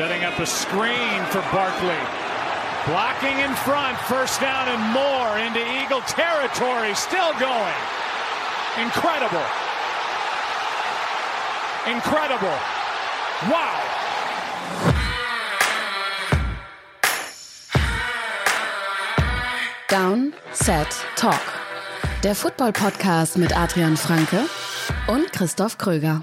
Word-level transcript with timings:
Setting 0.00 0.24
up 0.24 0.38
a 0.38 0.46
screen 0.46 1.20
for 1.26 1.42
Barkley. 1.52 2.00
Blocking 2.86 3.38
in 3.40 3.54
front, 3.54 3.98
first 4.08 4.40
down 4.40 4.66
and 4.68 4.82
more 4.94 5.38
into 5.38 5.60
Eagle 5.60 6.00
territory. 6.08 6.94
Still 6.94 7.34
going. 7.38 7.80
Incredible. 8.80 9.44
Incredible. 11.86 12.56
Wow. 13.50 13.76
Down, 19.90 20.32
Set, 20.54 20.96
Talk. 21.16 21.42
Der 22.22 22.34
Football-Podcast 22.34 23.36
mit 23.36 23.54
Adrian 23.54 23.98
Franke 23.98 24.46
und 25.08 25.30
Christoph 25.34 25.76
Kröger. 25.76 26.22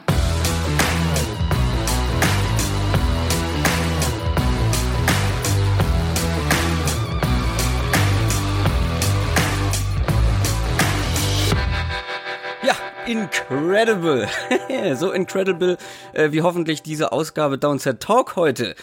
Incredible. 13.08 14.28
so 14.96 15.12
incredible 15.12 15.78
äh, 16.14 16.32
wie 16.32 16.42
hoffentlich 16.42 16.82
diese 16.82 17.12
Ausgabe 17.12 17.58
Downset 17.58 18.00
Talk 18.00 18.36
heute. 18.36 18.76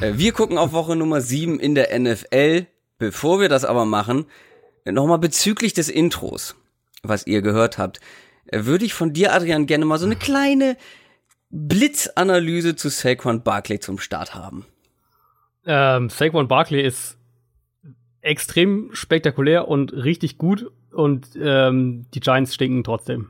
Äh, 0.00 0.12
wir 0.14 0.32
gucken 0.32 0.58
auf 0.58 0.72
Woche 0.72 0.96
Nummer 0.96 1.20
7 1.20 1.58
in 1.60 1.74
der 1.74 1.98
NFL. 1.98 2.66
Bevor 2.98 3.40
wir 3.40 3.48
das 3.48 3.64
aber 3.64 3.84
machen, 3.84 4.26
nochmal 4.84 5.18
bezüglich 5.18 5.72
des 5.74 5.88
Intros, 5.88 6.54
was 7.02 7.26
ihr 7.26 7.42
gehört 7.42 7.78
habt, 7.78 8.00
äh, 8.46 8.64
würde 8.64 8.84
ich 8.84 8.94
von 8.94 9.12
dir, 9.12 9.32
Adrian, 9.32 9.66
gerne 9.66 9.84
mal 9.84 9.98
so 9.98 10.06
eine 10.06 10.16
kleine 10.16 10.76
Blitzanalyse 11.50 12.76
zu 12.76 12.88
Saquon 12.88 13.42
Barkley 13.42 13.80
zum 13.80 13.98
Start 13.98 14.34
haben. 14.34 14.66
Ähm, 15.66 16.08
Saquon 16.08 16.48
Barkley 16.48 16.82
ist 16.82 17.18
extrem 18.20 18.90
spektakulär 18.92 19.68
und 19.68 19.92
richtig 19.92 20.38
gut 20.38 20.70
und 20.92 21.28
ähm, 21.40 22.06
die 22.14 22.20
Giants 22.20 22.54
stinken 22.54 22.84
trotzdem. 22.84 23.28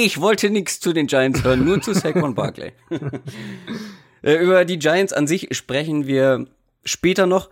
Ich 0.00 0.20
wollte 0.20 0.48
nichts 0.48 0.78
zu 0.78 0.92
den 0.92 1.08
Giants 1.08 1.42
hören, 1.42 1.64
nur 1.64 1.82
zu 1.82 1.92
Saquon 1.92 2.32
Barkley. 2.36 2.72
Äh, 4.22 4.34
über 4.34 4.64
die 4.64 4.78
Giants 4.78 5.12
an 5.12 5.26
sich 5.26 5.48
sprechen 5.56 6.06
wir 6.06 6.46
später 6.84 7.26
noch. 7.26 7.50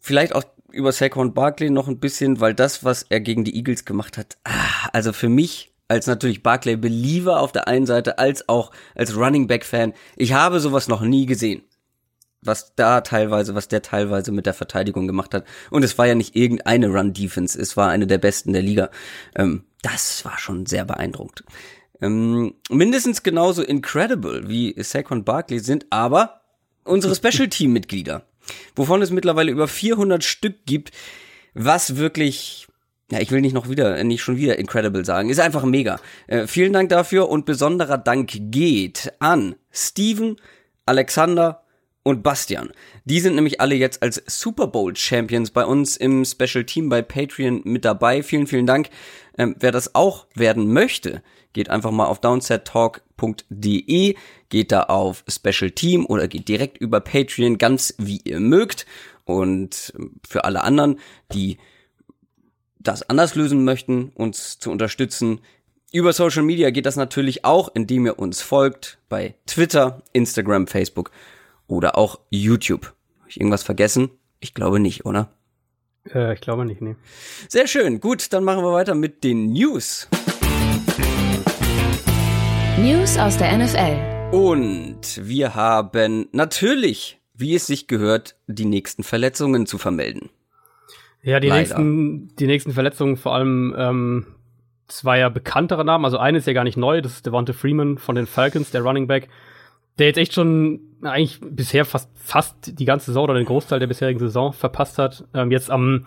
Vielleicht 0.00 0.32
auch 0.32 0.44
über 0.70 0.92
Saquon 0.92 1.34
Barkley 1.34 1.70
noch 1.70 1.88
ein 1.88 1.98
bisschen, 1.98 2.38
weil 2.38 2.54
das, 2.54 2.84
was 2.84 3.04
er 3.08 3.18
gegen 3.18 3.42
die 3.42 3.56
Eagles 3.56 3.84
gemacht 3.84 4.16
hat, 4.16 4.38
ah, 4.44 4.90
also 4.92 5.12
für 5.12 5.28
mich 5.28 5.72
als 5.88 6.06
natürlich 6.06 6.44
Barkley 6.44 6.76
Believer 6.76 7.40
auf 7.40 7.50
der 7.50 7.66
einen 7.66 7.86
Seite, 7.86 8.16
als 8.16 8.48
auch 8.48 8.70
als 8.94 9.16
Running 9.16 9.48
Back 9.48 9.64
Fan, 9.64 9.92
ich 10.16 10.34
habe 10.34 10.60
sowas 10.60 10.86
noch 10.86 11.00
nie 11.00 11.26
gesehen. 11.26 11.62
Was 12.42 12.76
da 12.76 13.00
teilweise, 13.00 13.56
was 13.56 13.66
der 13.66 13.82
teilweise 13.82 14.30
mit 14.30 14.46
der 14.46 14.54
Verteidigung 14.54 15.08
gemacht 15.08 15.34
hat. 15.34 15.44
Und 15.70 15.84
es 15.84 15.98
war 15.98 16.06
ja 16.06 16.14
nicht 16.14 16.36
irgendeine 16.36 16.88
Run 16.88 17.12
Defense, 17.12 17.60
es 17.60 17.76
war 17.76 17.90
eine 17.90 18.06
der 18.06 18.18
besten 18.18 18.52
der 18.52 18.62
Liga. 18.62 18.90
Ähm, 19.34 19.64
das 19.82 20.24
war 20.24 20.38
schon 20.38 20.66
sehr 20.66 20.84
beeindruckend. 20.84 21.44
Ähm, 22.00 22.54
mindestens 22.70 23.22
genauso 23.22 23.62
incredible 23.62 24.48
wie 24.48 24.74
Saquon 24.82 25.24
Barkley 25.24 25.60
sind 25.60 25.86
aber 25.90 26.40
unsere 26.84 27.14
Special 27.14 27.48
Team 27.50 27.72
Mitglieder 27.72 28.24
wovon 28.74 29.02
es 29.02 29.10
mittlerweile 29.10 29.50
über 29.50 29.68
400 29.68 30.22
Stück 30.24 30.64
gibt, 30.66 30.90
was 31.54 31.96
wirklich 31.96 32.66
ja, 33.10 33.20
ich 33.20 33.30
will 33.30 33.42
nicht 33.42 33.52
noch 33.52 33.68
wieder, 33.68 34.02
nicht 34.04 34.22
schon 34.22 34.38
wieder 34.38 34.58
incredible 34.58 35.04
sagen. 35.04 35.28
Ist 35.28 35.38
einfach 35.38 35.64
mega. 35.64 36.00
Äh, 36.28 36.46
vielen 36.46 36.72
Dank 36.72 36.88
dafür 36.88 37.28
und 37.28 37.44
besonderer 37.44 37.98
Dank 37.98 38.30
geht 38.50 39.12
an 39.18 39.54
Steven, 39.70 40.36
Alexander 40.86 41.62
und 42.04 42.22
Bastian. 42.22 42.72
Die 43.04 43.20
sind 43.20 43.34
nämlich 43.34 43.60
alle 43.60 43.74
jetzt 43.74 44.02
als 44.02 44.22
Super 44.26 44.66
Bowl 44.66 44.96
Champions 44.96 45.50
bei 45.50 45.66
uns 45.66 45.98
im 45.98 46.24
Special 46.24 46.64
Team 46.64 46.88
bei 46.88 47.02
Patreon 47.02 47.60
mit 47.64 47.84
dabei. 47.84 48.22
Vielen, 48.22 48.46
vielen 48.46 48.66
Dank. 48.66 48.88
Ähm, 49.38 49.56
wer 49.58 49.72
das 49.72 49.94
auch 49.94 50.26
werden 50.34 50.72
möchte, 50.72 51.22
geht 51.52 51.70
einfach 51.70 51.90
mal 51.90 52.06
auf 52.06 52.20
downsettalk.de, 52.20 54.16
geht 54.48 54.72
da 54.72 54.82
auf 54.84 55.24
Special 55.28 55.70
Team 55.70 56.06
oder 56.06 56.28
geht 56.28 56.48
direkt 56.48 56.78
über 56.78 57.00
Patreon, 57.00 57.58
ganz 57.58 57.94
wie 57.98 58.20
ihr 58.24 58.40
mögt. 58.40 58.86
Und 59.24 59.92
für 60.26 60.44
alle 60.44 60.62
anderen, 60.62 60.98
die 61.32 61.58
das 62.78 63.08
anders 63.08 63.34
lösen 63.34 63.64
möchten, 63.64 64.10
uns 64.14 64.58
zu 64.58 64.70
unterstützen, 64.70 65.40
über 65.92 66.12
Social 66.14 66.42
Media 66.42 66.70
geht 66.70 66.86
das 66.86 66.96
natürlich 66.96 67.44
auch, 67.44 67.70
indem 67.74 68.06
ihr 68.06 68.18
uns 68.18 68.40
folgt 68.40 68.98
bei 69.10 69.34
Twitter, 69.46 70.02
Instagram, 70.12 70.66
Facebook 70.66 71.10
oder 71.66 71.98
auch 71.98 72.20
YouTube. 72.30 72.94
Habe 73.18 73.28
ich 73.28 73.38
irgendwas 73.38 73.62
vergessen? 73.62 74.10
Ich 74.40 74.54
glaube 74.54 74.80
nicht, 74.80 75.04
oder? 75.04 75.30
Äh, 76.10 76.34
ich 76.34 76.40
glaube 76.40 76.64
nicht, 76.64 76.80
nee. 76.80 76.96
Sehr 77.48 77.66
schön. 77.66 78.00
Gut, 78.00 78.32
dann 78.32 78.44
machen 78.44 78.62
wir 78.62 78.72
weiter 78.72 78.94
mit 78.94 79.24
den 79.24 79.52
News. 79.52 80.08
News 82.78 83.18
aus 83.18 83.36
der 83.36 83.56
NFL. 83.56 84.34
Und 84.34 85.20
wir 85.20 85.54
haben 85.54 86.26
natürlich, 86.32 87.20
wie 87.34 87.54
es 87.54 87.66
sich 87.66 87.86
gehört, 87.86 88.36
die 88.46 88.64
nächsten 88.64 89.02
Verletzungen 89.02 89.66
zu 89.66 89.78
vermelden. 89.78 90.30
Ja, 91.22 91.38
die 91.38 91.50
nächsten, 91.50 92.34
die 92.36 92.46
nächsten 92.46 92.72
Verletzungen 92.72 93.16
vor 93.16 93.34
allem 93.34 93.74
ähm, 93.78 94.26
zwei 94.88 95.18
ja 95.18 95.28
bekanntere 95.28 95.84
Namen. 95.84 96.04
Also 96.04 96.18
eine 96.18 96.38
ist 96.38 96.46
ja 96.46 96.52
gar 96.52 96.64
nicht 96.64 96.76
neu, 96.76 97.00
das 97.00 97.12
ist 97.12 97.26
Devonta 97.26 97.52
Freeman 97.52 97.98
von 97.98 98.14
den 98.14 98.26
Falcons, 98.26 98.70
der 98.70 98.82
Running 98.82 99.06
Back, 99.06 99.28
der 99.98 100.06
jetzt 100.06 100.18
echt 100.18 100.34
schon 100.34 100.80
eigentlich 101.02 101.40
bisher 101.40 101.84
fast 101.84 102.10
fast 102.14 102.78
die 102.78 102.84
ganze 102.84 103.06
Saison 103.06 103.24
oder 103.24 103.34
den 103.34 103.44
Großteil 103.44 103.80
der 103.80 103.88
bisherigen 103.88 104.20
Saison 104.20 104.52
verpasst 104.52 104.98
hat. 104.98 105.24
Ähm, 105.34 105.50
jetzt 105.50 105.70
am 105.70 106.06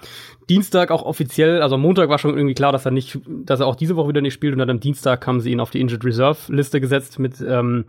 Dienstag 0.50 0.92
auch 0.92 1.04
offiziell, 1.04 1.62
also 1.62 1.76
am 1.76 1.82
Montag 1.82 2.08
war 2.10 2.18
schon 2.18 2.36
irgendwie 2.36 2.56
klar, 2.56 2.72
dass 2.72 2.86
er 2.86 2.92
nicht, 2.92 3.20
dass 3.28 3.60
er 3.60 3.68
auch 3.68 3.76
diese 3.76 3.98
Woche 3.98 4.10
wieder 4.10 4.22
nicht 4.22 4.34
spielt 4.34 4.54
und 4.54 4.60
dann 4.60 4.70
am 4.70 4.80
Dienstag 4.80 5.28
haben 5.28 5.42
sie 5.42 5.52
ihn 5.52 5.60
auf 5.60 5.72
die 5.72 5.82
Injured 5.82 6.06
Reserve 6.06 6.54
Liste 6.54 6.80
gesetzt 6.80 7.20
mit 7.20 7.42
ähm, 7.42 7.86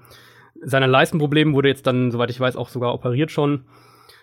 seinen 0.60 0.90
Leistenproblemen, 0.90 1.54
wurde 1.54 1.68
jetzt 1.68 1.86
dann, 1.86 2.10
soweit 2.10 2.30
ich 2.30 2.40
weiß, 2.40 2.56
auch 2.56 2.68
sogar 2.68 2.92
operiert 2.92 3.30
schon. 3.30 3.64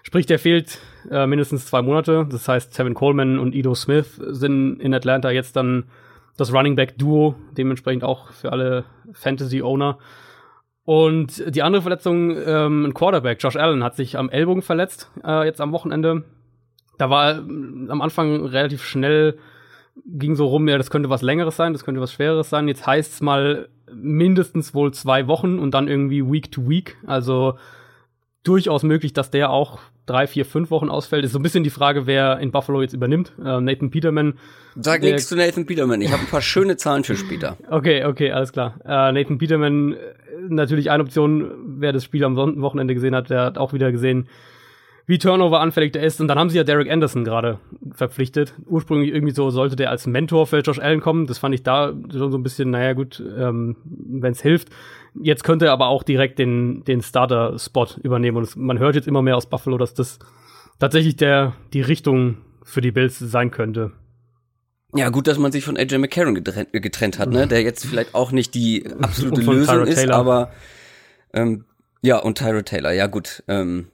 Sprich, 0.04 0.26
der 0.26 0.38
fehlt 0.38 0.80
äh, 1.10 1.26
mindestens 1.26 1.66
zwei 1.66 1.82
Monate. 1.82 2.28
Das 2.30 2.48
heißt, 2.48 2.76
Tevin 2.76 2.94
Coleman 2.94 3.40
und 3.40 3.56
Ido 3.56 3.74
Smith 3.74 4.20
sind 4.28 4.82
in 4.82 4.94
Atlanta 4.94 5.32
jetzt 5.32 5.56
dann 5.56 5.86
das 6.36 6.54
Running 6.54 6.76
Back 6.76 6.98
Duo, 6.98 7.36
dementsprechend 7.56 8.04
auch 8.04 8.32
für 8.32 8.52
alle 8.52 8.84
Fantasy 9.14 9.62
Owner. 9.62 9.98
Und 10.86 11.56
die 11.56 11.64
andere 11.64 11.82
Verletzung, 11.82 12.36
ähm, 12.46 12.86
ein 12.86 12.94
Quarterback, 12.94 13.42
Josh 13.42 13.56
Allen, 13.56 13.84
hat 13.84 13.96
sich 13.96 14.18
am 14.18 14.30
Ellbogen 14.30 14.62
verletzt, 14.62 15.10
äh, 15.24 15.46
jetzt 15.46 15.62
am 15.62 15.72
Wochenende. 15.72 16.24
Da 16.98 17.10
war 17.10 17.38
äh, 17.38 17.40
am 17.40 18.02
Anfang 18.02 18.46
relativ 18.46 18.84
schnell, 18.84 19.38
ging 20.06 20.36
so 20.36 20.48
rum, 20.48 20.68
ja, 20.68 20.78
das 20.78 20.90
könnte 20.90 21.10
was 21.10 21.22
Längeres 21.22 21.56
sein, 21.56 21.72
das 21.72 21.86
könnte 21.86 22.02
was 22.02 22.12
Schwereres 22.12 22.50
sein. 22.50 22.68
Jetzt 22.68 22.86
heißt 22.86 23.14
es 23.14 23.22
mal 23.22 23.70
mindestens 23.94 24.74
wohl 24.74 24.94
zwei 24.94 25.28
Wochen 25.28 25.60
und 25.60 25.74
dann 25.74 25.88
irgendwie 25.88 26.30
Week 26.30 26.52
to 26.52 26.68
Week. 26.68 26.98
Also 27.06 27.58
durchaus 28.44 28.84
möglich, 28.84 29.14
dass 29.14 29.32
der 29.32 29.50
auch 29.50 29.80
drei, 30.06 30.28
vier, 30.28 30.46
fünf 30.46 30.70
Wochen 30.70 30.90
ausfällt. 30.90 31.24
Ist 31.24 31.32
so 31.32 31.40
ein 31.40 31.44
bisschen 31.44 31.64
die 31.64 31.70
Frage, 31.70 32.06
wer 32.06 32.40
in 32.40 32.52
Buffalo 32.52 32.82
jetzt 32.82 32.94
übernimmt. 32.94 33.32
Äh, 33.40 33.62
Nathan 33.62 33.90
Peterman. 33.90 34.34
Sag 34.76 35.02
nichts 35.02 35.28
zu 35.28 35.36
Nathan 35.36 35.66
Peterman. 35.66 36.02
Ich 36.02 36.12
habe 36.12 36.22
ein 36.22 36.30
paar 36.30 36.42
schöne 36.42 36.78
Zahlen 36.78 37.04
für 37.04 37.16
später. 37.16 37.58
Okay, 37.70 38.04
okay, 38.06 38.32
alles 38.32 38.52
klar. 38.52 38.76
Äh, 38.84 39.12
Nathan 39.14 39.38
Peterman 39.38 39.96
natürlich 40.50 40.92
eine 40.92 41.04
Option, 41.04 41.52
wer 41.80 41.94
das 41.94 42.04
Spiel 42.04 42.24
am 42.24 42.36
Wochenende 42.36 42.94
gesehen 42.94 43.16
hat, 43.16 43.30
der 43.30 43.42
hat 43.42 43.58
auch 43.58 43.74
wieder 43.74 43.92
gesehen, 43.92 44.28
wie 45.06 45.18
Turnover 45.18 45.60
anfällig 45.60 45.92
der 45.92 46.04
ist. 46.04 46.22
Und 46.22 46.28
dann 46.28 46.40
haben 46.40 46.50
sie 46.50 46.58
ja 46.58 46.64
Derek 46.64 46.90
Anderson 46.90 47.24
gerade 47.24 47.60
verpflichtet. 47.92 48.54
Ursprünglich 48.66 49.14
irgendwie 49.14 49.34
so 49.34 49.50
sollte 49.50 49.76
der 49.76 49.90
als 49.90 50.08
Mentor 50.08 50.48
für 50.48 50.60
Josh 50.60 50.80
Allen 50.80 51.02
kommen. 51.02 51.28
Das 51.28 51.38
fand 51.38 51.54
ich 51.54 51.64
da 51.64 51.94
schon 52.12 52.32
so 52.32 52.38
ein 52.38 52.44
bisschen, 52.44 52.70
naja 52.70 52.94
gut, 52.94 53.22
ähm, 53.38 53.76
wenn 53.84 54.32
es 54.32 54.42
hilft. 54.42 54.70
Jetzt 55.22 55.44
könnte 55.44 55.66
er 55.66 55.74
aber 55.74 55.88
auch 55.88 56.04
direkt 56.04 56.40
den, 56.40 56.84
den 56.86 57.02
Starter-Spot 57.02 57.88
übernehmen. 58.02 58.38
Und 58.38 58.44
es, 58.44 58.56
man 58.56 58.80
hört 58.80 58.96
jetzt 58.96 59.08
immer 59.08 59.22
mehr 59.22 59.36
aus 59.36 59.50
Buffalo, 59.50 59.78
dass 59.78 59.94
das 59.94 60.20
tatsächlich 60.80 61.18
der, 61.18 61.54
die 61.74 61.82
Richtung 61.82 62.38
für 62.64 62.82
die 62.82 62.92
Bills 62.92 63.20
sein 63.20 63.52
könnte. 63.52 63.92
Ja, 64.96 65.10
gut, 65.10 65.28
dass 65.28 65.38
man 65.38 65.52
sich 65.52 65.66
von 65.66 65.76
AJ 65.76 65.98
McCarron 65.98 66.36
getrennt, 66.36 66.72
getrennt 66.72 67.18
hat, 67.18 67.30
ne? 67.30 67.48
Der 67.48 67.64
jetzt 67.64 67.86
vielleicht 67.86 68.14
auch 68.14 68.32
nicht 68.32 68.54
die 68.54 68.86
absolute 69.02 69.42
Lösung 69.42 69.66
Tyra 69.66 69.84
ist, 69.86 69.96
Taylor. 69.96 70.16
aber 70.16 70.52
ähm, 71.34 71.66
ja, 72.02 72.20
und 72.20 72.38
Tyra 72.38 72.62
Taylor, 72.62 72.92
ja 72.92 73.08
gut. 73.08 73.44
Ähm, 73.48 73.88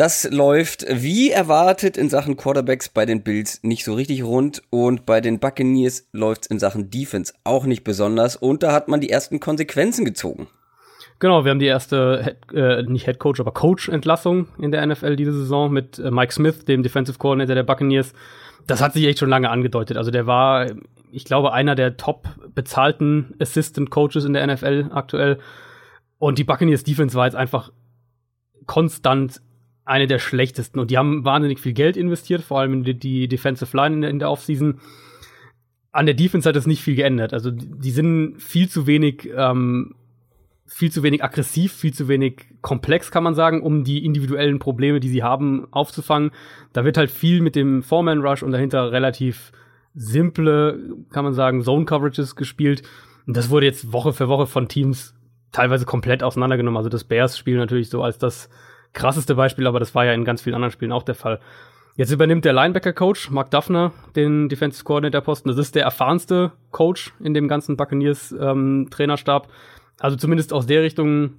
das 0.00 0.30
läuft 0.30 0.86
wie 0.88 1.30
erwartet 1.30 1.96
in 1.96 2.08
Sachen 2.08 2.36
Quarterbacks 2.36 2.88
bei 2.88 3.06
den 3.06 3.22
Bills 3.22 3.60
nicht 3.62 3.84
so 3.84 3.94
richtig 3.94 4.24
rund 4.24 4.62
und 4.70 5.04
bei 5.06 5.20
den 5.20 5.38
Buccaneers 5.38 6.08
läuft 6.12 6.44
es 6.44 6.50
in 6.50 6.58
Sachen 6.58 6.90
Defense 6.90 7.34
auch 7.44 7.66
nicht 7.66 7.84
besonders 7.84 8.36
und 8.36 8.62
da 8.62 8.72
hat 8.72 8.88
man 8.88 9.00
die 9.00 9.10
ersten 9.10 9.40
Konsequenzen 9.40 10.04
gezogen. 10.04 10.48
Genau, 11.18 11.44
wir 11.44 11.50
haben 11.50 11.58
die 11.58 11.66
erste, 11.66 12.22
Head, 12.24 12.54
äh, 12.54 12.82
nicht 12.84 13.04
Head 13.04 13.18
Coach, 13.18 13.40
aber 13.40 13.52
Coach-Entlassung 13.52 14.48
in 14.58 14.72
der 14.72 14.86
NFL 14.86 15.16
diese 15.16 15.34
Saison 15.34 15.70
mit 15.70 15.98
äh, 15.98 16.10
Mike 16.10 16.32
Smith, 16.32 16.64
dem 16.64 16.82
Defensive 16.82 17.18
Coordinator 17.18 17.54
der 17.54 17.62
Buccaneers 17.62 18.14
das 18.66 18.80
hat 18.80 18.92
sich 18.92 19.04
echt 19.04 19.18
schon 19.18 19.30
lange 19.30 19.50
angedeutet. 19.50 19.96
Also 19.96 20.10
der 20.10 20.26
war, 20.26 20.66
ich 21.10 21.24
glaube, 21.24 21.52
einer 21.52 21.74
der 21.74 21.96
top 21.96 22.28
bezahlten 22.54 23.34
Assistant 23.40 23.90
Coaches 23.90 24.24
in 24.24 24.32
der 24.32 24.46
NFL 24.46 24.90
aktuell. 24.92 25.38
Und 26.18 26.38
die 26.38 26.44
Buccaneers 26.44 26.84
Defense 26.84 27.16
war 27.16 27.26
jetzt 27.26 27.36
einfach 27.36 27.72
konstant 28.66 29.40
eine 29.90 30.06
der 30.06 30.20
schlechtesten. 30.20 30.78
Und 30.78 30.90
die 30.90 30.98
haben 30.98 31.24
wahnsinnig 31.24 31.58
viel 31.58 31.72
Geld 31.72 31.96
investiert, 31.96 32.42
vor 32.42 32.60
allem 32.60 32.72
in 32.74 32.84
die, 32.84 32.94
die 32.94 33.28
Defensive 33.28 33.76
Line 33.76 33.96
in 33.96 34.00
der, 34.02 34.10
in 34.10 34.18
der 34.20 34.30
Offseason. 34.30 34.80
An 35.90 36.06
der 36.06 36.14
Defense 36.14 36.48
hat 36.48 36.54
es 36.54 36.66
nicht 36.66 36.82
viel 36.82 36.94
geändert. 36.94 37.34
Also 37.34 37.50
die 37.50 37.90
sind 37.90 38.40
viel 38.40 38.68
zu 38.68 38.86
wenig, 38.86 39.28
ähm, 39.36 39.96
viel 40.64 40.92
zu 40.92 41.02
wenig 41.02 41.24
aggressiv, 41.24 41.72
viel 41.72 41.92
zu 41.92 42.06
wenig 42.06 42.46
komplex, 42.60 43.10
kann 43.10 43.24
man 43.24 43.34
sagen, 43.34 43.62
um 43.62 43.82
die 43.82 44.04
individuellen 44.04 44.60
Probleme, 44.60 45.00
die 45.00 45.08
sie 45.08 45.24
haben, 45.24 45.66
aufzufangen. 45.72 46.30
Da 46.72 46.84
wird 46.84 46.96
halt 46.96 47.10
viel 47.10 47.40
mit 47.40 47.56
dem 47.56 47.82
Foreman 47.82 48.20
Rush 48.20 48.44
und 48.44 48.52
dahinter 48.52 48.92
relativ 48.92 49.50
simple, 49.94 50.78
kann 51.10 51.24
man 51.24 51.34
sagen, 51.34 51.64
Zone 51.64 51.84
Coverages 51.84 52.36
gespielt. 52.36 52.82
Und 53.26 53.36
das 53.36 53.50
wurde 53.50 53.66
jetzt 53.66 53.92
Woche 53.92 54.12
für 54.12 54.28
Woche 54.28 54.46
von 54.46 54.68
Teams 54.68 55.16
teilweise 55.50 55.84
komplett 55.84 56.22
auseinandergenommen. 56.22 56.76
Also 56.76 56.88
das 56.88 57.02
Bears-Spiel 57.02 57.56
natürlich 57.56 57.90
so 57.90 58.04
als 58.04 58.18
das 58.18 58.48
krasseste 58.92 59.34
Beispiel, 59.34 59.66
aber 59.66 59.80
das 59.80 59.94
war 59.94 60.04
ja 60.04 60.12
in 60.12 60.24
ganz 60.24 60.42
vielen 60.42 60.54
anderen 60.54 60.72
Spielen 60.72 60.92
auch 60.92 61.02
der 61.02 61.14
Fall. 61.14 61.40
Jetzt 61.96 62.12
übernimmt 62.12 62.44
der 62.44 62.52
Linebacker-Coach 62.52 63.30
Mark 63.30 63.50
Duffner 63.50 63.92
den 64.16 64.48
Defensive 64.48 64.84
Coordinator-Posten. 64.84 65.48
Das 65.48 65.58
ist 65.58 65.74
der 65.74 65.84
erfahrenste 65.84 66.52
Coach 66.70 67.12
in 67.20 67.34
dem 67.34 67.48
ganzen 67.48 67.76
Buccaneers-Trainerstab. 67.76 69.44
Ähm, 69.44 69.50
also 69.98 70.16
zumindest 70.16 70.52
aus 70.52 70.66
der 70.66 70.82
Richtung 70.82 71.34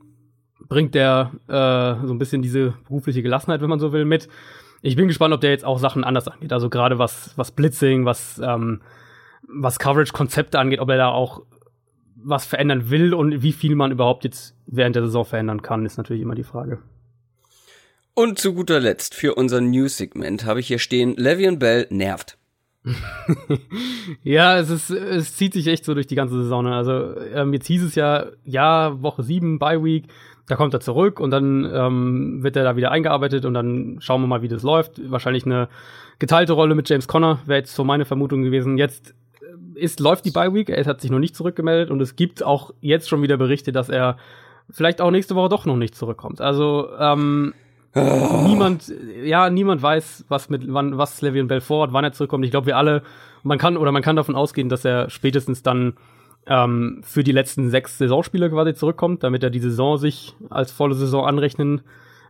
bringt 0.68 0.94
der 0.94 1.31
äh, 1.48 2.06
so 2.06 2.13
ein 2.13 2.19
bisschen 2.19 2.42
diese 2.42 2.75
berufliche 2.88 3.24
Gelassenheit, 3.24 3.62
wenn 3.62 3.69
man 3.69 3.80
so 3.80 3.92
will, 3.92 4.06
mit. 4.06 4.27
Ich 4.83 4.95
bin 4.95 5.07
gespannt, 5.07 5.33
ob 5.33 5.42
der 5.42 5.51
jetzt 5.51 5.65
auch 5.65 5.80
Sachen 5.80 6.03
anders 6.03 6.27
angeht. 6.27 6.53
Also 6.53 6.69
gerade 6.69 7.00
was, 7.00 7.33
was 7.38 7.51
Blitzing, 7.51 8.06
was, 8.06 8.39
ähm, 8.44 8.81
was 9.48 9.80
Coverage-Konzepte 9.80 10.59
angeht, 10.59 10.80
ob 10.80 10.89
er 10.89 10.98
da 10.98 11.07
auch 11.09 11.44
was 12.24 12.45
verändern 12.45 12.89
will 12.89 13.13
und 13.13 13.42
wie 13.42 13.51
viel 13.51 13.75
man 13.75 13.92
überhaupt 13.92 14.24
jetzt 14.24 14.56
während 14.68 14.95
der 14.95 15.06
Saison 15.06 15.25
verändern 15.25 15.62
kann, 15.62 15.86
ist 15.86 15.98
natürlich 15.98 16.21
immer 16.21 16.36
die 16.36 16.44
Frage. 16.44 16.80
Und 18.13 18.39
zu 18.39 18.53
guter 18.53 18.79
Letzt 18.79 19.15
für 19.15 19.35
unser 19.35 19.61
News-Segment 19.61 20.45
habe 20.45 20.59
ich 20.59 20.67
hier 20.67 20.79
stehen, 20.79 21.15
Le'Veon 21.15 21.57
Bell 21.57 21.87
nervt. 21.89 22.37
ja, 24.23 24.57
es 24.57 24.69
ist, 24.69 24.89
es 24.89 25.35
zieht 25.35 25.53
sich 25.53 25.67
echt 25.67 25.85
so 25.85 25.93
durch 25.93 26.07
die 26.07 26.15
ganze 26.15 26.41
Saison. 26.41 26.65
Ne? 26.65 26.75
Also 26.75 27.15
ähm, 27.33 27.53
jetzt 27.53 27.67
hieß 27.67 27.83
es 27.83 27.95
ja, 27.95 28.25
ja, 28.43 29.01
Woche 29.01 29.23
7, 29.23 29.59
Bye 29.59 29.83
Week, 29.83 30.05
da 30.47 30.55
kommt 30.55 30.73
er 30.73 30.79
zurück 30.81 31.19
und 31.19 31.31
dann 31.31 31.69
ähm, 31.71 32.43
wird 32.43 32.55
er 32.55 32.63
da 32.63 32.75
wieder 32.75 32.91
eingearbeitet 32.91 33.45
und 33.45 33.53
dann 33.53 33.97
schauen 33.99 34.21
wir 34.21 34.27
mal, 34.27 34.41
wie 34.41 34.47
das 34.47 34.63
läuft. 34.63 34.99
Wahrscheinlich 35.09 35.45
eine 35.45 35.69
geteilte 36.19 36.53
Rolle 36.53 36.75
mit 36.75 36.89
James 36.89 37.07
Conner, 37.07 37.39
wäre 37.45 37.59
jetzt 37.59 37.75
so 37.75 37.83
meine 37.83 38.05
Vermutung 38.05 38.41
gewesen. 38.41 38.77
Jetzt 38.77 39.13
ist, 39.75 39.99
läuft 39.99 40.25
die 40.25 40.31
Bye 40.31 40.53
Week, 40.53 40.69
er 40.69 40.83
hat 40.85 41.01
sich 41.01 41.11
noch 41.11 41.19
nicht 41.19 41.35
zurückgemeldet 41.35 41.91
und 41.91 42.01
es 42.01 42.15
gibt 42.15 42.43
auch 42.43 42.73
jetzt 42.81 43.07
schon 43.07 43.21
wieder 43.21 43.37
Berichte, 43.37 43.71
dass 43.71 43.89
er 43.89 44.17
vielleicht 44.69 45.01
auch 45.01 45.11
nächste 45.11 45.35
Woche 45.35 45.49
doch 45.49 45.65
noch 45.65 45.77
nicht 45.77 45.95
zurückkommt. 45.95 46.41
Also 46.41 46.89
ähm, 46.99 47.53
Oh. 47.93 48.43
Niemand, 48.47 48.91
ja, 49.23 49.49
niemand 49.49 49.81
weiß, 49.81 50.25
was 50.29 50.49
mit, 50.49 50.63
wann, 50.67 50.97
was 50.97 51.21
Le'Veon 51.21 51.47
Bell 51.47 51.61
vorhat, 51.61 51.91
wann 51.93 52.05
er 52.05 52.13
zurückkommt. 52.13 52.45
Ich 52.45 52.51
glaube, 52.51 52.67
wir 52.67 52.77
alle, 52.77 53.03
man 53.43 53.57
kann, 53.57 53.75
oder 53.75 53.91
man 53.91 54.01
kann 54.01 54.15
davon 54.15 54.35
ausgehen, 54.35 54.69
dass 54.69 54.85
er 54.85 55.09
spätestens 55.09 55.61
dann 55.61 55.93
ähm, 56.47 57.01
für 57.03 57.23
die 57.23 57.33
letzten 57.33 57.69
sechs 57.69 57.97
Saisonspiele 57.97 58.49
quasi 58.49 58.73
zurückkommt, 58.73 59.23
damit 59.23 59.43
er 59.43 59.49
die 59.49 59.59
Saison 59.59 59.97
sich 59.97 60.35
als 60.49 60.71
volle 60.71 60.95
Saison 60.95 61.25
anrechnen 61.25 61.81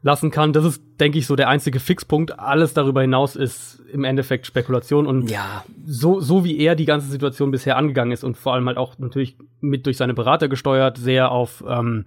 lassen 0.02 0.31
kann. 0.31 0.52
Das 0.52 0.66
ist, 0.66 0.81
denke 1.00 1.19
ich, 1.19 1.28
so 1.28 1.36
der 1.36 1.48
einzige 1.48 1.80
Fixpunkt. 1.80 2.40
Alles 2.40 2.74
darüber 2.74 3.02
hinaus 3.02 3.36
ist 3.36 3.84
im 3.94 4.04
Endeffekt 4.04 4.48
Spekulation 4.48 5.06
und 5.06 5.30
ja. 5.30 5.63
so, 5.86 6.19
so 6.19 6.44
wie 6.44 6.58
er 6.58 6.75
die 6.75 6.86
ganze 6.86 7.08
Situation 7.08 7.52
bisher 7.52 7.78
angegangen 7.78 8.12
ist 8.12 8.24
und 8.24 8.38
vor 8.38 8.54
allem 8.54 8.68
halt 8.68 8.78
auch 8.78 8.98
natürlich 8.98 9.38
mit 9.60 9.86
durch 9.86 9.98
seine 9.98 10.16
Berater 10.16 10.50
gesteuert, 10.50 10.98
sehr 10.98 11.31
auf 11.31 11.63
ähm, 11.68 12.06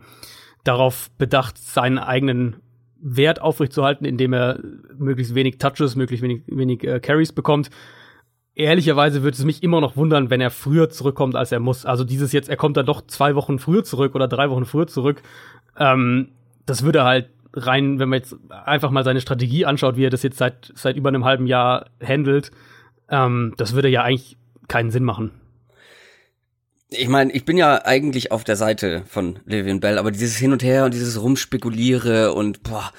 darauf 0.64 1.10
bedacht, 1.18 1.56
seinen 1.58 1.98
eigenen 1.98 2.56
Wert 3.04 3.40
aufrechtzuerhalten, 3.40 4.06
indem 4.06 4.32
er 4.32 4.58
möglichst 4.96 5.34
wenig 5.34 5.58
Touches, 5.58 5.94
möglichst 5.94 6.22
wenig, 6.22 6.42
wenig 6.46 6.82
äh, 6.84 7.00
Carries 7.00 7.32
bekommt. 7.32 7.70
Ehrlicherweise 8.54 9.22
würde 9.22 9.36
es 9.36 9.44
mich 9.44 9.62
immer 9.62 9.80
noch 9.80 9.96
wundern, 9.96 10.30
wenn 10.30 10.40
er 10.40 10.50
früher 10.50 10.88
zurückkommt, 10.88 11.36
als 11.36 11.52
er 11.52 11.60
muss. 11.60 11.84
Also 11.84 12.04
dieses 12.04 12.32
jetzt, 12.32 12.48
er 12.48 12.56
kommt 12.56 12.76
dann 12.76 12.86
doch 12.86 13.06
zwei 13.06 13.34
Wochen 13.34 13.58
früher 13.58 13.84
zurück 13.84 14.14
oder 14.14 14.26
drei 14.26 14.48
Wochen 14.48 14.64
früher 14.64 14.86
zurück. 14.86 15.22
Ähm, 15.78 16.28
das 16.64 16.82
würde 16.82 17.04
halt 17.04 17.28
rein, 17.52 17.98
wenn 17.98 18.08
man 18.08 18.20
jetzt 18.20 18.36
einfach 18.48 18.90
mal 18.90 19.04
seine 19.04 19.20
Strategie 19.20 19.66
anschaut, 19.66 19.96
wie 19.96 20.06
er 20.06 20.10
das 20.10 20.22
jetzt 20.22 20.38
seit, 20.38 20.72
seit 20.74 20.96
über 20.96 21.10
einem 21.10 21.24
halben 21.24 21.46
Jahr 21.46 21.90
handelt, 22.02 22.52
ähm, 23.10 23.52
das 23.58 23.74
würde 23.74 23.88
ja 23.88 24.02
eigentlich 24.02 24.38
keinen 24.66 24.90
Sinn 24.90 25.04
machen 25.04 25.30
ich 26.90 27.08
meine, 27.08 27.32
ich 27.32 27.44
bin 27.44 27.56
ja 27.56 27.84
eigentlich 27.84 28.30
auf 28.30 28.44
der 28.44 28.56
Seite 28.56 29.02
von 29.06 29.38
Le'Veon 29.48 29.80
Bell, 29.80 29.98
aber 29.98 30.10
dieses 30.10 30.36
Hin 30.36 30.52
und 30.52 30.62
Her 30.62 30.84
und 30.84 30.94
dieses 30.94 31.20
Rumspekuliere 31.20 32.32
und 32.32 32.62
boah, 32.62 32.92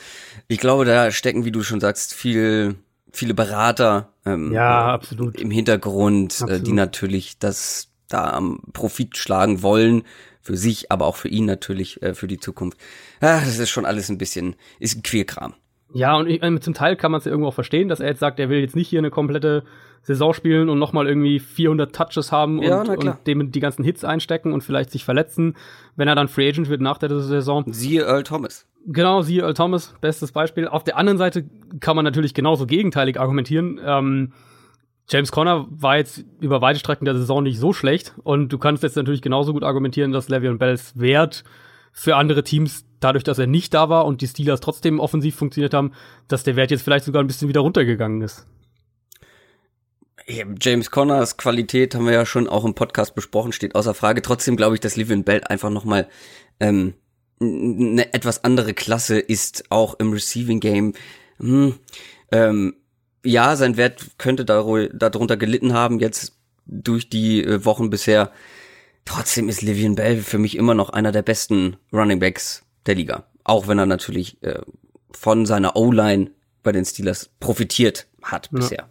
ich 0.47 0.59
glaube, 0.59 0.85
da 0.85 1.11
stecken, 1.11 1.45
wie 1.45 1.51
du 1.51 1.63
schon 1.63 1.79
sagst, 1.79 2.13
viel, 2.13 2.75
viele 3.11 3.33
Berater 3.33 4.09
ähm, 4.25 4.51
ja, 4.53 4.93
absolut. 4.93 5.39
im 5.39 5.51
Hintergrund, 5.51 6.43
äh, 6.47 6.59
die 6.59 6.73
natürlich 6.73 7.39
das 7.39 7.89
da 8.07 8.31
am 8.31 8.59
Profit 8.73 9.17
schlagen 9.17 9.63
wollen 9.63 10.03
für 10.41 10.57
sich, 10.57 10.91
aber 10.91 11.07
auch 11.07 11.15
für 11.15 11.27
ihn 11.27 11.45
natürlich 11.45 12.01
äh, 12.03 12.13
für 12.13 12.27
die 12.27 12.39
Zukunft. 12.39 12.77
Ah, 13.19 13.39
das 13.39 13.57
ist 13.57 13.69
schon 13.69 13.85
alles 13.85 14.09
ein 14.09 14.17
bisschen, 14.17 14.55
ist 14.79 14.97
ein 14.97 15.03
Queerkram. 15.03 15.55
Ja, 15.93 16.15
und 16.15 16.27
ich, 16.27 16.41
zum 16.61 16.73
Teil 16.73 16.97
kann 16.97 17.11
man 17.11 17.19
es 17.19 17.25
ja 17.25 17.31
irgendwo 17.31 17.49
auch 17.49 17.53
verstehen, 17.53 17.87
dass 17.87 17.99
er 17.99 18.09
jetzt 18.09 18.19
sagt, 18.19 18.39
er 18.39 18.49
will 18.49 18.59
jetzt 18.59 18.75
nicht 18.75 18.89
hier 18.89 18.99
eine 18.99 19.11
komplette 19.11 19.63
Saison 20.05 20.33
spielen 20.33 20.69
und 20.69 20.77
nochmal 20.77 21.07
irgendwie 21.07 21.39
400 21.39 21.93
Touches 21.93 22.31
haben 22.31 22.59
und, 22.59 22.65
ja, 22.65 22.81
und 22.81 23.17
dem 23.25 23.51
die 23.51 23.59
ganzen 23.59 23.83
Hits 23.83 24.03
einstecken 24.03 24.53
und 24.53 24.61
vielleicht 24.61 24.91
sich 24.91 25.03
verletzen, 25.03 25.55
wenn 25.95 26.07
er 26.07 26.13
dann 26.13 26.27
Free 26.27 26.47
Agent 26.47 26.69
wird 26.69 26.79
nach 26.79 26.99
der 26.99 27.09
Saison. 27.19 27.65
Siehe 27.73 28.03
Earl 28.03 28.23
Thomas. 28.23 28.67
Genau, 28.85 29.23
siehe 29.23 29.41
Earl 29.41 29.55
Thomas, 29.55 29.95
bestes 30.01 30.31
Beispiel. 30.31 30.67
Auf 30.67 30.83
der 30.83 30.97
anderen 30.97 31.17
Seite 31.17 31.49
kann 31.79 31.95
man 31.95 32.05
natürlich 32.05 32.35
genauso 32.35 32.67
gegenteilig 32.67 33.19
argumentieren. 33.19 33.79
Ähm, 33.83 34.33
James 35.09 35.31
Conner 35.31 35.65
war 35.69 35.97
jetzt 35.97 36.23
über 36.39 36.61
weite 36.61 36.79
Strecken 36.79 37.05
der 37.05 37.15
Saison 37.15 37.41
nicht 37.41 37.59
so 37.59 37.73
schlecht 37.73 38.13
und 38.23 38.49
du 38.49 38.59
kannst 38.59 38.83
jetzt 38.83 38.95
natürlich 38.95 39.23
genauso 39.23 39.53
gut 39.53 39.63
argumentieren, 39.63 40.11
dass 40.11 40.29
Le'Veon 40.29 40.59
Bells 40.59 40.99
Wert 40.99 41.43
für 41.91 42.15
andere 42.15 42.43
Teams, 42.43 42.85
dadurch, 42.99 43.23
dass 43.23 43.39
er 43.39 43.47
nicht 43.47 43.73
da 43.73 43.89
war 43.89 44.05
und 44.05 44.21
die 44.21 44.27
Steelers 44.27 44.59
trotzdem 44.59 44.99
offensiv 44.99 45.35
funktioniert 45.35 45.73
haben, 45.73 45.93
dass 46.27 46.43
der 46.43 46.55
Wert 46.55 46.69
jetzt 46.69 46.83
vielleicht 46.83 47.05
sogar 47.05 47.23
ein 47.23 47.27
bisschen 47.27 47.49
wieder 47.49 47.61
runtergegangen 47.61 48.21
ist. 48.21 48.45
James 50.27 50.89
Connors 50.89 51.37
Qualität 51.37 51.93
haben 51.93 52.05
wir 52.05 52.13
ja 52.13 52.25
schon 52.25 52.47
auch 52.47 52.65
im 52.65 52.73
Podcast 52.73 53.13
besprochen, 53.13 53.51
steht 53.51 53.75
außer 53.75 53.93
Frage. 53.93 54.21
Trotzdem 54.21 54.55
glaube 54.55 54.75
ich, 54.75 54.81
dass 54.81 54.95
Livian 54.95 55.23
Bell 55.23 55.43
einfach 55.43 55.69
noch 55.69 55.85
mal 55.85 56.07
ähm, 56.59 56.95
eine 57.39 58.13
etwas 58.13 58.43
andere 58.43 58.73
Klasse 58.73 59.19
ist, 59.19 59.65
auch 59.69 59.95
im 59.99 60.13
Receiving 60.13 60.59
Game. 60.59 60.93
Hm, 61.37 61.75
ähm, 62.31 62.75
ja, 63.23 63.55
sein 63.55 63.77
Wert 63.77 64.17
könnte 64.17 64.45
darunter 64.45 65.37
gelitten 65.37 65.73
haben 65.73 65.99
jetzt 65.99 66.33
durch 66.65 67.09
die 67.09 67.43
äh, 67.43 67.63
Wochen 67.65 67.89
bisher. 67.89 68.31
Trotzdem 69.03 69.49
ist 69.49 69.61
Livian 69.61 69.95
Bell 69.95 70.17
für 70.17 70.39
mich 70.39 70.57
immer 70.57 70.73
noch 70.73 70.89
einer 70.89 71.11
der 71.11 71.21
besten 71.21 71.77
Running 71.93 72.19
Backs 72.19 72.63
der 72.87 72.95
Liga. 72.95 73.27
Auch 73.43 73.67
wenn 73.67 73.77
er 73.77 73.85
natürlich 73.85 74.41
äh, 74.41 74.61
von 75.11 75.45
seiner 75.45 75.75
O-Line 75.75 76.31
bei 76.63 76.71
den 76.71 76.85
Steelers 76.85 77.29
profitiert 77.39 78.07
hat 78.23 78.49
ja. 78.51 78.57
bisher. 78.57 78.89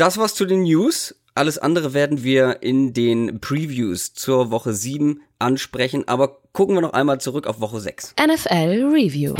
Das 0.00 0.16
war's 0.16 0.34
zu 0.34 0.46
den 0.46 0.62
News. 0.62 1.14
Alles 1.34 1.58
andere 1.58 1.92
werden 1.92 2.24
wir 2.24 2.62
in 2.62 2.94
den 2.94 3.38
Previews 3.38 4.14
zur 4.14 4.50
Woche 4.50 4.72
7 4.72 5.20
ansprechen, 5.38 6.08
aber 6.08 6.38
gucken 6.54 6.74
wir 6.74 6.80
noch 6.80 6.94
einmal 6.94 7.20
zurück 7.20 7.46
auf 7.46 7.60
Woche 7.60 7.80
6. 7.80 8.14
NFL 8.18 8.94
Review. 8.94 9.34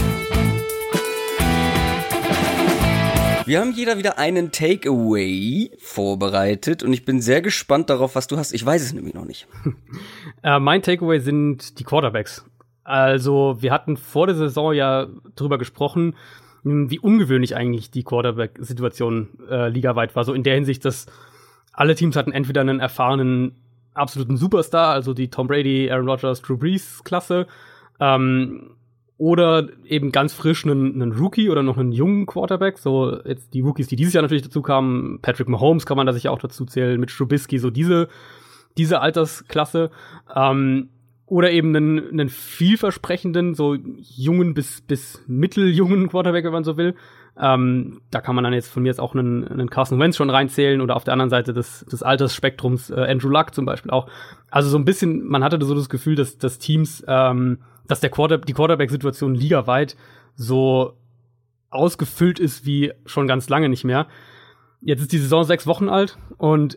Wir 3.46 3.60
haben 3.60 3.72
jeder 3.72 3.96
wieder 3.96 4.18
einen 4.18 4.52
Takeaway 4.52 5.70
vorbereitet 5.78 6.82
und 6.82 6.92
ich 6.92 7.06
bin 7.06 7.22
sehr 7.22 7.40
gespannt 7.40 7.88
darauf, 7.88 8.14
was 8.14 8.26
du 8.26 8.36
hast. 8.36 8.52
Ich 8.52 8.66
weiß 8.66 8.82
es 8.82 8.92
nämlich 8.92 9.14
noch 9.14 9.24
nicht. 9.24 9.48
äh, 10.42 10.58
mein 10.58 10.82
Takeaway 10.82 11.20
sind 11.20 11.78
die 11.78 11.84
Quarterbacks. 11.84 12.44
Also, 12.84 13.56
wir 13.60 13.72
hatten 13.72 13.96
vor 13.96 14.26
der 14.26 14.36
Saison 14.36 14.74
ja 14.74 15.06
drüber 15.36 15.56
gesprochen, 15.56 16.16
wie 16.62 16.98
ungewöhnlich 16.98 17.56
eigentlich 17.56 17.90
die 17.90 18.02
Quarterback-Situation 18.02 19.28
äh, 19.48 19.68
ligaweit 19.68 20.14
war. 20.16 20.24
So 20.24 20.34
in 20.34 20.42
der 20.42 20.54
Hinsicht, 20.54 20.84
dass 20.84 21.06
alle 21.72 21.94
Teams 21.94 22.16
hatten 22.16 22.32
entweder 22.32 22.60
einen 22.60 22.80
erfahrenen, 22.80 23.52
absoluten 23.94 24.36
Superstar, 24.36 24.92
also 24.92 25.14
die 25.14 25.28
Tom 25.28 25.46
Brady, 25.46 25.90
Aaron 25.90 26.08
Rodgers, 26.08 26.42
Drew 26.42 26.56
Brees-Klasse, 26.56 27.46
ähm, 27.98 28.70
oder 29.20 29.68
eben 29.84 30.12
ganz 30.12 30.32
frisch 30.32 30.64
einen, 30.64 30.94
einen 30.94 31.12
Rookie 31.12 31.50
oder 31.50 31.62
noch 31.62 31.76
einen 31.76 31.92
jungen 31.92 32.24
Quarterback. 32.24 32.78
So 32.78 33.22
jetzt 33.24 33.52
die 33.52 33.60
Rookies, 33.60 33.86
die 33.86 33.96
dieses 33.96 34.14
Jahr 34.14 34.22
natürlich 34.22 34.44
dazu 34.44 34.62
kamen, 34.62 35.18
Patrick 35.20 35.46
Mahomes 35.46 35.84
kann 35.84 35.98
man 35.98 36.06
da 36.06 36.14
sich 36.14 36.30
auch 36.30 36.38
dazu 36.38 36.64
zählen, 36.64 36.98
mit 36.98 37.10
Trubisky, 37.10 37.58
so 37.58 37.68
diese, 37.68 38.08
diese 38.78 39.02
Altersklasse. 39.02 39.90
Ähm, 40.34 40.88
oder 41.30 41.52
eben 41.52 41.74
einen, 41.74 42.10
einen 42.10 42.28
vielversprechenden, 42.28 43.54
so 43.54 43.74
jungen 43.74 44.52
bis, 44.52 44.80
bis 44.80 45.22
mitteljungen 45.28 46.08
Quarterback, 46.08 46.44
wenn 46.44 46.52
man 46.52 46.64
so 46.64 46.76
will. 46.76 46.96
Ähm, 47.38 48.00
da 48.10 48.20
kann 48.20 48.34
man 48.34 48.42
dann 48.42 48.52
jetzt 48.52 48.68
von 48.68 48.82
mir 48.82 48.88
jetzt 48.88 49.00
auch 49.00 49.14
einen, 49.14 49.46
einen 49.46 49.70
Carson 49.70 50.00
Wentz 50.00 50.16
schon 50.16 50.28
reinzählen 50.28 50.80
oder 50.80 50.96
auf 50.96 51.04
der 51.04 51.12
anderen 51.12 51.30
Seite 51.30 51.52
des, 51.52 51.86
des 51.86 52.02
Altersspektrums 52.02 52.90
äh, 52.90 53.06
Andrew 53.08 53.28
Luck 53.28 53.54
zum 53.54 53.64
Beispiel 53.64 53.92
auch. 53.92 54.08
Also 54.50 54.68
so 54.70 54.76
ein 54.76 54.84
bisschen, 54.84 55.24
man 55.24 55.44
hatte 55.44 55.64
so 55.64 55.72
das 55.72 55.88
Gefühl, 55.88 56.16
dass, 56.16 56.36
dass 56.36 56.58
Teams, 56.58 57.04
ähm, 57.06 57.58
dass 57.86 58.00
der 58.00 58.10
Quarter, 58.10 58.38
die 58.38 58.52
Quarterback-Situation 58.52 59.36
ligaweit 59.36 59.96
so 60.34 60.98
ausgefüllt 61.70 62.40
ist 62.40 62.66
wie 62.66 62.92
schon 63.06 63.28
ganz 63.28 63.48
lange 63.48 63.68
nicht 63.68 63.84
mehr. 63.84 64.08
Jetzt 64.80 65.02
ist 65.02 65.12
die 65.12 65.18
Saison 65.18 65.44
sechs 65.44 65.68
Wochen 65.68 65.88
alt 65.88 66.18
und 66.38 66.76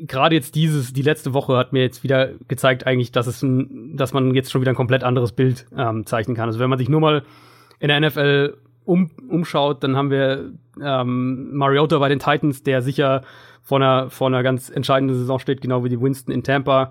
gerade 0.00 0.34
jetzt 0.34 0.54
dieses, 0.54 0.92
die 0.92 1.02
letzte 1.02 1.34
Woche 1.34 1.56
hat 1.56 1.72
mir 1.72 1.82
jetzt 1.82 2.02
wieder 2.02 2.30
gezeigt, 2.48 2.86
eigentlich, 2.86 3.12
dass 3.12 3.26
es 3.26 3.42
ein, 3.42 3.96
dass 3.96 4.12
man 4.12 4.34
jetzt 4.34 4.50
schon 4.50 4.60
wieder 4.60 4.72
ein 4.72 4.76
komplett 4.76 5.04
anderes 5.04 5.32
Bild 5.32 5.66
ähm, 5.76 6.06
zeichnen 6.06 6.36
kann. 6.36 6.48
Also 6.48 6.58
wenn 6.58 6.70
man 6.70 6.78
sich 6.78 6.88
nur 6.88 7.00
mal 7.00 7.22
in 7.80 7.88
der 7.88 8.00
NFL 8.00 8.56
um, 8.84 9.10
umschaut, 9.28 9.82
dann 9.82 9.96
haben 9.96 10.10
wir 10.10 10.52
ähm, 10.82 11.56
Mariota 11.56 11.98
bei 11.98 12.08
den 12.08 12.18
Titans, 12.18 12.62
der 12.62 12.82
sicher 12.82 13.22
vor 13.62 13.78
einer, 13.78 14.10
vor 14.10 14.26
einer 14.26 14.42
ganz 14.42 14.68
entscheidenden 14.68 15.16
Saison 15.16 15.38
steht, 15.38 15.60
genau 15.60 15.84
wie 15.84 15.88
die 15.88 16.00
Winston 16.00 16.32
in 16.32 16.42
Tampa. 16.42 16.90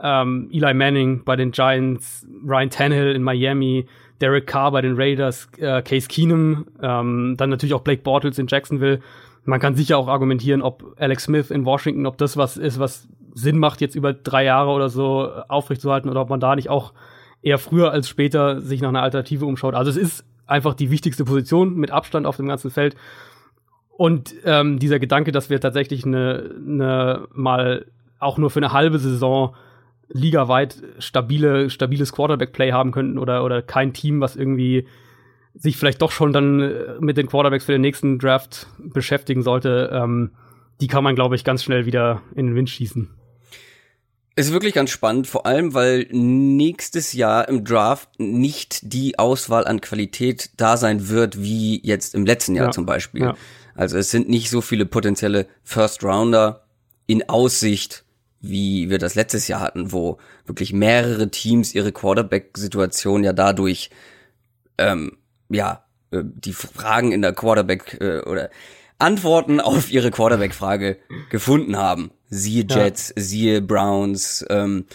Ähm, 0.00 0.48
Eli 0.52 0.74
Manning 0.74 1.24
bei 1.24 1.36
den 1.36 1.52
Giants, 1.52 2.26
Ryan 2.46 2.70
Tannehill 2.70 3.12
in 3.12 3.22
Miami, 3.22 3.86
Derek 4.20 4.46
Carr 4.46 4.70
bei 4.70 4.80
den 4.80 4.94
Raiders, 4.96 5.48
äh, 5.58 5.82
Case 5.82 6.08
Keenum, 6.08 6.66
ähm, 6.80 7.34
dann 7.36 7.50
natürlich 7.50 7.74
auch 7.74 7.82
Blake 7.82 8.02
Bortles 8.02 8.38
in 8.38 8.46
Jacksonville 8.46 9.00
man 9.44 9.60
kann 9.60 9.74
sicher 9.74 9.98
auch 9.98 10.08
argumentieren, 10.08 10.62
ob 10.62 10.94
Alex 10.98 11.24
Smith 11.24 11.50
in 11.50 11.64
Washington, 11.64 12.06
ob 12.06 12.18
das 12.18 12.36
was 12.36 12.56
ist, 12.56 12.78
was 12.78 13.08
Sinn 13.34 13.58
macht, 13.58 13.80
jetzt 13.80 13.94
über 13.94 14.12
drei 14.12 14.44
Jahre 14.44 14.70
oder 14.70 14.88
so 14.88 15.28
aufrechtzuerhalten 15.48 16.10
oder 16.10 16.20
ob 16.20 16.30
man 16.30 16.40
da 16.40 16.54
nicht 16.54 16.68
auch 16.68 16.92
eher 17.42 17.58
früher 17.58 17.90
als 17.90 18.08
später 18.08 18.60
sich 18.60 18.80
nach 18.80 18.90
einer 18.90 19.02
Alternative 19.02 19.46
umschaut. 19.46 19.74
Also 19.74 19.90
es 19.90 19.96
ist 19.96 20.24
einfach 20.46 20.74
die 20.74 20.90
wichtigste 20.90 21.24
Position 21.24 21.76
mit 21.76 21.90
Abstand 21.90 22.26
auf 22.26 22.36
dem 22.36 22.46
ganzen 22.46 22.70
Feld. 22.70 22.94
Und 23.96 24.34
ähm, 24.44 24.78
dieser 24.78 24.98
Gedanke, 24.98 25.32
dass 25.32 25.50
wir 25.50 25.60
tatsächlich 25.60 26.04
eine, 26.04 26.54
eine 26.56 27.26
mal 27.32 27.86
auch 28.18 28.38
nur 28.38 28.50
für 28.50 28.60
eine 28.60 28.72
halbe 28.72 28.98
Saison 28.98 29.54
ligaweit 30.08 30.82
stabile, 30.98 31.70
stabiles 31.70 32.12
Quarterback-Play 32.12 32.72
haben 32.72 32.92
könnten 32.92 33.18
oder, 33.18 33.44
oder 33.44 33.62
kein 33.62 33.92
Team, 33.92 34.20
was 34.20 34.36
irgendwie 34.36 34.86
sich 35.54 35.76
vielleicht 35.76 36.02
doch 36.02 36.10
schon 36.10 36.32
dann 36.32 36.60
äh, 36.60 36.94
mit 37.00 37.16
den 37.16 37.26
Quarterbacks 37.26 37.64
für 37.64 37.72
den 37.72 37.80
nächsten 37.80 38.18
Draft 38.18 38.66
beschäftigen 38.78 39.42
sollte, 39.42 39.90
ähm, 39.92 40.32
die 40.80 40.88
kann 40.88 41.04
man, 41.04 41.14
glaube 41.14 41.36
ich, 41.36 41.44
ganz 41.44 41.62
schnell 41.62 41.86
wieder 41.86 42.22
in 42.34 42.46
den 42.46 42.54
Wind 42.54 42.70
schießen. 42.70 43.08
Ist 44.34 44.52
wirklich 44.52 44.72
ganz 44.72 44.90
spannend, 44.90 45.26
vor 45.26 45.44
allem, 45.44 45.74
weil 45.74 46.08
nächstes 46.10 47.12
Jahr 47.12 47.48
im 47.48 47.64
Draft 47.64 48.18
nicht 48.18 48.92
die 48.94 49.18
Auswahl 49.18 49.66
an 49.66 49.82
Qualität 49.82 50.50
da 50.56 50.78
sein 50.78 51.08
wird, 51.10 51.42
wie 51.42 51.80
jetzt 51.84 52.14
im 52.14 52.24
letzten 52.24 52.54
Jahr 52.54 52.66
ja, 52.66 52.72
zum 52.72 52.86
Beispiel. 52.86 53.22
Ja. 53.22 53.36
Also 53.74 53.98
es 53.98 54.10
sind 54.10 54.30
nicht 54.30 54.48
so 54.48 54.62
viele 54.62 54.86
potenzielle 54.86 55.46
First 55.62 56.02
Rounder 56.02 56.64
in 57.06 57.28
Aussicht, 57.28 58.04
wie 58.40 58.88
wir 58.88 58.98
das 58.98 59.14
letztes 59.14 59.48
Jahr 59.48 59.60
hatten, 59.60 59.92
wo 59.92 60.18
wirklich 60.46 60.72
mehrere 60.72 61.30
Teams 61.30 61.74
ihre 61.74 61.92
Quarterback-Situation 61.92 63.24
ja 63.24 63.34
dadurch 63.34 63.90
ähm, 64.78 65.18
ja, 65.52 65.84
äh, 66.10 66.22
die 66.24 66.52
Fragen 66.52 67.12
in 67.12 67.22
der 67.22 67.32
Quarterback 67.32 67.98
äh, 68.00 68.20
oder 68.20 68.50
Antworten 68.98 69.60
auf 69.60 69.90
ihre 69.90 70.10
Quarterback-Frage 70.10 70.98
gefunden 71.30 71.76
haben. 71.76 72.12
Siehe 72.28 72.64
Jets, 72.68 73.12
ja. 73.16 73.22
siehe 73.22 73.62
Browns, 73.62 74.44
ähm, 74.48 74.86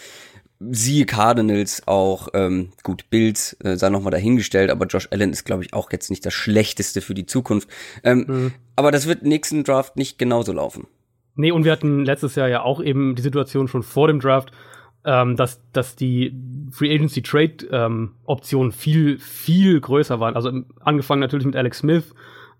siehe 0.59 1.05
Cardinals 1.05 1.87
auch, 1.87 2.29
ähm, 2.33 2.71
gut, 2.83 3.09
Bills 3.09 3.57
äh, 3.63 3.75
sei 3.75 3.89
nochmal 3.89 4.11
dahingestellt, 4.11 4.71
aber 4.71 4.85
Josh 4.85 5.09
Allen 5.11 5.31
ist, 5.31 5.43
glaube 5.43 5.63
ich, 5.63 5.73
auch 5.73 5.91
jetzt 5.91 6.09
nicht 6.09 6.25
das 6.25 6.33
Schlechteste 6.33 7.01
für 7.01 7.13
die 7.13 7.25
Zukunft. 7.25 7.69
Ähm, 8.03 8.25
mhm. 8.27 8.53
Aber 8.75 8.91
das 8.91 9.07
wird 9.07 9.23
nächsten 9.23 9.63
Draft 9.63 9.97
nicht 9.97 10.17
genauso 10.17 10.53
laufen. 10.53 10.87
Nee, 11.35 11.51
und 11.51 11.65
wir 11.65 11.71
hatten 11.71 12.03
letztes 12.03 12.35
Jahr 12.35 12.47
ja 12.47 12.63
auch 12.63 12.81
eben 12.81 13.15
die 13.15 13.21
Situation 13.21 13.67
schon 13.67 13.83
vor 13.83 14.07
dem 14.07 14.19
Draft, 14.19 14.51
ähm, 15.07 15.37
dass, 15.37 15.61
dass 15.71 15.95
die 15.95 16.35
Free 16.69 16.93
Agency 16.93 17.21
Trade 17.21 17.65
ähm, 17.71 18.11
Optionen 18.25 18.73
viel, 18.73 19.17
viel 19.19 19.79
größer 19.79 20.19
waren. 20.19 20.35
Also 20.35 20.51
angefangen 20.81 21.21
natürlich 21.21 21.45
mit 21.45 21.55
Alex 21.55 21.79
Smith, 21.79 22.13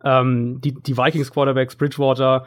ähm, 0.04 0.62
die, 0.62 0.74
die 0.74 0.98
Vikings 0.98 1.30
Quarterbacks, 1.30 1.76
Bridgewater, 1.76 2.46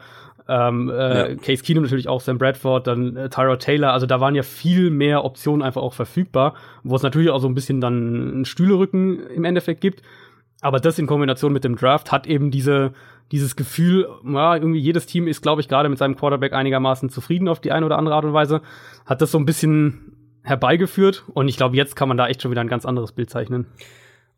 ähm, 0.49 0.89
äh, 0.89 1.29
ja. 1.29 1.35
Case 1.35 1.63
Keenum 1.63 1.83
natürlich 1.83 2.09
auch, 2.09 2.19
Sam 2.19 2.39
Bradford, 2.39 2.87
dann 2.87 3.15
äh, 3.15 3.29
Tyrod 3.29 3.59
Taylor. 3.59 3.93
Also 3.93 4.07
da 4.07 4.19
waren 4.19 4.33
ja 4.33 4.41
viel 4.41 4.89
mehr 4.89 5.23
Optionen 5.23 5.61
einfach 5.61 5.83
auch 5.83 5.93
verfügbar, 5.93 6.55
wo 6.83 6.95
es 6.95 7.03
natürlich 7.03 7.29
auch 7.29 7.39
so 7.39 7.47
ein 7.47 7.53
bisschen 7.53 7.79
dann 7.79 8.41
ein 8.41 8.45
Stühlerücken 8.45 9.27
im 9.27 9.45
Endeffekt 9.45 9.81
gibt. 9.81 10.01
Aber 10.61 10.79
das 10.79 10.97
in 10.97 11.05
Kombination 11.05 11.53
mit 11.53 11.63
dem 11.63 11.75
Draft 11.75 12.11
hat 12.11 12.25
eben 12.25 12.49
diese, 12.49 12.93
dieses 13.31 13.55
Gefühl, 13.55 14.07
ja, 14.25 14.55
irgendwie 14.55 14.79
jedes 14.79 15.05
Team 15.05 15.27
ist, 15.27 15.41
glaube 15.41 15.61
ich, 15.61 15.67
gerade 15.67 15.89
mit 15.89 15.97
seinem 15.97 16.15
Quarterback 16.15 16.53
einigermaßen 16.53 17.09
zufrieden 17.09 17.47
auf 17.47 17.59
die 17.59 17.71
eine 17.71 17.85
oder 17.85 17.97
andere 17.97 18.15
Art 18.15 18.25
und 18.25 18.33
Weise, 18.33 18.61
hat 19.05 19.21
das 19.21 19.31
so 19.31 19.37
ein 19.37 19.45
bisschen 19.45 20.17
herbeigeführt 20.43 21.23
und 21.33 21.47
ich 21.47 21.57
glaube, 21.57 21.75
jetzt 21.75 21.95
kann 21.95 22.07
man 22.07 22.17
da 22.17 22.27
echt 22.27 22.41
schon 22.41 22.51
wieder 22.51 22.61
ein 22.61 22.67
ganz 22.67 22.85
anderes 22.85 23.11
Bild 23.11 23.29
zeichnen. 23.29 23.67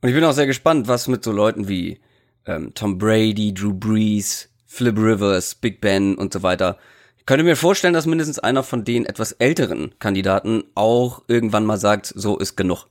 Und 0.02 0.10
ich 0.10 0.16
bin 0.16 0.24
auch 0.24 0.34
sehr 0.34 0.48
gespannt, 0.48 0.88
was 0.88 1.08
mit 1.08 1.24
so 1.24 1.32
Leuten 1.32 1.68
wie 1.68 2.00
ähm, 2.46 2.74
Tom 2.74 2.98
Brady, 2.98 3.54
Drew 3.54 3.74
Brees, 3.74 4.50
Flip 4.66 4.98
Rivers, 4.98 5.56
Big 5.56 5.80
Ben 5.82 6.16
und 6.16 6.34
so 6.34 6.44
weiter. 6.44 6.78
Ich 7.18 7.26
könnte 7.26 7.46
mir 7.46 7.56
vorstellen, 7.56 7.94
dass 7.94 8.06
mindestens 8.06 8.40
einer 8.40 8.64
von 8.64 8.84
den 8.84 9.06
etwas 9.06 9.32
älteren 9.32 9.98
Kandidaten 10.00 10.66
auch 10.76 11.24
irgendwann 11.28 11.66
mal 11.66 11.78
sagt, 11.78 12.08
so 12.08 12.38
ist 12.38 12.58
genug. 12.58 12.88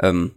Ähm, 0.00 0.34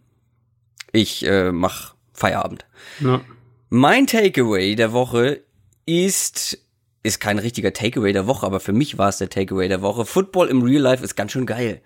ich 0.92 1.25
äh, 1.25 1.51
mach 1.51 1.96
Feierabend. 2.13 2.68
Ja. 3.00 3.22
Mein 3.70 4.08
Takeaway 4.08 4.76
der 4.76 4.94
Woche 4.94 5.42
ist, 5.86 6.58
ist 7.04 7.20
kein 7.20 7.38
richtiger 7.38 7.72
Takeaway 7.72 8.14
der 8.14 8.26
Woche, 8.26 8.46
aber 8.46 8.60
für 8.60 8.74
mich 8.74 8.98
war 8.98 9.10
es 9.10 9.20
der 9.20 9.30
Takeaway 9.30 9.68
der 9.68 9.84
Woche. 9.84 10.06
Football 10.06 10.48
im 10.48 10.64
Real 10.64 10.82
Life 10.82 11.04
ist 11.04 11.16
ganz 11.16 11.32
schön 11.32 11.46
geil. 11.46 11.82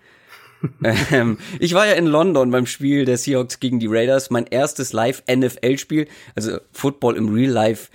ähm, 1.12 1.36
ich 1.60 1.74
war 1.74 1.86
ja 1.86 1.92
in 1.92 2.06
London 2.06 2.50
beim 2.50 2.64
Spiel 2.64 3.04
der 3.04 3.18
Seahawks 3.18 3.60
gegen 3.60 3.80
die 3.80 3.86
Raiders, 3.86 4.30
mein 4.30 4.46
erstes 4.46 4.94
Live-NFL-Spiel. 4.94 6.08
Also 6.34 6.58
Football 6.72 7.16
im 7.16 7.28
Real 7.28 7.52
Life 7.52 7.90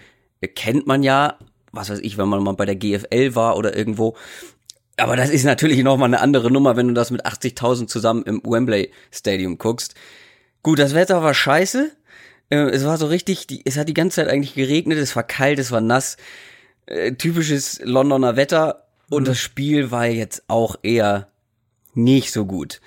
kennt 0.56 0.86
man 0.86 1.02
ja, 1.02 1.40
was 1.72 1.90
weiß 1.90 2.00
ich, 2.00 2.20
wenn 2.20 2.30
man 2.30 2.44
mal 2.44 2.54
bei 2.54 2.66
der 2.66 2.76
GFL 2.76 3.34
war 3.34 3.58
oder 3.58 3.76
irgendwo. 3.76 4.16
Aber 4.98 5.16
das 5.16 5.32
ist 5.32 5.46
natürlich 5.46 5.82
nochmal 5.84 6.10
eine 6.10 6.20
andere 6.20 6.52
Nummer, 6.52 6.76
wenn 6.76 6.90
du 6.90 6.94
das 6.94 7.10
mit 7.10 7.26
80.000 7.26 7.88
zusammen 7.88 8.22
im 8.24 8.42
Wembley 8.44 8.92
Stadium 9.12 9.58
guckst. 9.58 9.96
Gut, 10.62 10.78
das 10.78 10.94
Wetter 10.94 11.24
war 11.24 11.34
scheiße, 11.34 11.92
es 12.50 12.86
war 12.86 12.98
so 12.98 13.08
richtig, 13.08 13.48
die, 13.48 13.62
es 13.66 13.78
hat 13.78 13.90
die 13.90 13.94
ganze 13.94 14.16
Zeit 14.16 14.28
eigentlich 14.28 14.56
geregnet, 14.56 14.98
es 14.98 15.16
war 15.16 15.24
kalt, 15.24 15.60
es 15.60 15.72
war 15.72 15.82
nass. 15.82 16.18
Äh, 16.86 17.14
typisches 17.14 17.80
Londoner 17.84 18.36
Wetter. 18.36 18.88
Und 19.10 19.24
mhm. 19.24 19.28
das 19.28 19.40
Spiel 19.40 19.92
war 19.92 20.08
jetzt 20.08 20.44
auch 20.48 20.76
eher 20.82 21.28
nicht 21.94 22.32
so 22.32 22.46
gut. 22.46 22.82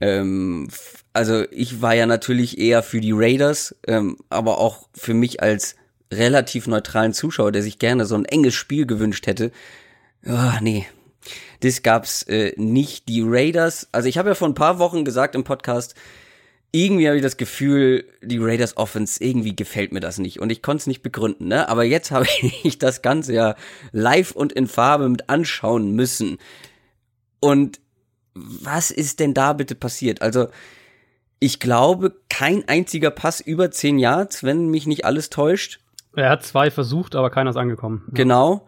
Ähm, 0.00 0.68
also 1.12 1.44
ich 1.50 1.82
war 1.82 1.94
ja 1.94 2.06
natürlich 2.06 2.58
eher 2.58 2.82
für 2.82 3.00
die 3.00 3.12
Raiders, 3.12 3.74
ähm, 3.86 4.16
aber 4.28 4.58
auch 4.58 4.88
für 4.94 5.14
mich 5.14 5.42
als 5.42 5.74
relativ 6.12 6.66
neutralen 6.66 7.12
Zuschauer, 7.12 7.52
der 7.52 7.62
sich 7.62 7.78
gerne 7.78 8.06
so 8.06 8.14
ein 8.14 8.24
enges 8.24 8.54
Spiel 8.54 8.86
gewünscht 8.86 9.26
hätte. 9.26 9.50
Oh, 10.24 10.52
nee, 10.60 10.86
das 11.60 11.82
gab's 11.82 12.22
äh, 12.24 12.52
nicht. 12.56 13.08
Die 13.08 13.22
Raiders, 13.24 13.88
also 13.92 14.08
ich 14.08 14.18
habe 14.18 14.30
ja 14.30 14.34
vor 14.34 14.48
ein 14.48 14.54
paar 14.54 14.78
Wochen 14.78 15.04
gesagt 15.04 15.34
im 15.34 15.44
Podcast, 15.44 15.94
irgendwie 16.70 17.06
habe 17.06 17.16
ich 17.16 17.22
das 17.22 17.38
Gefühl, 17.38 18.04
die 18.20 18.38
Raiders 18.38 18.76
Offense, 18.76 19.22
irgendwie 19.22 19.56
gefällt 19.56 19.92
mir 19.92 20.00
das 20.00 20.18
nicht. 20.18 20.40
Und 20.40 20.50
ich 20.50 20.62
konnte 20.62 20.82
es 20.82 20.86
nicht 20.86 21.02
begründen, 21.02 21.48
ne? 21.48 21.68
Aber 21.68 21.84
jetzt 21.84 22.10
habe 22.12 22.26
ich 22.62 22.78
das 22.78 23.02
Ganze 23.02 23.32
ja 23.32 23.54
live 23.92 24.32
und 24.32 24.52
in 24.52 24.66
Farbe 24.66 25.08
mit 25.08 25.28
anschauen 25.30 25.92
müssen. 25.92 26.38
Und 27.40 27.80
was 28.34 28.90
ist 28.90 29.20
denn 29.20 29.34
da 29.34 29.52
bitte 29.52 29.74
passiert? 29.74 30.22
Also, 30.22 30.48
ich 31.40 31.60
glaube, 31.60 32.16
kein 32.28 32.66
einziger 32.68 33.10
Pass 33.10 33.40
über 33.40 33.70
zehn 33.70 33.98
Yards, 33.98 34.42
wenn 34.42 34.68
mich 34.68 34.86
nicht 34.86 35.04
alles 35.04 35.30
täuscht. 35.30 35.80
Er 36.14 36.30
hat 36.30 36.44
zwei 36.44 36.70
versucht, 36.70 37.14
aber 37.14 37.30
keiner 37.30 37.50
ist 37.50 37.56
angekommen. 37.56 38.04
Genau. 38.12 38.66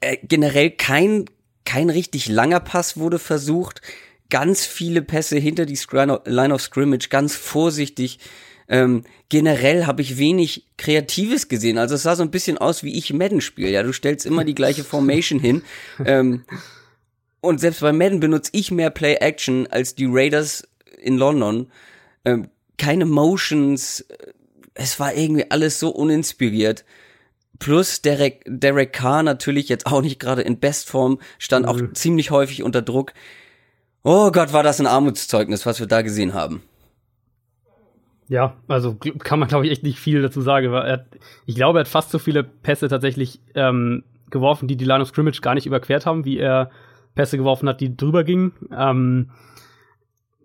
Äh, 0.00 0.16
generell 0.22 0.70
kein, 0.70 1.26
kein 1.64 1.90
richtig 1.90 2.28
langer 2.28 2.60
Pass 2.60 2.96
wurde 2.96 3.18
versucht 3.18 3.82
ganz 4.30 4.66
viele 4.66 5.02
Pässe 5.02 5.38
hinter 5.38 5.66
die 5.66 5.78
Line 6.26 6.54
of 6.54 6.62
Scrimmage, 6.62 7.08
ganz 7.08 7.34
vorsichtig. 7.34 8.18
Ähm, 8.68 9.04
generell 9.30 9.86
habe 9.86 10.02
ich 10.02 10.18
wenig 10.18 10.66
Kreatives 10.76 11.48
gesehen. 11.48 11.78
Also 11.78 11.94
es 11.94 12.02
sah 12.02 12.16
so 12.16 12.22
ein 12.22 12.30
bisschen 12.30 12.58
aus, 12.58 12.82
wie 12.82 12.96
ich 12.98 13.12
Madden 13.12 13.40
spiele. 13.40 13.70
Ja, 13.70 13.82
du 13.82 13.92
stellst 13.92 14.26
immer 14.26 14.44
die 14.44 14.54
gleiche 14.54 14.84
Formation 14.84 15.40
hin. 15.40 15.62
Ähm, 16.04 16.44
und 17.40 17.60
selbst 17.60 17.80
bei 17.80 17.92
Madden 17.92 18.20
benutze 18.20 18.50
ich 18.52 18.70
mehr 18.70 18.90
Play-Action 18.90 19.68
als 19.68 19.94
die 19.94 20.06
Raiders 20.08 20.66
in 21.00 21.16
London. 21.16 21.70
Ähm, 22.24 22.48
keine 22.78 23.04
Motions. 23.04 24.04
Es 24.74 24.98
war 24.98 25.14
irgendwie 25.14 25.50
alles 25.50 25.78
so 25.78 25.90
uninspiriert. 25.90 26.84
Plus 27.58 28.02
Derek, 28.02 28.42
Derek 28.46 28.92
Carr 28.92 29.22
natürlich 29.22 29.68
jetzt 29.68 29.86
auch 29.86 30.02
nicht 30.02 30.18
gerade 30.20 30.42
in 30.42 30.60
Bestform, 30.60 31.20
stand 31.38 31.66
auch 31.66 31.80
ziemlich 31.92 32.30
häufig 32.30 32.62
unter 32.62 32.82
Druck. 32.82 33.12
Oh 34.02 34.30
Gott, 34.30 34.52
war 34.52 34.62
das 34.62 34.80
ein 34.80 34.86
Armutszeugnis, 34.86 35.66
was 35.66 35.80
wir 35.80 35.86
da 35.86 36.02
gesehen 36.02 36.34
haben. 36.34 36.62
Ja, 38.28 38.56
also 38.68 38.94
kann 38.94 39.38
man, 39.38 39.48
glaube 39.48 39.66
ich, 39.66 39.72
echt 39.72 39.82
nicht 39.82 39.98
viel 39.98 40.22
dazu 40.22 40.42
sagen. 40.42 40.70
Weil 40.70 40.86
er, 40.86 41.06
ich 41.46 41.54
glaube, 41.54 41.78
er 41.78 41.80
hat 41.80 41.88
fast 41.88 42.10
so 42.10 42.18
viele 42.18 42.44
Pässe 42.44 42.88
tatsächlich 42.88 43.40
ähm, 43.54 44.04
geworfen, 44.30 44.68
die 44.68 44.76
die 44.76 44.84
Line 44.84 45.02
of 45.02 45.08
Scrimmage 45.08 45.40
gar 45.40 45.54
nicht 45.54 45.66
überquert 45.66 46.06
haben, 46.06 46.24
wie 46.24 46.38
er 46.38 46.70
Pässe 47.14 47.38
geworfen 47.38 47.68
hat, 47.68 47.80
die 47.80 47.96
drüber 47.96 48.24
gingen. 48.24 48.52
Ähm, 48.76 49.30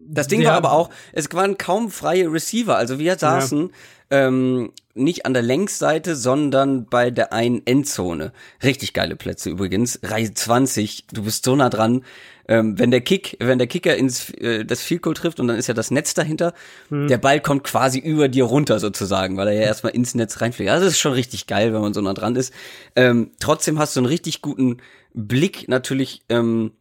das 0.06 0.28
Ding 0.28 0.44
war 0.44 0.54
aber 0.54 0.72
auch, 0.72 0.90
es 1.14 1.32
waren 1.34 1.58
kaum 1.58 1.90
freie 1.90 2.32
Receiver. 2.32 2.76
Also 2.76 3.00
wir 3.00 3.16
saßen 3.18 3.70
ja. 4.12 4.28
ähm, 4.28 4.72
nicht 4.96 5.26
an 5.26 5.34
der 5.34 5.44
Längsseite, 5.44 6.16
sondern 6.16 6.86
bei 6.86 7.12
der 7.12 7.34
einen 7.34 7.66
Endzone. 7.66 8.32
Richtig 8.64 8.94
geile 8.94 9.16
Plätze 9.16 9.50
übrigens. 9.50 10.00
Reihe 10.04 10.34
20, 10.34 11.08
du 11.08 11.24
bist 11.24 11.46
so 11.46 11.56
nah 11.56 11.70
dran. 11.70 12.04
Ähm, 12.48 12.78
wenn 12.78 12.92
der 12.92 13.02
Kick, 13.02 13.38
wenn 13.40 13.58
der 13.58 13.68
Kicker 13.68 13.96
ins 13.96 14.30
äh, 14.32 14.66
das 14.66 14.82
Field 14.82 15.02
Goal 15.02 15.14
trifft 15.14 15.40
und 15.40 15.48
dann 15.48 15.58
ist 15.58 15.68
ja 15.68 15.74
das 15.74 15.92
Netz 15.92 16.14
dahinter, 16.14 16.54
hm. 16.90 17.08
der 17.08 17.18
Ball 17.18 17.40
kommt 17.40 17.64
quasi 17.64 18.00
über 18.00 18.28
dir 18.28 18.44
runter 18.44 18.80
sozusagen, 18.80 19.38
weil 19.38 19.48
er 19.48 19.54
ja 19.54 19.62
erstmal 19.62 19.94
ins 19.94 20.14
Netz 20.14 20.42
reinfliegt. 20.42 20.70
Also 20.70 20.84
das 20.84 20.96
ist 20.96 21.00
schon 21.00 21.14
richtig 21.14 21.48
geil, 21.48 21.74
wenn 21.74 21.82
man 21.82 21.94
so 21.94 22.02
nah 22.02 22.14
dran 22.14 22.36
ist. 22.36 22.54
Ähm, 22.98 23.32
trotzdem 23.40 23.80
hast 23.80 23.96
du 23.96 24.02
einen 24.02 24.08
richtig 24.08 24.42
guten 24.42 24.78
Blick 25.14 25.70
natürlich 25.70 26.24
ähm, 26.28 26.72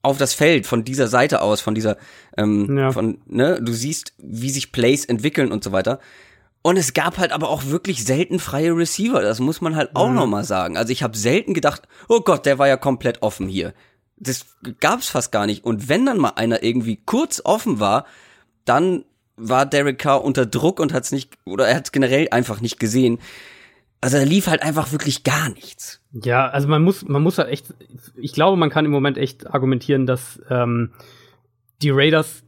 auf 0.00 0.18
das 0.18 0.34
Feld 0.34 0.66
von 0.66 0.84
dieser 0.84 1.08
Seite 1.08 1.42
aus, 1.42 1.60
von 1.60 1.74
dieser, 1.74 1.98
ähm, 2.38 2.78
ja. 2.78 2.92
von, 2.92 3.18
ne, 3.26 3.60
du 3.60 3.72
siehst, 3.72 4.14
wie 4.18 4.50
sich 4.50 4.72
Plays 4.72 5.04
entwickeln 5.04 5.52
und 5.52 5.62
so 5.62 5.72
weiter. 5.72 6.00
Und 6.66 6.76
es 6.76 6.94
gab 6.94 7.18
halt 7.18 7.30
aber 7.30 7.48
auch 7.48 7.66
wirklich 7.66 8.04
selten 8.04 8.40
freie 8.40 8.76
Receiver. 8.76 9.22
Das 9.22 9.38
muss 9.38 9.60
man 9.60 9.76
halt 9.76 9.94
auch 9.94 10.08
mhm. 10.08 10.16
noch 10.16 10.26
mal 10.26 10.42
sagen. 10.42 10.76
Also 10.76 10.90
ich 10.90 11.04
habe 11.04 11.16
selten 11.16 11.54
gedacht, 11.54 11.82
oh 12.08 12.22
Gott, 12.22 12.44
der 12.44 12.58
war 12.58 12.66
ja 12.66 12.76
komplett 12.76 13.22
offen 13.22 13.46
hier. 13.46 13.72
Das 14.16 14.46
gab's 14.80 15.08
fast 15.08 15.30
gar 15.30 15.46
nicht. 15.46 15.62
Und 15.62 15.88
wenn 15.88 16.04
dann 16.04 16.18
mal 16.18 16.30
einer 16.30 16.64
irgendwie 16.64 16.96
kurz 17.06 17.40
offen 17.44 17.78
war, 17.78 18.04
dann 18.64 19.04
war 19.36 19.64
Derek 19.64 20.00
Carr 20.00 20.24
unter 20.24 20.44
Druck 20.44 20.80
und 20.80 20.92
hat's 20.92 21.12
nicht, 21.12 21.38
oder 21.44 21.68
er 21.68 21.76
hat's 21.76 21.92
generell 21.92 22.26
einfach 22.32 22.60
nicht 22.60 22.80
gesehen. 22.80 23.20
Also 24.00 24.16
da 24.18 24.24
lief 24.24 24.48
halt 24.48 24.64
einfach 24.64 24.90
wirklich 24.90 25.22
gar 25.22 25.50
nichts. 25.50 26.00
Ja, 26.10 26.48
also 26.48 26.66
man 26.66 26.82
muss, 26.82 27.06
man 27.06 27.22
muss 27.22 27.38
halt 27.38 27.48
echt, 27.48 27.74
ich 28.16 28.32
glaube, 28.32 28.56
man 28.56 28.70
kann 28.70 28.84
im 28.84 28.90
Moment 28.90 29.18
echt 29.18 29.46
argumentieren, 29.46 30.04
dass 30.04 30.42
ähm, 30.50 30.90
die 31.80 31.90
Raiders 31.90 32.42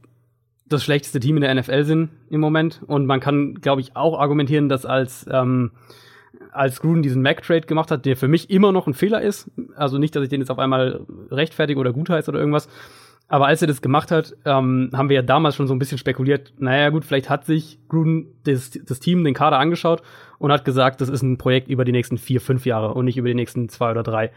das 0.69 0.83
schlechteste 0.83 1.19
Team 1.19 1.37
in 1.37 1.41
der 1.41 1.53
NFL 1.53 1.83
sind 1.83 2.09
im 2.29 2.39
Moment. 2.39 2.81
Und 2.85 3.05
man 3.05 3.19
kann, 3.19 3.55
glaube 3.55 3.81
ich, 3.81 3.95
auch 3.95 4.19
argumentieren, 4.19 4.69
dass 4.69 4.85
als 4.85 5.25
ähm, 5.31 5.71
als 6.51 6.81
Gruden 6.81 7.03
diesen 7.03 7.21
Mac-Trade 7.21 7.61
gemacht 7.61 7.91
hat, 7.91 8.05
der 8.05 8.15
für 8.15 8.27
mich 8.27 8.49
immer 8.49 8.71
noch 8.71 8.87
ein 8.87 8.93
Fehler 8.93 9.21
ist. 9.21 9.49
Also 9.75 9.97
nicht, 9.97 10.15
dass 10.15 10.23
ich 10.23 10.29
den 10.29 10.41
jetzt 10.41 10.51
auf 10.51 10.59
einmal 10.59 11.01
rechtfertige 11.31 11.79
oder 11.79 11.93
gutheiße 11.93 12.29
oder 12.29 12.39
irgendwas. 12.39 12.69
Aber 13.27 13.45
als 13.45 13.61
er 13.61 13.67
das 13.67 13.83
gemacht 13.83 14.09
hat, 14.09 14.35
ähm, 14.45 14.89
haben 14.91 15.09
wir 15.09 15.17
ja 15.17 15.21
damals 15.21 15.55
schon 15.55 15.67
so 15.67 15.75
ein 15.75 15.79
bisschen 15.79 15.99
spekuliert, 15.99 16.51
naja 16.57 16.89
gut, 16.89 17.05
vielleicht 17.05 17.29
hat 17.29 17.45
sich 17.45 17.77
Gruden 17.87 18.25
das, 18.43 18.71
das 18.71 18.99
Team, 18.99 19.23
den 19.23 19.35
Kader 19.35 19.59
angeschaut 19.59 20.01
und 20.39 20.51
hat 20.51 20.65
gesagt, 20.65 20.99
das 20.99 21.09
ist 21.09 21.21
ein 21.21 21.37
Projekt 21.37 21.67
über 21.67 21.85
die 21.85 21.91
nächsten 21.91 22.17
vier, 22.17 22.41
fünf 22.41 22.65
Jahre 22.65 22.95
und 22.95 23.05
nicht 23.05 23.17
über 23.17 23.27
die 23.27 23.35
nächsten 23.35 23.69
zwei 23.69 23.91
oder 23.91 24.01
drei. 24.01 24.31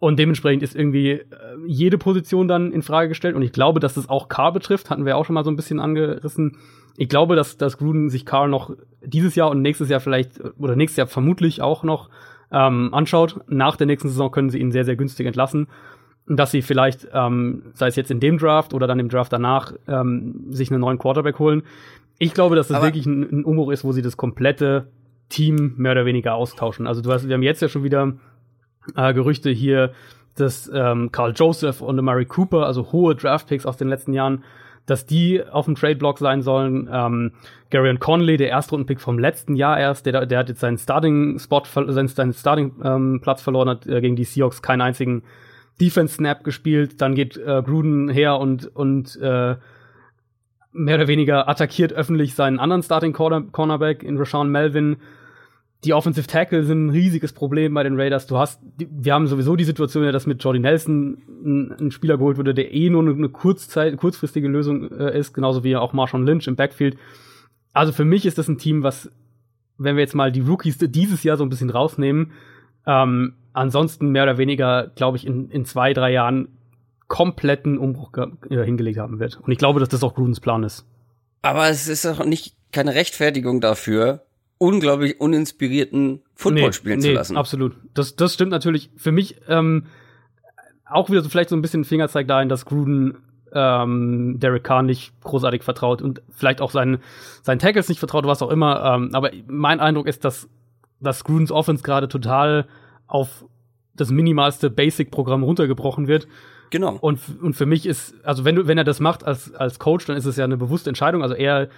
Und 0.00 0.18
dementsprechend 0.18 0.62
ist 0.62 0.76
irgendwie 0.76 1.10
äh, 1.10 1.24
jede 1.66 1.98
Position 1.98 2.46
dann 2.46 2.72
in 2.72 2.82
Frage 2.82 3.08
gestellt. 3.08 3.34
Und 3.34 3.42
ich 3.42 3.52
glaube, 3.52 3.80
dass 3.80 3.94
das 3.94 4.08
auch 4.08 4.28
Carr 4.28 4.52
betrifft, 4.52 4.90
hatten 4.90 5.04
wir 5.04 5.16
auch 5.16 5.24
schon 5.24 5.34
mal 5.34 5.44
so 5.44 5.50
ein 5.50 5.56
bisschen 5.56 5.80
angerissen. 5.80 6.56
Ich 6.96 7.08
glaube, 7.08 7.34
dass, 7.36 7.56
dass 7.56 7.78
Gruden 7.78 8.08
sich 8.08 8.24
Carr 8.24 8.48
noch 8.48 8.74
dieses 9.02 9.34
Jahr 9.34 9.50
und 9.50 9.62
nächstes 9.62 9.88
Jahr 9.88 10.00
vielleicht, 10.00 10.40
oder 10.58 10.76
nächstes 10.76 10.98
Jahr 10.98 11.06
vermutlich 11.08 11.62
auch 11.62 11.82
noch 11.82 12.10
ähm, 12.52 12.94
anschaut. 12.94 13.40
Nach 13.48 13.76
der 13.76 13.86
nächsten 13.86 14.08
Saison 14.08 14.30
können 14.30 14.50
sie 14.50 14.58
ihn 14.58 14.72
sehr, 14.72 14.84
sehr 14.84 14.96
günstig 14.96 15.26
entlassen 15.26 15.66
dass 16.28 16.50
sie 16.50 16.62
vielleicht, 16.62 17.08
ähm, 17.12 17.62
sei 17.74 17.88
es 17.88 17.96
jetzt 17.96 18.10
in 18.10 18.20
dem 18.20 18.38
Draft 18.38 18.74
oder 18.74 18.86
dann 18.86 18.98
im 18.98 19.08
Draft 19.08 19.32
danach, 19.32 19.72
ähm, 19.86 20.44
sich 20.50 20.70
einen 20.70 20.80
neuen 20.80 20.98
Quarterback 20.98 21.38
holen. 21.38 21.62
Ich 22.18 22.34
glaube, 22.34 22.56
dass 22.56 22.68
das 22.68 22.76
Aber 22.76 22.86
wirklich 22.86 23.06
ein, 23.06 23.22
ein 23.22 23.44
Umbruch 23.44 23.70
ist, 23.70 23.84
wo 23.84 23.92
sie 23.92 24.02
das 24.02 24.16
komplette 24.16 24.88
Team 25.28 25.74
mehr 25.76 25.92
oder 25.92 26.04
weniger 26.04 26.34
austauschen. 26.34 26.86
Also 26.86 27.00
du 27.00 27.12
hast, 27.12 27.28
wir 27.28 27.34
haben 27.34 27.42
jetzt 27.42 27.62
ja 27.62 27.68
schon 27.68 27.84
wieder 27.84 28.12
äh, 28.96 29.14
Gerüchte 29.14 29.50
hier, 29.50 29.92
dass 30.36 30.70
ähm, 30.72 31.10
Carl 31.12 31.32
Joseph 31.34 31.80
und 31.80 32.02
Murray 32.02 32.24
Cooper, 32.24 32.66
also 32.66 32.92
hohe 32.92 33.14
Draftpicks 33.14 33.66
aus 33.66 33.76
den 33.76 33.88
letzten 33.88 34.12
Jahren, 34.12 34.44
dass 34.86 35.04
die 35.04 35.42
auf 35.44 35.66
dem 35.66 35.74
Trade-Block 35.74 36.18
sein 36.18 36.42
sollen. 36.42 36.88
Ähm, 36.90 37.32
Gary 37.70 37.94
Conley, 37.98 38.38
der 38.38 38.48
Erstrundenpick 38.48 39.00
vom 39.00 39.18
letzten 39.18 39.54
Jahr 39.54 39.78
erst, 39.78 40.06
der, 40.06 40.24
der 40.24 40.38
hat 40.38 40.48
jetzt 40.48 40.60
seinen 40.60 40.78
Starting-Spot, 40.78 41.62
seinen, 41.88 42.08
seinen 42.08 42.32
Starting-Platz 42.32 43.40
ähm, 43.40 43.44
verloren, 43.44 43.68
hat 43.68 43.86
äh, 43.86 44.00
gegen 44.00 44.16
die 44.16 44.24
Seahawks 44.24 44.62
keinen 44.62 44.80
einzigen 44.80 45.22
Defense-Snap 45.80 46.42
gespielt, 46.42 47.00
dann 47.00 47.14
geht 47.14 47.36
äh, 47.36 47.62
Gruden 47.62 48.08
her 48.08 48.38
und, 48.38 48.74
und 48.74 49.16
äh, 49.20 49.56
mehr 50.72 50.94
oder 50.94 51.08
weniger 51.08 51.48
attackiert 51.48 51.92
öffentlich 51.92 52.34
seinen 52.34 52.58
anderen 52.58 52.82
Starting 52.82 53.12
Cornerback 53.12 54.02
in 54.02 54.16
Rashawn 54.16 54.50
Melvin. 54.50 54.96
Die 55.84 55.94
Offensive 55.94 56.26
Tackle 56.26 56.64
sind 56.64 56.86
ein 56.86 56.90
riesiges 56.90 57.32
Problem 57.32 57.74
bei 57.74 57.84
den 57.84 57.98
Raiders. 57.98 58.26
Du 58.26 58.36
hast, 58.36 58.60
wir 58.78 59.14
haben 59.14 59.28
sowieso 59.28 59.54
die 59.54 59.64
Situation, 59.64 60.10
dass 60.12 60.26
mit 60.26 60.42
Jordy 60.42 60.58
Nelson 60.58 61.22
ein, 61.44 61.72
ein 61.78 61.90
Spieler 61.92 62.18
geholt 62.18 62.36
wurde, 62.36 62.52
der 62.52 62.74
eh 62.74 62.90
nur 62.90 63.02
eine, 63.02 63.12
eine 63.12 63.28
Kurzzeit, 63.28 63.96
kurzfristige 63.96 64.48
Lösung 64.48 64.90
äh, 64.90 65.16
ist, 65.16 65.34
genauso 65.34 65.62
wie 65.62 65.76
auch 65.76 65.92
Marshawn 65.92 66.26
Lynch 66.26 66.48
im 66.48 66.56
Backfield. 66.56 66.98
Also 67.72 67.92
für 67.92 68.04
mich 68.04 68.26
ist 68.26 68.38
das 68.38 68.48
ein 68.48 68.58
Team, 68.58 68.82
was, 68.82 69.08
wenn 69.76 69.94
wir 69.94 70.02
jetzt 70.02 70.16
mal 70.16 70.32
die 70.32 70.40
Rookies 70.40 70.78
dieses 70.78 71.22
Jahr 71.22 71.36
so 71.36 71.44
ein 71.44 71.48
bisschen 71.48 71.70
rausnehmen, 71.70 72.32
ähm, 72.84 73.34
ansonsten 73.52 74.08
mehr 74.08 74.24
oder 74.24 74.36
weniger, 74.36 74.88
glaube 74.96 75.16
ich, 75.16 75.26
in, 75.26 75.48
in 75.50 75.64
zwei, 75.64 75.92
drei 75.92 76.10
Jahren 76.10 76.48
kompletten 77.06 77.78
Umbruch 77.78 78.12
äh, 78.50 78.64
hingelegt 78.64 78.98
haben 78.98 79.20
wird. 79.20 79.38
Und 79.40 79.52
ich 79.52 79.58
glaube, 79.58 79.78
dass 79.78 79.88
das 79.88 80.02
auch 80.02 80.14
Grudens 80.14 80.40
Plan 80.40 80.64
ist. 80.64 80.86
Aber 81.42 81.68
es 81.68 81.86
ist 81.88 82.04
auch 82.04 82.24
nicht 82.24 82.54
keine 82.72 82.94
Rechtfertigung 82.94 83.60
dafür, 83.60 84.26
unglaublich 84.58 85.20
uninspirierten 85.20 86.22
Football 86.34 86.62
nee, 86.66 86.72
spielen 86.72 86.98
nee, 86.98 87.08
zu 87.08 87.12
lassen. 87.12 87.36
Absolut. 87.36 87.76
Das, 87.94 88.16
das 88.16 88.34
stimmt 88.34 88.50
natürlich. 88.50 88.90
Für 88.96 89.12
mich 89.12 89.36
ähm, 89.48 89.86
auch 90.84 91.10
wieder 91.10 91.22
so 91.22 91.28
vielleicht 91.28 91.48
so 91.48 91.56
ein 91.56 91.62
bisschen 91.62 91.84
Fingerzeig 91.84 92.26
dahin, 92.28 92.48
dass 92.48 92.64
Gruden 92.64 93.18
ähm, 93.52 94.38
Derek 94.38 94.64
Carr 94.64 94.82
nicht 94.82 95.12
großartig 95.22 95.62
vertraut 95.62 96.02
und 96.02 96.22
vielleicht 96.30 96.60
auch 96.60 96.70
seinen, 96.70 96.98
seinen 97.42 97.58
Tackles 97.58 97.88
nicht 97.88 97.98
vertraut, 97.98 98.26
was 98.26 98.42
auch 98.42 98.50
immer. 98.50 98.84
Ähm, 98.84 99.10
aber 99.12 99.30
mein 99.46 99.80
Eindruck 99.80 100.06
ist, 100.06 100.24
dass, 100.24 100.48
dass 101.00 101.24
Grudens 101.24 101.50
Offense 101.50 101.82
gerade 101.82 102.08
total 102.08 102.66
auf 103.06 103.44
das 103.94 104.10
minimalste 104.10 104.70
Basic-Programm 104.70 105.42
runtergebrochen 105.42 106.08
wird. 106.08 106.28
Genau. 106.70 106.96
Und, 107.00 107.20
und 107.40 107.54
für 107.54 107.66
mich 107.66 107.86
ist, 107.86 108.14
also 108.24 108.44
wenn 108.44 108.54
du, 108.54 108.66
wenn 108.66 108.78
er 108.78 108.84
das 108.84 109.00
macht 109.00 109.24
als, 109.24 109.54
als 109.54 109.78
Coach, 109.78 110.04
dann 110.06 110.16
ist 110.16 110.26
es 110.26 110.36
ja 110.36 110.44
eine 110.44 110.56
bewusste 110.56 110.90
Entscheidung. 110.90 111.22
Also 111.22 111.34
er, 111.34 111.68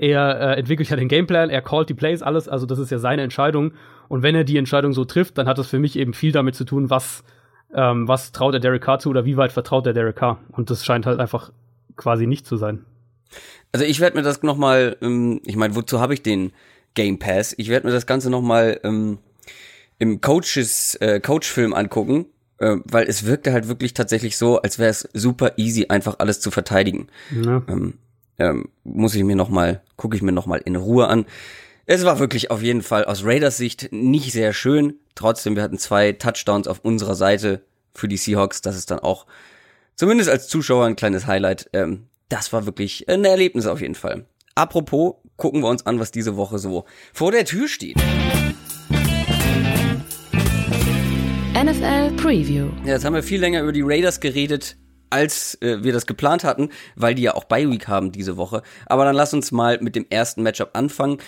er 0.00 0.40
äh, 0.40 0.58
entwickelt 0.58 0.88
ja 0.88 0.96
den 0.96 1.08
Gameplan, 1.08 1.50
er 1.50 1.60
callt 1.60 1.90
die 1.90 1.94
Plays, 1.94 2.22
alles, 2.22 2.48
also 2.48 2.64
das 2.64 2.78
ist 2.78 2.90
ja 2.90 2.98
seine 2.98 3.20
Entscheidung. 3.20 3.72
Und 4.08 4.22
wenn 4.22 4.34
er 4.34 4.44
die 4.44 4.56
Entscheidung 4.56 4.94
so 4.94 5.04
trifft, 5.04 5.36
dann 5.36 5.46
hat 5.46 5.58
das 5.58 5.68
für 5.68 5.78
mich 5.78 5.96
eben 5.98 6.14
viel 6.14 6.32
damit 6.32 6.54
zu 6.54 6.64
tun, 6.64 6.88
was, 6.88 7.22
ähm, 7.74 8.08
was 8.08 8.32
traut 8.32 8.54
er 8.54 8.60
Derek 8.60 8.82
Carr 8.82 8.98
zu 8.98 9.10
oder 9.10 9.26
wie 9.26 9.36
weit 9.36 9.52
vertraut 9.52 9.86
er 9.86 9.92
Derek 9.92 10.16
Carr. 10.16 10.38
Und 10.52 10.70
das 10.70 10.86
scheint 10.86 11.04
halt 11.04 11.20
einfach 11.20 11.52
quasi 11.96 12.26
nicht 12.26 12.46
zu 12.46 12.56
sein. 12.56 12.86
Also 13.72 13.84
ich 13.84 14.00
werde 14.00 14.16
mir 14.16 14.22
das 14.22 14.42
nochmal, 14.42 14.96
ähm, 15.02 15.42
ich 15.44 15.56
meine, 15.56 15.76
wozu 15.76 16.00
habe 16.00 16.14
ich 16.14 16.22
den 16.22 16.52
Game 16.94 17.18
Pass? 17.18 17.54
Ich 17.58 17.68
werde 17.68 17.86
mir 17.86 17.92
das 17.92 18.06
Ganze 18.06 18.30
nochmal 18.30 18.80
ähm, 18.82 19.18
im 19.98 20.22
Coaches, 20.22 20.94
äh, 20.96 21.20
Coach-Film 21.20 21.74
angucken, 21.74 22.24
äh, 22.56 22.76
weil 22.84 23.06
es 23.06 23.26
wirkte 23.26 23.52
halt 23.52 23.68
wirklich 23.68 23.92
tatsächlich 23.92 24.38
so, 24.38 24.62
als 24.62 24.78
wäre 24.78 24.88
es 24.88 25.06
super 25.12 25.52
easy, 25.58 25.86
einfach 25.90 26.16
alles 26.20 26.40
zu 26.40 26.50
verteidigen. 26.50 27.08
Ja. 27.30 27.62
Ähm, 27.68 27.98
ähm, 28.40 28.70
muss 28.82 29.14
ich 29.14 29.22
mir 29.22 29.36
noch 29.36 29.50
mal, 29.50 29.82
gucke 29.96 30.16
ich 30.16 30.22
mir 30.22 30.32
noch 30.32 30.46
mal 30.46 30.60
in 30.64 30.74
Ruhe 30.74 31.06
an. 31.06 31.26
Es 31.86 32.04
war 32.04 32.18
wirklich 32.18 32.50
auf 32.50 32.62
jeden 32.62 32.82
Fall 32.82 33.04
aus 33.04 33.24
Raiders 33.24 33.56
Sicht 33.56 33.88
nicht 33.92 34.32
sehr 34.32 34.52
schön. 34.52 34.94
Trotzdem, 35.14 35.56
wir 35.56 35.62
hatten 35.62 35.78
zwei 35.78 36.12
Touchdowns 36.12 36.66
auf 36.66 36.80
unserer 36.80 37.14
Seite 37.14 37.62
für 37.94 38.08
die 38.08 38.16
Seahawks. 38.16 38.62
Das 38.62 38.76
ist 38.76 38.90
dann 38.90 39.00
auch 39.00 39.26
zumindest 39.94 40.30
als 40.30 40.48
Zuschauer 40.48 40.86
ein 40.86 40.96
kleines 40.96 41.26
Highlight. 41.26 41.68
Ähm, 41.72 42.06
das 42.28 42.52
war 42.52 42.64
wirklich 42.64 43.08
ein 43.08 43.24
Erlebnis 43.24 43.66
auf 43.66 43.80
jeden 43.80 43.94
Fall. 43.94 44.24
Apropos, 44.54 45.16
gucken 45.36 45.62
wir 45.62 45.68
uns 45.68 45.84
an, 45.84 46.00
was 46.00 46.10
diese 46.10 46.36
Woche 46.36 46.58
so 46.58 46.84
vor 47.12 47.32
der 47.32 47.44
Tür 47.44 47.68
steht. 47.68 47.96
NFL 51.54 52.12
Preview. 52.16 52.68
Ja, 52.84 52.92
jetzt 52.92 53.04
haben 53.04 53.14
wir 53.14 53.22
viel 53.22 53.40
länger 53.40 53.62
über 53.62 53.72
die 53.72 53.82
Raiders 53.82 54.20
geredet, 54.20 54.76
als 55.10 55.60
äh, 55.60 55.82
wir 55.82 55.92
das 55.92 56.06
geplant 56.06 56.44
hatten, 56.44 56.70
weil 56.96 57.14
die 57.14 57.22
ja 57.22 57.34
auch 57.34 57.44
Bye 57.44 57.70
Week 57.70 57.88
haben 57.88 58.12
diese 58.12 58.36
Woche. 58.36 58.62
Aber 58.86 59.04
dann 59.04 59.14
lass 59.14 59.34
uns 59.34 59.52
mal 59.52 59.78
mit 59.80 59.96
dem 59.96 60.06
ersten 60.08 60.42
Matchup 60.42 60.70
anfangen. 60.72 61.18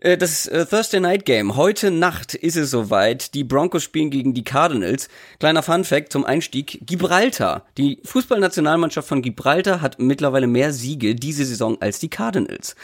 Äh, 0.00 0.16
das 0.16 0.46
äh, 0.46 0.66
Thursday 0.66 1.00
Night 1.00 1.24
Game. 1.24 1.56
Heute 1.56 1.90
Nacht 1.90 2.34
ist 2.34 2.56
es 2.56 2.70
soweit. 2.70 3.34
Die 3.34 3.44
Broncos 3.44 3.82
spielen 3.82 4.10
gegen 4.10 4.34
die 4.34 4.44
Cardinals. 4.44 5.08
Kleiner 5.38 5.62
Fun 5.62 5.84
Fact 5.84 6.12
zum 6.12 6.24
Einstieg. 6.24 6.80
Gibraltar. 6.86 7.66
Die 7.76 8.00
Fußballnationalmannschaft 8.04 9.08
von 9.08 9.22
Gibraltar 9.22 9.80
hat 9.80 9.98
mittlerweile 9.98 10.46
mehr 10.46 10.72
Siege 10.72 11.14
diese 11.14 11.44
Saison 11.44 11.80
als 11.80 11.98
die 11.98 12.10
Cardinals. 12.10 12.76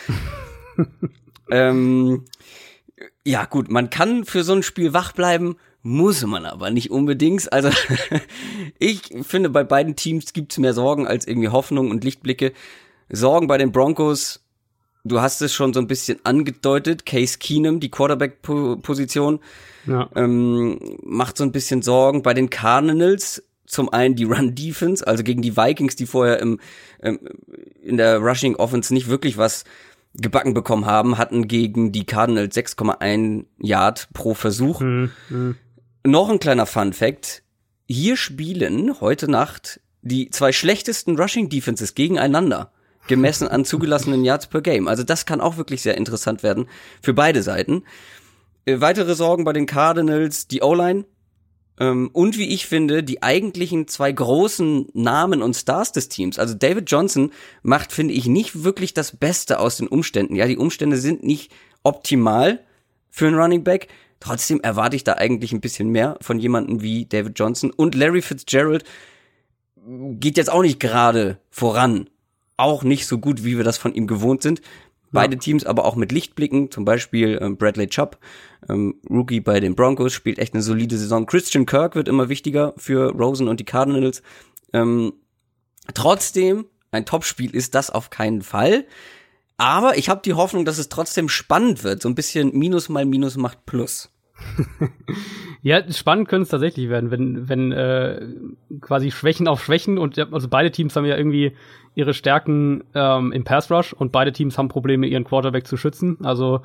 ähm, 1.50 2.24
ja, 3.24 3.44
gut, 3.46 3.70
man 3.70 3.90
kann 3.90 4.24
für 4.24 4.44
so 4.44 4.52
ein 4.52 4.62
Spiel 4.62 4.92
wach 4.92 5.12
bleiben, 5.12 5.56
Muss 5.86 6.26
man 6.26 6.46
aber 6.46 6.70
nicht 6.70 6.90
unbedingt. 6.90 7.52
Also 7.52 7.70
ich 8.80 9.02
finde, 9.22 9.50
bei 9.50 9.62
beiden 9.62 9.94
Teams 9.94 10.32
gibt's 10.32 10.58
mehr 10.58 10.74
Sorgen 10.74 11.06
als 11.06 11.28
irgendwie 11.28 11.50
Hoffnung 11.50 11.92
und 11.92 12.02
Lichtblicke. 12.02 12.52
Sorgen 13.08 13.46
bei 13.46 13.56
den 13.56 13.70
Broncos, 13.70 14.40
du 15.04 15.20
hast 15.20 15.42
es 15.42 15.54
schon 15.54 15.72
so 15.72 15.78
ein 15.78 15.86
bisschen 15.86 16.18
angedeutet, 16.24 17.06
Case 17.06 17.38
Keenum, 17.38 17.78
die 17.78 17.92
Quarterback-Position, 17.92 19.38
ja. 19.86 20.10
ähm, 20.16 20.80
macht 21.04 21.38
so 21.38 21.44
ein 21.44 21.52
bisschen 21.52 21.82
Sorgen. 21.82 22.22
Bei 22.22 22.34
den 22.34 22.50
Cardinals 22.50 23.44
zum 23.64 23.88
einen 23.88 24.16
die 24.16 24.24
Run-Defense, 24.24 25.06
also 25.06 25.22
gegen 25.22 25.40
die 25.40 25.56
Vikings, 25.56 25.94
die 25.94 26.06
vorher 26.06 26.40
im, 26.40 26.58
ähm, 27.00 27.20
in 27.80 27.96
der 27.96 28.18
Rushing 28.18 28.56
Offense 28.56 28.92
nicht 28.92 29.06
wirklich 29.06 29.38
was 29.38 29.62
gebacken 30.14 30.52
bekommen 30.52 30.86
haben, 30.86 31.16
hatten 31.16 31.46
gegen 31.46 31.92
die 31.92 32.06
Cardinals 32.06 32.56
6,1 32.56 33.44
Yard 33.60 34.08
pro 34.14 34.34
Versuch. 34.34 34.80
Mhm. 34.80 35.12
Mhm. 35.28 35.56
Noch 36.06 36.28
ein 36.28 36.38
kleiner 36.38 36.66
Fun 36.66 36.92
Fact. 36.92 37.42
Hier 37.88 38.16
spielen 38.16 39.00
heute 39.00 39.28
Nacht 39.28 39.80
die 40.02 40.30
zwei 40.30 40.52
schlechtesten 40.52 41.18
Rushing 41.18 41.48
Defenses 41.48 41.96
gegeneinander, 41.96 42.70
gemessen 43.08 43.48
an 43.48 43.64
zugelassenen 43.64 44.24
Yards 44.24 44.46
per 44.46 44.60
Game. 44.60 44.86
Also 44.86 45.02
das 45.02 45.26
kann 45.26 45.40
auch 45.40 45.56
wirklich 45.56 45.82
sehr 45.82 45.96
interessant 45.96 46.44
werden 46.44 46.68
für 47.02 47.12
beide 47.12 47.42
Seiten. 47.42 47.82
Äh, 48.66 48.80
weitere 48.80 49.16
Sorgen 49.16 49.42
bei 49.42 49.52
den 49.52 49.66
Cardinals, 49.66 50.46
die 50.46 50.62
O-Line. 50.62 51.06
Ähm, 51.80 52.10
und 52.12 52.38
wie 52.38 52.54
ich 52.54 52.68
finde, 52.68 53.02
die 53.02 53.24
eigentlichen 53.24 53.88
zwei 53.88 54.12
großen 54.12 54.86
Namen 54.94 55.42
und 55.42 55.54
Stars 55.54 55.90
des 55.90 56.08
Teams. 56.08 56.38
Also 56.38 56.54
David 56.54 56.88
Johnson 56.88 57.32
macht, 57.64 57.90
finde 57.90 58.14
ich, 58.14 58.26
nicht 58.26 58.62
wirklich 58.62 58.94
das 58.94 59.16
Beste 59.16 59.58
aus 59.58 59.78
den 59.78 59.88
Umständen. 59.88 60.36
Ja, 60.36 60.46
die 60.46 60.56
Umstände 60.56 60.98
sind 60.98 61.24
nicht 61.24 61.50
optimal 61.82 62.60
für 63.10 63.26
einen 63.26 63.36
Running 63.36 63.64
Back. 63.64 63.88
Trotzdem 64.20 64.60
erwarte 64.60 64.96
ich 64.96 65.04
da 65.04 65.14
eigentlich 65.14 65.52
ein 65.52 65.60
bisschen 65.60 65.90
mehr 65.90 66.16
von 66.20 66.38
jemandem 66.38 66.82
wie 66.82 67.06
David 67.06 67.38
Johnson. 67.38 67.70
Und 67.70 67.94
Larry 67.94 68.22
Fitzgerald 68.22 68.84
geht 69.86 70.36
jetzt 70.36 70.50
auch 70.50 70.62
nicht 70.62 70.80
gerade 70.80 71.38
voran. 71.50 72.08
Auch 72.56 72.82
nicht 72.82 73.06
so 73.06 73.18
gut, 73.18 73.44
wie 73.44 73.56
wir 73.56 73.64
das 73.64 73.78
von 73.78 73.94
ihm 73.94 74.06
gewohnt 74.06 74.42
sind. 74.42 74.62
Beide 75.12 75.34
ja. 75.34 75.40
Teams 75.40 75.64
aber 75.64 75.84
auch 75.84 75.96
mit 75.96 76.12
Lichtblicken, 76.12 76.70
zum 76.70 76.84
Beispiel 76.84 77.38
ähm, 77.40 77.56
Bradley 77.56 77.86
Chubb, 77.86 78.18
ähm, 78.68 78.96
Rookie 79.08 79.40
bei 79.40 79.60
den 79.60 79.74
Broncos, 79.74 80.12
spielt 80.12 80.38
echt 80.38 80.54
eine 80.54 80.62
solide 80.62 80.98
Saison. 80.98 81.26
Christian 81.26 81.64
Kirk 81.64 81.94
wird 81.94 82.08
immer 82.08 82.28
wichtiger 82.28 82.74
für 82.76 83.12
Rosen 83.12 83.48
und 83.48 83.60
die 83.60 83.64
Cardinals. 83.64 84.22
Ähm, 84.72 85.12
trotzdem, 85.94 86.66
ein 86.90 87.06
Topspiel 87.06 87.54
ist 87.54 87.74
das 87.74 87.90
auf 87.90 88.10
keinen 88.10 88.42
Fall. 88.42 88.84
Aber 89.58 89.96
ich 89.96 90.08
habe 90.08 90.20
die 90.24 90.34
Hoffnung, 90.34 90.64
dass 90.64 90.78
es 90.78 90.88
trotzdem 90.88 91.28
spannend 91.28 91.82
wird. 91.82 92.02
So 92.02 92.08
ein 92.08 92.14
bisschen 92.14 92.56
Minus 92.56 92.88
mal 92.88 93.06
Minus 93.06 93.36
macht 93.36 93.64
Plus. 93.64 94.10
ja, 95.62 95.90
spannend 95.90 96.28
könnte 96.28 96.42
es 96.42 96.48
tatsächlich 96.50 96.90
werden, 96.90 97.10
wenn, 97.10 97.48
wenn 97.48 97.72
äh, 97.72 98.26
quasi 98.82 99.10
Schwächen 99.10 99.48
auf 99.48 99.64
Schwächen 99.64 99.96
und 99.96 100.18
also 100.18 100.48
beide 100.48 100.70
Teams 100.70 100.94
haben 100.94 101.06
ja 101.06 101.16
irgendwie 101.16 101.56
ihre 101.94 102.12
Stärken 102.12 102.84
ähm, 102.94 103.32
im 103.32 103.44
Pass 103.44 103.70
Rush 103.70 103.94
und 103.94 104.12
beide 104.12 104.32
Teams 104.32 104.58
haben 104.58 104.68
Probleme, 104.68 105.06
ihren 105.06 105.24
Quarterback 105.24 105.66
zu 105.66 105.78
schützen. 105.78 106.18
Also 106.22 106.60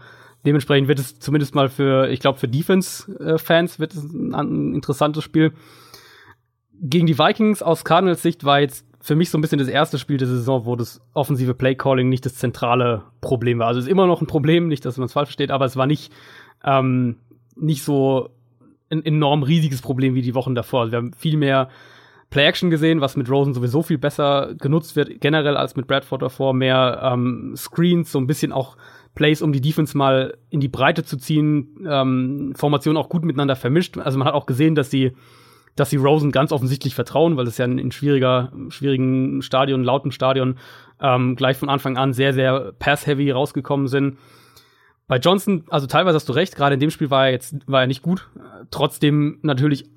dementsprechend 0.46 0.90
wird 0.90 1.00
es 1.00 1.20
zumindest 1.20 1.56
mal 1.56 1.70
für, 1.70 2.10
ich 2.10 2.20
glaube, 2.20 2.40
für 2.40 2.50
Defense-Fans 2.50 3.80
wird 3.80 3.94
es 3.94 4.04
ein, 4.04 4.36
ein 4.36 4.76
interessantes 4.76 5.24
Spiel. 5.24 5.54
Gegen 6.82 7.06
die 7.06 7.18
Vikings 7.18 7.64
aus 7.64 7.86
Cardinals 7.86 8.22
Sicht 8.22 8.44
war 8.44 8.60
jetzt 8.60 8.86
für 9.02 9.16
mich 9.16 9.30
so 9.30 9.38
ein 9.38 9.42
bisschen 9.42 9.60
das 9.60 9.68
erste 9.68 9.98
Spiel 9.98 10.18
der 10.18 10.28
Saison, 10.28 10.66
wo 10.66 10.76
das 10.76 11.02
offensive 11.14 11.56
Playcalling 11.56 12.08
nicht 12.08 12.26
das 12.26 12.36
zentrale 12.36 13.04
Problem 13.20 13.60
war. 13.60 13.68
Also 13.68 13.80
es 13.80 13.86
ist 13.86 13.92
immer 13.92 14.06
noch 14.06 14.22
ein 14.22 14.28
Problem, 14.28 14.68
nicht, 14.68 14.86
dass 14.86 14.98
man 14.98 15.08
es 15.08 15.14
falsch 15.14 15.30
versteht, 15.30 15.52
aber 15.52 15.66
es 15.66 15.76
war 15.76 15.88
nicht, 15.88 16.14
ähm, 16.64 17.18
nicht 17.56 17.84
so 17.84 18.30
ein 18.92 19.04
enorm 19.04 19.44
riesiges 19.44 19.82
Problem 19.82 20.14
wie 20.14 20.22
die 20.22 20.36
Wochen 20.36 20.54
davor. 20.54 20.82
Also 20.82 20.92
wir 20.92 20.98
haben 20.98 21.14
viel 21.14 21.38
mehr 21.38 21.70
Play-Action 22.30 22.70
gesehen, 22.70 23.02
was 23.02 23.18
mit 23.18 23.30
Rosen 23.30 23.54
sowieso 23.54 23.82
viel 23.82 23.98
besser 23.98 24.54
genutzt 24.60 24.96
wird, 24.96 25.20
generell 25.20 25.58
als 25.58 25.76
mit 25.76 25.88
Bradford 25.88 26.22
davor. 26.22 26.54
Mehr 26.54 27.02
ähm, 27.04 27.54
Screens, 27.58 28.12
so 28.12 28.20
ein 28.20 28.28
bisschen 28.28 28.52
auch 28.52 28.78
Plays, 29.16 29.42
um 29.42 29.52
die 29.52 29.62
Defense 29.62 29.98
mal 29.98 30.38
in 30.50 30.60
die 30.60 30.70
Breite 30.70 31.04
zu 31.04 31.18
ziehen, 31.18 31.86
ähm, 31.88 32.54
Formationen 32.56 33.02
auch 33.02 33.10
gut 33.10 33.26
miteinander 33.26 33.56
vermischt. 33.56 33.98
Also 33.98 34.18
man 34.18 34.28
hat 34.28 34.36
auch 34.36 34.46
gesehen, 34.46 34.76
dass 34.76 34.92
sie 34.92 35.14
dass 35.76 35.90
sie 35.90 35.98
Rosen 35.98 36.32
ganz 36.32 36.52
offensichtlich 36.52 36.96
vertrauen, 36.96 37.38
weil 37.38 37.48
es 37.48 37.58
ja 37.58 37.66
in, 37.66 37.92
schwieriger, 37.92 38.52
schwierigen 38.70 39.42
Stadion, 39.42 39.84
lauten 39.84 40.12
Stadion, 40.12 40.58
ähm, 41.02 41.36
gleich 41.36 41.58
von 41.58 41.70
Anfang 41.70 41.98
an 41.98 42.14
sehr, 42.14 42.34
sehr 42.34 42.74
pass-heavy 42.78 43.32
rausgekommen 43.32 43.88
sind. 43.88 44.18
Bei 45.08 45.18
Johnson, 45.18 45.66
also 45.70 45.88
teilweise 45.88 46.16
hast 46.16 46.30
du 46.30 46.34
recht, 46.34 46.56
gerade 46.56 46.76
in 46.76 46.80
dem 46.80 46.92
Spiel 46.92 47.10
war 47.10 47.26
er 47.26 47.32
jetzt, 47.32 47.56
war 47.68 47.82
er 47.82 47.88
nicht 47.88 48.02
gut. 48.02 48.30
Trotzdem 48.70 49.40
natürlich, 49.42 49.90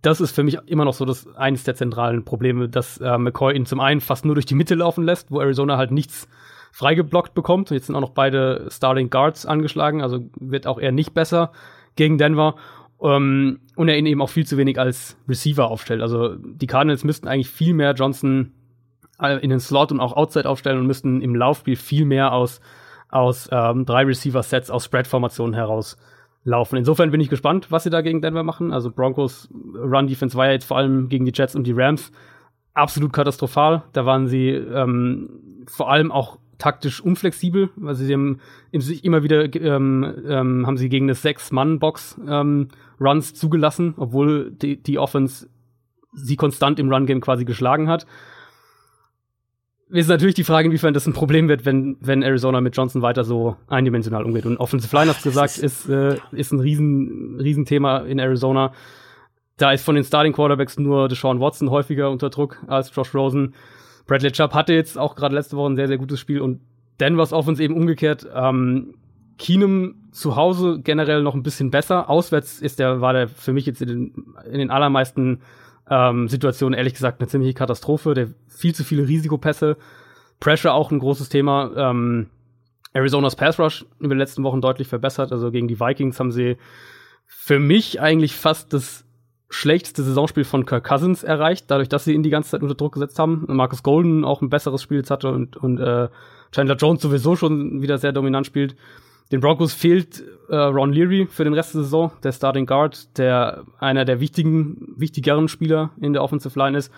das 0.00 0.20
ist 0.20 0.34
für 0.34 0.42
mich 0.42 0.58
immer 0.66 0.84
noch 0.84 0.94
so 0.94 1.04
das 1.04 1.26
eines 1.36 1.64
der 1.64 1.74
zentralen 1.74 2.24
Probleme, 2.24 2.68
dass 2.68 2.98
äh, 2.98 3.18
McCoy 3.18 3.54
ihn 3.54 3.66
zum 3.66 3.80
einen 3.80 4.00
fast 4.00 4.24
nur 4.24 4.34
durch 4.34 4.46
die 4.46 4.54
Mitte 4.54 4.74
laufen 4.74 5.04
lässt, 5.04 5.30
wo 5.30 5.40
Arizona 5.40 5.76
halt 5.76 5.90
nichts 5.90 6.28
freigeblockt 6.72 7.34
bekommt. 7.34 7.70
Jetzt 7.70 7.86
sind 7.86 7.94
auch 7.94 8.00
noch 8.00 8.10
beide 8.10 8.66
Starting 8.70 9.10
Guards 9.10 9.46
angeschlagen, 9.46 10.02
also 10.02 10.24
wird 10.40 10.66
auch 10.66 10.80
eher 10.80 10.92
nicht 10.92 11.14
besser 11.14 11.52
gegen 11.96 12.18
Denver. 12.18 12.56
Ähm, 13.04 13.60
und 13.76 13.88
er 13.88 13.98
ihn 13.98 14.06
eben 14.06 14.22
auch 14.22 14.30
viel 14.30 14.46
zu 14.46 14.56
wenig 14.56 14.78
als 14.78 15.16
Receiver 15.28 15.70
aufstellt. 15.70 16.00
Also 16.00 16.36
die 16.36 16.66
Cardinals 16.66 17.04
müssten 17.04 17.28
eigentlich 17.28 17.50
viel 17.50 17.74
mehr 17.74 17.92
Johnson 17.92 18.52
äh, 19.20 19.38
in 19.40 19.50
den 19.50 19.60
Slot 19.60 19.92
und 19.92 20.00
auch 20.00 20.14
Outside 20.14 20.48
aufstellen 20.48 20.78
und 20.78 20.86
müssten 20.86 21.20
im 21.20 21.34
Laufspiel 21.34 21.76
viel 21.76 22.06
mehr 22.06 22.32
aus, 22.32 22.60
aus 23.10 23.48
ähm, 23.52 23.84
drei 23.84 24.04
Receiver-Sets 24.04 24.70
aus 24.70 24.86
Spread-Formationen 24.86 25.54
heraus 25.54 25.98
laufen. 26.44 26.76
Insofern 26.76 27.10
bin 27.10 27.20
ich 27.20 27.28
gespannt, 27.28 27.70
was 27.70 27.84
sie 27.84 27.90
da 27.90 28.00
gegen 28.00 28.22
Denver 28.22 28.42
machen. 28.42 28.72
Also 28.72 28.90
Broncos 28.90 29.48
Run-Defense 29.52 30.36
war 30.36 30.46
ja 30.46 30.52
jetzt 30.52 30.66
vor 30.66 30.78
allem 30.78 31.08
gegen 31.08 31.26
die 31.26 31.32
Jets 31.34 31.54
und 31.54 31.66
die 31.66 31.72
Rams 31.72 32.10
absolut 32.72 33.12
katastrophal. 33.12 33.82
Da 33.92 34.06
waren 34.06 34.26
sie 34.26 34.48
ähm, 34.48 35.66
vor 35.66 35.90
allem 35.90 36.10
auch 36.10 36.38
taktisch 36.58 37.00
unflexibel. 37.00 37.70
Also 37.84 38.04
sie 38.04 38.14
haben 38.14 38.40
sich 38.72 39.04
immer 39.04 39.22
wieder 39.22 39.54
ähm, 39.54 40.14
ähm, 40.26 40.66
haben 40.66 40.76
sie 40.76 40.88
gegen 40.88 41.06
eine 41.06 41.14
Sechs-Mann-Box 41.14 42.20
ähm, 42.28 42.68
Runs 43.00 43.34
zugelassen, 43.34 43.94
obwohl 43.96 44.50
die, 44.50 44.82
die 44.82 44.98
Offense 44.98 45.48
sie 46.12 46.36
konstant 46.36 46.78
im 46.78 46.92
Run-Game 46.92 47.20
quasi 47.20 47.44
geschlagen 47.44 47.88
hat. 47.88 48.06
Ist 49.90 50.08
natürlich 50.08 50.34
die 50.34 50.44
Frage, 50.44 50.66
inwiefern 50.66 50.94
das 50.94 51.06
ein 51.06 51.12
Problem 51.12 51.48
wird, 51.48 51.64
wenn, 51.64 51.96
wenn 52.00 52.22
Arizona 52.22 52.60
mit 52.60 52.76
Johnson 52.76 53.02
weiter 53.02 53.22
so 53.22 53.56
eindimensional 53.68 54.24
umgeht. 54.24 54.46
Und 54.46 54.56
Offensive 54.56 54.96
Line, 54.96 55.10
hast 55.10 55.22
gesagt, 55.22 55.58
ist, 55.58 55.88
äh, 55.88 56.16
ist 56.32 56.52
ein 56.52 56.60
riesen, 56.60 57.38
riesen 57.38 57.64
Thema 57.64 57.98
in 57.98 58.18
Arizona. 58.18 58.72
Da 59.56 59.72
ist 59.72 59.84
von 59.84 59.94
den 59.94 60.02
Starting 60.02 60.32
Quarterbacks 60.32 60.78
nur 60.78 61.08
Deshaun 61.08 61.38
Watson 61.38 61.70
häufiger 61.70 62.10
unter 62.10 62.30
Druck 62.30 62.58
als 62.66 62.94
Josh 62.94 63.14
Rosen. 63.14 63.54
Bradley 64.06 64.32
Chubb 64.32 64.54
hatte 64.54 64.74
jetzt 64.74 64.98
auch 64.98 65.14
gerade 65.14 65.34
letzte 65.34 65.56
Woche 65.56 65.72
ein 65.72 65.76
sehr, 65.76 65.88
sehr 65.88 65.98
gutes 65.98 66.20
Spiel 66.20 66.40
und 66.40 66.60
Denver's 67.00 67.32
Offense 67.32 67.62
eben 67.62 67.74
umgekehrt. 67.74 68.26
Ähm, 68.34 68.94
Keenum 69.38 69.96
zu 70.12 70.36
Hause 70.36 70.80
generell 70.82 71.22
noch 71.22 71.34
ein 71.34 71.42
bisschen 71.42 71.70
besser. 71.70 72.08
Auswärts 72.08 72.60
ist 72.60 72.78
der, 72.78 73.00
war 73.00 73.12
der 73.12 73.28
für 73.28 73.52
mich 73.52 73.66
jetzt 73.66 73.82
in 73.82 73.88
den, 73.88 74.24
in 74.50 74.58
den 74.58 74.70
allermeisten 74.70 75.40
ähm, 75.90 76.28
Situationen 76.28 76.76
ehrlich 76.76 76.94
gesagt 76.94 77.20
eine 77.20 77.28
ziemliche 77.28 77.54
Katastrophe. 77.54 78.14
Der 78.14 78.28
viel 78.48 78.74
zu 78.74 78.84
viele 78.84 79.08
Risikopässe. 79.08 79.76
Pressure 80.38 80.72
auch 80.72 80.92
ein 80.92 81.00
großes 81.00 81.28
Thema. 81.28 81.72
Ähm, 81.76 82.28
Arizonas 82.92 83.34
Pass 83.34 83.58
Rush 83.58 83.84
über 83.98 84.14
die 84.14 84.20
letzten 84.20 84.44
Wochen 84.44 84.60
deutlich 84.60 84.86
verbessert. 84.86 85.32
Also 85.32 85.50
gegen 85.50 85.66
die 85.66 85.80
Vikings 85.80 86.20
haben 86.20 86.30
sie 86.30 86.56
für 87.26 87.58
mich 87.58 88.00
eigentlich 88.00 88.36
fast 88.36 88.72
das 88.72 89.03
schlechteste 89.54 90.02
Saisonspiel 90.02 90.44
von 90.44 90.66
Kirk 90.66 90.84
Cousins 90.84 91.22
erreicht, 91.22 91.70
dadurch, 91.70 91.88
dass 91.88 92.04
sie 92.04 92.12
ihn 92.12 92.24
die 92.24 92.30
ganze 92.30 92.50
Zeit 92.50 92.62
unter 92.62 92.74
Druck 92.74 92.94
gesetzt 92.94 93.18
haben. 93.18 93.44
Marcus 93.48 93.82
Golden 93.82 94.24
auch 94.24 94.42
ein 94.42 94.50
besseres 94.50 94.82
Spiel 94.82 94.98
jetzt 94.98 95.10
hatte 95.10 95.30
und, 95.30 95.56
und 95.56 95.78
äh, 95.78 96.08
Chandler 96.50 96.76
Jones 96.76 97.00
sowieso 97.00 97.36
schon 97.36 97.80
wieder 97.80 97.98
sehr 97.98 98.12
dominant 98.12 98.46
spielt. 98.46 98.74
Den 99.30 99.40
Broncos 99.40 99.72
fehlt 99.72 100.24
äh, 100.48 100.56
Ron 100.56 100.92
Leary 100.92 101.26
für 101.30 101.44
den 101.44 101.54
Rest 101.54 101.74
der 101.74 101.82
Saison, 101.82 102.10
der 102.22 102.32
Starting 102.32 102.66
Guard, 102.66 103.16
der 103.16 103.64
einer 103.78 104.04
der 104.04 104.20
wichtigen, 104.20 104.92
wichtigeren 104.96 105.48
Spieler 105.48 105.90
in 106.00 106.12
der 106.12 106.22
Offensive 106.22 106.58
Line 106.58 106.76
ist. 106.76 106.92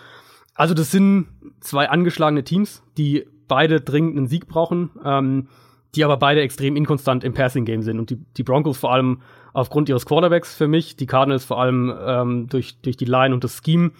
Also 0.55 0.73
das 0.73 0.89
sind 0.89 1.27
zwei 1.59 1.89
angeschlagene 1.89 2.43
Teams, 2.43 2.81
die 2.97 3.27
beide 3.47 3.81
dringend 3.81 4.17
einen 4.17 4.27
Sieg 4.27 4.47
brauchen, 4.47 4.89
ähm, 5.05 5.47
die 5.95 6.03
aber 6.03 6.17
beide 6.17 6.41
extrem 6.41 6.75
inkonstant 6.75 7.23
im 7.23 7.33
Passing 7.33 7.65
Game 7.65 7.83
sind 7.83 7.99
und 7.99 8.09
die, 8.09 8.17
die 8.35 8.43
Broncos 8.43 8.77
vor 8.77 8.91
allem 8.91 9.21
aufgrund 9.57 9.89
ihres 9.89 10.05
Quarterbacks 10.05 10.55
für 10.55 10.67
mich, 10.67 10.97
die 10.97 11.07
Cardinals 11.07 11.43
vor 11.43 11.59
allem 11.59 11.91
ähm, 11.99 12.47
durch, 12.47 12.79
durch 12.81 12.95
die 12.95 13.05
Line 13.05 13.33
und 13.33 13.43
das 13.43 13.59
Scheme. 13.65 13.91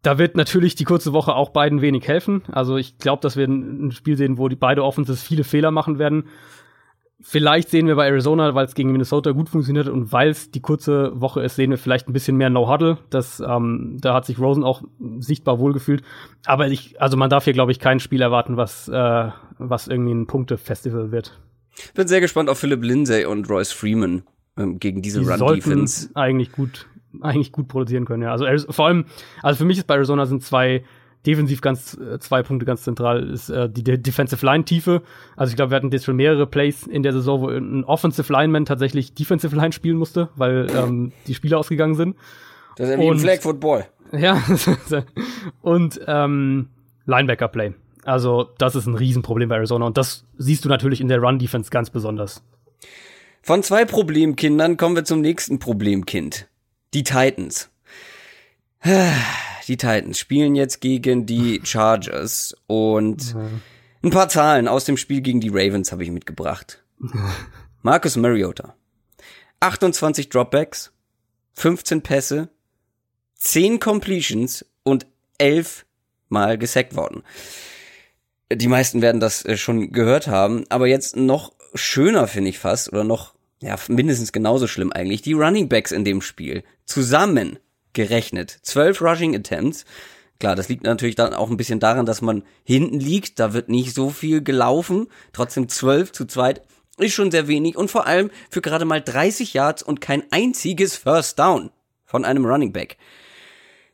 Da 0.00 0.16
wird 0.16 0.36
natürlich 0.36 0.74
die 0.74 0.84
kurze 0.84 1.12
Woche 1.12 1.34
auch 1.34 1.50
beiden 1.50 1.82
wenig 1.82 2.08
helfen. 2.08 2.42
Also 2.50 2.78
ich 2.78 2.96
glaube, 2.96 3.20
dass 3.20 3.36
wir 3.36 3.46
ein 3.46 3.92
Spiel 3.92 4.16
sehen, 4.16 4.38
wo 4.38 4.48
die 4.48 4.56
beide 4.56 4.84
Offenses 4.84 5.22
viele 5.22 5.44
Fehler 5.44 5.70
machen 5.70 5.98
werden. 5.98 6.28
Vielleicht 7.20 7.68
sehen 7.68 7.88
wir 7.88 7.96
bei 7.96 8.06
Arizona, 8.06 8.54
weil 8.54 8.64
es 8.64 8.74
gegen 8.74 8.90
Minnesota 8.90 9.32
gut 9.32 9.50
funktioniert 9.50 9.88
und 9.88 10.12
weil 10.12 10.30
es 10.30 10.50
die 10.50 10.60
kurze 10.60 11.20
Woche 11.20 11.42
ist, 11.42 11.56
sehen 11.56 11.70
wir 11.70 11.78
vielleicht 11.78 12.08
ein 12.08 12.12
bisschen 12.14 12.36
mehr 12.36 12.48
No-Huddle. 12.48 12.96
Ähm, 13.44 13.98
da 14.00 14.14
hat 14.14 14.24
sich 14.24 14.38
Rosen 14.38 14.64
auch 14.64 14.82
sichtbar 15.18 15.58
wohlgefühlt. 15.58 16.02
Aber 16.46 16.68
ich, 16.68 17.02
also 17.02 17.18
man 17.18 17.28
darf 17.28 17.44
hier, 17.44 17.52
glaube 17.52 17.72
ich, 17.72 17.80
kein 17.80 18.00
Spiel 18.00 18.22
erwarten, 18.22 18.56
was, 18.56 18.88
äh, 18.88 19.30
was 19.58 19.88
irgendwie 19.88 20.14
ein 20.14 20.26
Punktefestival 20.26 21.10
wird. 21.10 21.38
Bin 21.94 22.08
sehr 22.08 22.20
gespannt 22.22 22.48
auf 22.48 22.58
Philipp 22.58 22.82
Lindsay 22.82 23.26
und 23.26 23.50
Royce 23.50 23.72
Freeman. 23.72 24.22
Ähm, 24.58 24.78
gegen 24.78 25.02
diese 25.02 25.20
die 25.20 25.26
Run-Defense. 25.26 26.10
eigentlich 26.14 26.52
gut, 26.52 26.86
eigentlich 27.20 27.52
gut 27.52 27.68
produzieren 27.68 28.04
können, 28.04 28.22
ja. 28.22 28.30
Also 28.30 28.46
vor 28.70 28.86
allem, 28.86 29.06
also 29.42 29.58
für 29.58 29.64
mich 29.64 29.78
ist 29.78 29.86
bei 29.86 29.94
Arizona 29.94 30.26
sind 30.26 30.42
zwei 30.42 30.84
defensiv 31.26 31.60
ganz 31.60 31.94
äh, 31.98 32.18
zwei 32.20 32.42
Punkte 32.42 32.64
ganz 32.64 32.82
zentral 32.82 33.28
ist 33.28 33.50
äh, 33.50 33.68
die 33.68 33.82
De 33.82 33.98
Defensive 33.98 34.44
Line 34.44 34.64
Tiefe. 34.64 35.02
Also 35.36 35.50
ich 35.50 35.56
glaube, 35.56 35.72
wir 35.72 35.76
hatten 35.76 35.90
jetzt 35.90 36.04
schon 36.04 36.16
mehrere 36.16 36.46
Plays 36.46 36.86
in 36.86 37.02
der 37.02 37.12
Saison, 37.12 37.40
wo 37.40 37.48
ein 37.48 37.84
Offensive 37.84 38.32
Lineman 38.32 38.64
tatsächlich 38.64 39.14
Defensive 39.14 39.54
Line 39.54 39.72
spielen 39.72 39.96
musste, 39.96 40.28
weil 40.36 40.68
ähm, 40.74 41.12
die 41.26 41.34
Spiele 41.34 41.58
ausgegangen 41.58 41.94
sind. 41.94 42.16
Das 42.76 42.88
ist 42.88 42.96
ja 42.96 43.00
wie 43.00 43.08
ein 43.08 43.18
Flag 43.18 43.40
Football. 43.40 43.84
Ja, 44.12 44.42
und 45.62 46.00
ähm, 46.06 46.68
Linebacker 47.04 47.48
Play. 47.48 47.74
Also 48.04 48.48
das 48.56 48.74
ist 48.74 48.86
ein 48.86 48.94
Riesenproblem 48.94 49.48
bei 49.48 49.56
Arizona 49.56 49.84
und 49.86 49.98
das 49.98 50.24
siehst 50.38 50.64
du 50.64 50.68
natürlich 50.68 51.00
in 51.00 51.08
der 51.08 51.18
Run 51.18 51.38
Defense 51.38 51.70
ganz 51.70 51.90
besonders. 51.90 52.42
Von 53.48 53.62
zwei 53.62 53.86
Problemkindern 53.86 54.76
kommen 54.76 54.94
wir 54.94 55.06
zum 55.06 55.22
nächsten 55.22 55.58
Problemkind. 55.58 56.48
Die 56.92 57.02
Titans. 57.02 57.70
Die 58.84 59.78
Titans 59.78 60.18
spielen 60.18 60.54
jetzt 60.54 60.82
gegen 60.82 61.24
die 61.24 61.58
Chargers 61.64 62.54
und 62.66 63.34
ein 64.02 64.10
paar 64.10 64.28
Zahlen 64.28 64.68
aus 64.68 64.84
dem 64.84 64.98
Spiel 64.98 65.22
gegen 65.22 65.40
die 65.40 65.48
Ravens 65.48 65.92
habe 65.92 66.04
ich 66.04 66.10
mitgebracht. 66.10 66.84
Marcus 67.80 68.16
Mariota. 68.16 68.74
28 69.60 70.28
Dropbacks, 70.28 70.92
15 71.54 72.02
Pässe, 72.02 72.50
10 73.36 73.80
Completions 73.80 74.66
und 74.82 75.06
11 75.38 75.86
Mal 76.28 76.58
gesackt 76.58 76.96
worden. 76.96 77.22
Die 78.52 78.68
meisten 78.68 79.00
werden 79.00 79.22
das 79.22 79.42
äh, 79.46 79.56
schon 79.56 79.90
gehört 79.90 80.26
haben, 80.26 80.66
aber 80.68 80.86
jetzt 80.86 81.16
noch 81.16 81.54
schöner 81.72 82.28
finde 82.28 82.50
ich 82.50 82.58
fast 82.58 82.92
oder 82.92 83.04
noch 83.04 83.37
ja 83.62 83.76
mindestens 83.88 84.32
genauso 84.32 84.66
schlimm 84.66 84.92
eigentlich 84.92 85.22
die 85.22 85.32
Running 85.32 85.68
Backs 85.68 85.92
in 85.92 86.04
dem 86.04 86.20
Spiel 86.20 86.64
zusammen 86.84 87.58
gerechnet. 87.92 88.58
Zwölf 88.62 89.00
Rushing 89.00 89.34
Attempts. 89.34 89.84
Klar, 90.38 90.54
das 90.54 90.68
liegt 90.68 90.84
natürlich 90.84 91.16
dann 91.16 91.34
auch 91.34 91.50
ein 91.50 91.56
bisschen 91.56 91.80
daran, 91.80 92.06
dass 92.06 92.22
man 92.22 92.44
hinten 92.62 93.00
liegt. 93.00 93.40
Da 93.40 93.52
wird 93.54 93.68
nicht 93.68 93.94
so 93.94 94.10
viel 94.10 94.42
gelaufen. 94.42 95.08
Trotzdem 95.32 95.68
zwölf 95.68 96.12
zu 96.12 96.26
zweit 96.26 96.62
ist 96.96 97.14
schon 97.14 97.30
sehr 97.30 97.48
wenig 97.48 97.76
und 97.76 97.90
vor 97.90 98.06
allem 98.06 98.30
für 98.50 98.60
gerade 98.60 98.84
mal 98.84 99.00
30 99.00 99.54
Yards 99.54 99.82
und 99.82 100.00
kein 100.00 100.22
einziges 100.30 100.96
First 100.96 101.38
Down 101.38 101.70
von 102.04 102.24
einem 102.24 102.44
Running 102.44 102.72
Back. 102.72 102.96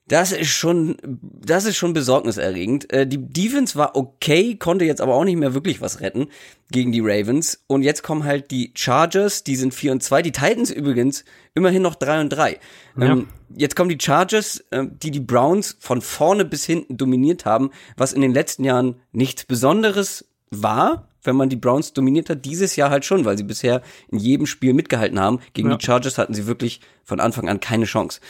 Das 0.07 0.33
ist 0.33 0.51
schon, 0.51 0.97
das 1.03 1.65
ist 1.65 1.77
schon 1.77 1.95
besorgniserregend. 1.95 2.93
Äh, 2.93 3.07
die 3.07 3.27
Defense 3.27 3.77
war 3.77 3.97
okay, 3.97 4.57
konnte 4.57 4.85
jetzt 4.85 5.01
aber 5.01 5.15
auch 5.15 5.25
nicht 5.25 5.39
mehr 5.39 5.55
wirklich 5.55 5.81
was 5.81 6.01
retten 6.01 6.29
gegen 6.71 6.93
die 6.93 7.01
Ravens. 7.01 7.65
Und 7.69 7.83
jetzt 7.83 8.03
kommen 8.03 8.25
halt 8.25 8.51
die 8.51 8.73
Chargers, 8.75 9.45
die 9.45 9.57
sind 9.57 9.73
4 9.73 9.93
und 9.93 10.03
2. 10.03 10.21
Die 10.21 10.33
Titans 10.33 10.71
übrigens 10.71 11.25
immerhin 11.55 11.81
noch 11.81 11.95
3 11.95 12.21
und 12.21 12.29
3. 12.29 12.59
Ja. 12.99 13.07
Ähm, 13.07 13.29
jetzt 13.57 13.77
kommen 13.77 13.89
die 13.89 13.99
Chargers, 13.99 14.63
äh, 14.71 14.85
die 14.87 15.11
die 15.11 15.21
Browns 15.21 15.79
von 15.81 16.03
vorne 16.03 16.45
bis 16.45 16.67
hinten 16.67 16.99
dominiert 16.99 17.47
haben, 17.47 17.71
was 17.97 18.13
in 18.13 18.21
den 18.21 18.35
letzten 18.35 18.65
Jahren 18.65 18.97
nichts 19.13 19.45
Besonderes 19.45 20.27
war, 20.51 21.09
wenn 21.23 21.37
man 21.37 21.49
die 21.49 21.57
Browns 21.57 21.95
dominiert 21.95 22.29
hat. 22.29 22.45
Dieses 22.45 22.77
Jahr 22.77 22.91
halt 22.91 23.07
schon, 23.07 23.25
weil 23.25 23.39
sie 23.39 23.45
bisher 23.45 23.81
in 24.09 24.19
jedem 24.19 24.45
Spiel 24.45 24.75
mitgehalten 24.75 25.19
haben. 25.19 25.41
Gegen 25.55 25.71
ja. 25.71 25.77
die 25.79 25.85
Chargers 25.85 26.19
hatten 26.19 26.35
sie 26.35 26.47
wirklich 26.47 26.83
von 27.05 27.21
Anfang 27.21 27.49
an 27.49 27.61
keine 27.61 27.87
Chance. 27.87 28.21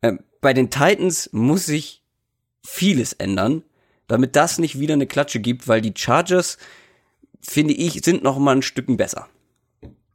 Ähm, 0.00 0.20
bei 0.42 0.52
den 0.52 0.68
Titans 0.68 1.30
muss 1.32 1.64
sich 1.64 2.02
vieles 2.62 3.14
ändern, 3.14 3.62
damit 4.08 4.36
das 4.36 4.58
nicht 4.58 4.78
wieder 4.78 4.92
eine 4.92 5.06
Klatsche 5.06 5.40
gibt, 5.40 5.68
weil 5.68 5.80
die 5.80 5.94
Chargers, 5.96 6.58
finde 7.40 7.72
ich, 7.72 8.04
sind 8.04 8.22
noch 8.22 8.38
mal 8.38 8.56
ein 8.56 8.62
Stücken 8.62 8.98
besser. 8.98 9.28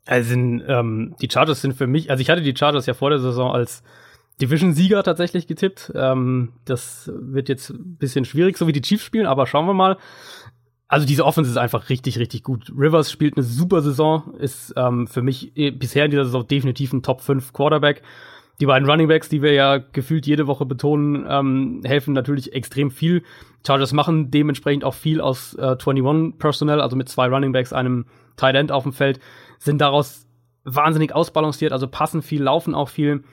Also 0.05 0.35
ähm, 0.35 1.15
die 1.21 1.29
Chargers 1.31 1.61
sind 1.61 1.73
für 1.73 1.87
mich, 1.87 2.11
also 2.11 2.21
ich 2.21 2.29
hatte 2.29 2.41
die 2.41 2.55
Chargers 2.55 2.85
ja 2.85 2.93
vor 2.93 3.09
der 3.09 3.19
Saison 3.19 3.51
als 3.51 3.83
Division-Sieger 4.39 5.01
tatsächlich 5.03 5.47
getippt. 5.47 5.91
Ähm, 5.95 6.53
das 6.65 7.11
wird 7.13 7.49
jetzt 7.49 7.71
ein 7.71 7.97
bisschen 7.97 8.23
schwierig, 8.23 8.57
so 8.57 8.67
wie 8.67 8.73
die 8.73 8.81
Chiefs 8.81 9.03
spielen, 9.03 9.25
aber 9.25 9.47
schauen 9.47 9.65
wir 9.65 9.73
mal. 9.73 9.97
Also 10.89 11.05
diese 11.05 11.25
Offense 11.25 11.51
ist 11.51 11.57
einfach 11.57 11.89
richtig, 11.89 12.19
richtig 12.19 12.43
gut. 12.43 12.71
Rivers 12.77 13.11
spielt 13.11 13.35
eine 13.35 13.43
super 13.43 13.81
Saison, 13.81 14.35
ist 14.35 14.73
ähm, 14.77 15.07
für 15.07 15.21
mich 15.21 15.57
eh 15.57 15.71
bisher 15.71 16.05
in 16.05 16.11
dieser 16.11 16.25
Saison 16.25 16.47
definitiv 16.47 16.93
ein 16.93 17.03
Top 17.03 17.21
5 17.21 17.51
Quarterback 17.51 18.03
die 18.59 18.65
beiden 18.65 18.89
Running 18.89 19.07
Backs, 19.07 19.29
die 19.29 19.41
wir 19.41 19.53
ja 19.53 19.77
gefühlt 19.77 20.25
jede 20.25 20.47
Woche 20.47 20.65
betonen, 20.65 21.25
ähm, 21.29 21.81
helfen 21.83 22.13
natürlich 22.13 22.53
extrem 22.53 22.89
viel. 22.89 23.23
Chargers 23.65 23.93
machen 23.93 24.31
dementsprechend 24.31 24.83
auch 24.83 24.95
viel 24.95 25.21
aus 25.21 25.53
äh, 25.55 25.77
21 25.77 26.39
Personnel, 26.39 26.81
also 26.81 26.95
mit 26.95 27.07
zwei 27.09 27.27
Running 27.27 27.51
Backs, 27.51 27.73
einem 27.73 28.05
Tight 28.35 28.55
End 28.55 28.71
auf 28.71 28.83
dem 28.83 28.93
Feld, 28.93 29.19
sind 29.59 29.79
daraus 29.79 30.27
wahnsinnig 30.63 31.13
ausbalanciert, 31.13 31.71
also 31.71 31.87
passen 31.87 32.21
viel, 32.21 32.41
laufen 32.41 32.73
auch 32.73 32.89
viel. 32.89 33.23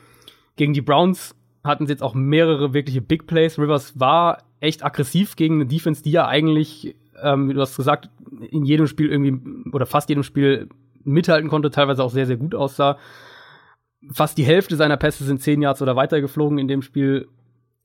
Gegen 0.57 0.73
die 0.73 0.83
Browns 0.83 1.35
hatten 1.65 1.87
sie 1.87 1.93
jetzt 1.93 2.03
auch 2.03 2.15
mehrere 2.15 2.75
wirkliche 2.75 3.01
Big 3.01 3.27
Plays. 3.27 3.59
Rivers 3.59 3.99
war 3.99 4.43
echt 4.61 4.85
aggressiv 4.85 5.37
gegen 5.37 5.55
eine 5.55 5.67
Defense, 5.67 6.03
die 6.03 6.13
ja 6.13 6.29
eigentlich, 6.29 6.97
ähm, 7.23 7.49
wie 7.49 7.55
du 7.55 7.61
hast 7.61 7.77
gesagt, 7.77 8.11
in 8.51 8.65
jedem 8.65 8.87
Spiel 8.87 9.11
irgendwie 9.11 9.71
oder 9.73 9.87
fast 9.87 10.11
jedem 10.11 10.23
Spiel 10.23 10.69
mithalten 11.03 11.49
konnte, 11.49 11.71
teilweise 11.71 12.05
auch 12.05 12.11
sehr, 12.11 12.27
sehr 12.27 12.37
gut 12.37 12.55
aussah 12.55 12.99
fast 14.13 14.39
die 14.39 14.45
Hälfte 14.45 14.77
seiner 14.77 14.97
Pässe 14.97 15.25
sind 15.25 15.43
zehn 15.43 15.63
Yards 15.63 15.83
oder 15.83 15.97
weiter 15.97 16.21
geflogen 16.21 16.59
in 16.59 16.69
dem 16.69 16.83
Spiel. 16.83 17.29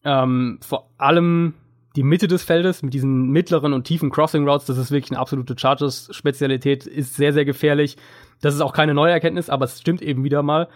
Ähm, 0.04 0.60
vor 0.62 0.90
allem 0.98 1.54
die 1.96 2.04
Mitte 2.04 2.28
des 2.28 2.44
Feldes 2.44 2.84
mit 2.84 2.94
diesen 2.94 3.30
mittleren 3.30 3.74
und 3.74 3.84
tiefen 3.84 4.12
Crossing 4.12 4.48
Routes, 4.48 4.66
das 4.66 4.78
ist 4.78 4.92
wirklich 4.92 5.12
eine 5.12 5.20
absolute 5.20 5.56
Chargers-Spezialität, 5.58 6.86
ist 6.86 7.16
sehr, 7.16 7.34
sehr 7.34 7.46
gefährlich. 7.46 7.98
Das 8.42 8.54
ist 8.54 8.62
auch 8.62 8.74
keine 8.74 8.94
neue 8.94 9.12
Erkenntnis, 9.12 9.50
aber 9.50 9.66
es 9.66 9.80
stimmt 9.80 10.02
eben 10.02 10.24
wieder 10.24 10.44
mal. 10.44 10.70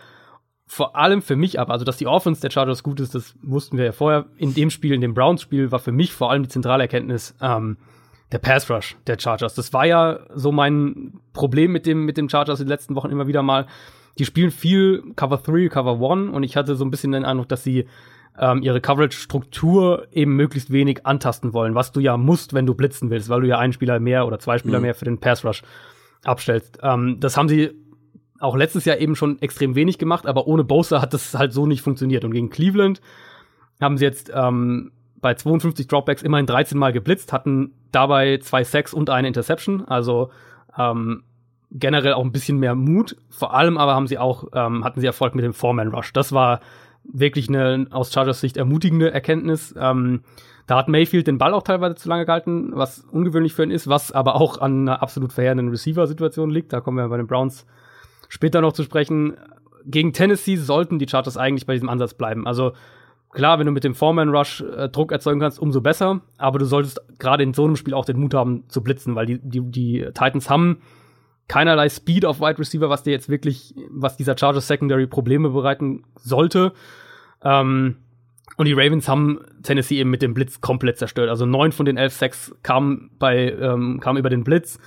Vor 0.65 0.95
allem 0.95 1.21
für 1.21 1.35
mich 1.35 1.59
aber, 1.59 1.73
also 1.73 1.85
dass 1.85 1.97
die 1.97 2.07
Offense 2.07 2.41
der 2.41 2.49
Chargers 2.49 2.83
gut 2.83 2.99
ist, 2.99 3.13
das 3.13 3.35
wussten 3.41 3.77
wir 3.77 3.85
ja 3.85 3.91
vorher. 3.91 4.25
In 4.37 4.53
dem 4.53 4.69
Spiel, 4.69 4.93
in 4.93 5.01
dem 5.01 5.13
Browns-Spiel, 5.13 5.71
war 5.71 5.79
für 5.79 5.91
mich 5.91 6.13
vor 6.13 6.31
allem 6.31 6.43
die 6.43 6.49
zentrale 6.49 6.83
Erkenntnis 6.83 7.35
ähm, 7.41 7.77
der 8.31 8.39
Pass 8.39 8.69
Rush 8.69 8.95
der 9.05 9.19
Chargers. 9.19 9.53
Das 9.53 9.71
war 9.73 9.85
ja 9.85 10.19
so 10.33 10.51
mein 10.51 11.13
Problem 11.33 11.71
mit 11.71 11.85
dem, 11.85 12.05
mit 12.05 12.17
dem 12.17 12.29
Chargers 12.29 12.59
in 12.59 12.65
den 12.65 12.71
letzten 12.71 12.95
Wochen 12.95 13.11
immer 13.11 13.27
wieder 13.27 13.43
mal 13.43 13.67
die 14.19 14.25
spielen 14.25 14.51
viel 14.51 15.03
Cover 15.15 15.37
3, 15.37 15.69
Cover 15.69 15.99
1 16.11 16.33
und 16.33 16.43
ich 16.43 16.55
hatte 16.55 16.75
so 16.75 16.85
ein 16.85 16.91
bisschen 16.91 17.11
den 17.11 17.25
Eindruck, 17.25 17.49
dass 17.49 17.63
sie 17.63 17.87
ähm, 18.39 18.63
ihre 18.63 18.81
Coverage-Struktur 18.81 20.07
eben 20.11 20.35
möglichst 20.35 20.71
wenig 20.71 21.05
antasten 21.05 21.53
wollen, 21.53 21.75
was 21.75 21.91
du 21.91 21.99
ja 21.99 22.17
musst, 22.17 22.53
wenn 22.53 22.65
du 22.65 22.73
blitzen 22.73 23.09
willst, 23.09 23.29
weil 23.29 23.41
du 23.41 23.47
ja 23.47 23.59
einen 23.59 23.73
Spieler 23.73 23.99
mehr 23.99 24.25
oder 24.25 24.39
zwei 24.39 24.57
Spieler 24.57 24.79
mhm. 24.79 24.83
mehr 24.83 24.95
für 24.95 25.05
den 25.05 25.19
Pass 25.19 25.45
Rush 25.45 25.63
abstellst. 26.23 26.79
Ähm, 26.81 27.17
das 27.19 27.37
haben 27.37 27.49
sie 27.49 27.71
auch 28.39 28.55
letztes 28.55 28.85
Jahr 28.85 28.97
eben 28.97 29.15
schon 29.15 29.41
extrem 29.41 29.75
wenig 29.75 29.97
gemacht, 29.97 30.25
aber 30.25 30.47
ohne 30.47 30.63
Bosa 30.63 31.01
hat 31.01 31.13
das 31.13 31.33
halt 31.33 31.53
so 31.53 31.65
nicht 31.65 31.81
funktioniert. 31.81 32.25
Und 32.25 32.31
gegen 32.31 32.49
Cleveland 32.49 33.01
haben 33.79 33.97
sie 33.97 34.05
jetzt 34.05 34.31
ähm, 34.33 34.91
bei 35.15 35.33
52 35.35 35.87
Dropbacks 35.87 36.23
immerhin 36.23 36.45
13 36.45 36.77
Mal 36.77 36.91
geblitzt, 36.91 37.31
hatten 37.31 37.73
dabei 37.91 38.37
zwei 38.39 38.63
Sacks 38.63 38.93
und 38.93 39.09
eine 39.09 39.27
Interception. 39.27 39.85
Also 39.85 40.29
ähm, 40.77 41.23
generell 41.73 42.13
auch 42.13 42.23
ein 42.23 42.31
bisschen 42.31 42.57
mehr 42.57 42.75
Mut. 42.75 43.17
Vor 43.29 43.53
allem 43.53 43.77
aber 43.77 43.95
haben 43.95 44.07
sie 44.07 44.17
auch, 44.17 44.45
ähm, 44.53 44.83
hatten 44.83 45.01
sie 45.01 45.07
Erfolg 45.07 45.35
mit 45.35 45.43
dem 45.43 45.53
Foreman 45.53 45.89
Rush. 45.89 46.13
Das 46.13 46.31
war 46.31 46.59
wirklich 47.03 47.49
eine 47.49 47.87
aus 47.91 48.13
Chargers 48.13 48.39
Sicht 48.39 48.57
ermutigende 48.57 49.11
Erkenntnis. 49.11 49.73
Ähm, 49.77 50.21
da 50.67 50.77
hat 50.77 50.87
Mayfield 50.87 51.27
den 51.27 51.37
Ball 51.37 51.53
auch 51.53 51.63
teilweise 51.63 51.95
zu 51.95 52.07
lange 52.07 52.25
gehalten, 52.25 52.71
was 52.73 52.99
ungewöhnlich 53.11 53.53
für 53.53 53.63
ihn 53.63 53.71
ist, 53.71 53.87
was 53.87 54.11
aber 54.11 54.35
auch 54.35 54.61
an 54.61 54.81
einer 54.87 55.01
absolut 55.01 55.33
verheerenden 55.33 55.69
Receiver-Situation 55.69 56.49
liegt. 56.49 56.71
Da 56.71 56.79
kommen 56.79 56.97
wir 56.97 57.09
bei 57.09 57.17
den 57.17 57.27
Browns 57.27 57.65
später 58.29 58.61
noch 58.61 58.73
zu 58.73 58.83
sprechen. 58.83 59.35
Gegen 59.85 60.13
Tennessee 60.13 60.55
sollten 60.55 60.99
die 60.99 61.07
Chargers 61.09 61.37
eigentlich 61.37 61.65
bei 61.65 61.73
diesem 61.73 61.89
Ansatz 61.89 62.13
bleiben. 62.13 62.47
Also 62.47 62.71
klar, 63.31 63.59
wenn 63.59 63.65
du 63.65 63.73
mit 63.73 63.83
dem 63.83 63.95
Foreman 63.95 64.29
Rush 64.29 64.61
äh, 64.61 64.87
Druck 64.87 65.11
erzeugen 65.11 65.41
kannst, 65.41 65.59
umso 65.59 65.81
besser. 65.81 66.21
Aber 66.37 66.59
du 66.59 66.65
solltest 66.65 67.01
gerade 67.19 67.43
in 67.43 67.53
so 67.53 67.65
einem 67.65 67.75
Spiel 67.75 67.93
auch 67.93 68.05
den 68.05 68.19
Mut 68.19 68.33
haben 68.33 68.63
zu 68.69 68.81
blitzen, 68.81 69.15
weil 69.15 69.25
die, 69.25 69.39
die, 69.39 69.59
die 69.59 70.05
Titans 70.13 70.49
haben 70.49 70.77
keinerlei 71.47 71.89
Speed 71.89 72.25
auf 72.25 72.39
Wide 72.39 72.59
Receiver, 72.59 72.89
was 72.89 73.03
dir 73.03 73.11
jetzt 73.11 73.29
wirklich, 73.29 73.75
was 73.89 74.17
dieser 74.17 74.37
Chargers 74.37 74.67
Secondary 74.67 75.07
Probleme 75.07 75.49
bereiten 75.49 76.03
sollte. 76.15 76.73
Ähm, 77.43 77.97
und 78.57 78.65
die 78.65 78.73
Ravens 78.73 79.07
haben 79.07 79.39
Tennessee 79.63 79.99
eben 79.99 80.09
mit 80.09 80.21
dem 80.21 80.33
Blitz 80.33 80.61
komplett 80.61 80.97
zerstört. 80.97 81.29
Also 81.29 81.45
neun 81.45 81.71
von 81.71 81.85
den 81.85 81.97
elf 81.97 82.13
Sacks 82.13 82.53
kamen 82.61 83.11
bei, 83.17 83.51
ähm, 83.51 83.99
kamen 83.99 84.19
über 84.19 84.29
den 84.29 84.43
Blitz. 84.43 84.79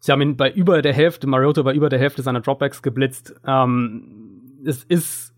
Sie 0.00 0.12
haben 0.12 0.20
ihn 0.20 0.36
bei 0.36 0.50
über 0.50 0.82
der 0.82 0.92
Hälfte, 0.92 1.26
Mariota 1.26 1.62
bei 1.62 1.74
über 1.74 1.88
der 1.88 1.98
Hälfte 1.98 2.22
seiner 2.22 2.40
Dropbacks 2.40 2.82
geblitzt. 2.82 3.34
Ähm, 3.46 4.60
es 4.64 4.84
ist 4.84 5.34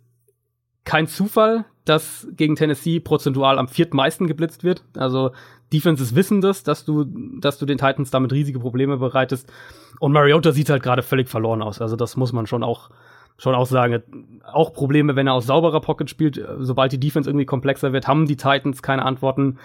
kein 0.85 1.07
Zufall, 1.07 1.67
dass 1.85 2.27
gegen 2.33 2.57
Tennessee 2.57 3.01
prozentual 3.01 3.59
am 3.59 3.69
viertmeisten 3.69 4.27
geblitzt 4.27 4.65
wird. 4.65 4.85
Also 4.97 5.33
Defenses 5.73 6.15
wissen 6.15 6.41
das, 6.41 6.63
dass 6.63 6.85
du, 6.85 7.05
dass 7.41 7.59
du 7.59 7.67
den 7.67 7.79
Titans 7.79 8.11
damit 8.11 8.33
riesige 8.33 8.59
Probleme 8.59 8.97
bereitest. 8.97 9.53
Und 10.01 10.13
Mariota 10.13 10.53
sieht 10.53 10.71
halt 10.71 10.83
gerade 10.83 11.03
völlig 11.03 11.29
verloren 11.29 11.63
aus. 11.63 11.81
Also 11.81 11.97
das 11.97 12.17
muss 12.17 12.33
man 12.33 12.47
schon 12.47 12.63
auch, 12.63 12.91
schon 13.37 13.55
auch 13.55 13.67
sagen. 13.67 14.03
Auch 14.51 14.73
Probleme, 14.73 15.17
wenn 15.17 15.27
er 15.27 15.35
aus 15.35 15.47
sauberer 15.47 15.81
Pocket 15.81 16.09
spielt. 16.09 16.43
Sobald 16.59 16.93
die 16.93 17.01
Defense 17.01 17.29
irgendwie 17.29 17.47
komplexer 17.47 17.93
wird, 17.93 18.09
haben 18.09 18.27
die 18.27 18.37
Titans 18.37 18.83
keine 18.83 19.05
Antworten. 19.05 19.59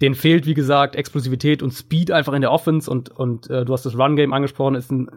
Den 0.00 0.14
fehlt, 0.14 0.46
wie 0.46 0.54
gesagt, 0.54 0.94
Explosivität 0.94 1.62
und 1.62 1.72
Speed 1.72 2.12
einfach 2.12 2.32
in 2.32 2.40
der 2.40 2.52
Offense 2.52 2.88
und, 2.88 3.10
und 3.10 3.50
äh, 3.50 3.64
du 3.64 3.72
hast 3.72 3.84
das 3.84 3.98
Run-Game 3.98 4.32
angesprochen, 4.32 4.76
ist 4.76 4.92
ein 4.92 5.10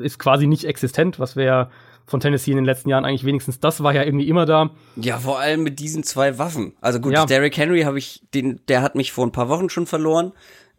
ist 0.00 0.18
quasi 0.18 0.46
nicht 0.46 0.64
existent, 0.64 1.18
was 1.18 1.36
wir 1.36 1.70
von 2.06 2.20
Tennessee 2.20 2.50
in 2.50 2.56
den 2.56 2.64
letzten 2.64 2.90
Jahren 2.90 3.04
eigentlich 3.04 3.24
wenigstens 3.24 3.60
das 3.60 3.82
war 3.82 3.94
ja 3.94 4.02
irgendwie 4.02 4.28
immer 4.28 4.46
da. 4.46 4.70
Ja, 4.96 5.18
vor 5.18 5.40
allem 5.40 5.62
mit 5.62 5.78
diesen 5.80 6.02
zwei 6.02 6.38
Waffen. 6.38 6.74
Also 6.80 7.00
gut, 7.00 7.12
ja. 7.12 7.26
Derrick 7.26 7.56
Henry 7.56 7.82
habe 7.82 7.98
ich 7.98 8.22
den 8.34 8.60
der 8.68 8.82
hat 8.82 8.94
mich 8.94 9.12
vor 9.12 9.26
ein 9.26 9.32
paar 9.32 9.48
Wochen 9.48 9.70
schon 9.70 9.86
verloren. 9.86 10.32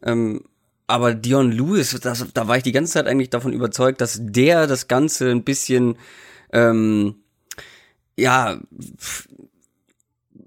Ähm, 0.03 0.43
aber 0.87 1.15
Dion 1.15 1.51
Lewis, 1.51 1.99
das, 1.99 2.25
da 2.33 2.47
war 2.47 2.57
ich 2.57 2.63
die 2.63 2.71
ganze 2.71 2.93
Zeit 2.93 3.07
eigentlich 3.07 3.31
davon 3.31 3.53
überzeugt, 3.53 4.01
dass 4.01 4.19
der 4.21 4.67
das 4.67 4.87
Ganze 4.87 5.31
ein 5.31 5.43
bisschen 5.43 5.97
ähm, 6.53 7.15
ja 8.17 8.59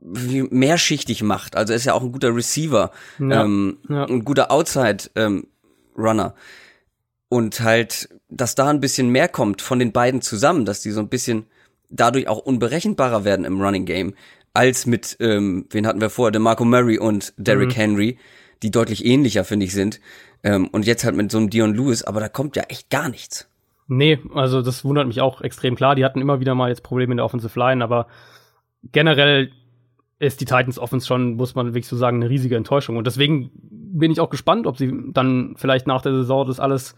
mehrschichtig 0.00 1.22
macht. 1.22 1.56
Also 1.56 1.72
er 1.72 1.76
ist 1.76 1.84
ja 1.86 1.94
auch 1.94 2.02
ein 2.02 2.12
guter 2.12 2.34
Receiver, 2.34 2.92
ja, 3.18 3.44
ähm, 3.44 3.78
ja. 3.88 4.04
ein 4.04 4.24
guter 4.24 4.52
Outside 4.52 5.10
ähm, 5.16 5.48
Runner 5.96 6.34
und 7.28 7.60
halt, 7.60 8.08
dass 8.28 8.54
da 8.54 8.68
ein 8.68 8.80
bisschen 8.80 9.10
mehr 9.10 9.28
kommt 9.28 9.62
von 9.62 9.78
den 9.78 9.92
beiden 9.92 10.22
zusammen, 10.22 10.64
dass 10.64 10.80
die 10.80 10.90
so 10.90 11.00
ein 11.00 11.08
bisschen 11.08 11.46
dadurch 11.90 12.28
auch 12.28 12.38
unberechenbarer 12.38 13.24
werden 13.24 13.44
im 13.44 13.60
Running 13.60 13.84
Game 13.84 14.14
als 14.54 14.86
mit, 14.86 15.16
ähm, 15.20 15.66
wen 15.70 15.86
hatten 15.86 16.00
wir 16.00 16.10
vorher, 16.10 16.38
Marco 16.40 16.64
Murray 16.64 16.98
und 16.98 17.32
Derrick 17.36 17.70
mhm. 17.70 17.80
Henry, 17.80 18.18
die 18.62 18.70
deutlich 18.70 19.04
ähnlicher 19.04 19.44
finde 19.44 19.66
ich 19.66 19.72
sind. 19.72 20.00
Ähm, 20.42 20.68
und 20.68 20.86
jetzt 20.86 21.04
halt 21.04 21.16
mit 21.16 21.30
so 21.30 21.38
einem 21.38 21.50
Dion 21.50 21.74
Lewis, 21.74 22.02
aber 22.02 22.20
da 22.20 22.28
kommt 22.28 22.56
ja 22.56 22.64
echt 22.64 22.90
gar 22.90 23.08
nichts. 23.08 23.48
Nee, 23.88 24.18
also 24.34 24.60
das 24.60 24.84
wundert 24.84 25.06
mich 25.06 25.20
auch 25.20 25.40
extrem 25.40 25.74
klar. 25.74 25.94
Die 25.94 26.04
hatten 26.04 26.20
immer 26.20 26.40
wieder 26.40 26.54
mal 26.54 26.68
jetzt 26.68 26.82
Probleme 26.82 27.12
in 27.12 27.16
der 27.18 27.24
Offensive 27.24 27.58
Line, 27.58 27.82
aber 27.82 28.06
generell 28.92 29.50
ist 30.18 30.40
die 30.40 30.44
Titans 30.44 30.78
Offense 30.78 31.06
schon, 31.06 31.36
muss 31.36 31.54
man 31.54 31.66
wirklich 31.68 31.86
so 31.86 31.96
sagen, 31.96 32.16
eine 32.16 32.28
riesige 32.28 32.56
Enttäuschung. 32.56 32.96
Und 32.96 33.06
deswegen 33.06 33.50
bin 33.52 34.10
ich 34.10 34.20
auch 34.20 34.30
gespannt, 34.30 34.66
ob 34.66 34.76
sie 34.76 34.92
dann 35.12 35.54
vielleicht 35.56 35.86
nach 35.86 36.02
der 36.02 36.12
Saison 36.12 36.46
das 36.46 36.60
alles 36.60 36.96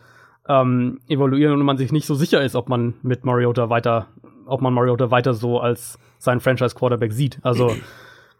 ähm, 0.50 1.00
evaluieren 1.08 1.54
und 1.54 1.62
man 1.62 1.78
sich 1.78 1.92
nicht 1.92 2.06
so 2.06 2.14
sicher 2.14 2.42
ist, 2.42 2.56
ob 2.56 2.68
man 2.68 2.94
mit 3.02 3.24
Mariota 3.24 3.70
weiter, 3.70 4.08
ob 4.46 4.60
man 4.60 4.74
Mariota 4.74 5.10
weiter 5.10 5.32
so 5.32 5.60
als 5.60 5.98
sein 6.18 6.40
Franchise 6.40 6.74
Quarterback 6.74 7.12
sieht. 7.12 7.38
Also 7.42 7.74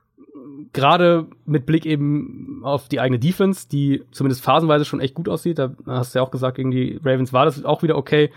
gerade 0.72 1.26
mit 1.46 1.66
Blick 1.66 1.86
eben 1.86 2.62
auf 2.64 2.88
die 2.88 3.00
eigene 3.00 3.18
Defense, 3.18 3.68
die 3.68 4.02
zumindest 4.10 4.42
phasenweise 4.42 4.84
schon 4.84 5.00
echt 5.00 5.14
gut 5.14 5.28
aussieht, 5.28 5.58
da 5.58 5.72
hast 5.86 6.14
du 6.14 6.18
ja 6.18 6.24
auch 6.24 6.30
gesagt, 6.30 6.56
gegen 6.56 6.70
die 6.70 6.98
Ravens 7.04 7.32
war 7.32 7.44
das 7.44 7.64
auch 7.64 7.82
wieder 7.82 7.96
okay 7.96 8.30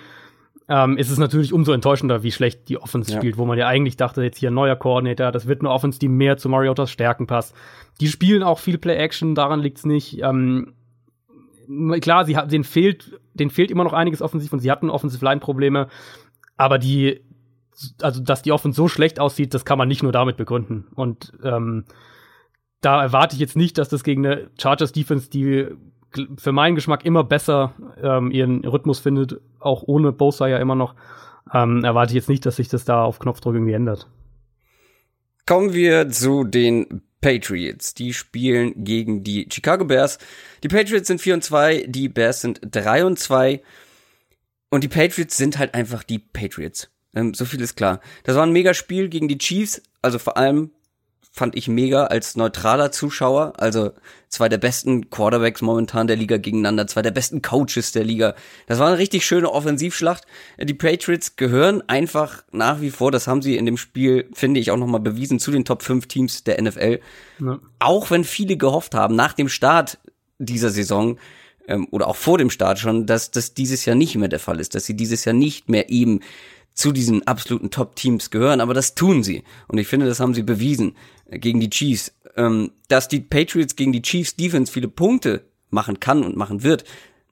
ähm, 0.70 0.98
ist 0.98 1.10
es 1.10 1.18
natürlich 1.18 1.54
umso 1.54 1.74
enttäuschender, 1.74 2.24
wie 2.24 2.32
schlecht 2.32 2.70
die 2.70 2.78
Offense 2.78 3.12
ja. 3.12 3.18
spielt, 3.18 3.38
wo 3.38 3.46
man 3.46 3.58
ja 3.58 3.68
eigentlich 3.68 3.98
dachte, 3.98 4.24
jetzt 4.24 4.38
hier 4.38 4.50
ein 4.50 4.54
neuer 4.54 4.76
Koordinator, 4.76 5.32
das 5.32 5.48
wird 5.48 5.62
eine 5.62 5.70
Offense, 5.70 6.00
die 6.00 6.08
mehr 6.08 6.38
zu 6.38 6.50
Mariotas 6.50 6.92
Stärken 6.92 7.28
passt. 7.28 7.54
Die 8.00 8.08
spielen 8.08 8.44
auch 8.44 8.60
viel 8.60 8.78
Play-Action, 8.78 9.36
daran 9.36 9.60
liegt's 9.60 9.86
nicht. 9.86 10.22
Ähm, 10.22 10.74
klar, 12.02 12.26
sie 12.26 12.38
denen 12.48 12.64
fehlt, 12.64 13.20
denen 13.34 13.52
fehlt 13.52 13.72
immer 13.72 13.84
noch 13.84 13.94
einiges 13.94 14.22
offensiv 14.22 14.54
und 14.54 14.60
sie 14.60 14.72
hatten 14.72 14.90
Offensive-Line-Probleme, 14.90 15.88
aber 16.58 16.78
die, 16.78 17.22
also 18.02 18.22
dass 18.22 18.42
die 18.42 18.52
Offense 18.52 18.76
so 18.76 18.88
schlecht 18.88 19.20
aussieht, 19.20 19.54
das 19.54 19.66
kann 19.66 19.78
man 19.78 19.88
nicht 19.88 20.04
nur 20.04 20.12
damit 20.12 20.38
begründen. 20.38 20.88
Und 20.96 21.34
ähm, 21.44 21.86
da 22.82 23.02
erwarte 23.02 23.36
ich 23.36 23.40
jetzt 23.40 23.56
nicht, 23.56 23.78
dass 23.78 23.90
das 23.90 24.04
gegen 24.04 24.26
eine 24.26 24.50
Chargers-Defense, 24.60 25.30
die 25.30 25.68
für 26.38 26.52
meinen 26.52 26.76
Geschmack 26.76 27.06
immer 27.06 27.24
besser 27.24 27.74
ähm, 28.02 28.30
ihren 28.30 28.64
Rhythmus 28.66 29.00
findet, 29.00 29.40
auch 29.60 29.84
ohne 29.86 30.12
Bosa 30.12 30.48
ja 30.48 30.58
immer 30.58 30.76
noch. 30.76 30.96
Ähm, 31.52 31.84
erwarte 31.84 32.12
ich 32.12 32.16
jetzt 32.16 32.30
nicht, 32.30 32.46
dass 32.46 32.58
sich 32.58 32.68
das 32.68 32.86
da 32.86 33.04
auf 33.04 33.20
Knopfdruck 33.20 33.56
irgendwie 33.56 33.74
ändert. 33.74 34.08
Kommen 35.46 35.74
wir 35.74 36.10
zu 36.10 36.44
den 36.44 37.02
Patriots. 37.24 37.94
Die 37.94 38.14
spielen 38.14 38.84
gegen 38.84 39.24
die 39.24 39.48
Chicago 39.52 39.86
Bears. 39.86 40.20
Die 40.62 40.68
Patriots 40.68 41.08
sind 41.08 41.22
4 41.22 41.36
und 41.36 41.44
2, 41.44 41.86
die 41.88 42.10
Bears 42.10 42.42
sind 42.42 42.60
3 42.64 43.06
und 43.06 43.18
2. 43.18 43.62
Und 44.70 44.84
die 44.84 44.90
Patriots 44.90 45.38
sind 45.38 45.58
halt 45.58 45.74
einfach 45.74 46.04
die 46.04 46.20
Patriots. 46.20 46.90
Ähm, 47.16 47.34
so 47.34 47.46
viel 47.46 47.62
ist 47.62 47.76
klar. 47.76 48.02
Das 48.24 48.36
war 48.36 48.46
ein 48.46 48.52
mega 48.52 48.74
Spiel 48.74 49.08
gegen 49.08 49.28
die 49.28 49.38
Chiefs, 49.38 49.82
also 50.02 50.20
vor 50.20 50.38
allem 50.38 50.72
fand 51.36 51.56
ich 51.56 51.68
mega 51.68 52.06
als 52.06 52.36
neutraler 52.36 52.92
Zuschauer. 52.92 53.54
Also 53.58 53.92
zwei 54.30 54.50
der 54.50 54.60
besten 54.60 55.10
Quarterbacks 55.10 55.64
momentan 55.64 56.06
der 56.06 56.16
Liga 56.16 56.38
gegeneinander, 56.38 56.86
zwei 56.86 57.02
der 57.02 57.10
besten 57.10 57.42
Coaches 57.42 57.92
der 57.92 58.04
Liga. 58.04 58.36
Das 58.68 58.78
war 58.78 58.88
eine 58.88 59.00
richtig 59.00 59.26
schöne 59.26 59.52
Offensivschlacht. 59.52 60.26
Die 60.62 60.76
Patriots 60.76 61.36
gehören 61.36 61.82
einfach 61.90 62.44
nach 62.52 62.82
wie 62.82 62.92
vor, 62.92 63.12
das 63.12 63.28
haben 63.28 63.42
sie 63.42 63.58
in 63.58 63.66
dem 63.66 63.78
Spiel, 63.78 64.30
finde 64.34 64.60
ich, 64.60 64.70
auch 64.70 64.78
nochmal 64.78 65.02
bewiesen, 65.02 65.40
zu 65.40 65.50
den 65.50 65.66
Top 65.66 65.82
5 65.82 66.06
Teams 66.06 66.44
der 66.44 66.62
NFL. 66.62 67.00
Ja. 67.40 67.60
Auch 67.80 68.12
wenn 68.12 68.24
viele 68.24 68.56
gehofft 68.56 68.94
haben, 68.94 69.16
nach 69.16 69.34
dem 69.34 69.50
Start 69.50 69.98
dieser 70.38 70.70
Saison, 70.70 71.18
ähm, 71.68 71.88
oder 71.90 72.08
auch 72.08 72.16
vor 72.16 72.38
dem 72.38 72.52
Start 72.52 72.78
schon, 72.78 73.08
dass 73.08 73.32
das 73.32 73.56
dieses 73.56 73.86
Jahr 73.86 73.96
nicht 73.96 74.16
mehr 74.16 74.30
der 74.30 74.40
Fall 74.40 74.60
ist, 74.60 74.76
dass 74.76 74.86
sie 74.86 74.96
dieses 74.96 75.26
Jahr 75.26 75.34
nicht 75.34 75.68
mehr 75.68 75.90
eben 75.90 76.20
zu 76.74 76.92
diesen 76.92 77.26
absoluten 77.28 77.70
Top-Teams 77.70 78.32
gehören, 78.32 78.62
aber 78.62 78.74
das 78.74 78.96
tun 78.96 79.24
sie. 79.24 79.44
Und 79.68 79.78
ich 79.78 79.88
finde, 79.88 80.08
das 80.08 80.20
haben 80.20 80.34
sie 80.34 80.44
bewiesen 80.44 80.96
gegen 81.38 81.60
die 81.60 81.70
Chiefs. 81.70 82.14
Ähm, 82.36 82.72
dass 82.88 83.08
die 83.08 83.20
Patriots 83.20 83.76
gegen 83.76 83.92
die 83.92 84.02
Chiefs 84.02 84.36
Defense 84.36 84.72
viele 84.72 84.88
Punkte 84.88 85.44
machen 85.70 86.00
kann 86.00 86.24
und 86.24 86.36
machen 86.36 86.64
wird, 86.64 86.84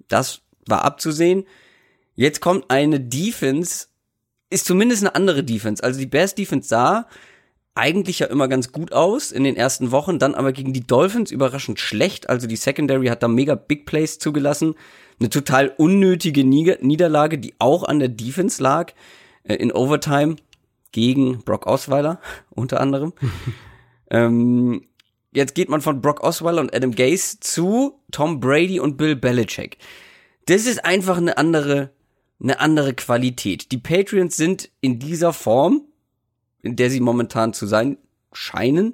das 0.07 0.41
war 0.67 0.83
abzusehen. 0.83 1.45
Jetzt 2.15 2.41
kommt 2.41 2.69
eine 2.69 2.99
Defense, 2.99 3.87
ist 4.49 4.65
zumindest 4.65 5.03
eine 5.03 5.15
andere 5.15 5.43
Defense. 5.43 5.83
Also 5.83 5.99
die 5.99 6.05
Bears 6.05 6.35
Defense 6.35 6.67
sah 6.67 7.07
eigentlich 7.73 8.19
ja 8.19 8.27
immer 8.27 8.47
ganz 8.47 8.71
gut 8.71 8.91
aus 8.91 9.31
in 9.31 9.43
den 9.43 9.55
ersten 9.55 9.91
Wochen, 9.91 10.19
dann 10.19 10.35
aber 10.35 10.51
gegen 10.51 10.73
die 10.73 10.85
Dolphins 10.85 11.31
überraschend 11.31 11.79
schlecht. 11.79 12.29
Also 12.29 12.45
die 12.45 12.57
Secondary 12.57 13.07
hat 13.07 13.23
da 13.23 13.27
mega 13.27 13.55
Big 13.55 13.85
Plays 13.85 14.19
zugelassen. 14.19 14.75
Eine 15.19 15.29
total 15.29 15.73
unnötige 15.77 16.43
Niederlage, 16.43 17.37
die 17.39 17.53
auch 17.59 17.83
an 17.83 17.99
der 17.99 18.09
Defense 18.09 18.61
lag. 18.61 18.93
Äh, 19.43 19.55
in 19.55 19.71
Overtime 19.71 20.35
gegen 20.91 21.39
Brock 21.43 21.65
Osweiler 21.65 22.19
unter 22.49 22.79
anderem. 22.79 23.13
Ähm, 24.11 24.87
jetzt 25.31 25.55
geht 25.55 25.69
man 25.69 25.81
von 25.81 26.01
Brock 26.01 26.21
Osweiler 26.21 26.61
und 26.61 26.75
Adam 26.75 26.91
Gase 26.91 27.39
zu 27.39 27.99
Tom 28.11 28.39
Brady 28.39 28.79
und 28.79 28.97
Bill 28.97 29.15
Belichick. 29.15 29.77
Das 30.45 30.67
ist 30.67 30.85
einfach 30.85 31.17
eine 31.17 31.37
andere, 31.37 31.89
eine 32.39 32.59
andere 32.59 32.93
Qualität. 32.93 33.71
Die 33.71 33.79
Patriots 33.79 34.37
sind 34.37 34.69
in 34.81 34.99
dieser 34.99 35.33
Form, 35.33 35.81
in 36.61 36.75
der 36.75 36.89
sie 36.89 36.99
momentan 36.99 37.53
zu 37.53 37.65
sein 37.65 37.97
scheinen, 38.31 38.93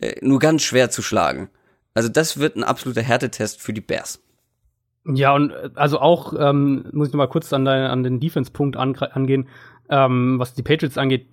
äh, 0.00 0.14
nur 0.20 0.38
ganz 0.38 0.62
schwer 0.62 0.90
zu 0.90 1.00
schlagen. 1.00 1.48
Also 1.94 2.08
das 2.08 2.38
wird 2.38 2.56
ein 2.56 2.64
absoluter 2.64 3.02
Härtetest 3.02 3.60
für 3.60 3.72
die 3.72 3.80
Bears. 3.80 4.22
Ja, 5.06 5.34
und 5.34 5.50
äh, 5.52 5.70
also 5.76 6.00
auch, 6.00 6.34
ähm, 6.38 6.84
muss 6.92 7.08
ich 7.08 7.14
noch 7.14 7.18
mal 7.18 7.28
kurz 7.28 7.52
an, 7.52 7.64
dein, 7.64 7.84
an 7.84 8.02
den 8.02 8.20
Defense-Punkt 8.20 8.76
angehen 8.76 9.48
ähm, 9.88 10.38
was 10.38 10.54
die 10.54 10.62
Patriots 10.62 10.98
angeht, 10.98 11.28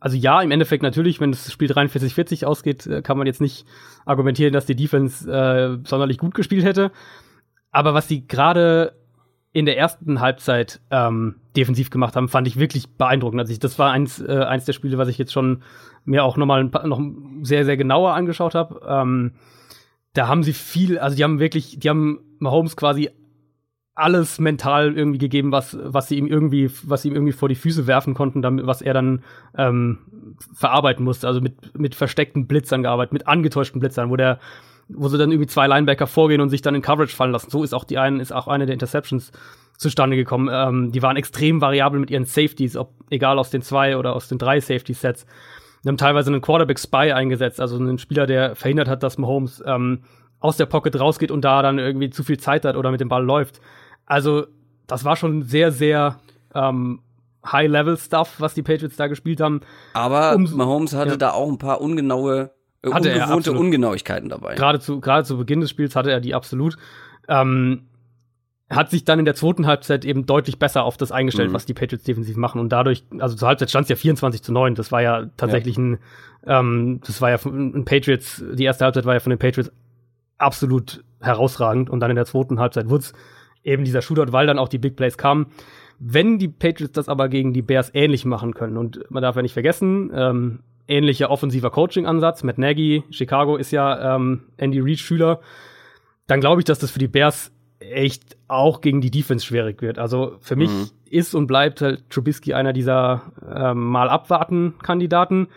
also 0.00 0.16
ja, 0.16 0.40
im 0.42 0.50
Endeffekt 0.50 0.82
natürlich, 0.82 1.20
wenn 1.20 1.32
das 1.32 1.50
Spiel 1.52 1.70
43-40 1.70 2.44
ausgeht, 2.44 2.86
äh, 2.86 3.02
kann 3.02 3.18
man 3.18 3.26
jetzt 3.26 3.40
nicht 3.40 3.66
argumentieren, 4.04 4.52
dass 4.52 4.66
die 4.66 4.76
Defense 4.76 5.30
äh, 5.30 5.78
sonderlich 5.84 6.18
gut 6.18 6.34
gespielt 6.34 6.64
hätte. 6.64 6.92
Aber 7.70 7.94
was 7.94 8.08
sie 8.08 8.26
gerade 8.26 8.94
in 9.52 9.66
der 9.66 9.78
ersten 9.78 10.20
Halbzeit 10.20 10.80
ähm, 10.90 11.36
defensiv 11.56 11.90
gemacht 11.90 12.16
haben, 12.16 12.28
fand 12.28 12.46
ich 12.46 12.58
wirklich 12.58 12.90
beeindruckend. 12.96 13.40
Also 13.40 13.52
ich, 13.52 13.58
das 13.58 13.78
war 13.78 13.90
eins, 13.90 14.20
äh, 14.20 14.44
eins 14.44 14.66
der 14.66 14.74
Spiele, 14.74 14.98
was 14.98 15.08
ich 15.08 15.18
jetzt 15.18 15.32
schon 15.32 15.62
mir 16.04 16.24
auch 16.24 16.36
nochmal 16.36 16.64
noch 16.64 17.00
sehr, 17.42 17.64
sehr 17.64 17.76
genauer 17.76 18.14
angeschaut 18.14 18.54
habe. 18.54 18.80
Ähm, 18.86 19.32
da 20.12 20.28
haben 20.28 20.42
sie 20.42 20.52
viel, 20.52 20.98
also 20.98 21.16
die 21.16 21.24
haben 21.24 21.40
wirklich, 21.40 21.78
die 21.78 21.88
haben 21.88 22.20
Mahomes 22.38 22.76
quasi 22.76 23.10
alles 23.98 24.38
mental 24.38 24.96
irgendwie 24.96 25.18
gegeben, 25.18 25.50
was, 25.52 25.76
was 25.82 26.08
sie 26.08 26.18
ihm 26.18 26.26
irgendwie, 26.26 26.70
was 26.84 27.02
sie 27.02 27.08
ihm 27.08 27.14
irgendwie 27.14 27.32
vor 27.32 27.48
die 27.48 27.54
Füße 27.54 27.86
werfen 27.86 28.14
konnten, 28.14 28.42
damit, 28.42 28.66
was 28.66 28.80
er 28.80 28.94
dann 28.94 29.22
ähm, 29.56 29.98
verarbeiten 30.54 31.04
musste. 31.04 31.26
Also 31.26 31.40
mit, 31.40 31.76
mit 31.78 31.94
versteckten 31.94 32.46
Blitzern 32.46 32.82
gearbeitet, 32.82 33.12
mit 33.12 33.26
angetäuschten 33.26 33.80
Blitzern, 33.80 34.10
wo 34.10 34.16
der, 34.16 34.38
wo 34.88 35.08
sie 35.08 35.18
dann 35.18 35.32
irgendwie 35.32 35.48
zwei 35.48 35.66
Linebacker 35.66 36.06
vorgehen 36.06 36.40
und 36.40 36.48
sich 36.48 36.62
dann 36.62 36.74
in 36.74 36.82
Coverage 36.82 37.14
fallen 37.14 37.32
lassen. 37.32 37.50
So 37.50 37.64
ist 37.64 37.74
auch 37.74 37.84
die 37.84 37.98
eine, 37.98 38.22
ist 38.22 38.32
auch 38.32 38.46
eine 38.46 38.66
der 38.66 38.74
Interceptions 38.74 39.32
zustande 39.76 40.16
gekommen. 40.16 40.48
Ähm, 40.52 40.92
die 40.92 41.02
waren 41.02 41.16
extrem 41.16 41.60
variabel 41.60 41.98
mit 41.98 42.10
ihren 42.10 42.24
Safeties, 42.24 42.76
ob 42.76 42.92
egal 43.10 43.38
aus 43.38 43.50
den 43.50 43.62
zwei 43.62 43.96
oder 43.96 44.14
aus 44.14 44.28
den 44.28 44.38
drei 44.38 44.60
Safety-Sets. 44.60 45.26
Die 45.84 45.88
haben 45.88 45.96
teilweise 45.96 46.30
einen 46.30 46.40
Quarterback-Spy 46.40 47.12
eingesetzt, 47.12 47.60
also 47.60 47.76
einen 47.76 47.98
Spieler, 47.98 48.26
der 48.26 48.54
verhindert 48.56 48.88
hat, 48.88 49.02
dass 49.02 49.18
Mahomes 49.18 49.62
ähm, 49.66 50.00
aus 50.40 50.56
der 50.56 50.66
Pocket 50.66 50.98
rausgeht 50.98 51.30
und 51.30 51.44
da 51.44 51.62
dann 51.62 51.78
irgendwie 51.78 52.10
zu 52.10 52.22
viel 52.22 52.38
Zeit 52.38 52.64
hat 52.64 52.76
oder 52.76 52.90
mit 52.90 53.00
dem 53.00 53.08
Ball 53.08 53.24
läuft. 53.24 53.60
Also, 54.08 54.46
das 54.86 55.04
war 55.04 55.16
schon 55.16 55.42
sehr, 55.42 55.70
sehr 55.70 56.18
ähm, 56.54 57.00
High-Level-Stuff, 57.46 58.36
was 58.38 58.54
die 58.54 58.62
Patriots 58.62 58.96
da 58.96 59.06
gespielt 59.06 59.40
haben. 59.40 59.60
Aber 59.92 60.34
um, 60.34 60.44
Mahomes 60.56 60.94
hatte 60.94 61.12
ja. 61.12 61.16
da 61.16 61.30
auch 61.32 61.48
ein 61.48 61.58
paar 61.58 61.80
ungenaue, 61.80 62.50
äh, 62.82 62.90
hatte 62.90 63.12
ungewohnte 63.12 63.52
Ungenauigkeiten 63.52 64.28
dabei. 64.28 64.54
Gerade 64.54 64.80
zu, 64.80 65.00
gerade 65.00 65.24
zu 65.24 65.36
Beginn 65.36 65.60
des 65.60 65.70
Spiels 65.70 65.94
hatte 65.94 66.10
er 66.10 66.20
die 66.20 66.34
absolut. 66.34 66.76
Ähm, 67.28 67.88
hat 68.70 68.90
sich 68.90 69.04
dann 69.04 69.18
in 69.18 69.24
der 69.24 69.34
zweiten 69.34 69.66
Halbzeit 69.66 70.04
eben 70.04 70.26
deutlich 70.26 70.58
besser 70.58 70.84
auf 70.84 70.98
das 70.98 71.10
eingestellt, 71.10 71.50
mhm. 71.50 71.54
was 71.54 71.64
die 71.64 71.74
Patriots 71.74 72.04
defensiv 72.04 72.36
machen. 72.36 72.60
Und 72.60 72.70
dadurch, 72.70 73.04
also 73.18 73.34
zur 73.34 73.48
Halbzeit 73.48 73.70
stand 73.70 73.84
es 73.84 73.88
ja 73.88 73.96
24 73.96 74.42
zu 74.42 74.52
9. 74.52 74.74
Das 74.74 74.92
war 74.92 75.00
ja 75.00 75.26
tatsächlich 75.36 75.76
ja. 75.76 75.82
ein, 75.82 75.98
ähm, 76.46 77.00
das 77.06 77.20
war 77.22 77.30
ja 77.30 77.38
ein 77.44 77.84
Patriots, 77.86 78.44
die 78.52 78.64
erste 78.64 78.84
Halbzeit 78.84 79.06
war 79.06 79.14
ja 79.14 79.20
von 79.20 79.30
den 79.30 79.38
Patriots 79.38 79.72
absolut 80.36 81.02
herausragend. 81.20 81.88
Und 81.88 82.00
dann 82.00 82.10
in 82.10 82.16
der 82.16 82.26
zweiten 82.26 82.60
Halbzeit 82.60 82.90
wurde 82.90 83.04
es 83.04 83.12
eben 83.68 83.84
dieser 83.84 84.02
Shootout, 84.02 84.32
weil 84.32 84.46
dann 84.46 84.58
auch 84.58 84.68
die 84.68 84.78
Big 84.78 84.96
Plays 84.96 85.16
kamen. 85.16 85.46
Wenn 85.98 86.38
die 86.38 86.48
Patriots 86.48 86.92
das 86.92 87.08
aber 87.08 87.28
gegen 87.28 87.52
die 87.52 87.62
Bears 87.62 87.90
ähnlich 87.94 88.24
machen 88.24 88.54
können, 88.54 88.76
und 88.76 89.04
man 89.10 89.22
darf 89.22 89.36
ja 89.36 89.42
nicht 89.42 89.52
vergessen, 89.52 90.10
ähm, 90.14 90.60
ähnlicher 90.86 91.30
offensiver 91.30 91.70
Coaching-Ansatz, 91.70 92.44
Matt 92.44 92.58
Nagy, 92.58 93.04
Chicago 93.10 93.56
ist 93.56 93.70
ja 93.72 94.16
ähm, 94.16 94.44
Andy 94.56 94.80
Reid 94.80 94.98
Schüler, 94.98 95.40
dann 96.26 96.40
glaube 96.40 96.60
ich, 96.60 96.64
dass 96.64 96.78
das 96.78 96.90
für 96.90 96.98
die 96.98 97.08
Bears 97.08 97.52
echt 97.80 98.36
auch 98.48 98.80
gegen 98.80 99.00
die 99.00 99.10
Defense 99.10 99.44
schwierig 99.44 99.82
wird. 99.82 99.98
Also 99.98 100.36
für 100.40 100.56
mich 100.56 100.70
mhm. 100.70 100.90
ist 101.10 101.34
und 101.34 101.46
bleibt 101.46 101.80
halt 101.80 102.08
Trubisky 102.10 102.54
einer 102.54 102.72
dieser 102.72 103.22
ähm, 103.54 103.84
mal 103.84 104.08
abwarten 104.08 104.74
Kandidaten. 104.82 105.48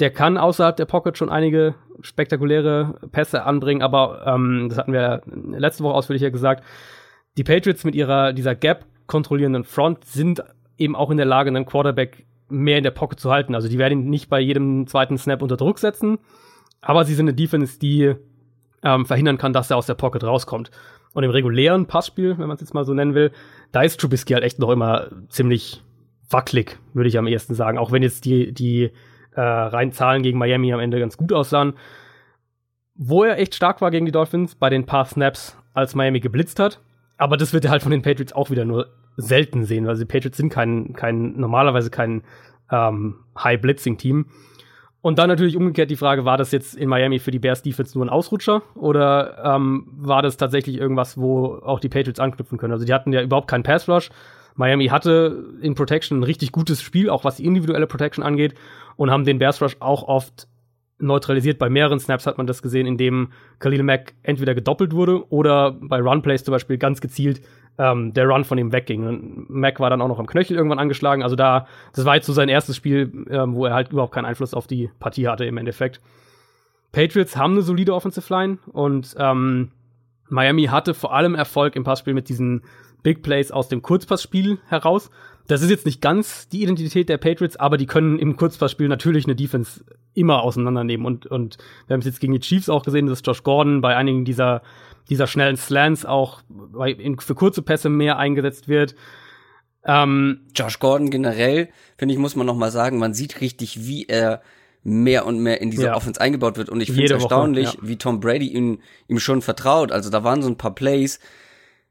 Der 0.00 0.10
kann 0.10 0.38
außerhalb 0.38 0.76
der 0.76 0.86
Pocket 0.86 1.16
schon 1.16 1.28
einige 1.28 1.74
spektakuläre 2.00 2.98
Pässe 3.12 3.44
anbringen, 3.44 3.82
aber 3.82 4.24
ähm, 4.26 4.66
das 4.68 4.78
hatten 4.78 4.92
wir 4.92 5.22
letzte 5.26 5.84
Woche 5.84 5.94
ausführlicher 5.94 6.30
gesagt. 6.30 6.64
Die 7.36 7.44
Patriots 7.44 7.84
mit 7.84 7.94
ihrer 7.94 8.32
dieser 8.32 8.54
Gap 8.54 8.84
kontrollierenden 9.06 9.64
Front 9.64 10.04
sind 10.04 10.42
eben 10.76 10.96
auch 10.96 11.10
in 11.10 11.16
der 11.16 11.26
Lage, 11.26 11.48
einen 11.48 11.66
Quarterback 11.66 12.26
mehr 12.48 12.78
in 12.78 12.84
der 12.84 12.90
Pocket 12.90 13.18
zu 13.18 13.30
halten. 13.30 13.54
Also 13.54 13.68
die 13.68 13.78
werden 13.78 14.02
ihn 14.02 14.10
nicht 14.10 14.28
bei 14.28 14.40
jedem 14.40 14.86
zweiten 14.86 15.16
Snap 15.16 15.42
unter 15.42 15.56
Druck 15.56 15.78
setzen, 15.78 16.18
aber 16.80 17.04
sie 17.04 17.14
sind 17.14 17.28
eine 17.28 17.34
Defense, 17.34 17.78
die 17.78 18.14
ähm, 18.82 19.06
verhindern 19.06 19.38
kann, 19.38 19.52
dass 19.52 19.70
er 19.70 19.76
aus 19.76 19.86
der 19.86 19.94
Pocket 19.94 20.24
rauskommt. 20.24 20.70
Und 21.14 21.24
im 21.24 21.30
regulären 21.30 21.86
Passspiel, 21.86 22.38
wenn 22.38 22.48
man 22.48 22.54
es 22.54 22.60
jetzt 22.60 22.74
mal 22.74 22.84
so 22.84 22.94
nennen 22.94 23.14
will, 23.14 23.32
da 23.70 23.82
ist 23.82 24.00
Trubisky 24.00 24.32
halt 24.32 24.44
echt 24.44 24.58
noch 24.58 24.70
immer 24.70 25.08
ziemlich 25.28 25.82
wackelig, 26.30 26.78
würde 26.94 27.08
ich 27.08 27.18
am 27.18 27.26
ehesten 27.26 27.54
sagen. 27.54 27.78
Auch 27.78 27.92
wenn 27.92 28.02
jetzt 28.02 28.24
die, 28.24 28.52
die 28.52 28.90
äh, 29.34 29.40
rein 29.40 29.92
Zahlen 29.92 30.22
gegen 30.22 30.38
Miami 30.38 30.72
am 30.72 30.80
Ende 30.80 30.98
ganz 30.98 31.16
gut 31.16 31.32
aussahen. 31.32 31.74
Wo 32.94 33.24
er 33.24 33.38
echt 33.38 33.54
stark 33.54 33.80
war 33.80 33.90
gegen 33.90 34.06
die 34.06 34.12
Dolphins, 34.12 34.54
bei 34.54 34.70
den 34.70 34.86
paar 34.86 35.04
Snaps, 35.04 35.56
als 35.74 35.94
Miami 35.94 36.20
geblitzt 36.20 36.58
hat. 36.58 36.80
Aber 37.22 37.36
das 37.36 37.52
wird 37.52 37.64
er 37.64 37.70
halt 37.70 37.84
von 37.84 37.92
den 37.92 38.02
Patriots 38.02 38.32
auch 38.32 38.50
wieder 38.50 38.64
nur 38.64 38.88
selten 39.16 39.64
sehen, 39.64 39.86
weil 39.86 39.96
die 39.96 40.04
Patriots 40.04 40.36
sind 40.36 40.48
kein, 40.48 40.92
kein 40.92 41.38
normalerweise 41.38 41.88
kein 41.88 42.22
ähm, 42.68 43.20
High-Blitzing-Team. 43.38 44.26
Und 45.02 45.18
dann 45.20 45.28
natürlich 45.28 45.56
umgekehrt 45.56 45.88
die 45.88 45.96
Frage, 45.96 46.24
war 46.24 46.36
das 46.36 46.50
jetzt 46.50 46.74
in 46.74 46.88
Miami 46.88 47.20
für 47.20 47.30
die 47.30 47.38
Bears 47.38 47.62
Defense 47.62 47.96
nur 47.96 48.04
ein 48.04 48.10
Ausrutscher 48.10 48.62
oder 48.74 49.40
ähm, 49.44 49.86
war 49.92 50.22
das 50.22 50.36
tatsächlich 50.36 50.76
irgendwas, 50.78 51.16
wo 51.16 51.60
auch 51.62 51.78
die 51.78 51.88
Patriots 51.88 52.18
anknüpfen 52.18 52.58
können? 52.58 52.72
Also 52.72 52.86
die 52.86 52.92
hatten 52.92 53.12
ja 53.12 53.22
überhaupt 53.22 53.46
keinen 53.46 53.62
Pass 53.62 53.88
Rush. 53.88 54.10
Miami 54.56 54.88
hatte 54.88 55.44
in 55.60 55.76
Protection 55.76 56.18
ein 56.18 56.24
richtig 56.24 56.50
gutes 56.50 56.82
Spiel, 56.82 57.08
auch 57.08 57.22
was 57.22 57.36
die 57.36 57.46
individuelle 57.46 57.86
Protection 57.86 58.24
angeht 58.24 58.54
und 58.96 59.12
haben 59.12 59.24
den 59.24 59.38
Bears 59.38 59.62
Rush 59.62 59.76
auch 59.78 60.02
oft 60.08 60.48
neutralisiert. 61.02 61.58
Bei 61.58 61.68
mehreren 61.68 61.98
Snaps 61.98 62.26
hat 62.26 62.38
man 62.38 62.46
das 62.46 62.62
gesehen, 62.62 62.86
indem 62.86 63.28
Khalil 63.58 63.82
Mack 63.82 64.14
entweder 64.22 64.54
gedoppelt 64.54 64.92
wurde 64.92 65.28
oder 65.30 65.72
bei 65.72 66.00
Run 66.00 66.22
Plays 66.22 66.44
zum 66.44 66.52
Beispiel 66.52 66.78
ganz 66.78 67.00
gezielt 67.00 67.42
ähm, 67.78 68.12
der 68.12 68.26
Run 68.26 68.44
von 68.44 68.58
ihm 68.58 68.72
wegging. 68.72 69.06
Und 69.06 69.50
Mac 69.50 69.80
war 69.80 69.90
dann 69.90 70.00
auch 70.00 70.08
noch 70.08 70.18
am 70.18 70.26
Knöchel 70.26 70.56
irgendwann 70.56 70.78
angeschlagen. 70.78 71.22
Also 71.22 71.36
da, 71.36 71.66
das 71.94 72.04
war 72.04 72.14
jetzt 72.14 72.26
so 72.26 72.32
sein 72.32 72.48
erstes 72.48 72.76
Spiel, 72.76 73.26
ähm, 73.30 73.54
wo 73.54 73.66
er 73.66 73.74
halt 73.74 73.92
überhaupt 73.92 74.14
keinen 74.14 74.26
Einfluss 74.26 74.54
auf 74.54 74.66
die 74.66 74.90
Partie 75.00 75.28
hatte 75.28 75.44
im 75.44 75.56
Endeffekt. 75.56 76.00
Patriots 76.92 77.36
haben 77.36 77.52
eine 77.52 77.62
solide 77.62 77.94
Offensive 77.94 78.32
Line 78.32 78.58
und 78.72 79.14
ähm, 79.18 79.70
Miami 80.28 80.64
hatte 80.64 80.94
vor 80.94 81.14
allem 81.14 81.34
Erfolg 81.34 81.76
im 81.76 81.84
Passspiel 81.84 82.14
mit 82.14 82.28
diesen 82.28 82.62
Big 83.02 83.22
Plays 83.22 83.50
aus 83.50 83.68
dem 83.68 83.82
Kurzpassspiel 83.82 84.58
heraus. 84.68 85.10
Das 85.52 85.62
ist 85.62 85.70
jetzt 85.70 85.86
nicht 85.86 86.00
ganz 86.00 86.48
die 86.48 86.62
Identität 86.62 87.08
der 87.08 87.18
Patriots, 87.18 87.56
aber 87.56 87.76
die 87.76 87.86
können 87.86 88.18
im 88.18 88.36
Kurzpassspiel 88.36 88.88
natürlich 88.88 89.26
eine 89.26 89.36
Defense 89.36 89.84
immer 90.14 90.42
auseinandernehmen. 90.42 91.06
Und, 91.06 91.26
und 91.26 91.58
wir 91.86 91.94
haben 91.94 92.00
es 92.00 92.06
jetzt 92.06 92.20
gegen 92.20 92.32
die 92.32 92.40
Chiefs 92.40 92.68
auch 92.68 92.84
gesehen, 92.84 93.06
dass 93.06 93.22
Josh 93.24 93.42
Gordon 93.42 93.80
bei 93.80 93.96
einigen 93.96 94.24
dieser 94.24 94.62
dieser 95.08 95.26
schnellen 95.26 95.56
Slants 95.56 96.04
auch 96.04 96.42
für 97.18 97.34
kurze 97.34 97.62
Pässe 97.62 97.88
mehr 97.88 98.18
eingesetzt 98.18 98.68
wird. 98.68 98.94
Ähm, 99.84 100.42
Josh 100.54 100.78
Gordon 100.78 101.10
generell, 101.10 101.68
finde 101.96 102.14
ich, 102.14 102.20
muss 102.20 102.36
man 102.36 102.46
noch 102.46 102.56
mal 102.56 102.70
sagen, 102.70 102.98
man 102.98 103.14
sieht 103.14 103.40
richtig, 103.40 103.86
wie 103.86 104.06
er 104.06 104.42
mehr 104.84 105.26
und 105.26 105.38
mehr 105.38 105.60
in 105.60 105.70
diese 105.70 105.86
ja. 105.86 105.96
Offense 105.96 106.20
eingebaut 106.20 106.56
wird. 106.56 106.68
Und 106.68 106.80
ich 106.80 106.88
finde 106.88 107.04
es 107.04 107.10
erstaunlich, 107.10 107.68
Woche, 107.68 107.78
ja. 107.82 107.88
wie 107.88 107.96
Tom 107.96 108.20
Brady 108.20 108.48
ihm, 108.48 108.80
ihm 109.08 109.18
schon 109.18 109.42
vertraut. 109.42 109.92
Also 109.92 110.10
da 110.10 110.24
waren 110.24 110.42
so 110.42 110.48
ein 110.48 110.56
paar 110.56 110.74
Plays, 110.74 111.18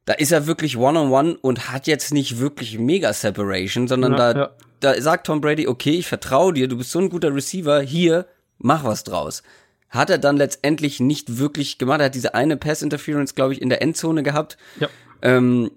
da 0.05 0.13
ist 0.13 0.31
er 0.31 0.47
wirklich 0.47 0.77
One-on-One 0.77 1.29
-on 1.29 1.33
-one 1.33 1.39
und 1.41 1.71
hat 1.71 1.87
jetzt 1.87 2.13
nicht 2.13 2.39
wirklich 2.39 2.79
mega 2.79 3.13
Separation, 3.13 3.87
sondern 3.87 4.13
ja, 4.13 4.33
da, 4.33 4.55
da 4.79 5.01
sagt 5.01 5.27
Tom 5.27 5.41
Brady, 5.41 5.67
okay, 5.67 5.91
ich 5.91 6.07
vertraue 6.07 6.53
dir, 6.53 6.67
du 6.67 6.77
bist 6.77 6.91
so 6.91 6.99
ein 6.99 7.09
guter 7.09 7.33
Receiver, 7.33 7.81
hier, 7.81 8.25
mach 8.57 8.83
was 8.83 9.03
draus 9.03 9.43
hat 9.91 10.09
er 10.09 10.17
dann 10.17 10.37
letztendlich 10.37 10.99
nicht 10.99 11.37
wirklich 11.37 11.77
gemacht. 11.77 11.99
Er 11.99 12.05
hat 12.05 12.15
diese 12.15 12.33
eine 12.33 12.57
Pass-Interference, 12.57 13.35
glaube 13.35 13.53
ich, 13.53 13.61
in 13.61 13.69
der 13.69 13.81
Endzone 13.81 14.23
gehabt. 14.23 14.57
Ja. 14.79 14.87
Ähm, 15.21 15.69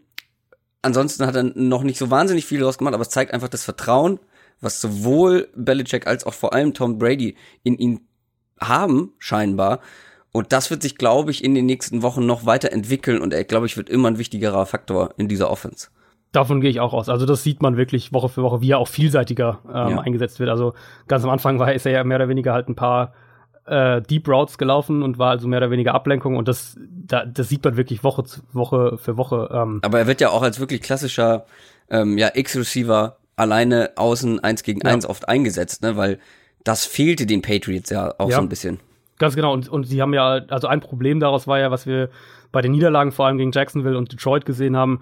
ansonsten 0.83 1.27
hat 1.27 1.35
er 1.35 1.43
noch 1.43 1.83
nicht 1.83 1.99
so 1.99 2.11
wahnsinnig 2.11 2.47
viel 2.47 2.61
daraus 2.61 2.79
gemacht, 2.79 2.95
aber 2.95 3.03
es 3.03 3.11
zeigt 3.11 3.35
einfach 3.35 3.49
das 3.49 3.64
Vertrauen, 3.64 4.20
was 4.61 4.81
sowohl 4.81 5.49
Belichick 5.57 6.07
als 6.07 6.25
auch 6.25 6.33
vor 6.33 6.55
allem 6.55 6.75
Tom 6.75 6.99
Brady 6.99 7.37
in 7.64 7.77
ihn 7.77 8.07
haben, 8.61 9.12
scheinbar. 9.18 9.81
Und 10.35 10.53
das 10.53 10.68
wird 10.68 10.82
sich, 10.82 10.97
glaube 10.97 11.30
ich, 11.30 11.45
in 11.45 11.55
den 11.55 11.64
nächsten 11.64 12.03
Wochen 12.03 12.26
noch 12.26 12.45
weiterentwickeln 12.45 13.22
und 13.22 13.32
er, 13.32 13.45
glaube 13.45 13.66
ich, 13.66 13.76
wird 13.76 13.89
immer 13.89 14.09
ein 14.09 14.18
wichtigerer 14.18 14.66
Faktor 14.66 15.11
in 15.16 15.28
dieser 15.28 15.49
Offense. 15.49 15.91
Davon 16.32 16.61
gehe 16.61 16.70
ich 16.70 16.80
auch 16.80 16.93
aus. 16.93 17.09
Also 17.09 17.24
das 17.24 17.45
sieht 17.45 17.62
man 17.62 17.76
wirklich 17.76 18.12
Woche 18.12 18.28
für 18.28 18.43
Woche, 18.43 18.61
wie 18.61 18.72
er 18.72 18.78
auch 18.78 18.89
vielseitiger 18.89 19.61
ähm, 19.68 19.91
ja. 19.91 20.01
eingesetzt 20.01 20.41
wird. 20.41 20.51
Also 20.51 20.74
ganz 21.07 21.22
am 21.22 21.30
Anfang 21.30 21.61
war 21.61 21.72
ist 21.72 21.87
er 21.87 21.93
ja 21.93 22.03
mehr 22.03 22.16
oder 22.16 22.28
weniger 22.28 22.53
halt 22.53 22.68
ein 22.68 22.74
paar 22.74 23.14
äh, 23.66 24.03
Deep 24.03 24.26
Routes 24.26 24.59
gelaufen 24.59 25.05
und 25.05 25.18
war 25.18 25.30
also 25.30 25.47
mehr 25.47 25.59
oder 25.59 25.70
weniger 25.70 25.95
Ablenkung 25.95 26.37
und 26.37 26.49
das, 26.49 26.76
da, 26.80 27.24
das 27.24 27.49
sieht 27.49 27.62
man 27.62 27.76
wirklich 27.76 28.03
Woche 28.03 28.24
zu 28.24 28.41
Woche 28.53 28.99
für 28.99 29.16
Woche. 29.16 29.49
Ähm. 29.53 29.78
Aber 29.85 30.01
er 30.01 30.09
wird 30.09 30.20
ja 30.20 30.30
auch 30.30 30.43
als 30.43 30.59
wirklich 30.59 30.82
klassischer 30.82 31.47
ähm, 31.89 32.18
ja, 32.18 32.32
X-Receiver 32.35 33.18
alleine 33.37 33.93
außen 33.95 34.41
eins 34.41 34.64
gegen 34.64 34.80
ja. 34.80 34.93
eins 34.93 35.07
oft 35.07 35.28
eingesetzt, 35.28 35.82
ne? 35.82 35.97
Weil 35.97 36.18
das 36.64 36.85
fehlte 36.85 37.24
den 37.24 37.41
Patriots 37.41 37.91
ja 37.91 38.12
auch 38.18 38.30
ja. 38.30 38.37
so 38.37 38.43
ein 38.43 38.49
bisschen. 38.49 38.80
Ganz 39.19 39.37
genau. 39.37 39.53
Und, 39.53 39.69
und 39.69 39.85
sie 39.85 40.03
haben 40.03 40.15
ja, 40.15 40.41
also 40.49 40.67
ein 40.67 40.81
Problem 40.81 41.21
daraus 41.21 41.47
war 41.47 41.59
ja, 41.59 41.71
was 41.71 41.87
wir 41.87 42.11
bei 42.53 42.61
den 42.62 42.73
Niederlagen 42.73 43.12
vor 43.12 43.27
allem 43.27 43.39
gegen 43.39 43.53
Jacksonville 43.53 43.99
und 43.99 44.12
Detroit 44.12 44.45
gesehen 44.45 44.77
haben, 44.77 45.01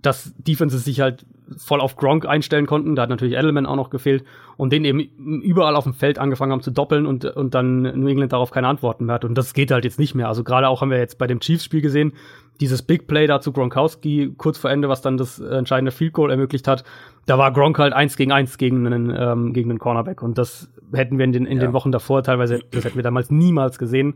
dass 0.00 0.34
Defenses 0.36 0.84
sich 0.84 1.00
halt 1.00 1.24
voll 1.56 1.80
auf 1.80 1.96
Gronk 1.96 2.26
einstellen 2.26 2.66
konnten. 2.66 2.96
Da 2.96 3.02
hat 3.02 3.10
natürlich 3.10 3.34
Edelman 3.34 3.66
auch 3.66 3.76
noch 3.76 3.90
gefehlt 3.90 4.24
und 4.56 4.72
den 4.72 4.84
eben 4.84 5.00
überall 5.42 5.76
auf 5.76 5.84
dem 5.84 5.94
Feld 5.94 6.18
angefangen 6.18 6.52
haben 6.52 6.62
zu 6.62 6.70
doppeln 6.70 7.06
und, 7.06 7.24
und 7.24 7.54
dann 7.54 7.82
New 7.82 8.08
England 8.08 8.32
darauf 8.32 8.50
keine 8.50 8.68
Antworten 8.68 9.06
mehr 9.06 9.16
hat. 9.16 9.24
Und 9.24 9.36
das 9.36 9.54
geht 9.54 9.70
halt 9.70 9.84
jetzt 9.84 9.98
nicht 9.98 10.14
mehr. 10.14 10.28
Also 10.28 10.44
gerade 10.44 10.68
auch 10.68 10.80
haben 10.80 10.90
wir 10.90 10.98
jetzt 10.98 11.18
bei 11.18 11.26
dem 11.26 11.40
Chiefs-Spiel 11.40 11.80
gesehen, 11.80 12.12
dieses 12.60 12.82
Big 12.82 13.06
Play 13.06 13.26
da 13.26 13.40
zu 13.40 13.52
Gronkowski 13.52 14.34
kurz 14.36 14.58
vor 14.58 14.70
Ende, 14.70 14.88
was 14.88 15.02
dann 15.02 15.16
das 15.16 15.40
entscheidende 15.40 15.92
Field 15.92 16.12
Goal 16.12 16.30
ermöglicht 16.30 16.68
hat. 16.68 16.84
Da 17.26 17.36
war 17.36 17.52
Gronk 17.52 17.78
halt 17.78 17.92
eins 17.92 18.16
gegen 18.16 18.32
eins 18.32 18.58
gegen 18.58 18.86
einen, 18.86 19.14
ähm, 19.16 19.52
gegen 19.52 19.70
einen 19.70 19.78
Cornerback. 19.78 20.22
Und 20.22 20.38
das 20.38 20.70
hätten 20.92 21.18
wir 21.18 21.24
in 21.24 21.32
den, 21.32 21.46
in 21.46 21.58
ja. 21.58 21.64
den 21.64 21.72
Wochen 21.72 21.92
davor 21.92 22.22
teilweise, 22.22 22.60
das 22.70 22.84
hätten 22.84 22.96
wir 22.96 23.02
damals 23.02 23.30
niemals 23.30 23.78
gesehen. 23.78 24.14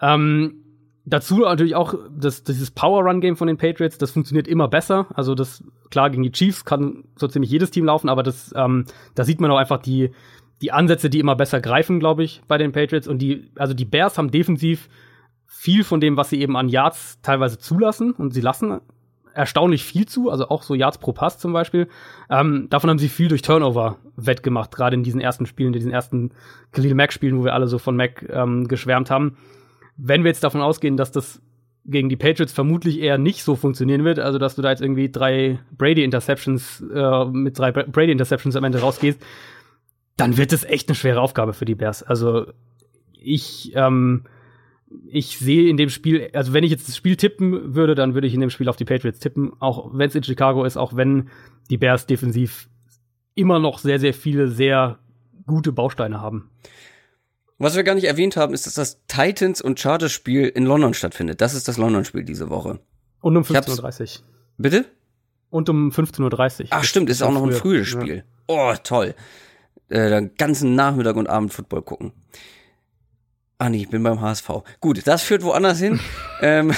Ähm, 0.00 0.61
Dazu 1.04 1.40
natürlich 1.40 1.74
auch 1.74 1.94
das, 2.16 2.44
dieses 2.44 2.70
Power-Run-Game 2.70 3.36
von 3.36 3.48
den 3.48 3.56
Patriots, 3.56 3.98
das 3.98 4.12
funktioniert 4.12 4.46
immer 4.46 4.68
besser. 4.68 5.06
Also 5.14 5.34
das, 5.34 5.64
klar, 5.90 6.10
gegen 6.10 6.22
die 6.22 6.30
Chiefs 6.30 6.64
kann 6.64 7.04
so 7.16 7.26
ziemlich 7.26 7.50
jedes 7.50 7.72
Team 7.72 7.86
laufen, 7.86 8.08
aber 8.08 8.22
das, 8.22 8.54
ähm, 8.56 8.84
da 9.16 9.24
sieht 9.24 9.40
man 9.40 9.50
auch 9.50 9.56
einfach 9.56 9.78
die, 9.78 10.10
die 10.60 10.70
Ansätze, 10.70 11.10
die 11.10 11.18
immer 11.18 11.34
besser 11.34 11.60
greifen, 11.60 11.98
glaube 11.98 12.22
ich, 12.22 12.40
bei 12.46 12.56
den 12.56 12.70
Patriots. 12.70 13.08
Und 13.08 13.18
die, 13.18 13.50
also 13.56 13.74
die 13.74 13.84
Bears 13.84 14.16
haben 14.16 14.30
defensiv 14.30 14.88
viel 15.48 15.82
von 15.82 16.00
dem, 16.00 16.16
was 16.16 16.30
sie 16.30 16.40
eben 16.40 16.56
an 16.56 16.68
Yards 16.68 17.20
teilweise 17.20 17.58
zulassen. 17.58 18.12
Und 18.12 18.32
sie 18.32 18.40
lassen 18.40 18.80
erstaunlich 19.34 19.82
viel 19.82 20.06
zu, 20.06 20.30
also 20.30 20.50
auch 20.50 20.62
so 20.62 20.74
Yards 20.74 20.98
pro 20.98 21.12
Pass 21.12 21.36
zum 21.38 21.52
Beispiel. 21.52 21.88
Ähm, 22.30 22.68
davon 22.70 22.90
haben 22.90 22.98
sie 22.98 23.08
viel 23.08 23.26
durch 23.26 23.42
Turnover 23.42 23.96
wettgemacht, 24.14 24.70
gerade 24.72 24.94
in 24.94 25.02
diesen 25.02 25.20
ersten 25.20 25.46
Spielen, 25.46 25.68
in 25.68 25.80
diesen 25.80 25.90
ersten 25.90 26.30
Khalil 26.70 26.94
Mack-Spielen, 26.94 27.38
wo 27.38 27.44
wir 27.44 27.54
alle 27.54 27.66
so 27.66 27.78
von 27.78 27.96
Mack 27.96 28.24
ähm, 28.30 28.68
geschwärmt 28.68 29.10
haben 29.10 29.36
wenn 29.96 30.24
wir 30.24 30.30
jetzt 30.30 30.44
davon 30.44 30.60
ausgehen, 30.60 30.96
dass 30.96 31.12
das 31.12 31.40
gegen 31.84 32.08
die 32.08 32.16
Patriots 32.16 32.52
vermutlich 32.52 33.00
eher 33.00 33.18
nicht 33.18 33.42
so 33.42 33.56
funktionieren 33.56 34.04
wird, 34.04 34.18
also 34.18 34.38
dass 34.38 34.54
du 34.54 34.62
da 34.62 34.70
jetzt 34.70 34.82
irgendwie 34.82 35.10
drei 35.10 35.58
Brady-Interceptions 35.76 36.84
äh, 36.94 37.24
mit 37.26 37.58
drei 37.58 37.72
Brady-Interceptions 37.72 38.54
am 38.56 38.64
Ende 38.64 38.80
rausgehst, 38.80 39.20
dann 40.16 40.36
wird 40.36 40.52
es 40.52 40.64
echt 40.64 40.88
eine 40.88 40.94
schwere 40.94 41.20
Aufgabe 41.20 41.52
für 41.52 41.64
die 41.64 41.74
Bears. 41.74 42.02
Also 42.02 42.46
ich, 43.12 43.72
ähm, 43.74 44.24
ich 45.08 45.38
sehe 45.38 45.68
in 45.68 45.76
dem 45.76 45.88
Spiel, 45.88 46.30
also 46.32 46.52
wenn 46.52 46.64
ich 46.64 46.70
jetzt 46.70 46.88
das 46.88 46.96
Spiel 46.96 47.16
tippen 47.16 47.74
würde, 47.74 47.94
dann 47.94 48.14
würde 48.14 48.26
ich 48.26 48.34
in 48.34 48.40
dem 48.40 48.50
Spiel 48.50 48.68
auf 48.68 48.76
die 48.76 48.84
Patriots 48.84 49.18
tippen, 49.18 49.52
auch 49.58 49.90
wenn 49.92 50.08
es 50.08 50.14
in 50.14 50.22
Chicago 50.22 50.64
ist, 50.64 50.76
auch 50.76 50.94
wenn 50.94 51.30
die 51.70 51.78
Bears 51.78 52.06
defensiv 52.06 52.68
immer 53.34 53.58
noch 53.58 53.78
sehr, 53.78 53.98
sehr 53.98 54.14
viele 54.14 54.48
sehr 54.48 54.98
gute 55.46 55.72
Bausteine 55.72 56.20
haben. 56.20 56.50
Was 57.62 57.76
wir 57.76 57.84
gar 57.84 57.94
nicht 57.94 58.06
erwähnt 58.08 58.36
haben, 58.36 58.54
ist, 58.54 58.66
dass 58.66 58.74
das 58.74 58.98
Titans 59.06 59.62
und 59.62 59.78
Chargers 59.78 60.10
Spiel 60.10 60.48
in 60.48 60.66
London 60.66 60.94
stattfindet. 60.94 61.40
Das 61.40 61.54
ist 61.54 61.68
das 61.68 61.76
London 61.76 62.04
Spiel 62.04 62.24
diese 62.24 62.50
Woche. 62.50 62.80
Und 63.20 63.36
um 63.36 63.44
15.30 63.44 64.18
Uhr. 64.18 64.24
Bitte? 64.58 64.84
Und 65.48 65.68
um 65.68 65.90
15.30 65.90 66.62
Uhr. 66.62 66.66
Ach 66.70 66.82
stimmt, 66.82 67.08
ist 67.08 67.22
auch 67.22 67.30
noch 67.30 67.44
ein 67.44 67.52
frühes 67.52 67.86
Spiel. 67.86 68.16
Ja. 68.16 68.22
Oh, 68.48 68.74
toll. 68.82 69.14
Äh, 69.90 70.10
den 70.10 70.34
ganzen 70.36 70.74
Nachmittag 70.74 71.14
und 71.14 71.28
Abend 71.28 71.54
Football 71.54 71.82
gucken. 71.82 72.12
Ah 73.58 73.68
nee, 73.68 73.82
ich 73.82 73.90
bin 73.90 74.02
beim 74.02 74.20
HSV. 74.20 74.48
Gut, 74.80 75.06
das 75.06 75.22
führt 75.22 75.44
woanders 75.44 75.78
hin. 75.78 76.00
ähm, 76.40 76.72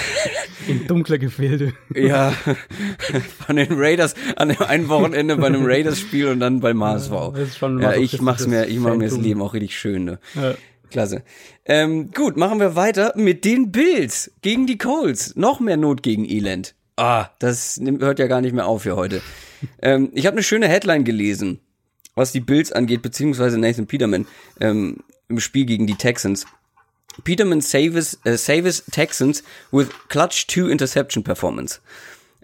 In 0.69 0.87
dunkle 0.87 1.19
Gefilde. 1.19 1.73
ja, 1.95 2.31
von 3.47 3.57
den 3.57 3.69
Raiders 3.71 4.15
an 4.37 4.51
dem 4.51 4.61
einen 4.61 4.91
Wochenende 4.91 5.39
bei 5.39 5.47
einem 5.47 5.65
Raiders-Spiel 5.65 6.29
und 6.29 6.41
dann 6.41 6.61
beim 6.61 6.85
HSV. 6.85 7.13
ist 7.39 7.59
ja, 7.59 7.95
ich 7.95 8.21
mach's 8.21 8.47
mir, 8.47 8.67
ich 8.67 8.79
mache 8.81 8.99
mir 8.99 9.09
das. 9.09 9.17
Leben 9.17 9.41
auch 9.41 9.55
richtig 9.55 9.79
schön. 9.79 10.05
Ne? 10.05 10.19
Ja. 10.35 10.55
Klasse. 10.95 11.25
Ähm, 11.65 12.13
gut, 12.13 12.37
machen 12.37 12.61
wir 12.61 12.77
weiter 12.77 13.15
mit 13.17 13.45
den 13.45 13.73
Bills 13.73 14.31
gegen 14.43 14.69
die 14.69 14.79
Colts. 14.79 15.35
Noch 15.35 15.59
mehr 15.59 15.77
Not 15.77 16.05
gegen 16.05 16.25
Elend. 16.25 16.77
Ah, 16.95 17.31
das 17.41 17.81
hört 17.99 18.21
ja 18.21 18.29
gar 18.29 18.41
nicht 18.41 18.55
mehr 18.55 18.69
auf 18.69 18.83
für 18.83 18.95
heute. 18.95 19.21
ähm, 19.83 20.11
ich 20.15 20.25
habe 20.27 20.37
eine 20.37 20.45
schöne 20.45 20.69
Headline 20.69 21.03
gelesen, 21.03 21.59
was 22.15 22.31
die 22.31 22.39
Bills 22.39 22.71
angeht, 22.71 23.03
beziehungsweise 23.03 23.59
Nathan 23.59 23.89
Peterman 23.89 24.29
ähm, 24.61 24.99
im 25.29 25.41
Spiel 25.41 25.65
gegen 25.65 25.89
die 25.89 25.97
Texans. 25.97 26.47
Peterman 27.25 27.61
saves, 27.61 28.21
äh, 28.23 28.37
saves 28.37 28.85
Texans 28.93 29.43
with 29.73 29.89
clutch 30.09 30.47
two 30.47 30.69
interception 30.69 31.25
performance. 31.25 31.81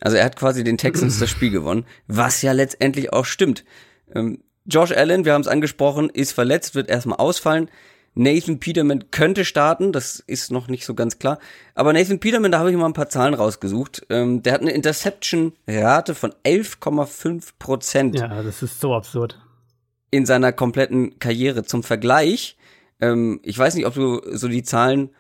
Also 0.01 0.17
er 0.17 0.25
hat 0.25 0.35
quasi 0.35 0.65
den 0.65 0.77
Texans 0.77 1.21
das 1.21 1.31
Spiel 1.31 1.51
gewonnen, 1.51 1.87
was 2.09 2.43
ja 2.43 2.51
letztendlich 2.51 3.13
auch 3.13 3.27
stimmt. 3.27 3.65
Ähm, 4.13 4.43
Josh 4.67 4.91
Allen, 4.91 5.25
wir 5.25 5.35
haben 5.35 5.41
es 5.41 5.49
angesprochen, 5.49 6.11
ist 6.11 6.33
verletzt, 6.33 6.75
wird 6.75 6.89
erstmal 6.89 7.19
ausfallen. 7.19 7.71
Nathan 8.15 8.59
Peterman 8.59 9.11
könnte 9.11 9.45
starten, 9.45 9.93
das 9.93 10.19
ist 10.19 10.51
noch 10.51 10.67
nicht 10.69 10.85
so 10.85 10.95
ganz 10.95 11.19
klar. 11.19 11.39
Aber 11.75 11.93
Nathan 11.93 12.19
Peterman, 12.19 12.51
da 12.51 12.59
habe 12.59 12.71
ich 12.71 12.77
mal 12.77 12.87
ein 12.87 12.93
paar 12.93 13.09
Zahlen 13.09 13.35
rausgesucht. 13.35 14.05
Ähm, 14.11 14.43
der 14.43 14.53
hat 14.55 14.61
eine 14.63 14.73
Interception-Rate 14.73 16.15
von 16.15 16.35
11,5 16.45 17.51
Prozent 17.59 18.19
Ja, 18.19 18.43
das 18.43 18.63
ist 18.63 18.81
so 18.81 18.95
absurd. 18.95 19.39
in 20.11 20.27
seiner 20.27 20.53
kompletten 20.53 21.19
Karriere. 21.21 21.63
Zum 21.65 21.83
Vergleich, 21.85 22.57
ähm, 23.01 23.39
ich 23.45 23.57
weiß 23.57 23.75
nicht, 23.77 23.87
ob 23.87 23.95
du 23.95 24.21
so 24.37 24.49
die 24.49 24.65
Zahlen, 24.65 25.11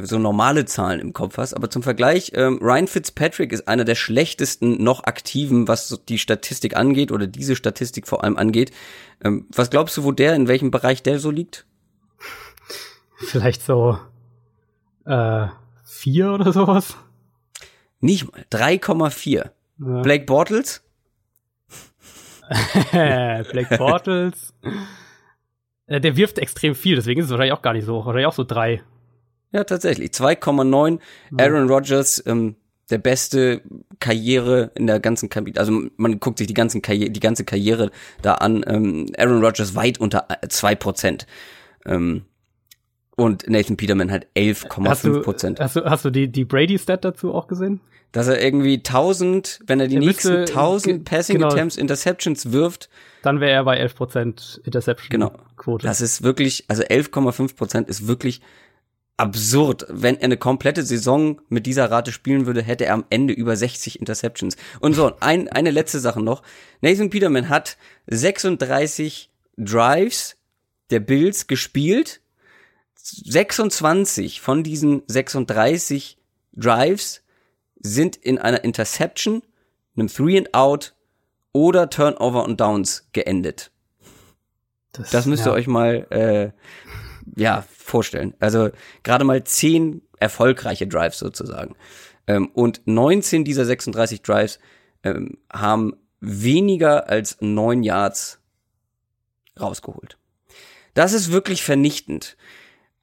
so 0.00 0.18
normale 0.18 0.64
Zahlen 0.64 0.98
im 1.00 1.12
Kopf 1.12 1.36
hast, 1.36 1.54
aber 1.54 1.70
zum 1.70 1.82
Vergleich, 1.84 2.32
ähm, 2.34 2.58
Ryan 2.60 2.88
Fitzpatrick 2.88 3.52
ist 3.52 3.68
einer 3.68 3.84
der 3.84 3.94
schlechtesten 3.94 4.82
noch 4.82 5.04
aktiven, 5.04 5.68
was 5.68 6.00
die 6.08 6.18
Statistik 6.18 6.76
angeht 6.76 7.12
oder 7.12 7.26
diese 7.28 7.54
Statistik 7.54 8.08
vor 8.08 8.24
allem 8.24 8.36
angeht. 8.36 8.72
Ähm, 9.22 9.46
was 9.54 9.70
glaubst 9.70 9.96
du, 9.96 10.02
wo 10.04 10.10
der, 10.10 10.34
in 10.34 10.48
welchem 10.48 10.70
Bereich 10.72 11.02
der 11.04 11.20
so 11.20 11.30
liegt? 11.30 11.66
Vielleicht 13.22 13.62
so 13.62 13.98
äh, 15.06 15.46
vier 15.84 16.32
oder 16.32 16.52
sowas. 16.52 16.96
Nicht 18.00 18.30
mal, 18.30 18.44
3,4. 18.50 19.50
Ja. 19.78 20.02
Blake 20.02 20.24
Bortles? 20.24 20.82
Black 22.92 23.78
Bortles. 23.78 24.54
Äh, 25.86 26.00
Der 26.00 26.16
wirft 26.16 26.38
extrem 26.38 26.76
viel, 26.76 26.94
deswegen 26.94 27.18
ist 27.20 27.26
es 27.26 27.32
wahrscheinlich 27.32 27.52
auch 27.52 27.60
gar 27.60 27.72
nicht 27.72 27.84
so 27.84 27.96
hoch. 27.96 28.06
Wahrscheinlich 28.06 28.28
auch 28.28 28.32
so 28.32 28.44
drei. 28.44 28.82
Ja, 29.50 29.64
tatsächlich. 29.64 30.10
2,9. 30.12 31.00
Aaron 31.36 31.68
Rodgers, 31.68 32.22
ähm, 32.24 32.54
der 32.88 32.98
beste 32.98 33.62
Karriere 33.98 34.70
in 34.76 34.86
der 34.86 35.00
ganzen 35.00 35.28
Karriere. 35.28 35.58
Also 35.58 35.82
man 35.96 36.20
guckt 36.20 36.38
sich 36.38 36.46
die, 36.46 36.54
ganzen 36.54 36.82
Karriere, 36.82 37.10
die 37.10 37.20
ganze 37.20 37.44
Karriere 37.44 37.90
da 38.22 38.34
an. 38.34 38.64
Ähm, 38.66 39.06
Aaron 39.18 39.44
Rodgers 39.44 39.74
weit 39.74 39.98
unter 39.98 40.28
äh, 40.30 40.46
2%. 40.46 41.26
Ähm, 41.84 42.24
und 43.16 43.48
Nathan 43.48 43.76
Peterman 43.76 44.08
du, 44.08 44.40
11,5%. 44.40 45.60
hast 45.60 45.76
du, 45.76 45.84
hast 45.84 46.04
du 46.04 46.10
die, 46.10 46.28
die 46.28 46.44
Brady-Stat 46.44 47.04
dazu 47.04 47.34
auch 47.34 47.46
gesehen? 47.46 47.80
Dass 48.12 48.28
er 48.28 48.42
irgendwie 48.42 48.74
1000, 48.78 49.60
wenn 49.66 49.80
er 49.80 49.88
die 49.88 49.94
Er 49.96 50.00
nächsten 50.00 50.40
müsste- 50.40 50.52
1000 50.54 50.94
ge- 50.96 50.98
Passing 51.04 51.36
genau. 51.36 51.48
Attempts, 51.48 51.76
Interceptions 51.76 52.52
wirft, 52.52 52.90
Dann 53.22 53.40
wäre 53.40 53.52
er 53.52 53.64
bei 53.64 53.78
11% 53.80 54.60
Interception-Quote. 54.64 55.86
Das 55.86 56.00
ist 56.00 56.22
wirklich, 56.22 56.64
also 56.68 56.82
11,5 56.82 57.56
Prozent 57.56 57.88
ist 57.88 58.06
wirklich 58.06 58.40
absurd. 59.16 59.86
Wenn 59.88 60.16
er 60.16 60.24
eine 60.24 60.36
komplette 60.36 60.82
Saison 60.82 61.40
mit 61.48 61.66
dieser 61.66 61.90
Rate 61.90 62.12
spielen 62.12 62.46
würde, 62.46 62.62
hätte 62.62 62.84
er 62.86 62.94
am 62.94 63.04
Ende 63.10 63.32
über 63.34 63.56
60 63.56 64.00
Interceptions. 64.00 64.56
Und 64.80 64.94
so, 64.94 65.12
ein, 65.20 65.48
eine 65.48 65.70
letzte 65.70 66.00
Sache 66.00 66.20
noch. 66.22 66.42
Nathan 66.80 67.08
Peterman 67.10 67.48
hat 67.48 67.76
36 68.08 69.30
Drives 69.56 70.36
der 70.90 71.00
Bills 71.00 71.46
gespielt. 71.46 72.20
26 73.02 74.40
von 74.40 74.62
diesen 74.62 75.02
36 75.06 76.18
Drives 76.54 77.22
sind 77.76 78.16
in 78.16 78.38
einer 78.38 78.62
Interception, 78.64 79.42
einem 79.96 80.08
Three 80.08 80.38
and 80.38 80.54
Out 80.54 80.94
oder 81.52 81.90
Turnover 81.90 82.44
und 82.44 82.60
Downs 82.60 83.08
geendet. 83.12 83.70
Das 85.10 85.26
müsst 85.26 85.46
ihr 85.46 85.50
ja. 85.50 85.56
euch 85.56 85.66
mal 85.66 86.06
äh, 86.10 86.52
ja 87.36 87.64
vorstellen. 87.76 88.34
Also 88.40 88.70
gerade 89.02 89.24
mal 89.24 89.42
zehn 89.44 90.02
erfolgreiche 90.18 90.86
Drives 90.86 91.18
sozusagen. 91.18 91.74
Ähm, 92.26 92.48
und 92.48 92.82
19 92.84 93.44
dieser 93.44 93.64
36 93.64 94.22
Drives 94.22 94.58
ähm, 95.02 95.38
haben 95.52 95.96
weniger 96.20 97.08
als 97.08 97.38
neun 97.40 97.82
Yards 97.82 98.38
rausgeholt. 99.58 100.18
Das 100.94 101.12
ist 101.14 101.32
wirklich 101.32 101.62
vernichtend. 101.62 102.36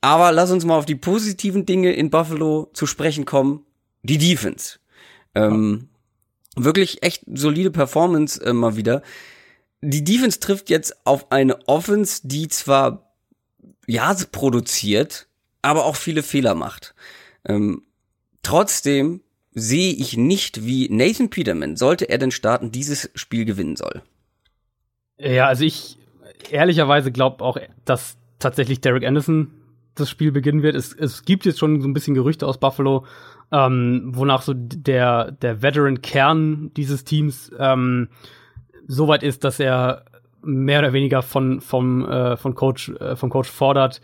Aber 0.02 0.32
lass 0.32 0.52
uns 0.52 0.66
mal 0.66 0.78
auf 0.78 0.86
die 0.86 0.95
positiven 0.95 1.66
Dinge 1.66 1.93
in 1.93 2.10
Buffalo 2.10 2.70
zu 2.74 2.86
sprechen 2.86 3.26
kommen. 3.26 3.66
Die 4.04 4.18
Defense. 4.18 4.80
Ähm, 5.36 5.89
wirklich 6.56 7.04
echt 7.04 7.24
solide 7.34 7.70
Performance 7.70 8.41
äh, 8.43 8.54
mal 8.54 8.76
wieder 8.78 9.04
die 9.82 10.04
Defense 10.04 10.39
trifft 10.39 10.70
jetzt 10.70 11.06
auf 11.06 11.32
eine 11.32 11.68
Offense, 11.68 12.28
die 12.28 12.47
zwar 12.47 13.14
ja 13.88 14.16
produziert, 14.32 15.28
aber 15.62 15.86
auch 15.86 15.95
viele 15.95 16.24
Fehler 16.24 16.56
macht. 16.56 16.93
Ähm, 17.45 17.84
trotzdem 18.43 19.22
sehe 19.52 19.93
ich 19.93 20.16
nicht, 20.16 20.66
wie 20.66 20.89
Nathan 20.89 21.30
Peterman, 21.30 21.76
sollte 21.76 22.10
er 22.10 22.18
denn 22.18 22.32
starten, 22.32 22.72
dieses 22.72 23.10
Spiel 23.16 23.45
gewinnen 23.45 23.76
soll. 23.76 24.04
Ja, 25.18 25.47
also 25.47 25.64
ich 25.64 25.97
ehrlicherweise 26.52 27.12
glaube 27.12 27.43
auch, 27.43 27.58
dass 27.86 28.16
tatsächlich 28.38 28.80
Derek 28.80 29.04
Anderson 29.04 29.52
das 30.00 30.10
Spiel 30.10 30.32
beginnen 30.32 30.64
wird. 30.64 30.76
Es, 30.76 30.93
es 30.93 31.24
gibt 31.24 31.45
jetzt 31.45 31.60
schon 31.60 31.82
so 31.82 31.88
ein 31.88 31.93
bisschen 31.93 32.16
Gerüchte 32.16 32.47
aus 32.47 32.60
Buffalo, 32.60 33.06
ähm, 33.52 34.12
wonach 34.14 34.41
so 34.41 34.54
der, 34.56 35.32
der 35.32 35.62
Veteran-Kern 35.62 36.72
dieses 36.76 37.04
Teams 37.04 37.52
ähm, 37.58 38.10
so 38.88 39.08
weit 39.08 39.24
ist, 39.24 39.43
dass 39.43 39.60
er 39.60 40.06
mehr 40.41 40.80
oder 40.80 40.93
weniger 40.93 41.22
von, 41.22 41.62
vom, 41.62 42.06
äh, 42.10 42.38
von 42.38 42.56
Coach, 42.56 42.89
äh, 42.89 43.16
vom 43.16 43.30
Coach 43.30 43.50
fordert, 43.50 44.02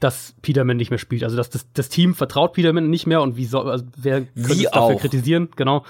dass 0.00 0.34
Peterman 0.42 0.76
nicht 0.76 0.90
mehr 0.90 0.98
spielt. 0.98 1.24
Also 1.24 1.36
dass 1.36 1.50
das, 1.50 1.72
das 1.72 1.88
Team 1.88 2.14
vertraut 2.14 2.52
Peterman 2.52 2.90
nicht 2.90 3.06
mehr 3.06 3.22
und 3.22 3.36
wie 3.36 3.44
soll, 3.44 3.70
also 3.70 3.84
wer 3.96 4.22
könnte 4.22 4.30
Wie 4.34 4.64
es 4.64 4.70
dafür 4.70 4.96
kritisieren, 4.96 5.48
genau. 5.56 5.84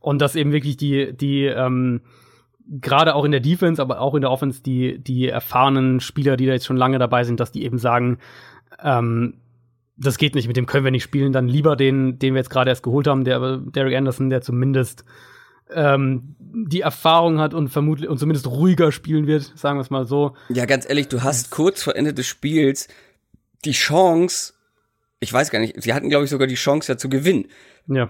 Und 0.00 0.20
dass 0.20 0.34
eben 0.34 0.52
wirklich 0.52 0.76
die, 0.76 1.12
die, 1.12 1.44
ähm, 1.44 2.00
gerade 2.70 3.14
auch 3.14 3.24
in 3.24 3.32
der 3.32 3.40
Defense, 3.40 3.82
aber 3.82 4.00
auch 4.00 4.14
in 4.14 4.20
der 4.20 4.30
Offense, 4.30 4.62
die, 4.62 4.98
die 4.98 5.28
erfahrenen 5.28 6.00
Spieler, 6.00 6.36
die 6.36 6.46
da 6.46 6.52
jetzt 6.52 6.66
schon 6.66 6.76
lange 6.76 6.98
dabei 6.98 7.24
sind, 7.24 7.40
dass 7.40 7.52
die 7.52 7.64
eben 7.64 7.78
sagen, 7.78 8.18
ähm, 8.82 9.34
das 9.96 10.16
geht 10.16 10.34
nicht, 10.34 10.48
mit 10.48 10.56
dem 10.56 10.66
können 10.66 10.84
wir 10.84 10.90
nicht 10.90 11.02
spielen, 11.02 11.32
dann 11.32 11.46
lieber 11.46 11.76
den, 11.76 12.18
den 12.18 12.34
wir 12.34 12.40
jetzt 12.40 12.50
gerade 12.50 12.70
erst 12.70 12.82
geholt 12.82 13.06
haben, 13.06 13.24
der 13.24 13.58
Derek 13.58 13.94
Anderson, 13.94 14.30
der 14.30 14.40
zumindest 14.40 15.04
ähm, 15.72 16.34
die 16.38 16.80
Erfahrung 16.80 17.38
hat 17.38 17.54
und 17.54 17.68
vermutlich 17.68 18.08
und 18.08 18.18
zumindest 18.18 18.46
ruhiger 18.46 18.92
spielen 18.92 19.26
wird, 19.26 19.52
sagen 19.56 19.78
wir 19.78 19.82
es 19.82 19.90
mal 19.90 20.06
so. 20.06 20.34
Ja, 20.48 20.64
ganz 20.64 20.88
ehrlich, 20.88 21.08
du 21.08 21.22
hast 21.22 21.50
kurz 21.50 21.82
vor 21.82 21.96
Ende 21.96 22.14
des 22.14 22.26
Spiels 22.26 22.88
die 23.64 23.72
Chance, 23.72 24.54
ich 25.20 25.32
weiß 25.32 25.50
gar 25.50 25.58
nicht, 25.58 25.80
sie 25.82 25.92
hatten, 25.92 26.08
glaube 26.08 26.24
ich, 26.24 26.30
sogar 26.30 26.46
die 26.46 26.54
Chance 26.54 26.92
ja 26.92 26.98
zu 26.98 27.08
gewinnen. 27.08 27.46
Ja. 27.86 28.08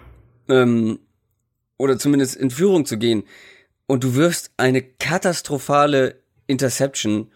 ähm, 0.48 1.00
oder 1.76 1.98
zumindest 1.98 2.36
in 2.36 2.50
Führung 2.50 2.84
zu 2.84 2.98
gehen 2.98 3.24
und 3.86 4.04
du 4.04 4.14
wirfst 4.14 4.52
eine 4.58 4.82
katastrophale 4.82 6.20
Interception, 6.46 7.32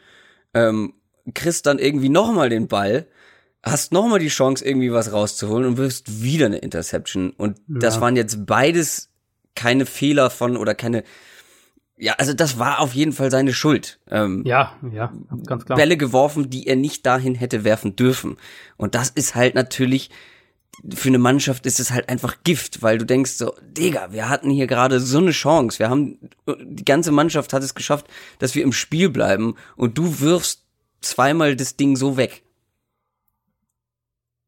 ähm, 0.52 0.94
kriegst 1.32 1.64
dann 1.66 1.78
irgendwie 1.78 2.10
nochmal 2.10 2.50
den 2.50 2.68
Ball, 2.68 3.06
hast 3.64 3.92
nochmal 3.92 4.18
die 4.18 4.28
Chance, 4.28 4.64
irgendwie 4.64 4.92
was 4.92 5.12
rauszuholen 5.12 5.64
und 5.66 5.76
wirfst 5.76 6.22
wieder 6.22 6.46
eine 6.46 6.58
Interception. 6.58 7.30
Und 7.30 7.58
das 7.66 7.96
Ja. 7.96 8.00
waren 8.02 8.16
jetzt 8.16 8.46
beides 8.46 9.10
keine 9.54 9.86
Fehler 9.86 10.30
von 10.30 10.56
oder 10.56 10.74
keine. 10.74 11.04
Ja, 11.96 12.14
also 12.18 12.34
das 12.34 12.58
war 12.58 12.80
auf 12.80 12.92
jeden 12.94 13.12
Fall 13.12 13.30
seine 13.30 13.52
Schuld. 13.54 14.00
Ähm, 14.10 14.42
Ja, 14.44 14.72
ja, 14.92 15.12
ganz 15.46 15.64
klar. 15.64 15.76
Bälle 15.78 15.96
geworfen, 15.96 16.50
die 16.50 16.66
er 16.66 16.74
nicht 16.76 17.06
dahin 17.06 17.36
hätte 17.36 17.62
werfen 17.62 17.94
dürfen. 17.94 18.36
Und 18.76 18.96
das 18.96 19.10
ist 19.10 19.36
halt 19.36 19.54
natürlich, 19.54 20.10
für 20.92 21.08
eine 21.08 21.18
Mannschaft 21.20 21.66
ist 21.66 21.78
es 21.78 21.92
halt 21.92 22.08
einfach 22.08 22.38
Gift, 22.42 22.82
weil 22.82 22.98
du 22.98 23.06
denkst 23.06 23.30
so, 23.32 23.54
Digga, 23.62 24.08
wir 24.10 24.28
hatten 24.28 24.50
hier 24.50 24.66
gerade 24.66 24.98
so 24.98 25.18
eine 25.18 25.30
Chance. 25.30 25.78
Wir 25.78 25.88
haben, 25.88 26.18
die 26.64 26.84
ganze 26.84 27.12
Mannschaft 27.12 27.52
hat 27.52 27.62
es 27.62 27.76
geschafft, 27.76 28.06
dass 28.40 28.56
wir 28.56 28.64
im 28.64 28.72
Spiel 28.72 29.08
bleiben 29.08 29.54
und 29.76 29.96
du 29.96 30.18
wirfst 30.18 30.64
zweimal 31.00 31.54
das 31.54 31.76
Ding 31.76 31.94
so 31.96 32.16
weg. 32.16 32.42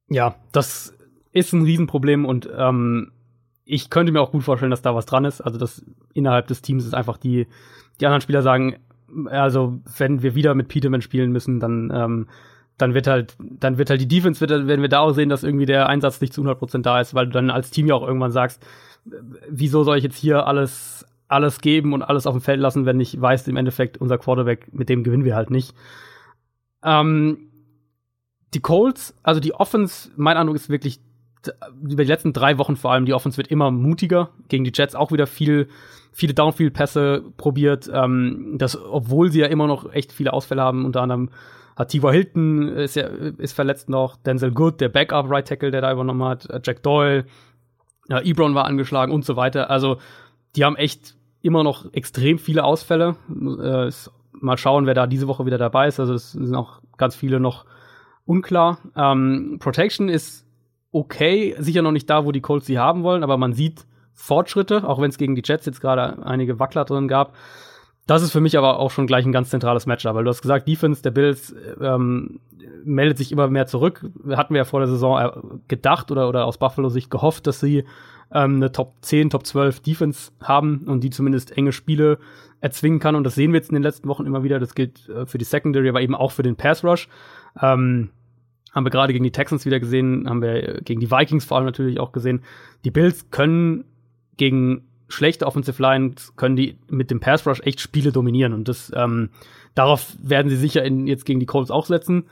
Ja, 0.09 0.37
das 0.53 0.97
ist 1.33 1.53
ein 1.53 1.65
Riesenproblem 1.65 2.25
und 2.25 2.49
ähm, 2.57 3.13
ich 3.65 3.91
könnte 3.91 4.13
mir 4.13 4.21
auch 4.21 4.31
gut 4.31 4.45
vorstellen, 4.45 4.71
dass 4.71 4.83
da 4.83 4.95
was 4.95 5.07
dran 5.07 5.25
ist. 5.25 5.41
Also, 5.41 5.59
dass 5.59 5.85
innerhalb 6.15 6.47
des 6.47 6.63
Teams 6.63 6.87
ist 6.87 6.95
einfach 6.95 7.19
die, 7.19 7.47
die 8.01 8.07
anderen 8.07 8.21
Spieler 8.21 8.43
sagen, 8.43 8.77
also, 9.27 9.81
wenn 9.99 10.23
wir 10.23 10.35
wieder 10.35 10.55
mit 10.55 10.69
Peterman 10.69 11.03
spielen 11.03 11.33
müssen, 11.33 11.61
dann, 11.61 11.93
ähm, 11.95 12.29
dann 12.79 12.95
wird 12.95 13.07
halt, 13.07 13.37
dann 13.39 13.79
wird 13.79 13.91
halt 13.91 14.01
die 14.01 14.09
Defense, 14.09 14.41
wird, 14.41 14.51
werden 14.67 14.83
wir 14.83 14.89
da 14.89 15.01
auch 15.01 15.13
sehen, 15.13 15.29
dass 15.29 15.43
irgendwie 15.43 15.67
der 15.67 15.89
Einsatz 15.89 16.21
nicht 16.21 16.33
zu 16.33 16.43
100% 16.43 16.83
da 16.83 17.01
ist, 17.01 17.15
weil 17.15 17.27
du 17.27 17.33
dann 17.33 17.51
als 17.51 17.71
Team 17.71 17.87
ja 17.87 17.95
auch 17.95 18.07
irgendwann 18.07 18.33
sagst, 18.33 18.65
wieso 19.49 19.85
soll 19.85 19.99
ich 19.99 20.05
jetzt 20.05 20.17
hier 20.17 20.47
alles, 20.47 21.07
alles 21.29 21.61
geben 21.61 21.93
und 21.93 22.03
alles 22.03 22.27
auf 22.27 22.35
dem 22.35 22.43
Feld 22.43 22.61
lassen, 22.61 22.87
wenn 22.87 23.01
ich 23.01 23.21
weiß, 23.21 23.49
im 23.49 23.57
Endeffekt 23.57 23.99
unser 23.99 24.19
Quarterback, 24.19 24.73
mit 24.73 24.89
dem 24.89 25.03
gewinnen 25.05 25.25
wir 25.25 25.37
halt 25.37 25.51
nicht. 25.51 25.75
Ähm, 26.83 27.51
die 28.55 28.61
Colts, 28.61 29.15
also 29.23 29.41
die 29.41 29.55
Offense, 29.55 30.11
mein 30.17 30.37
Eindruck 30.37 30.57
ist 30.57 30.69
wirklich, 30.69 31.01
über 31.83 32.03
die 32.03 32.09
letzten 32.09 32.33
drei 32.33 32.59
Wochen 32.59 32.77
vor 32.77 32.93
allem, 32.93 33.07
die 33.07 33.15
Offense 33.15 33.37
wird 33.37 33.49
immer 33.49 33.71
mutiger. 33.71 34.31
Gegen 34.49 34.65
die 34.65 34.73
Jets 34.75 34.95
auch 34.95 35.13
wieder 35.13 35.27
viel, 35.27 35.69
viele 36.13 36.35
Downfield-Pässe 36.35 37.23
probiert. 37.37 37.91
Ähm, 37.93 38.55
das, 38.59 38.77
obwohl 38.77 39.31
sie 39.31 39.41
ja 39.41 39.47
immer 39.47 39.67
noch 39.67 39.93
echt 39.93 40.13
viele 40.13 40.33
Ausfälle 40.33 40.63
haben, 40.63 40.85
unter 40.85 41.03
anderem 41.03 41.31
hat 41.77 41.91
Tiva 41.91 42.11
Hilton 42.11 42.69
ist, 42.69 42.97
ja, 42.97 43.07
ist 43.07 43.53
verletzt 43.53 43.91
noch, 43.91 44.17
Denzel 44.17 44.51
Good, 44.51 44.81
der 44.81 44.89
Backup 44.89 45.31
Right 45.31 45.47
Tackle, 45.47 45.71
der 45.71 45.83
da 45.83 45.93
übernommen 45.93 46.25
hat, 46.25 46.49
äh, 46.49 46.61
Jack 46.65 46.83
Doyle, 46.83 47.27
ja, 48.09 48.21
Ebron 48.23 48.55
war 48.55 48.65
angeschlagen 48.65 49.13
und 49.13 49.25
so 49.25 49.37
weiter. 49.37 49.69
Also 49.69 49.99
die 50.55 50.65
haben 50.65 50.77
echt 50.77 51.17
immer 51.43 51.63
noch 51.63 51.93
extrem 51.93 52.39
viele 52.39 52.65
Ausfälle. 52.65 53.17
Äh, 53.29 53.91
mal 54.33 54.57
schauen, 54.57 54.87
wer 54.87 54.95
da 54.95 55.07
diese 55.07 55.29
Woche 55.29 55.47
wieder 55.47 55.59
dabei 55.59 55.89
ist. 55.89 56.01
Also 56.01 56.15
es 56.15 56.33
sind 56.33 56.55
auch 56.55 56.81
ganz 56.97 57.15
viele 57.15 57.41
noch 57.41 57.67
unklar. 58.27 58.79
Ähm, 58.95 59.57
Protection 59.61 60.09
ist 60.09 60.45
okay, 60.93 61.55
sicher 61.59 61.83
noch 61.83 61.93
nicht 61.93 62.11
da, 62.11 62.25
wo 62.25 62.33
die 62.33 62.41
Colts 62.41 62.67
sie 62.67 62.79
haben 62.79 63.03
wollen, 63.03 63.23
aber 63.23 63.37
man 63.37 63.53
sieht 63.53 63.87
Fortschritte, 64.13 64.89
auch 64.89 65.01
wenn 65.01 65.11
es 65.11 65.19
gegen 65.19 65.35
die 65.35 65.43
Jets 65.45 65.67
jetzt 65.67 65.81
gerade 65.81 66.25
einige 66.25 66.59
Wackler 66.59 66.85
drin 66.85 67.07
gab. 67.09 67.35
Das 68.07 68.23
ist 68.23 68.31
für 68.31 68.41
mich 68.41 68.57
aber 68.57 68.79
auch 68.79 68.91
schon 68.91 69.07
gleich 69.07 69.27
ein 69.27 69.33
ganz 69.33 69.51
zentrales 69.51 69.87
Matchup, 69.87 70.15
weil 70.15 70.25
du 70.25 70.31
hast 70.31 70.43
gesagt, 70.43 70.69
Defense 70.69 71.03
der 71.03 71.11
Bills 71.11 71.55
ähm, 71.81 72.41
meldet 72.85 73.19
sich 73.19 73.33
immer 73.33 73.49
mehr 73.49 73.67
zurück. 73.67 74.09
Hatten 74.31 74.55
wir 74.55 74.59
ja 74.59 74.65
vor 74.65 74.81
der 74.81 74.89
Saison 74.89 75.19
äh, 75.19 75.31
gedacht 75.69 76.11
oder, 76.11 76.29
oder 76.29 76.47
aus 76.47 76.59
Buffalo 76.59 76.89
Sicht 76.89 77.11
gehofft, 77.11 77.47
dass 77.47 77.61
sie 77.61 77.85
ähm, 78.33 78.57
eine 78.57 78.73
Top 78.73 78.95
10, 79.03 79.31
Top 79.31 79.47
12 79.47 79.81
Defense 79.81 80.33
haben 80.43 80.85
und 80.87 81.03
die 81.03 81.11
zumindest 81.11 81.57
enge 81.57 81.73
Spiele 81.73 82.19
erzwingen 82.61 82.99
kann. 82.99 83.15
Und 83.15 83.25
das 83.25 83.35
sehen 83.35 83.53
wir 83.53 83.59
jetzt 83.59 83.71
in 83.71 83.75
den 83.75 83.83
letzten 83.83 84.09
Wochen 84.09 84.27
immer 84.27 84.43
wieder. 84.43 84.59
Das 84.59 84.75
gilt 84.75 85.09
äh, 85.09 85.27
für 85.27 85.39
die 85.39 85.45
Secondary, 85.45 85.89
aber 85.89 86.01
eben 86.01 86.15
auch 86.15 86.33
für 86.33 86.43
den 86.43 86.57
Pass 86.57 86.85
Rush. 86.85 87.09
Ähm, 87.61 88.11
haben 88.73 88.85
wir 88.85 88.91
gerade 88.91 89.13
gegen 89.13 89.25
die 89.25 89.33
Texans 89.33 89.65
wieder 89.65 89.81
gesehen, 89.81 90.29
haben 90.29 90.43
wir 90.43 90.83
gegen 90.83 91.01
die 91.01 91.11
Vikings 91.11 91.47
vor 91.47 91.57
allem 91.57 91.67
natürlich 91.67 91.99
auch 91.99 92.13
gesehen. 92.13 92.43
Die 92.85 92.91
Bills 92.91 93.31
können 93.31 93.85
gegen 94.37 94.83
schlechte 95.09 95.47
Offensive 95.47 95.81
Lines 95.81 96.35
können 96.37 96.57
die 96.57 96.77
mit 96.91 97.11
dem 97.11 97.21
Pass 97.21 97.47
Rush 97.47 97.61
echt 97.61 97.81
Spiele 97.81 98.13
dominieren 98.13 98.53
und 98.53 98.69
das 98.69 98.93
ähm, 98.95 99.31
darauf 99.75 100.15
werden 100.21 100.51
sie 100.51 100.57
sicher 100.57 100.85
in, 100.85 101.07
jetzt 101.07 101.25
gegen 101.25 101.41
die 101.41 101.47
Colts 101.47 101.71
auch 101.71 101.87
setzen. 101.87 102.25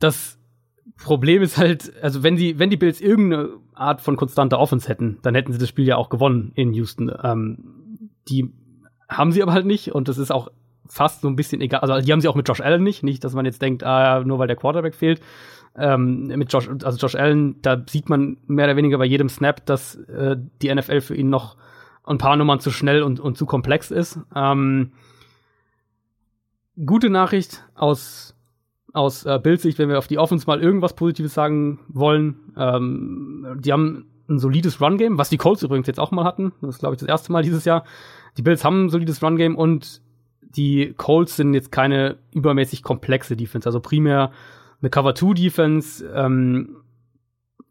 Das 0.00 0.38
Problem 0.96 1.42
ist 1.42 1.58
halt, 1.58 1.92
also 2.02 2.22
wenn 2.22 2.36
sie, 2.36 2.58
wenn 2.58 2.70
die 2.70 2.76
Bills 2.76 3.00
irgendeine 3.00 3.50
Art 3.74 4.00
von 4.00 4.16
konstanter 4.16 4.58
Offense 4.58 4.88
hätten, 4.88 5.18
dann 5.22 5.34
hätten 5.34 5.52
sie 5.52 5.58
das 5.58 5.68
Spiel 5.68 5.86
ja 5.86 5.96
auch 5.96 6.08
gewonnen 6.08 6.52
in 6.54 6.72
Houston. 6.74 7.12
Ähm, 7.22 8.10
die 8.28 8.52
haben 9.08 9.32
sie 9.32 9.42
aber 9.42 9.52
halt 9.52 9.66
nicht 9.66 9.92
und 9.92 10.08
das 10.08 10.18
ist 10.18 10.30
auch 10.30 10.48
fast 10.86 11.22
so 11.22 11.28
ein 11.28 11.36
bisschen 11.36 11.60
egal. 11.60 11.80
Also 11.80 12.04
die 12.04 12.12
haben 12.12 12.20
sie 12.20 12.28
auch 12.28 12.34
mit 12.34 12.48
Josh 12.48 12.60
Allen 12.60 12.82
nicht, 12.82 13.02
nicht, 13.02 13.24
dass 13.24 13.34
man 13.34 13.44
jetzt 13.44 13.62
denkt, 13.62 13.82
ah, 13.84 14.22
nur 14.24 14.38
weil 14.38 14.48
der 14.48 14.56
Quarterback 14.56 14.94
fehlt 14.94 15.20
ähm, 15.76 16.26
mit 16.26 16.52
Josh, 16.52 16.68
also 16.68 16.98
Josh 16.98 17.14
Allen, 17.14 17.60
da 17.62 17.82
sieht 17.88 18.08
man 18.08 18.36
mehr 18.46 18.66
oder 18.66 18.76
weniger 18.76 18.98
bei 18.98 19.04
jedem 19.04 19.28
Snap, 19.28 19.64
dass 19.66 19.96
äh, 19.96 20.36
die 20.62 20.72
NFL 20.72 21.00
für 21.00 21.16
ihn 21.16 21.30
noch 21.30 21.56
ein 22.04 22.18
paar 22.18 22.36
Nummern 22.36 22.60
zu 22.60 22.70
schnell 22.70 23.02
und, 23.02 23.18
und 23.18 23.36
zu 23.36 23.46
komplex 23.46 23.90
ist. 23.90 24.20
Ähm, 24.34 24.92
gute 26.84 27.10
Nachricht 27.10 27.64
aus, 27.74 28.33
aus 28.94 29.26
äh, 29.26 29.38
Bildsicht, 29.42 29.78
wenn 29.78 29.88
wir 29.88 29.98
auf 29.98 30.06
die 30.06 30.18
Offense 30.18 30.46
mal 30.46 30.62
irgendwas 30.62 30.94
Positives 30.94 31.34
sagen 31.34 31.80
wollen. 31.88 32.36
Ähm, 32.56 33.58
die 33.58 33.72
haben 33.72 34.06
ein 34.28 34.38
solides 34.38 34.80
Run-Game, 34.80 35.18
was 35.18 35.28
die 35.28 35.36
Colts 35.36 35.62
übrigens 35.62 35.86
jetzt 35.88 36.00
auch 36.00 36.12
mal 36.12 36.24
hatten. 36.24 36.52
Das 36.62 36.76
ist, 36.76 36.78
glaube 36.78 36.94
ich, 36.94 37.00
das 37.00 37.08
erste 37.08 37.32
Mal 37.32 37.42
dieses 37.42 37.64
Jahr. 37.64 37.84
Die 38.38 38.42
Bills 38.42 38.64
haben 38.64 38.86
ein 38.86 38.88
solides 38.88 39.22
Run-Game 39.22 39.56
und 39.56 40.00
die 40.40 40.94
Colts 40.96 41.36
sind 41.36 41.54
jetzt 41.54 41.72
keine 41.72 42.18
übermäßig 42.32 42.84
komplexe 42.84 43.36
Defense. 43.36 43.68
Also 43.68 43.80
primär 43.80 44.30
eine 44.80 44.90
Cover-2-Defense. 44.90 46.06
Ähm, 46.14 46.76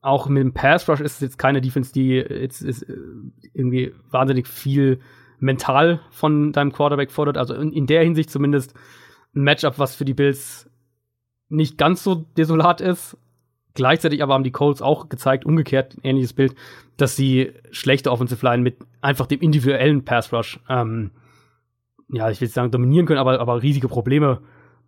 auch 0.02 0.28
mit 0.28 0.44
dem 0.44 0.54
Pass-Rush 0.54 1.00
ist 1.00 1.14
es 1.16 1.22
jetzt 1.22 1.40
keine 1.40 1.62
Defense, 1.62 1.94
die 1.94 2.16
jetzt 2.16 2.62
ist, 2.62 2.84
äh, 2.84 2.98
irgendwie 3.54 3.94
wahnsinnig 4.12 4.50
viel 4.50 5.00
mental 5.40 6.02
von 6.12 6.52
deinem 6.52 6.74
Quarterback 6.74 7.12
fordert. 7.12 7.38
Also 7.38 7.54
in, 7.54 7.72
in 7.72 7.88
der 7.88 8.04
Hinsicht 8.04 8.30
zumindest 8.30 8.74
ein 9.34 9.44
Matchup, 9.44 9.80
was 9.80 9.96
für 9.96 10.06
die 10.06 10.14
Bills 10.14 10.70
nicht 11.50 11.78
ganz 11.78 12.04
so 12.04 12.16
desolat 12.38 12.82
ist. 12.82 13.18
Gleichzeitig 13.76 14.22
aber 14.22 14.34
haben 14.36 14.44
die 14.44 14.52
Colts 14.52 14.82
auch 14.82 15.10
gezeigt, 15.10 15.46
umgekehrt, 15.46 15.98
ein 15.98 16.02
ähnliches 16.04 16.34
Bild, 16.34 16.56
dass 16.98 17.16
sie 17.16 17.54
schlechte 17.72 18.12
Offensive 18.12 18.46
Line 18.46 18.62
mit 18.62 18.78
einfach 19.02 19.26
dem 19.26 19.40
individuellen 19.42 20.06
Pass 20.06 20.32
Rush, 20.32 20.60
ähm, 20.70 21.12
ja, 22.10 22.30
ich 22.30 22.40
will 22.40 22.48
sagen, 22.48 22.70
dominieren 22.70 23.08
können, 23.08 23.20
aber, 23.20 23.40
aber 23.40 23.64
riesige 23.64 23.88
Probleme 23.88 24.42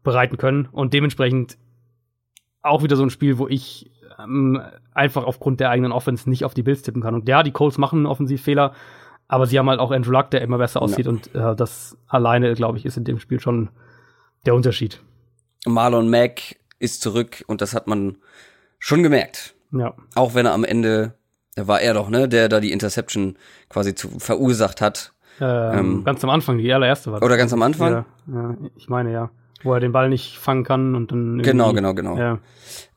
bereiten 0.04 0.38
können. 0.38 0.68
Und 0.72 0.94
dementsprechend 0.94 1.58
auch 2.62 2.84
wieder 2.84 2.96
so 2.96 3.04
ein 3.04 3.10
Spiel, 3.10 3.40
wo 3.40 3.48
ich 3.48 3.92
ähm, 4.20 4.62
einfach 4.94 5.24
aufgrund 5.24 5.60
der 5.60 5.70
eigenen 5.70 5.92
Offense 5.92 6.30
nicht 6.30 6.46
auf 6.46 6.54
die 6.54 6.64
Bills 6.64 6.84
tippen 6.84 7.02
kann. 7.02 7.16
Und 7.16 7.28
ja, 7.28 7.44
die 7.44 7.52
Colts 7.52 7.78
machen 7.78 8.00
einen 8.00 8.06
Offensivfehler, 8.06 8.74
aber 9.28 9.48
sie 9.48 9.58
haben 9.58 9.70
halt 9.70 9.80
auch 9.80 9.92
Andrew 9.92 10.12
Luck, 10.12 10.30
der 10.32 10.42
immer 10.42 10.58
besser 10.58 10.82
aussieht. 10.82 11.06
Ja. 11.06 11.12
Und 11.12 11.34
äh, 11.36 11.56
das 11.56 11.98
alleine, 12.08 12.54
glaube 12.54 12.78
ich, 12.78 12.86
ist 12.86 12.98
in 12.98 13.04
dem 13.04 13.20
Spiel 13.20 13.40
schon 13.40 13.70
der 14.46 14.56
Unterschied. 14.56 15.02
Marlon 15.66 16.10
Mack 16.10 16.58
ist 16.80 17.02
zurück 17.02 17.44
und 17.48 17.62
das 17.62 17.74
hat 17.74 17.88
man 17.88 18.18
schon 18.80 19.04
gemerkt. 19.04 19.56
Ja. 19.72 19.94
Auch 20.16 20.36
wenn 20.36 20.46
er 20.46 20.54
am 20.54 20.64
Ende, 20.64 21.14
war 21.56 21.82
er 21.82 21.94
doch, 21.94 22.10
ne, 22.10 22.30
der 22.30 22.50
da 22.50 22.60
die 22.60 22.72
Interception 22.72 23.38
quasi 23.70 23.96
zu, 23.96 24.20
verursacht 24.20 24.82
hat. 24.82 25.14
Ähm, 25.42 25.78
ähm, 25.78 26.04
ganz 26.04 26.24
am 26.24 26.30
Anfang, 26.30 26.58
die 26.58 26.72
allererste 26.74 27.12
war. 27.12 27.22
Oder 27.22 27.38
ganz 27.38 27.52
am 27.52 27.62
Anfang? 27.62 27.92
Ja, 27.92 28.06
ja, 28.34 28.58
ich 28.76 28.88
meine 28.88 29.12
ja 29.12 29.30
wo 29.66 29.74
er 29.74 29.80
den 29.80 29.92
Ball 29.92 30.10
nicht 30.10 30.38
fangen 30.38 30.64
kann 30.64 30.96
und 30.96 31.12
dann 31.12 31.42
genau 31.42 31.74
genau 31.74 31.94
genau 31.94 32.18
ja. 32.18 32.40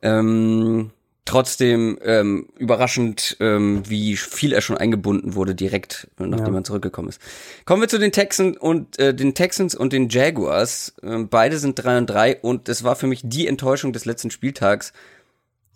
ähm, 0.03 0.91
trotzdem 1.29 1.99
ähm, 2.03 2.49
überraschend 2.59 3.37
ähm, 3.41 3.83
wie 3.87 4.17
viel 4.17 4.53
er 4.53 4.61
schon 4.61 4.77
eingebunden 4.77 5.35
wurde 5.35 5.55
direkt 5.55 6.09
nachdem 6.19 6.55
ja. 6.55 6.61
er 6.61 6.65
zurückgekommen 6.65 7.09
ist 7.09 7.21
kommen 7.65 7.83
wir 7.83 7.89
zu 7.89 7.99
den 7.99 8.13
Texans 8.13 8.57
und 8.57 8.99
äh, 8.99 9.15
den 9.15 9.35
Texans 9.35 9.75
und 9.75 9.93
den 9.93 10.09
Jaguars 10.09 10.95
ähm, 11.03 11.29
beide 11.29 11.59
sind 11.59 11.75
drei 11.75 11.99
und 11.99 12.07
drei 12.07 12.37
und 12.37 12.69
es 12.69 12.85
war 12.85 12.97
für 12.97 13.07
mich 13.07 13.21
die 13.25 13.47
Enttäuschung 13.47 13.93
des 13.93 14.05
letzten 14.05 14.31
Spieltags 14.31 14.93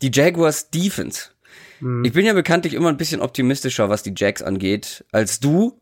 die 0.00 0.11
Jaguars 0.12 0.70
Defense 0.70 1.30
mhm. 1.80 2.05
ich 2.05 2.12
bin 2.12 2.26
ja 2.26 2.32
bekanntlich 2.32 2.74
immer 2.74 2.88
ein 2.88 2.96
bisschen 2.96 3.20
optimistischer 3.20 3.88
was 3.88 4.03
die 4.03 4.14
Jags 4.16 4.42
angeht 4.42 5.05
als 5.12 5.40
du 5.40 5.78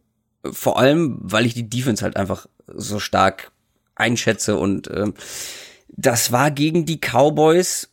vor 0.51 0.79
allem 0.79 1.19
weil 1.21 1.47
ich 1.47 1.55
die 1.55 1.69
Defense 1.69 2.03
halt 2.03 2.17
einfach 2.17 2.47
so 2.67 2.99
stark 2.99 3.51
einschätze. 4.01 4.57
Und 4.57 4.91
ähm, 4.91 5.15
das 5.89 6.33
war 6.33 6.51
gegen 6.51 6.87
die 6.87 6.99
Cowboys 6.99 7.90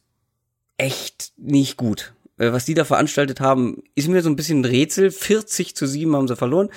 echt 0.78 1.34
nicht 1.38 1.78
gut. 1.78 2.14
Äh, 2.38 2.52
was 2.52 2.66
die 2.66 2.74
da 2.74 2.86
veranstaltet 2.86 3.40
haben, 3.40 3.84
ist 3.96 4.08
mir 4.08 4.22
so 4.22 4.30
ein 4.30 4.36
bisschen 4.36 4.62
ein 4.62 4.66
Rätsel. 4.66 5.12
40 5.12 5.76
zu 5.76 5.88
7 5.88 6.16
haben 6.16 6.28
sie 6.28 6.36
verloren. 6.36 6.70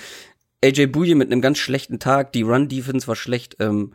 AJ 0.63 0.87
Bouye 0.87 1.15
mit 1.15 1.31
einem 1.31 1.41
ganz 1.41 1.59
schlechten 1.59 1.99
Tag, 1.99 2.33
die 2.33 2.43
Run-Defense 2.43 3.07
war 3.09 3.17
schlecht. 3.17 3.57
Ähm, 3.61 3.95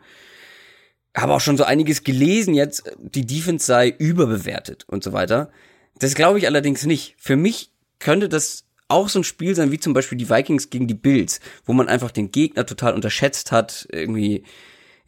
habe 1.16 1.32
auch 1.32 1.40
schon 1.40 1.56
so 1.56 1.64
einiges 1.64 2.04
gelesen 2.04 2.54
jetzt, 2.54 2.92
die 2.98 3.24
Defense 3.24 3.64
sei 3.64 3.88
überbewertet 3.88 4.84
und 4.88 5.02
so 5.02 5.12
weiter. 5.12 5.50
Das 5.98 6.14
glaube 6.14 6.38
ich 6.38 6.46
allerdings 6.46 6.84
nicht. 6.84 7.14
Für 7.18 7.36
mich 7.36 7.70
könnte 7.98 8.28
das 8.28 8.64
auch 8.88 9.08
so 9.08 9.20
ein 9.20 9.24
Spiel 9.24 9.54
sein, 9.54 9.72
wie 9.72 9.80
zum 9.80 9.94
Beispiel 9.94 10.18
die 10.18 10.28
Vikings 10.28 10.70
gegen 10.70 10.86
die 10.86 10.94
Bills, 10.94 11.40
wo 11.64 11.72
man 11.72 11.88
einfach 11.88 12.10
den 12.10 12.30
Gegner 12.30 12.66
total 12.66 12.94
unterschätzt 12.94 13.50
hat, 13.50 13.88
irgendwie 13.90 14.44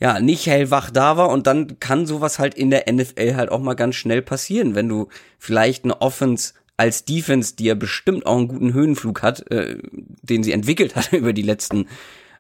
ja, 0.01 0.21
nicht 0.21 0.47
hellwach 0.47 0.91
da 0.91 1.17
war 1.17 1.29
und 1.31 1.47
dann 1.47 1.81
kann 1.81 2.07
sowas 2.07 2.39
halt 2.39 2.55
in 2.55 2.71
der 2.71 2.85
NFL 2.91 3.35
halt 3.35 3.51
auch 3.51 3.61
mal 3.61 3.75
ganz 3.75 3.97
schnell 3.97 4.23
passieren, 4.23 4.75
wenn 4.75 4.89
du 4.89 5.09
vielleicht 5.39 5.85
eine 5.85 6.01
Offense 6.01 6.55
als 6.77 7.05
Defense, 7.05 7.57
die 7.57 7.65
ja 7.65 7.75
bestimmt 7.75 8.25
auch 8.25 8.37
einen 8.37 8.49
guten 8.49 8.73
Höhenflug 8.73 9.23
hat, 9.23 9.51
äh, 9.51 9.79
den 10.23 10.43
sie 10.43 10.53
entwickelt 10.53 10.95
hat 10.95 11.13
über 11.13 11.33
die 11.33 11.43
letzten 11.43 11.89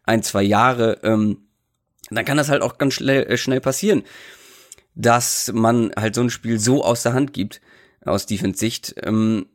ein, 0.04 0.22
zwei 0.22 0.42
Jahre, 0.42 1.00
ähm, 1.02 1.48
dann 2.11 2.24
kann 2.24 2.38
das 2.38 2.48
halt 2.48 2.62
auch 2.62 2.78
ganz 2.78 2.94
schnell, 2.94 3.24
äh, 3.24 3.36
schnell 3.36 3.61
passieren, 3.61 4.04
dass 4.94 5.52
man 5.52 5.92
halt 5.96 6.14
so 6.14 6.22
ein 6.22 6.30
Spiel 6.30 6.59
so 6.59 6.84
aus 6.84 7.02
der 7.02 7.12
Hand 7.12 7.32
gibt, 7.32 7.61
aus 8.04 8.26
Defense-Sicht. 8.26 8.94
Ähm, 9.02 9.46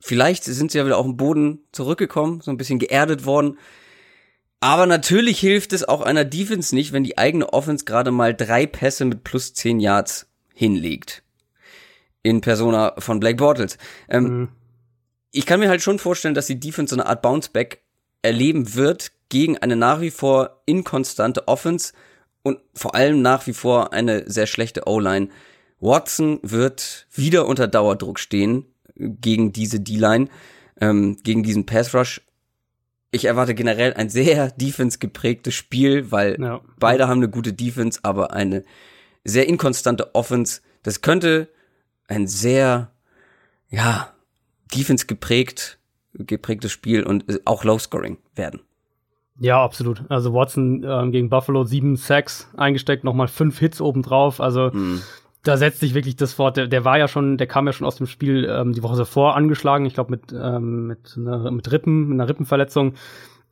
vielleicht 0.00 0.44
sind 0.44 0.70
sie 0.70 0.78
ja 0.78 0.86
wieder 0.86 0.98
auf 0.98 1.06
den 1.06 1.16
Boden 1.16 1.60
zurückgekommen, 1.72 2.40
so 2.42 2.50
ein 2.50 2.58
bisschen 2.58 2.78
geerdet 2.78 3.24
worden. 3.24 3.58
Aber 4.64 4.86
natürlich 4.86 5.40
hilft 5.40 5.74
es 5.74 5.86
auch 5.86 6.00
einer 6.00 6.24
Defense 6.24 6.74
nicht, 6.74 6.94
wenn 6.94 7.04
die 7.04 7.18
eigene 7.18 7.52
Offense 7.52 7.84
gerade 7.84 8.10
mal 8.10 8.32
drei 8.32 8.64
Pässe 8.64 9.04
mit 9.04 9.22
plus 9.22 9.52
zehn 9.52 9.78
Yards 9.78 10.26
hinlegt. 10.54 11.22
In 12.22 12.40
Persona 12.40 12.94
von 12.96 13.20
Blake 13.20 13.36
Bortles. 13.36 13.76
Ähm, 14.08 14.24
mhm. 14.24 14.48
Ich 15.32 15.44
kann 15.44 15.60
mir 15.60 15.68
halt 15.68 15.82
schon 15.82 15.98
vorstellen, 15.98 16.32
dass 16.32 16.46
die 16.46 16.58
Defense 16.58 16.94
so 16.94 16.98
eine 16.98 17.10
Art 17.10 17.20
Bounceback 17.20 17.82
erleben 18.22 18.74
wird 18.74 19.12
gegen 19.28 19.58
eine 19.58 19.76
nach 19.76 20.00
wie 20.00 20.10
vor 20.10 20.62
inkonstante 20.64 21.46
Offense 21.46 21.92
und 22.42 22.58
vor 22.72 22.94
allem 22.94 23.20
nach 23.20 23.46
wie 23.46 23.52
vor 23.52 23.92
eine 23.92 24.24
sehr 24.30 24.46
schlechte 24.46 24.88
O-Line. 24.88 25.28
Watson 25.78 26.38
wird 26.42 27.06
wieder 27.12 27.44
unter 27.44 27.68
Dauerdruck 27.68 28.18
stehen 28.18 28.64
gegen 28.94 29.52
diese 29.52 29.80
D-Line, 29.80 30.28
ähm, 30.80 31.18
gegen 31.22 31.42
diesen 31.42 31.66
Pass 31.66 31.94
Rush. 31.94 32.22
Ich 33.14 33.26
erwarte 33.26 33.54
generell 33.54 33.94
ein 33.94 34.08
sehr 34.08 34.50
defense 34.56 34.98
geprägtes 34.98 35.54
Spiel, 35.54 36.10
weil 36.10 36.36
ja. 36.40 36.60
beide 36.78 37.06
haben 37.06 37.18
eine 37.18 37.28
gute 37.28 37.52
Defense, 37.52 38.00
aber 38.02 38.32
eine 38.32 38.64
sehr 39.22 39.48
inkonstante 39.48 40.14
Offense. 40.14 40.60
Das 40.82 41.00
könnte 41.00 41.48
ein 42.08 42.26
sehr, 42.26 42.90
ja, 43.70 44.12
defense 44.74 45.06
geprägt, 45.06 45.78
geprägtes 46.14 46.72
Spiel 46.72 47.04
und 47.04 47.24
auch 47.44 47.64
Low 47.64 47.78
Scoring 47.78 48.18
werden. 48.34 48.60
Ja, 49.38 49.62
absolut. 49.62 50.04
Also 50.08 50.32
Watson 50.32 50.84
ähm, 50.84 51.10
gegen 51.10 51.28
Buffalo 51.28 51.64
sieben 51.64 51.96
Sacks 51.96 52.48
eingesteckt, 52.56 53.04
nochmal 53.04 53.28
fünf 53.28 53.58
Hits 53.58 53.80
obendrauf. 53.80 54.40
Also 54.40 54.70
mm. 54.72 55.02
Da 55.44 55.56
setzt 55.56 55.80
sich 55.80 55.94
wirklich 55.94 56.16
das 56.16 56.38
Wort. 56.38 56.56
Der, 56.56 56.66
der 56.66 56.84
war 56.84 56.98
ja 56.98 57.06
schon, 57.06 57.36
der 57.36 57.46
kam 57.46 57.66
ja 57.66 57.72
schon 57.72 57.86
aus 57.86 57.96
dem 57.96 58.06
Spiel 58.06 58.48
ähm, 58.50 58.72
die 58.72 58.82
Woche 58.82 58.96
davor 58.96 59.36
angeschlagen. 59.36 59.86
Ich 59.86 59.94
glaube 59.94 60.10
mit 60.10 60.32
ähm, 60.32 60.86
mit, 60.88 61.16
einer, 61.16 61.50
mit 61.50 61.70
Rippen, 61.70 62.08
mit 62.08 62.20
einer 62.20 62.28
Rippenverletzung. 62.28 62.94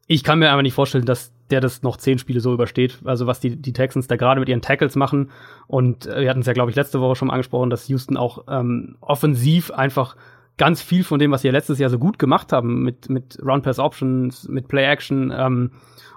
Ich 0.07 0.24
kann 0.24 0.40
mir 0.40 0.51
aber 0.51 0.62
nicht 0.62 0.74
vorstellen, 0.74 1.05
dass 1.05 1.32
der 1.51 1.61
das 1.61 1.82
noch 1.82 1.97
zehn 1.97 2.18
Spiele 2.18 2.40
so 2.40 2.53
übersteht. 2.53 2.99
Also 3.05 3.26
was 3.26 3.40
die, 3.40 3.57
die 3.57 3.72
Texans 3.72 4.09
da 4.09 4.16
gerade 4.16 4.40
mit 4.40 4.49
ihren 4.49 4.62
Tackles 4.62 4.97
machen. 4.97 5.30
Und 5.66 6.07
äh, 6.07 6.22
wir 6.22 6.30
hatten 6.30 6.40
es 6.40 6.47
ja, 6.47 6.55
glaube 6.55 6.70
ich, 6.70 6.76
letzte 6.76 7.01
Woche 7.01 7.14
schon 7.14 7.30
angesprochen, 7.30 7.70
dass 7.70 7.88
Houston 7.88 8.16
auch 8.16 8.45
ähm, 8.49 8.97
offensiv 9.01 9.70
einfach 9.70 10.16
ganz 10.57 10.82
viel 10.82 11.05
von 11.05 11.18
dem, 11.18 11.30
was 11.30 11.43
sie 11.43 11.49
ja 11.49 11.53
letztes 11.53 11.78
Jahr 11.78 11.90
so 11.90 11.99
gut 11.99 12.18
gemacht 12.18 12.53
haben, 12.53 12.82
mit, 12.82 13.09
mit 13.11 13.38
Run-Pass-Options, 13.43 14.49
mit 14.49 14.68
Play-Action, 14.68 15.32
ähm, 15.34 15.70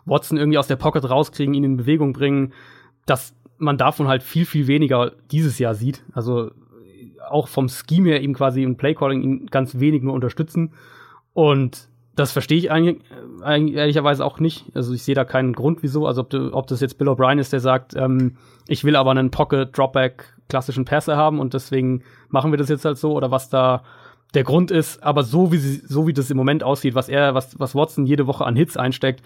Watson 0.05 0.37
irgendwie 0.37 0.57
aus 0.57 0.67
der 0.67 0.75
Pocket 0.75 1.09
rauskriegen, 1.09 1.53
ihn 1.53 1.63
in 1.63 1.77
Bewegung 1.77 2.13
bringen, 2.13 2.53
dass 3.05 3.33
man 3.57 3.77
davon 3.77 4.07
halt 4.07 4.23
viel, 4.23 4.45
viel 4.45 4.67
weniger 4.67 5.13
dieses 5.31 5.59
Jahr 5.59 5.75
sieht. 5.75 6.03
Also 6.13 6.51
auch 7.29 7.47
vom 7.47 7.69
Scheme 7.69 8.09
her 8.09 8.21
ihm 8.21 8.33
quasi 8.33 8.63
im 8.63 8.77
Play-Calling 8.77 9.21
ihn 9.21 9.45
ganz 9.47 9.79
wenig 9.79 10.03
nur 10.03 10.13
unterstützen. 10.13 10.73
Und 11.33 11.89
das 12.15 12.31
verstehe 12.31 12.57
ich 12.57 12.71
eigentlich, 12.71 13.03
ehrlicherweise 13.43 14.23
auch 14.23 14.39
nicht. 14.39 14.65
Also 14.73 14.93
ich 14.93 15.03
sehe 15.03 15.15
da 15.15 15.25
keinen 15.25 15.53
Grund, 15.53 15.83
wieso. 15.83 16.07
Also 16.07 16.21
ob, 16.21 16.29
du, 16.29 16.53
ob 16.53 16.67
das 16.67 16.79
jetzt 16.79 16.97
Bill 16.97 17.09
O'Brien 17.09 17.39
ist, 17.39 17.51
der 17.51 17.59
sagt, 17.59 17.95
ähm, 17.95 18.37
ich 18.67 18.83
will 18.83 18.95
aber 18.95 19.11
einen 19.11 19.31
Pocket 19.31 19.77
Dropback 19.77 20.33
klassischen 20.47 20.85
Pässe 20.85 21.17
haben 21.17 21.39
und 21.39 21.53
deswegen 21.53 22.03
machen 22.29 22.51
wir 22.51 22.57
das 22.57 22.69
jetzt 22.69 22.85
halt 22.85 22.97
so 22.97 23.13
oder 23.13 23.31
was 23.31 23.49
da 23.49 23.83
der 24.33 24.43
Grund 24.43 24.69
ist, 24.69 25.01
aber 25.01 25.23
so 25.23 25.51
wie 25.51 25.57
sie, 25.57 25.81
so 25.85 26.07
wie 26.07 26.13
das 26.13 26.29
im 26.29 26.37
Moment 26.37 26.63
aussieht, 26.63 26.93
was 26.93 27.09
er, 27.09 27.33
was, 27.33 27.59
was 27.59 27.73
Watson 27.73 28.05
jede 28.05 28.27
Woche 28.27 28.45
an 28.45 28.55
Hits 28.55 28.77
einsteckt, 28.77 29.23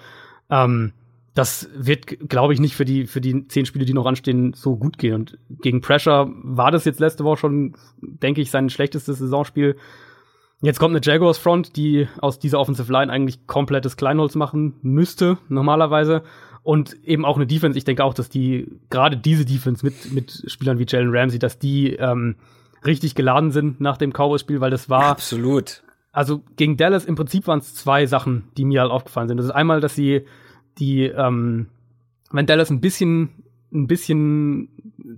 ähm, 0.49 0.93
das 1.33 1.69
wird, 1.73 2.29
glaube 2.29 2.53
ich, 2.53 2.59
nicht 2.59 2.75
für 2.75 2.85
die, 2.85 3.05
für 3.05 3.21
die 3.21 3.47
zehn 3.47 3.65
Spiele, 3.65 3.85
die 3.85 3.93
noch 3.93 4.05
anstehen, 4.05 4.53
so 4.53 4.75
gut 4.75 4.97
gehen. 4.97 5.15
Und 5.15 5.37
gegen 5.61 5.81
Pressure 5.81 6.29
war 6.43 6.71
das 6.71 6.85
jetzt 6.85 6.99
letzte 6.99 7.23
Woche 7.23 7.37
schon, 7.37 7.75
denke 8.01 8.41
ich, 8.41 8.51
sein 8.51 8.69
schlechtestes 8.69 9.19
Saisonspiel. 9.19 9.75
Jetzt 10.61 10.79
kommt 10.79 10.93
eine 10.93 11.03
Jaguars 11.03 11.37
Front, 11.37 11.77
die 11.77 12.07
aus 12.19 12.39
dieser 12.39 12.59
Offensive 12.59 12.91
Line 12.91 13.11
eigentlich 13.11 13.47
komplettes 13.47 13.95
Kleinholz 13.95 14.35
machen 14.35 14.75
müsste, 14.81 15.37
normalerweise. 15.47 16.23
Und 16.63 17.01
eben 17.05 17.23
auch 17.23 17.37
eine 17.37 17.47
Defense. 17.47 17.77
Ich 17.77 17.85
denke 17.85 18.03
auch, 18.03 18.13
dass 18.13 18.29
die, 18.29 18.67
gerade 18.89 19.15
diese 19.15 19.45
Defense 19.45 19.85
mit, 19.85 20.11
mit 20.11 20.43
Spielern 20.47 20.77
wie 20.77 20.85
Jalen 20.85 21.15
Ramsey, 21.15 21.39
dass 21.39 21.57
die, 21.57 21.93
ähm, 21.93 22.35
richtig 22.85 23.15
geladen 23.15 23.51
sind 23.51 23.81
nach 23.81 23.97
dem 23.97 24.11
Cowboys-Spiel, 24.11 24.61
weil 24.61 24.71
das 24.71 24.89
war. 24.89 25.03
Absolut. 25.05 25.83
Also 26.11 26.41
gegen 26.55 26.77
Dallas 26.77 27.05
im 27.05 27.15
Prinzip 27.15 27.47
waren 27.47 27.59
es 27.59 27.75
zwei 27.75 28.05
Sachen, 28.05 28.49
die 28.57 28.65
mir 28.65 28.81
halt 28.81 28.91
aufgefallen 28.91 29.27
sind. 29.27 29.37
Das 29.37 29.45
ist 29.45 29.51
einmal, 29.51 29.79
dass 29.79 29.95
sie 29.95 30.25
die, 30.77 31.05
ähm, 31.05 31.67
wenn 32.31 32.45
Dallas 32.45 32.69
ein 32.69 32.81
bisschen, 32.81 33.29
ein 33.73 33.87
bisschen, 33.87 34.69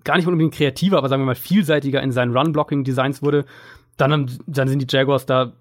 gar 0.04 0.18
nicht 0.18 0.28
unbedingt 0.28 0.54
kreativer, 0.54 0.98
aber 0.98 1.10
sagen 1.10 1.22
wir 1.22 1.28
mal 1.28 1.36
vielseitiger 1.36 2.02
in 2.02 2.12
seinen 2.12 2.36
Run-Blocking-Designs 2.36 3.22
wurde, 3.22 3.46
dann, 3.98 4.12
haben, 4.12 4.26
dann 4.48 4.68
sind 4.68 4.82
die 4.82 4.96
Jaguars 4.96 5.26
da, 5.26 5.54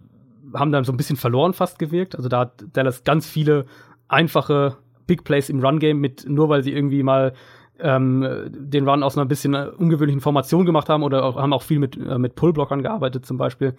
haben 0.55 0.73
dann 0.73 0.85
so 0.85 0.93
ein 0.93 0.97
bisschen 0.97 1.17
verloren 1.17 1.53
fast 1.53 1.79
gewirkt. 1.79 2.17
Also 2.17 2.29
da 2.29 2.41
hat 2.41 2.65
Dallas 2.73 3.05
ganz 3.05 3.29
viele 3.29 3.67
einfache 4.09 4.77
Big 5.07 5.25
Plays 5.25 5.49
im 5.49 5.61
Run-Game 5.61 5.99
mit, 5.99 6.29
nur 6.29 6.49
weil 6.49 6.63
sie 6.63 6.73
irgendwie 6.73 7.03
mal 7.03 7.33
ähm, 7.79 8.27
den 8.51 8.89
Run 8.89 9.03
aus 9.03 9.17
einer 9.17 9.27
bisschen 9.27 9.55
ungewöhnlichen 9.55 10.21
Formation 10.21 10.67
gemacht 10.67 10.89
haben 10.89 11.03
oder 11.03 11.25
auch, 11.25 11.37
haben 11.37 11.53
auch 11.53 11.63
viel 11.63 11.79
mit, 11.79 11.97
äh, 11.97 12.19
mit 12.19 12.35
Pullblockern 12.35 12.83
gearbeitet 12.83 13.27
zum 13.27 13.37
Beispiel. 13.37 13.75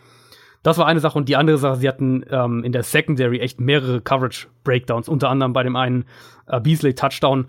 Das 0.63 0.77
war 0.77 0.85
eine 0.85 0.99
Sache 0.99 1.17
und 1.17 1.27
die 1.27 1.35
andere 1.35 1.57
Sache, 1.57 1.77
sie 1.77 1.87
hatten 1.87 2.23
ähm, 2.29 2.63
in 2.63 2.71
der 2.71 2.83
Secondary 2.83 3.39
echt 3.39 3.59
mehrere 3.59 4.01
Coverage-Breakdowns, 4.01 5.09
unter 5.09 5.29
anderem 5.29 5.53
bei 5.53 5.63
dem 5.63 5.75
einen 5.75 6.05
äh, 6.47 6.59
Beasley-Touchdown, 6.59 7.47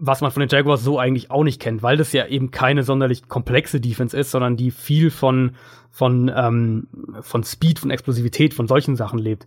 was 0.00 0.20
man 0.20 0.30
von 0.30 0.40
den 0.40 0.48
Jaguars 0.48 0.82
so 0.82 0.98
eigentlich 0.98 1.30
auch 1.30 1.44
nicht 1.44 1.60
kennt, 1.60 1.82
weil 1.82 1.96
das 1.96 2.12
ja 2.12 2.26
eben 2.26 2.50
keine 2.50 2.82
sonderlich 2.82 3.28
komplexe 3.28 3.80
Defense 3.80 4.16
ist, 4.16 4.30
sondern 4.30 4.56
die 4.56 4.70
viel 4.70 5.10
von, 5.10 5.56
von, 5.90 6.30
ähm, 6.34 6.88
von 7.20 7.42
Speed, 7.42 7.80
von 7.80 7.90
Explosivität, 7.90 8.54
von 8.54 8.68
solchen 8.68 8.96
Sachen 8.96 9.18
lebt. 9.18 9.46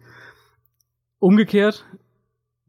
Umgekehrt, 1.20 1.86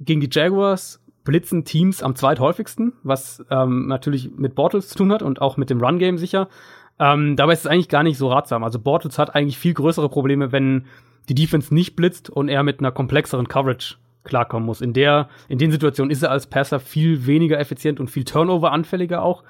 gegen 0.00 0.20
die 0.20 0.30
Jaguars 0.30 1.00
blitzen 1.24 1.64
Teams 1.64 2.02
am 2.02 2.14
zweithäufigsten, 2.14 2.94
was 3.02 3.44
ähm, 3.50 3.86
natürlich 3.86 4.30
mit 4.36 4.54
Bortles 4.54 4.88
zu 4.88 4.96
tun 4.96 5.12
hat 5.12 5.22
und 5.22 5.42
auch 5.42 5.56
mit 5.56 5.68
dem 5.68 5.80
Run-Game 5.80 6.16
sicher. 6.16 6.48
Ähm, 7.00 7.36
dabei 7.36 7.52
ist 7.52 7.60
es 7.60 7.66
eigentlich 7.66 7.88
gar 7.88 8.02
nicht 8.02 8.18
so 8.18 8.28
ratsam. 8.28 8.64
Also 8.64 8.78
Bortles 8.78 9.18
hat 9.18 9.34
eigentlich 9.34 9.58
viel 9.58 9.74
größere 9.74 10.08
Probleme, 10.08 10.52
wenn 10.52 10.86
die 11.28 11.34
Defense 11.34 11.72
nicht 11.72 11.96
blitzt 11.96 12.30
und 12.30 12.48
er 12.48 12.62
mit 12.62 12.80
einer 12.80 12.92
komplexeren 12.92 13.48
Coverage 13.48 13.96
klarkommen 14.24 14.66
muss. 14.66 14.80
In 14.80 14.92
der, 14.92 15.28
in 15.48 15.58
den 15.58 15.70
Situationen 15.70 16.10
ist 16.10 16.22
er 16.22 16.30
als 16.30 16.46
Passer 16.46 16.80
viel 16.80 17.26
weniger 17.26 17.58
effizient 17.58 18.00
und 18.00 18.10
viel 18.10 18.24
Turnover-anfälliger 18.24 19.22
auch. 19.22 19.44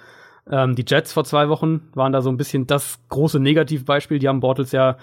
Ähm, 0.50 0.74
die 0.74 0.84
Jets 0.86 1.12
vor 1.12 1.24
zwei 1.24 1.48
Wochen 1.48 1.88
waren 1.94 2.12
da 2.12 2.20
so 2.20 2.30
ein 2.30 2.36
bisschen 2.36 2.66
das 2.66 2.98
große 3.08 3.40
Negativbeispiel. 3.40 4.18
Die 4.18 4.28
haben 4.28 4.40
Bortles 4.40 4.72
ja 4.72 4.96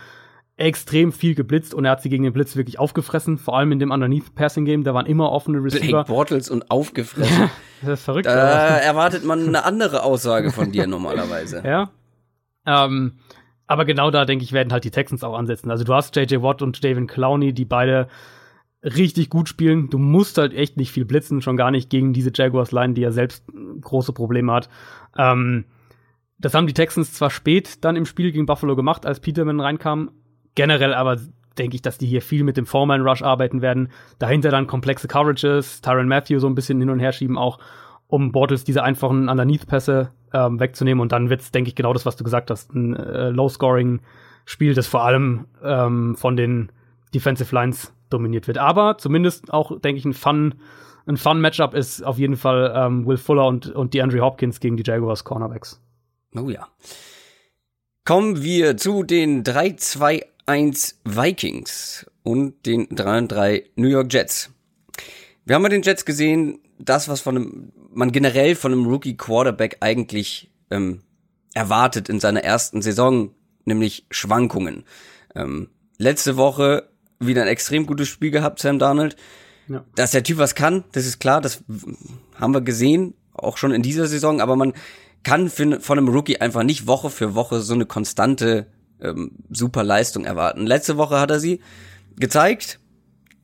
extrem 0.57 1.11
viel 1.11 1.35
geblitzt 1.35 1.73
und 1.73 1.85
er 1.85 1.91
hat 1.91 2.01
sie 2.01 2.09
gegen 2.09 2.23
den 2.23 2.31
Blitz 2.31 2.55
wirklich 2.55 2.79
aufgefressen, 2.79 3.37
vor 3.37 3.57
allem 3.57 3.73
in 3.73 3.79
dem 3.79 3.91
Underneath 3.91 4.35
Passing 4.35 4.63
Game, 4.63 4.85
da 4.85 4.93
waren 4.93 5.05
immer 5.05 5.31
offene 5.31 5.61
Receiver. 5.61 5.87
Blake 5.87 6.07
Bortles 6.07 6.49
und 6.49 6.71
aufgefressen. 6.71 7.49
das 7.81 7.99
ist 7.99 8.05
verrückt. 8.05 8.27
Da 8.27 8.77
erwartet 8.77 9.25
man 9.25 9.45
eine 9.45 9.65
andere 9.65 10.03
Aussage 10.03 10.51
von 10.51 10.71
dir 10.71 10.87
normalerweise. 10.87 11.61
Ja. 11.65 11.89
Ähm, 12.66 13.13
aber 13.68 13.86
genau 13.86 14.11
da 14.11 14.26
denke 14.26 14.43
ich 14.43 14.53
werden 14.53 14.72
halt 14.72 14.84
die 14.84 14.91
Texans 14.91 15.24
auch 15.24 15.38
ansetzen. 15.38 15.72
Also 15.72 15.84
du 15.84 15.93
hast 15.93 16.16
JJ 16.16 16.41
Watt 16.41 16.61
und 16.61 16.84
David 16.84 17.07
Clowney, 17.07 17.53
die 17.53 17.66
beide 17.66 18.07
richtig 18.84 19.30
gut 19.30 19.49
spielen. 19.49 19.89
Du 19.89 19.97
musst 19.97 20.38
halt 20.38 20.53
echt 20.53 20.78
nicht 20.78 20.91
viel 20.91 21.05
blitzen, 21.05 21.41
schon 21.41 21.57
gar 21.57 21.72
nicht 21.72 21.89
gegen 21.89 22.13
diese 22.13 22.32
Jaguars 22.34 22.72
Line, 22.72 22.93
die 22.93 23.01
ja 23.01 23.11
selbst 23.11 23.43
große 23.82 24.13
Probleme 24.13 24.53
hat. 24.53 24.70
Ähm, 25.18 25.66
das 26.38 26.53
haben 26.53 26.68
die 26.68 26.74
Texans 26.74 27.13
zwar 27.13 27.30
spät 27.30 27.84
dann 27.84 27.95
im 27.95 28.05
Spiel 28.05 28.32
gegen 28.32 28.45
Buffalo 28.45 28.76
gemacht, 28.76 29.05
als 29.05 29.20
Peterman 29.20 29.59
reinkam, 29.59 30.11
Generell 30.55 30.93
aber 30.93 31.20
denke 31.57 31.76
ich, 31.76 31.82
dass 31.82 31.97
die 31.97 32.07
hier 32.07 32.22
viel 32.22 32.43
mit 32.43 32.57
dem 32.57 32.66
Foreman 32.66 33.01
Rush 33.01 33.22
arbeiten 33.22 33.61
werden. 33.61 33.89
Dahinter 34.20 34.49
dann 34.49 34.68
komplexe 34.68 35.07
Coverages, 35.07 35.82
Tyron 35.82 36.07
Matthew 36.07 36.39
so 36.39 36.47
ein 36.47 36.55
bisschen 36.55 36.80
hin 36.80 36.89
und 36.89 36.99
her 36.99 37.11
schieben 37.11 37.38
auch, 37.38 37.59
um 38.07 38.31
Bortles 38.31 38.63
diese 38.63 38.83
einfachen 38.83 39.29
Underneath-Pässe 39.29 40.11
ähm, 40.33 40.59
wegzunehmen. 40.59 41.01
Und 41.01 41.11
dann 41.11 41.29
wird's, 41.29 41.51
denke 41.51 41.69
ich, 41.69 41.75
genau 41.75 41.93
das, 41.93 42.05
was 42.05 42.15
du 42.15 42.23
gesagt 42.23 42.51
hast, 42.51 42.73
ein 42.73 42.95
äh, 42.95 43.29
Low-Scoring-Spiel, 43.29 44.73
das 44.73 44.87
vor 44.87 45.03
allem 45.03 45.45
ähm, 45.63 46.15
von 46.15 46.35
den 46.35 46.71
Defensive 47.13 47.53
Lines 47.53 47.93
dominiert 48.09 48.47
wird. 48.47 48.57
Aber 48.57 48.97
zumindest 48.97 49.51
auch, 49.51 49.79
denke 49.79 49.99
ich, 49.99 50.05
ein 50.05 50.13
Fun, 50.13 50.55
ein 51.07 51.17
Fun-Matchup 51.17 51.73
ist 51.73 52.03
auf 52.03 52.17
jeden 52.17 52.35
Fall 52.35 52.73
ähm, 52.75 53.05
Will 53.05 53.17
Fuller 53.17 53.47
und, 53.47 53.67
und 53.67 53.93
die 53.93 54.01
Andrew 54.01 54.21
Hopkins 54.21 54.59
gegen 54.59 54.77
die 54.77 54.83
Jaguars 54.85 55.23
Cornerbacks. 55.23 55.81
Oh 56.35 56.49
ja. 56.49 56.67
Kommen 58.03 58.43
wir 58.43 58.77
zu 58.77 59.03
den 59.03 59.43
3-2 59.43 60.23
1 60.47 61.01
Vikings 61.05 62.05
und 62.21 62.67
den 62.67 62.87
3 62.89 63.17
und 63.17 63.31
3 63.31 63.63
New 63.75 63.87
York 63.87 64.13
Jets. 64.13 64.51
Wir 65.43 65.55
haben 65.55 65.63
bei 65.63 65.69
den 65.69 65.81
Jets 65.81 66.05
gesehen, 66.05 66.59
das, 66.78 67.07
was 67.07 67.21
von 67.21 67.36
einem, 67.36 67.71
man 67.91 68.11
generell 68.11 68.55
von 68.55 68.71
einem 68.71 68.86
Rookie 68.86 69.17
Quarterback 69.17 69.78
eigentlich 69.80 70.51
ähm, 70.69 71.01
erwartet 71.53 72.09
in 72.09 72.19
seiner 72.19 72.43
ersten 72.43 72.82
Saison, 72.82 73.32
nämlich 73.65 74.05
Schwankungen. 74.09 74.84
Ähm, 75.36 75.69
letzte 75.97 76.38
Woche 76.38 76.89
wieder 77.19 77.41
ein 77.43 77.47
extrem 77.47 77.86
gutes 77.86 78.07
Spiel 78.07 78.32
gehabt, 78.32 78.59
Sam 78.59 78.80
Darnold. 78.80 79.15
Ja. 79.67 79.84
Dass 79.95 80.11
der 80.11 80.23
Typ 80.23 80.38
was 80.38 80.53
kann, 80.53 80.84
das 80.91 81.07
ist 81.07 81.19
klar, 81.19 81.41
das 81.41 81.63
haben 82.36 82.53
wir 82.53 82.61
gesehen, 82.61 83.15
auch 83.34 83.57
schon 83.57 83.71
in 83.71 83.82
dieser 83.82 84.05
Saison, 84.05 84.39
aber 84.39 84.55
man 84.55 84.73
kann 85.23 85.49
für, 85.49 85.82
von 85.82 85.97
einem 85.97 86.07
Rookie 86.07 86.39
einfach 86.39 86.61
nicht 86.61 86.86
Woche 86.86 87.09
für 87.09 87.34
Woche 87.34 87.61
so 87.61 87.73
eine 87.73 87.88
konstante 87.88 88.67
ähm, 89.01 89.32
super 89.49 89.84
Leistung 89.84 90.23
erwarten. 90.23 90.67
Letzte 90.67 90.97
Woche 90.97 91.19
hat 91.19 91.32
er 91.32 91.39
sie 91.39 91.61
gezeigt, 92.15 92.80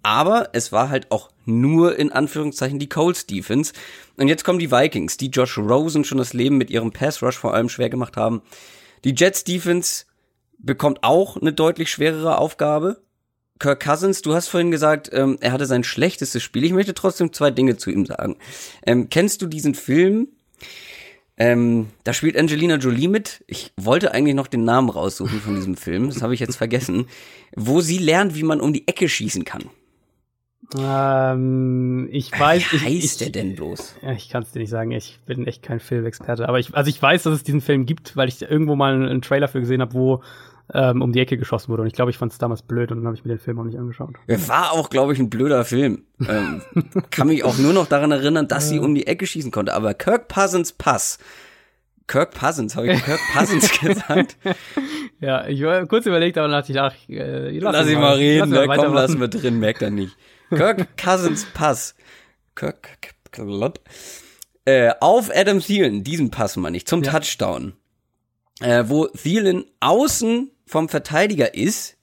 aber 0.04 0.50
es 0.54 0.72
war 0.72 0.90
halt 0.90 1.12
auch 1.12 1.31
nur 1.46 1.98
in 1.98 2.12
Anführungszeichen 2.12 2.80
die 2.80 2.90
Colts 2.90 3.26
Defense. 3.26 3.74
Und 4.18 4.28
jetzt 4.28 4.44
kommen 4.44 4.60
die 4.60 4.72
Vikings, 4.72 5.18
die 5.18 5.30
Josh 5.30 5.58
Rosen 5.58 6.04
schon 6.04 6.18
das 6.18 6.34
Leben 6.34 6.58
mit 6.58 6.70
ihrem 6.70 6.92
Pass 6.92 7.22
Rush 7.24 7.38
vor 7.38 7.54
allem 7.54 7.70
schwer 7.70 7.90
gemacht 7.90 8.18
haben. 8.18 8.42
Die 9.04 9.16
Jets 9.16 9.44
Defense 9.44 10.06
bekommt 10.58 11.04
auch 11.04 11.38
eine 11.38 11.54
deutlich 11.54 11.90
schwerere 11.90 12.38
Aufgabe. 12.38 13.02
Kirk 13.60 13.84
Cousins, 13.84 14.22
du 14.22 14.34
hast 14.34 14.48
vorhin 14.48 14.72
gesagt, 14.72 15.10
ähm, 15.14 15.38
er 15.40 15.52
hatte 15.52 15.66
sein 15.66 15.84
schlechtestes 15.84 16.42
Spiel. 16.42 16.64
Ich 16.64 16.74
möchte 16.74 16.94
trotzdem 16.94 17.32
zwei 17.34 17.52
Dinge 17.52 17.78
zu 17.78 17.92
ihm 17.92 18.06
sagen. 18.06 18.38
Ähm, 18.86 19.10
kennst 19.10 19.42
du 19.42 19.48
diesen 19.48 19.76
Film 19.76 20.28
Ähm, 21.38 21.88
da 22.04 22.14
spielt 22.14 22.38
Angelina 22.38 22.76
Jolie 22.76 23.08
mit. 23.08 23.44
Ich 23.48 23.72
wollte 23.76 24.14
eigentlich 24.14 24.36
noch 24.36 24.48
den 24.48 24.64
Namen 24.64 24.90
raussuchen 24.90 25.42
von 25.42 25.56
diesem 25.56 25.76
Film. 25.76 26.10
Das 26.10 26.22
habe 26.22 26.36
ich 26.36 26.40
jetzt 26.40 26.58
vergessen. 26.58 27.08
Wo 27.56 27.82
sie 27.82 27.98
lernt, 27.98 28.36
wie 28.36 28.44
man 28.44 28.62
um 28.62 28.74
die 28.74 28.88
Ecke 28.88 29.10
schießen 29.10 29.44
kann. 29.44 29.64
Ähm, 30.78 32.08
ich 32.12 32.32
weiß. 32.32 32.72
Wie 32.72 32.78
heißt 32.78 32.88
ich, 32.88 33.04
ich, 33.06 33.18
der 33.18 33.30
denn 33.30 33.56
bloß? 33.56 33.96
Ja, 34.02 34.12
ich 34.12 34.30
kann 34.30 34.44
es 34.44 34.52
dir 34.52 34.60
nicht 34.60 34.70
sagen. 34.70 34.92
Ich 34.92 35.20
bin 35.26 35.46
echt 35.48 35.64
kein 35.64 35.80
Filmexperte. 35.80 36.48
Aber 36.48 36.60
ich, 36.60 36.74
also 36.76 36.90
ich 36.90 37.02
weiß, 37.02 37.24
dass 37.24 37.34
es 37.34 37.44
diesen 37.44 37.62
Film 37.62 37.86
gibt, 37.86 38.16
weil 38.16 38.28
ich 38.28 38.42
irgendwo 38.42 38.76
mal 38.76 38.94
einen, 38.94 39.08
einen 39.08 39.22
Trailer 39.22 39.48
für 39.48 39.60
gesehen 39.60 39.82
habe, 39.82 39.94
wo 39.94 40.22
ähm, 40.74 41.02
um 41.02 41.12
die 41.12 41.20
Ecke 41.20 41.38
geschossen 41.38 41.70
wurde. 41.70 41.82
Und 41.82 41.88
ich 41.88 41.94
glaube, 41.94 42.12
ich 42.12 42.18
fand 42.18 42.32
es 42.32 42.38
damals 42.38 42.62
blöd 42.62 42.92
und 42.92 43.00
dann 43.00 43.08
habe 43.08 43.16
ich 43.16 43.26
mir 43.26 43.36
den 43.36 43.40
Film 43.40 43.60
auch 43.60 43.64
nicht 43.64 43.78
angeschaut. 43.78 44.16
War 44.28 44.72
auch, 44.72 44.90
glaube 44.90 45.14
ich, 45.14 45.20
ein 45.20 45.30
blöder 45.30 45.66
Film. 45.66 46.04
Ähm, 46.28 46.62
kann 47.12 47.28
mich 47.28 47.44
auch 47.44 47.58
nur 47.58 47.74
noch 47.74 47.88
daran 47.88 48.12
erinnern, 48.12 48.48
dass 48.48 48.70
sie 48.70 48.80
um 48.80 48.96
die 48.96 49.08
Ecke 49.08 49.28
schießen 49.28 49.52
konnte. 49.52 49.74
Aber 49.74 49.94
Kirk 49.94 50.30
Cousins 50.30 50.72
Pass. 50.72 51.20
Kirk 52.08 52.34
Cousins, 52.36 52.76
habe 52.76 52.92
ich 52.92 53.04
Kirk 53.04 53.20
Cousins 53.34 53.80
gesagt? 53.80 54.38
Ja, 55.20 55.48
ich 55.48 55.62
war 55.64 55.86
kurz 55.86 56.06
überlegt, 56.06 56.38
aber 56.38 56.48
dann 56.48 56.60
dachte 56.60 56.72
ich, 56.72 56.80
ach, 56.80 56.94
äh, 57.10 57.58
lass, 57.60 57.74
lass 57.74 57.90
ihn 57.90 58.00
mal 58.00 58.16
reden, 58.16 58.52
lass 58.52 58.78
komm, 58.78 58.94
lassen 58.94 59.20
wir 59.20 59.28
drin, 59.28 59.60
merkt 59.60 59.82
er 59.82 59.92
nicht. 59.92 60.18
Kirk 60.56 60.98
Cousins 60.98 61.46
Pass. 61.54 61.96
Kirk, 62.56 63.00
äh, 64.66 64.92
auf 65.00 65.32
Adam 65.34 65.60
Thielen, 65.60 66.04
diesen 66.04 66.30
Pass 66.30 66.56
meine 66.58 66.78
ich, 66.78 66.86
zum 66.86 67.04
ja. 67.04 67.12
Touchdown. 67.12 67.74
Äh, 68.60 68.84
wo 68.88 69.08
Thielen 69.08 69.66
außen 69.80 70.52
vom 70.66 70.90
Verteidiger 70.90 71.56
ist, 71.56 71.98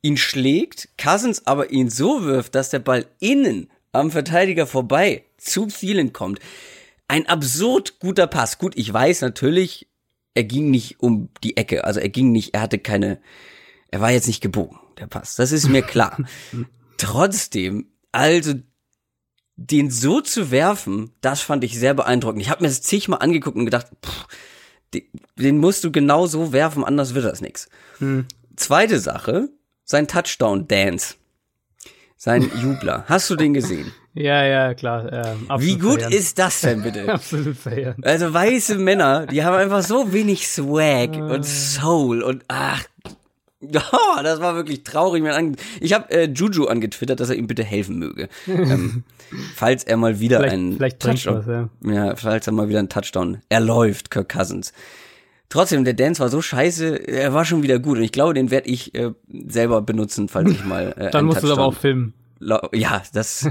ihn 0.00 0.16
schlägt, 0.16 0.88
Cousins 0.96 1.46
aber 1.46 1.70
ihn 1.70 1.90
so 1.90 2.24
wirft, 2.24 2.54
dass 2.54 2.70
der 2.70 2.78
Ball 2.78 3.06
innen 3.20 3.70
am 3.92 4.10
Verteidiger 4.10 4.66
vorbei 4.66 5.24
zu 5.36 5.66
Thielen 5.66 6.12
kommt. 6.12 6.38
Ein 7.08 7.26
absurd 7.26 7.98
guter 8.00 8.26
Pass. 8.26 8.58
Gut, 8.58 8.76
ich 8.76 8.92
weiß 8.92 9.22
natürlich, 9.22 9.88
er 10.34 10.44
ging 10.44 10.70
nicht 10.70 11.00
um 11.00 11.30
die 11.42 11.56
Ecke, 11.56 11.84
also 11.84 12.00
er 12.00 12.08
ging 12.08 12.32
nicht, 12.32 12.54
er 12.54 12.60
hatte 12.60 12.78
keine, 12.78 13.20
er 13.90 14.00
war 14.00 14.12
jetzt 14.12 14.28
nicht 14.28 14.40
gebogen, 14.40 14.78
der 14.98 15.08
Pass. 15.08 15.34
Das 15.34 15.52
ist 15.52 15.68
mir 15.68 15.82
klar. 15.82 16.16
Trotzdem, 16.98 17.86
also 18.12 18.54
den 19.56 19.90
so 19.90 20.20
zu 20.20 20.50
werfen, 20.50 21.10
das 21.20 21.40
fand 21.40 21.64
ich 21.64 21.78
sehr 21.78 21.94
beeindruckend. 21.94 22.42
Ich 22.42 22.50
habe 22.50 22.62
mir 22.62 22.68
das 22.68 22.82
zigmal 22.82 23.20
angeguckt 23.20 23.56
und 23.56 23.64
gedacht, 23.64 23.86
pff, 24.04 24.26
den 25.36 25.58
musst 25.58 25.84
du 25.84 25.90
genau 25.90 26.26
so 26.26 26.52
werfen, 26.52 26.84
anders 26.84 27.14
wird 27.14 27.24
das 27.24 27.40
nix. 27.40 27.68
Hm. 27.98 28.26
Zweite 28.56 29.00
Sache, 29.00 29.48
sein 29.84 30.06
Touchdown-Dance. 30.06 31.14
Sein 32.16 32.50
Jubler. 32.62 33.04
Hast 33.06 33.30
du 33.30 33.36
den 33.36 33.54
gesehen? 33.54 33.92
Ja, 34.14 34.44
ja, 34.44 34.74
klar. 34.74 35.12
Ähm, 35.12 35.46
Wie 35.58 35.78
gut 35.78 36.00
verheerend. 36.00 36.14
ist 36.14 36.38
das 36.38 36.60
denn 36.60 36.82
bitte? 36.82 37.08
absolut 37.12 37.56
verheerend. 37.56 38.04
Also 38.04 38.32
weiße 38.32 38.76
Männer, 38.76 39.26
die 39.26 39.44
haben 39.44 39.56
einfach 39.56 39.82
so 39.82 40.12
wenig 40.12 40.48
Swag 40.48 41.14
und 41.14 41.40
ah. 41.40 41.42
Soul 41.42 42.22
und 42.22 42.44
ach, 42.48 42.84
Oh, 43.60 44.22
das 44.22 44.40
war 44.40 44.54
wirklich 44.54 44.84
traurig. 44.84 45.24
Ich 45.80 45.92
habe 45.92 46.10
äh, 46.10 46.28
Juju 46.28 46.66
angetwittert, 46.66 47.20
dass 47.20 47.30
er 47.30 47.36
ihm 47.36 47.46
bitte 47.46 47.64
helfen 47.64 47.98
möge. 47.98 48.28
ähm, 48.46 49.04
falls 49.54 49.84
er 49.84 49.96
mal 49.96 50.20
wieder 50.20 50.38
vielleicht, 50.38 50.54
einen 50.54 50.76
vielleicht 50.76 51.00
Touchdown, 51.00 51.38
was, 51.38 51.46
ja. 51.46 51.68
ja, 51.92 52.16
falls 52.16 52.46
er 52.46 52.52
mal 52.52 52.68
wieder 52.68 52.78
einen 52.78 52.88
Touchdown 52.88 53.42
erläuft, 53.48 54.10
Kirk 54.10 54.28
Cousins. 54.28 54.72
Trotzdem, 55.48 55.84
der 55.84 55.94
Dance 55.94 56.20
war 56.20 56.28
so 56.28 56.42
scheiße, 56.42 57.08
er 57.08 57.32
war 57.32 57.44
schon 57.44 57.62
wieder 57.62 57.78
gut 57.78 57.96
und 57.96 58.04
ich 58.04 58.12
glaube, 58.12 58.34
den 58.34 58.50
werde 58.50 58.68
ich 58.68 58.94
äh, 58.94 59.12
selber 59.48 59.80
benutzen, 59.80 60.28
falls 60.28 60.50
ich 60.50 60.64
mal. 60.64 60.94
Äh, 60.96 61.10
Dann 61.12 61.24
musst 61.24 61.42
du 61.42 61.50
aber 61.50 61.64
auch 61.64 61.74
filmen. 61.74 62.12
Ja, 62.72 63.02
das, 63.14 63.48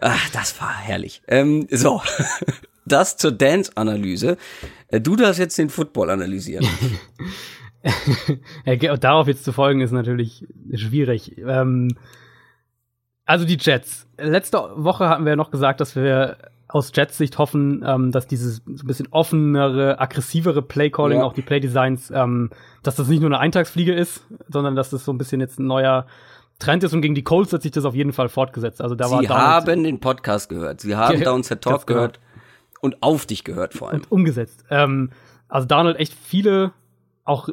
ach, 0.00 0.30
das 0.30 0.58
war 0.58 0.74
herrlich. 0.74 1.20
Ähm, 1.28 1.66
so, 1.70 2.00
das 2.86 3.18
zur 3.18 3.32
Dance-Analyse. 3.32 4.38
Äh, 4.88 5.00
du 5.00 5.16
darfst 5.16 5.38
jetzt 5.38 5.58
den 5.58 5.68
Football 5.68 6.10
analysieren. 6.10 6.66
Ja, 8.64 8.96
darauf 8.96 9.28
jetzt 9.28 9.44
zu 9.44 9.52
folgen 9.52 9.80
ist 9.80 9.92
natürlich 9.92 10.46
schwierig. 10.74 11.38
Ähm, 11.38 11.96
also 13.24 13.44
die 13.44 13.58
Jets. 13.60 14.06
Letzte 14.18 14.58
Woche 14.76 15.08
hatten 15.08 15.24
wir 15.24 15.30
ja 15.30 15.36
noch 15.36 15.50
gesagt, 15.50 15.80
dass 15.80 15.96
wir 15.96 16.36
aus 16.68 16.92
Jets 16.94 17.16
Sicht 17.16 17.38
hoffen, 17.38 17.84
ähm, 17.86 18.12
dass 18.12 18.26
dieses 18.26 18.56
so 18.56 18.84
ein 18.84 18.86
bisschen 18.86 19.08
offenere, 19.10 20.00
aggressivere 20.00 20.62
Playcalling, 20.62 21.20
ja. 21.20 21.24
auch 21.24 21.32
die 21.32 21.42
Playdesigns, 21.42 22.10
ähm, 22.10 22.50
dass 22.82 22.96
das 22.96 23.08
nicht 23.08 23.20
nur 23.20 23.30
eine 23.30 23.38
Eintagsfliege 23.38 23.94
ist, 23.94 24.22
sondern 24.48 24.74
dass 24.74 24.90
das 24.90 25.04
so 25.04 25.12
ein 25.12 25.18
bisschen 25.18 25.40
jetzt 25.40 25.58
ein 25.58 25.66
neuer 25.66 26.06
Trend 26.58 26.82
ist 26.84 26.92
und 26.92 27.02
gegen 27.02 27.14
die 27.14 27.22
Colts 27.22 27.52
hat 27.52 27.62
sich 27.62 27.72
das 27.72 27.84
auf 27.84 27.94
jeden 27.94 28.12
Fall 28.12 28.28
fortgesetzt. 28.28 28.80
Also 28.80 28.94
da 28.94 29.08
Sie 29.08 29.28
war 29.28 29.28
haben 29.28 29.84
den 29.84 30.00
Podcast 30.00 30.48
gehört. 30.48 30.80
Sie 30.80 30.96
haben 30.96 31.20
Downset 31.24 31.60
Talk 31.60 31.86
gehört 31.86 32.18
und 32.80 33.02
auf 33.02 33.26
dich 33.26 33.44
gehört 33.44 33.74
vor 33.74 33.90
allem. 33.90 34.00
Und 34.00 34.12
umgesetzt. 34.12 34.64
Ähm, 34.70 35.10
also 35.48 35.66
Donald 35.66 35.98
echt 35.98 36.14
viele 36.14 36.72
auch 37.24 37.48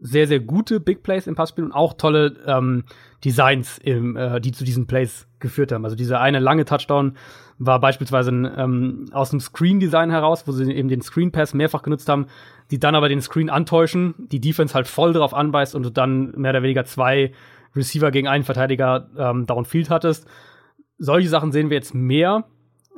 sehr, 0.00 0.26
sehr 0.26 0.40
gute 0.40 0.80
Big 0.80 1.02
Plays 1.02 1.26
im 1.26 1.34
Passspiel 1.34 1.64
und 1.64 1.72
auch 1.72 1.94
tolle 1.94 2.36
ähm, 2.46 2.84
Designs, 3.24 3.78
im, 3.78 4.16
äh, 4.16 4.40
die 4.40 4.52
zu 4.52 4.64
diesen 4.64 4.86
Plays 4.86 5.26
geführt 5.40 5.72
haben. 5.72 5.84
Also 5.84 5.96
dieser 5.96 6.20
eine 6.20 6.38
lange 6.38 6.64
Touchdown 6.64 7.16
war 7.58 7.80
beispielsweise 7.80 8.30
ein, 8.30 8.50
ähm, 8.56 9.06
aus 9.12 9.30
dem 9.30 9.40
Screen-Design 9.40 10.10
heraus, 10.10 10.46
wo 10.46 10.52
sie 10.52 10.72
eben 10.72 10.88
den 10.88 11.02
Screen 11.02 11.32
Pass 11.32 11.54
mehrfach 11.54 11.82
genutzt 11.82 12.08
haben, 12.08 12.26
die 12.70 12.78
dann 12.78 12.94
aber 12.94 13.08
den 13.08 13.20
Screen 13.20 13.50
antäuschen, 13.50 14.14
die 14.18 14.40
Defense 14.40 14.74
halt 14.74 14.86
voll 14.86 15.12
drauf 15.12 15.34
anbeißt 15.34 15.74
und 15.74 15.82
du 15.82 15.90
dann 15.90 16.32
mehr 16.36 16.50
oder 16.50 16.62
weniger 16.62 16.84
zwei 16.84 17.32
Receiver 17.74 18.10
gegen 18.10 18.28
einen 18.28 18.44
Verteidiger 18.44 19.10
ähm, 19.18 19.46
downfield 19.46 19.90
hattest. 19.90 20.28
Solche 20.98 21.28
Sachen 21.28 21.50
sehen 21.50 21.70
wir 21.70 21.76
jetzt 21.76 21.94
mehr 21.94 22.44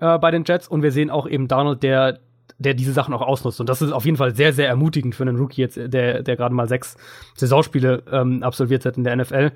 äh, 0.00 0.18
bei 0.18 0.30
den 0.30 0.44
Jets 0.44 0.68
und 0.68 0.82
wir 0.82 0.92
sehen 0.92 1.10
auch 1.10 1.26
eben 1.26 1.48
Donald, 1.48 1.82
der 1.82 2.20
der 2.60 2.74
diese 2.74 2.92
Sachen 2.92 3.14
auch 3.14 3.22
ausnutzt. 3.22 3.58
Und 3.58 3.68
das 3.68 3.80
ist 3.82 3.90
auf 3.90 4.04
jeden 4.04 4.18
Fall 4.18 4.34
sehr, 4.34 4.52
sehr 4.52 4.68
ermutigend 4.68 5.14
für 5.14 5.22
einen 5.22 5.38
Rookie 5.38 5.62
jetzt, 5.62 5.76
der, 5.76 6.22
der 6.22 6.36
gerade 6.36 6.54
mal 6.54 6.68
sechs 6.68 6.96
Saisonspiele 7.34 8.04
ähm, 8.12 8.42
absolviert 8.42 8.84
hat 8.84 8.98
in 8.98 9.04
der 9.04 9.16
NFL. 9.16 9.52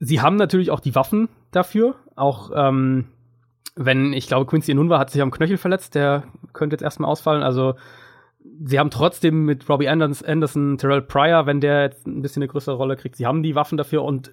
Sie 0.00 0.22
haben 0.22 0.36
natürlich 0.36 0.70
auch 0.70 0.80
die 0.80 0.94
Waffen 0.94 1.28
dafür. 1.50 1.96
Auch 2.16 2.50
ähm, 2.54 3.06
wenn, 3.76 4.14
ich 4.14 4.26
glaube, 4.26 4.46
Quincy 4.46 4.72
Enunwa 4.72 4.98
hat 4.98 5.10
sich 5.10 5.20
am 5.20 5.30
Knöchel 5.30 5.58
verletzt, 5.58 5.94
der 5.94 6.24
könnte 6.54 6.74
jetzt 6.74 6.82
erstmal 6.82 7.10
ausfallen. 7.10 7.42
Also 7.42 7.74
sie 8.64 8.78
haben 8.78 8.90
trotzdem 8.90 9.44
mit 9.44 9.68
Robbie 9.68 9.88
Anderson, 9.88 10.78
Terrell 10.78 11.02
Pryor, 11.02 11.44
wenn 11.44 11.60
der 11.60 11.82
jetzt 11.82 12.06
ein 12.06 12.22
bisschen 12.22 12.42
eine 12.42 12.50
größere 12.50 12.76
Rolle 12.76 12.96
kriegt, 12.96 13.16
sie 13.16 13.26
haben 13.26 13.42
die 13.42 13.54
Waffen 13.54 13.76
dafür 13.76 14.02
und 14.02 14.32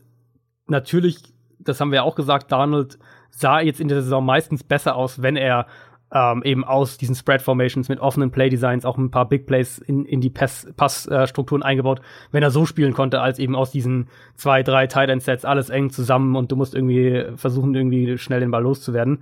natürlich, 0.67 1.33
das 1.59 1.81
haben 1.81 1.91
wir 1.91 1.97
ja 1.97 2.03
auch 2.03 2.15
gesagt, 2.15 2.51
Donald 2.51 2.99
sah 3.31 3.59
jetzt 3.59 3.81
in 3.81 3.89
der 3.89 4.01
Saison 4.01 4.25
meistens 4.25 4.63
besser 4.63 4.95
aus, 4.95 5.21
wenn 5.21 5.35
er 5.35 5.67
ähm, 6.13 6.43
eben 6.43 6.63
aus 6.63 6.97
diesen 6.97 7.15
Spread 7.15 7.41
Formations 7.41 7.87
mit 7.87 7.99
offenen 7.99 8.31
Play 8.31 8.49
Designs 8.49 8.85
auch 8.85 8.97
ein 8.97 9.11
paar 9.11 9.27
Big 9.27 9.45
Plays 9.45 9.77
in, 9.77 10.05
in 10.05 10.19
die 10.19 10.29
Passstrukturen 10.29 10.75
Pass, 10.75 11.07
äh, 11.07 11.67
eingebaut, 11.67 12.01
wenn 12.31 12.43
er 12.43 12.51
so 12.51 12.65
spielen 12.65 12.93
konnte, 12.93 13.21
als 13.21 13.39
eben 13.39 13.55
aus 13.55 13.71
diesen 13.71 14.07
zwei, 14.35 14.63
drei 14.63 14.87
Tight 14.87 15.09
End 15.09 15.23
Sets 15.23 15.45
alles 15.45 15.69
eng 15.69 15.89
zusammen 15.89 16.35
und 16.35 16.51
du 16.51 16.55
musst 16.55 16.75
irgendwie 16.75 17.25
versuchen, 17.35 17.73
irgendwie 17.75 18.17
schnell 18.17 18.41
den 18.41 18.51
Ball 18.51 18.63
loszuwerden. 18.63 19.19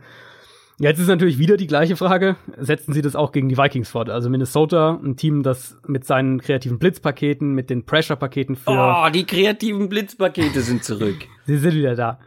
Jetzt 0.82 1.00
ist 1.00 1.08
natürlich 1.08 1.38
wieder 1.38 1.58
die 1.58 1.68
gleiche 1.68 1.98
Frage. 1.98 2.38
Setzen 2.58 2.94
Sie 2.94 3.02
das 3.02 3.14
auch 3.14 3.34
gegen 3.34 3.50
die 3.50 3.58
Vikings 3.58 3.90
fort? 3.90 4.10
Also 4.10 4.30
Minnesota, 4.30 4.98
ein 5.04 5.18
Team, 5.18 5.44
das 5.44 5.78
mit 5.86 6.06
seinen 6.06 6.40
kreativen 6.40 6.80
Blitzpaketen, 6.80 7.54
mit 7.54 7.70
den 7.70 7.86
Pressure-Paketen 7.86 8.56
für. 8.56 8.72
Oh, 8.72 9.10
die 9.14 9.26
kreativen 9.26 9.90
Blitzpakete 9.90 10.62
sind 10.62 10.86
zurück. 10.86 11.18
Sie 11.46 11.58
sind 11.58 11.74
wieder 11.74 11.96
da. 11.96 12.20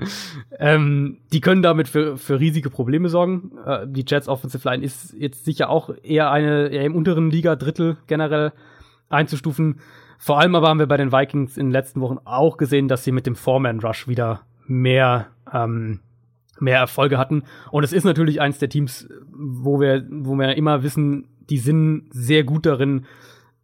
Ähm, 0.58 1.16
die 1.32 1.40
können 1.40 1.62
damit 1.62 1.88
für, 1.88 2.18
für 2.18 2.40
riesige 2.40 2.68
Probleme 2.68 3.08
sorgen. 3.08 3.52
Äh, 3.64 3.86
die 3.86 4.04
Jets 4.06 4.28
Offensive 4.28 4.68
Line 4.68 4.84
ist 4.84 5.14
jetzt 5.18 5.46
sicher 5.46 5.70
auch 5.70 5.88
eher 6.02 6.30
eine, 6.30 6.68
eher 6.68 6.84
im 6.84 6.94
unteren 6.94 7.30
Liga, 7.30 7.56
Drittel 7.56 7.96
generell 8.06 8.52
einzustufen. 9.08 9.80
Vor 10.18 10.38
allem 10.38 10.54
aber 10.54 10.68
haben 10.68 10.78
wir 10.78 10.86
bei 10.86 10.98
den 10.98 11.10
Vikings 11.10 11.56
in 11.56 11.66
den 11.66 11.72
letzten 11.72 12.02
Wochen 12.02 12.18
auch 12.26 12.58
gesehen, 12.58 12.86
dass 12.86 13.02
sie 13.02 13.12
mit 13.12 13.24
dem 13.24 13.34
Foreman 13.34 13.80
Rush 13.80 14.08
wieder 14.08 14.42
mehr, 14.66 15.28
ähm, 15.52 16.00
mehr 16.62 16.78
Erfolge 16.78 17.18
hatten. 17.18 17.42
Und 17.70 17.84
es 17.84 17.92
ist 17.92 18.04
natürlich 18.04 18.40
eins 18.40 18.58
der 18.58 18.68
Teams, 18.68 19.08
wo 19.30 19.80
wir, 19.80 20.06
wo 20.10 20.34
wir 20.36 20.56
immer 20.56 20.82
wissen, 20.82 21.28
die 21.50 21.58
sind 21.58 22.08
sehr 22.10 22.44
gut 22.44 22.64
darin, 22.64 23.04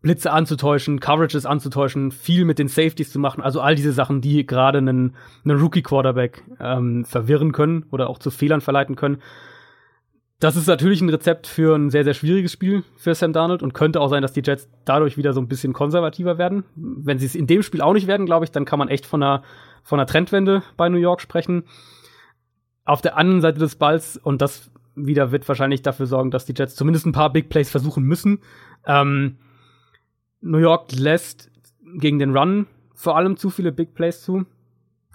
Blitze 0.00 0.30
anzutäuschen, 0.30 1.00
Coverages 1.00 1.46
anzutäuschen, 1.46 2.12
viel 2.12 2.44
mit 2.44 2.58
den 2.58 2.68
Safeties 2.68 3.10
zu 3.10 3.18
machen, 3.18 3.42
also 3.42 3.60
all 3.60 3.74
diese 3.74 3.92
Sachen, 3.92 4.20
die 4.20 4.46
gerade 4.46 4.78
einen, 4.78 5.16
einen 5.44 5.60
Rookie-Quarterback 5.60 6.44
ähm, 6.60 7.04
verwirren 7.04 7.52
können 7.52 7.86
oder 7.90 8.08
auch 8.08 8.18
zu 8.18 8.30
Fehlern 8.30 8.60
verleiten 8.60 8.94
können. 8.94 9.18
Das 10.40 10.54
ist 10.54 10.68
natürlich 10.68 11.00
ein 11.00 11.08
Rezept 11.08 11.48
für 11.48 11.74
ein 11.74 11.90
sehr, 11.90 12.04
sehr 12.04 12.14
schwieriges 12.14 12.52
Spiel 12.52 12.84
für 12.96 13.12
Sam 13.12 13.32
Darnold 13.32 13.60
und 13.60 13.74
könnte 13.74 14.00
auch 14.00 14.08
sein, 14.08 14.22
dass 14.22 14.32
die 14.32 14.42
Jets 14.44 14.68
dadurch 14.84 15.16
wieder 15.16 15.32
so 15.32 15.40
ein 15.40 15.48
bisschen 15.48 15.72
konservativer 15.72 16.38
werden. 16.38 16.62
Wenn 16.76 17.18
sie 17.18 17.26
es 17.26 17.34
in 17.34 17.48
dem 17.48 17.64
Spiel 17.64 17.80
auch 17.80 17.92
nicht 17.92 18.06
werden, 18.06 18.24
glaube 18.24 18.44
ich, 18.44 18.52
dann 18.52 18.64
kann 18.64 18.78
man 18.78 18.86
echt 18.86 19.04
von 19.04 19.20
einer, 19.20 19.42
von 19.82 19.98
einer 19.98 20.06
Trendwende 20.06 20.62
bei 20.76 20.88
New 20.88 20.98
York 20.98 21.20
sprechen. 21.20 21.64
Auf 22.88 23.02
der 23.02 23.18
anderen 23.18 23.42
Seite 23.42 23.58
des 23.58 23.76
Balls, 23.76 24.16
und 24.16 24.40
das 24.40 24.70
wieder 24.96 25.30
wird 25.30 25.46
wahrscheinlich 25.46 25.82
dafür 25.82 26.06
sorgen, 26.06 26.30
dass 26.30 26.46
die 26.46 26.54
Jets 26.56 26.74
zumindest 26.74 27.04
ein 27.04 27.12
paar 27.12 27.30
Big 27.30 27.50
Plays 27.50 27.68
versuchen 27.68 28.02
müssen. 28.02 28.38
Ähm, 28.86 29.36
New 30.40 30.56
York 30.56 30.92
lässt 30.92 31.50
gegen 31.98 32.18
den 32.18 32.34
Run 32.34 32.66
vor 32.94 33.18
allem 33.18 33.36
zu 33.36 33.50
viele 33.50 33.72
Big 33.72 33.94
Plays 33.94 34.22
zu. 34.22 34.46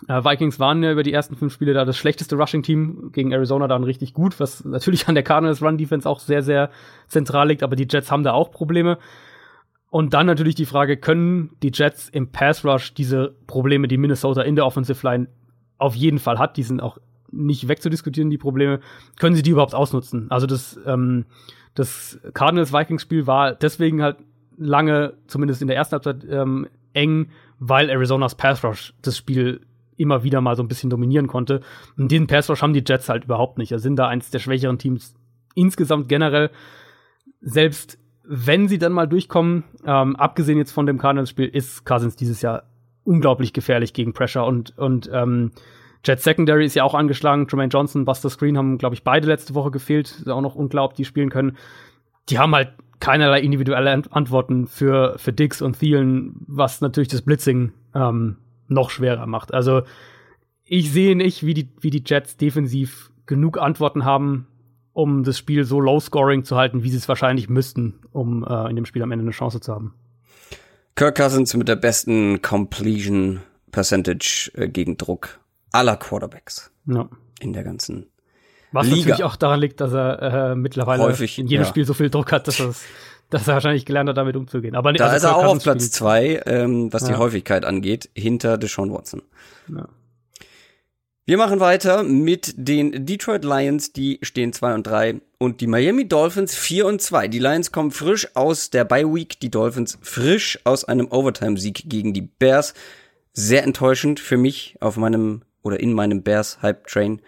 Äh, 0.07 0.23
Vikings 0.23 0.59
waren 0.59 0.83
ja 0.83 0.91
über 0.91 1.01
die 1.01 1.13
ersten 1.13 1.35
fünf 1.35 1.51
Spiele 1.51 1.73
da 1.73 1.83
das 1.83 1.97
schlechteste 1.97 2.35
Rushing-Team 2.35 3.09
gegen 3.11 3.31
Arizona 3.31 3.67
dann 3.67 3.83
richtig 3.83 4.13
gut, 4.13 4.39
was 4.39 4.63
natürlich 4.63 5.07
an 5.07 5.15
der 5.15 5.23
Cardinals 5.23 5.63
Run-Defense 5.63 6.07
auch 6.07 6.19
sehr, 6.19 6.43
sehr 6.43 6.69
zentral 7.07 7.47
liegt, 7.47 7.63
aber 7.63 7.75
die 7.75 7.87
Jets 7.89 8.11
haben 8.11 8.23
da 8.23 8.33
auch 8.33 8.51
Probleme. 8.51 8.99
Und 9.89 10.13
dann 10.13 10.27
natürlich 10.27 10.53
die 10.53 10.67
Frage, 10.67 10.97
können 10.97 11.55
die 11.63 11.71
Jets 11.73 12.07
im 12.07 12.31
Pass 12.31 12.63
Rush 12.63 12.93
diese 12.93 13.35
Probleme, 13.47 13.87
die 13.87 13.97
Minnesota 13.97 14.43
in 14.43 14.55
der 14.55 14.67
Offensive 14.67 15.07
Line 15.07 15.27
auf 15.79 15.95
jeden 15.95 16.19
Fall 16.19 16.37
hat, 16.37 16.55
die 16.57 16.63
sind 16.63 16.79
auch 16.79 16.99
nicht 17.33 17.67
wegzudiskutieren, 17.67 18.29
die 18.29 18.37
Probleme, 18.37 18.79
können 19.19 19.35
sie 19.35 19.41
die 19.41 19.51
überhaupt 19.51 19.75
ausnutzen? 19.75 20.27
Also 20.29 20.47
das, 20.47 20.79
ähm, 20.85 21.25
das 21.75 22.19
Cardinals-Vikings-Spiel 22.33 23.27
war 23.27 23.53
deswegen 23.53 24.01
halt 24.01 24.17
lange, 24.57 25.13
zumindest 25.27 25.61
in 25.61 25.67
der 25.67 25.77
ersten 25.77 25.93
Halbzeit, 25.93 26.25
ähm, 26.29 26.67
eng, 26.93 27.29
weil 27.59 27.89
Arizonas 27.89 28.35
Pass 28.35 28.63
Rush 28.63 28.93
das 29.01 29.17
Spiel 29.17 29.61
immer 29.97 30.23
wieder 30.23 30.41
mal 30.41 30.55
so 30.55 30.63
ein 30.63 30.67
bisschen 30.67 30.89
dominieren 30.89 31.27
konnte. 31.27 31.61
Und 31.97 32.11
diesen 32.11 32.27
Pass 32.27 32.49
Rush 32.49 32.61
haben 32.61 32.73
die 32.73 32.83
Jets 32.85 33.09
halt 33.09 33.25
überhaupt 33.25 33.57
nicht. 33.57 33.71
Also 33.73 33.83
sind 33.83 33.95
da 33.97 34.07
eins 34.07 34.31
der 34.31 34.39
schwächeren 34.39 34.77
Teams 34.77 35.15
insgesamt 35.55 36.09
generell. 36.09 36.49
Selbst 37.41 37.97
wenn 38.23 38.67
sie 38.67 38.77
dann 38.77 38.93
mal 38.93 39.07
durchkommen, 39.07 39.65
ähm, 39.85 40.15
abgesehen 40.15 40.57
jetzt 40.57 40.71
von 40.71 40.85
dem 40.85 40.97
Cardinals-Spiel, 40.97 41.47
ist 41.47 41.85
Cousins 41.85 42.15
dieses 42.15 42.41
Jahr 42.41 42.63
unglaublich 43.03 43.53
gefährlich 43.53 43.93
gegen 43.93 44.13
Pressure 44.13 44.45
und, 44.45 44.77
und 44.77 45.09
ähm, 45.11 45.51
Jet 46.05 46.21
Secondary 46.21 46.65
ist 46.65 46.75
ja 46.75 46.83
auch 46.83 46.93
angeschlagen. 46.93 47.47
Tremaine 47.47 47.69
Johnson, 47.69 48.05
Buster 48.05 48.29
Screen 48.29 48.57
haben, 48.57 48.77
glaube 48.77 48.95
ich, 48.95 49.03
beide 49.03 49.27
letzte 49.27 49.55
Woche 49.55 49.71
gefehlt. 49.71 50.11
Ist 50.19 50.29
auch 50.29 50.41
noch 50.41 50.55
unglaublich, 50.55 50.97
die 50.97 51.05
spielen 51.05 51.29
können. 51.29 51.57
Die 52.29 52.39
haben 52.39 52.53
halt 52.53 52.73
keinerlei 52.99 53.41
individuelle 53.41 54.01
Antworten 54.11 54.67
für, 54.67 55.17
für 55.17 55.33
Dix 55.33 55.61
und 55.61 55.79
Thielen, 55.79 56.35
was 56.47 56.81
natürlich 56.81 57.09
das 57.09 57.21
Blitzing 57.21 57.73
ähm, 57.93 58.37
noch 58.67 58.89
schwerer 58.89 59.25
macht. 59.27 59.53
Also 59.53 59.83
ich 60.63 60.91
sehe 60.91 61.15
nicht, 61.15 61.45
wie 61.45 61.53
die, 61.53 61.69
wie 61.81 61.89
die 61.89 62.03
Jets 62.05 62.37
defensiv 62.37 63.11
genug 63.25 63.57
Antworten 63.57 64.05
haben, 64.05 64.47
um 64.93 65.23
das 65.23 65.37
Spiel 65.37 65.63
so 65.63 65.79
low 65.79 65.99
scoring 65.99 66.43
zu 66.43 66.55
halten, 66.55 66.83
wie 66.83 66.89
sie 66.89 66.97
es 66.97 67.09
wahrscheinlich 67.09 67.49
müssten, 67.49 67.99
um 68.11 68.45
äh, 68.45 68.69
in 68.69 68.75
dem 68.75 68.85
Spiel 68.85 69.03
am 69.03 69.11
Ende 69.11 69.23
eine 69.23 69.31
Chance 69.31 69.59
zu 69.59 69.73
haben. 69.73 69.93
Kirk 70.95 71.17
Cousins 71.17 71.53
mit 71.55 71.67
der 71.67 71.75
besten 71.75 72.41
Completion 72.41 73.39
Percentage 73.71 74.51
äh, 74.53 74.69
gegen 74.69 74.97
Druck 74.97 75.39
aller 75.73 75.97
Quarterbacks 75.97 76.71
ja. 76.85 77.09
in 77.41 77.51
der 77.51 77.63
ganzen 77.63 78.07
Was 78.71 78.85
Liga. 78.87 78.97
natürlich 78.99 79.23
auch 79.25 79.35
daran 79.35 79.59
liegt, 79.59 79.81
dass 79.81 79.91
er 79.93 80.51
äh, 80.51 80.55
mittlerweile 80.55 81.03
Häufig, 81.03 81.37
in 81.39 81.47
jedem 81.47 81.63
ja. 81.63 81.69
Spiel 81.69 81.85
so 81.85 81.93
viel 81.93 82.09
Druck 82.09 82.31
hat, 82.31 82.47
dass, 82.47 82.59
es, 82.61 82.83
dass 83.29 83.47
er 83.47 83.55
wahrscheinlich 83.55 83.85
gelernt 83.85 84.09
hat, 84.09 84.17
damit 84.17 84.35
umzugehen. 84.37 84.75
Aber 84.75 84.93
Da 84.93 85.05
also 85.05 85.17
ist 85.17 85.23
er 85.23 85.35
auch 85.35 85.43
auf 85.45 85.61
Platz 85.61 85.81
spielt- 85.83 85.93
zwei, 85.93 86.41
ähm, 86.45 86.93
was 86.93 87.03
die 87.03 87.11
Ja. 87.11 87.17
Häufigkeit 87.17 87.65
angeht, 87.65 88.09
hinter 88.15 88.57
Deshaun 88.57 88.93
Watson. 88.93 89.21
Ja. 89.67 89.87
Wir 91.25 91.37
machen 91.37 91.61
weiter 91.61 92.03
mit 92.03 92.53
den 92.57 93.05
Detroit 93.05 93.45
Lions, 93.45 93.93
die 93.93 94.19
stehen 94.23 94.51
2 94.51 94.73
und 94.73 94.83
3 94.85 95.21
und 95.37 95.61
die 95.61 95.67
Miami 95.67 96.05
Dolphins 96.05 96.53
4 96.53 96.85
und 96.85 97.01
2. 97.01 97.29
Die 97.29 97.39
Lions 97.39 97.71
kommen 97.71 97.91
frisch 97.91 98.35
aus 98.35 98.71
der 98.71 98.83
Bye 98.83 99.05
Week, 99.13 99.39
die 99.39 99.49
Dolphins 99.49 99.97
frisch 100.01 100.59
aus 100.65 100.83
einem 100.83 101.07
Overtime 101.09 101.57
Sieg 101.57 101.83
gegen 101.87 102.13
die 102.13 102.23
Bears. 102.23 102.73
Sehr 103.31 103.63
enttäuschend 103.63 104.19
für 104.19 104.35
mich 104.35 104.75
auf 104.81 104.97
meinem 104.97 105.43
oder 105.63 105.79
in 105.79 105.93
meinem 105.93 106.21
Bears 106.21 106.61
Hype 106.61 106.85
Train. 106.87 107.21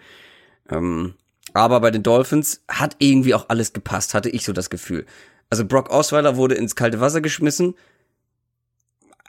Ähm, 0.70 1.14
aber 1.52 1.80
bei 1.80 1.90
den 1.90 2.02
Dolphins 2.02 2.62
hat 2.68 2.96
irgendwie 2.98 3.34
auch 3.34 3.48
alles 3.48 3.72
gepasst, 3.72 4.14
hatte 4.14 4.28
ich 4.30 4.44
so 4.44 4.52
das 4.52 4.70
Gefühl. 4.70 5.06
Also 5.50 5.64
Brock 5.64 5.90
Osweiler 5.90 6.36
wurde 6.36 6.54
ins 6.54 6.76
kalte 6.76 7.00
Wasser 7.00 7.20
geschmissen, 7.20 7.74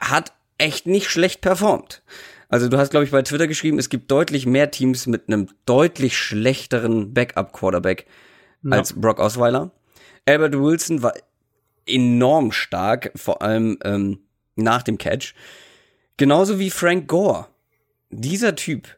hat 0.00 0.32
echt 0.58 0.86
nicht 0.86 1.10
schlecht 1.10 1.40
performt. 1.40 2.02
Also 2.48 2.68
du 2.68 2.78
hast, 2.78 2.90
glaube 2.90 3.04
ich, 3.04 3.10
bei 3.10 3.22
Twitter 3.22 3.46
geschrieben, 3.46 3.78
es 3.78 3.88
gibt 3.88 4.10
deutlich 4.10 4.46
mehr 4.46 4.70
Teams 4.70 5.06
mit 5.06 5.28
einem 5.28 5.48
deutlich 5.66 6.16
schlechteren 6.16 7.12
Backup-Quarterback 7.12 8.06
Ja. 8.62 8.76
als 8.76 8.94
Brock 8.94 9.18
Osweiler. 9.20 9.70
Albert 10.26 10.58
Wilson 10.58 11.02
war 11.02 11.14
enorm 11.86 12.52
stark, 12.52 13.12
vor 13.16 13.42
allem 13.42 13.78
ähm, 13.84 14.20
nach 14.56 14.82
dem 14.82 14.98
Catch. 14.98 15.34
Genauso 16.16 16.58
wie 16.58 16.70
Frank 16.70 17.06
Gore. 17.06 17.46
Dieser 18.10 18.54
Typ 18.56 18.97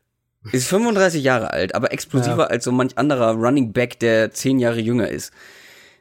ist 0.53 0.68
35 0.68 1.22
Jahre 1.22 1.53
alt, 1.53 1.74
aber 1.74 1.93
explosiver 1.93 2.38
Ja. 2.38 2.47
als 2.47 2.64
so 2.64 2.72
manch 2.72 2.97
anderer 2.97 3.32
Running 3.32 3.72
Back, 3.72 3.99
der 4.01 4.30
10 4.32 4.59
Jahre 4.59 4.80
jünger 4.80 5.09
ist. 5.09 5.32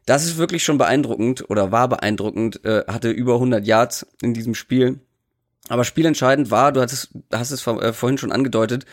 Das 0.05 0.25
ist 0.25 0.37
wirklich 0.37 0.63
schon 0.63 0.77
beeindruckend 0.77 1.49
oder 1.49 1.71
war 1.71 1.87
beeindruckend, 1.87 2.63
äh, 2.65 2.83
hatte 2.87 3.11
über 3.11 3.39
100 3.39 3.65
Yards 3.67 4.07
in 4.21 4.33
diesem 4.33 4.55
Spiel. 4.55 4.99
Aber 5.67 5.83
spielentscheidend 5.83 6.49
war, 6.51 6.71
du 6.71 6.81
hattest, 6.81 7.09
hast 7.31 7.51
es 7.51 7.61
vor, 7.61 7.81
äh, 7.83 7.93
vorhin 7.93 8.17
schon 8.17 8.31
angedeutet, 8.31 8.85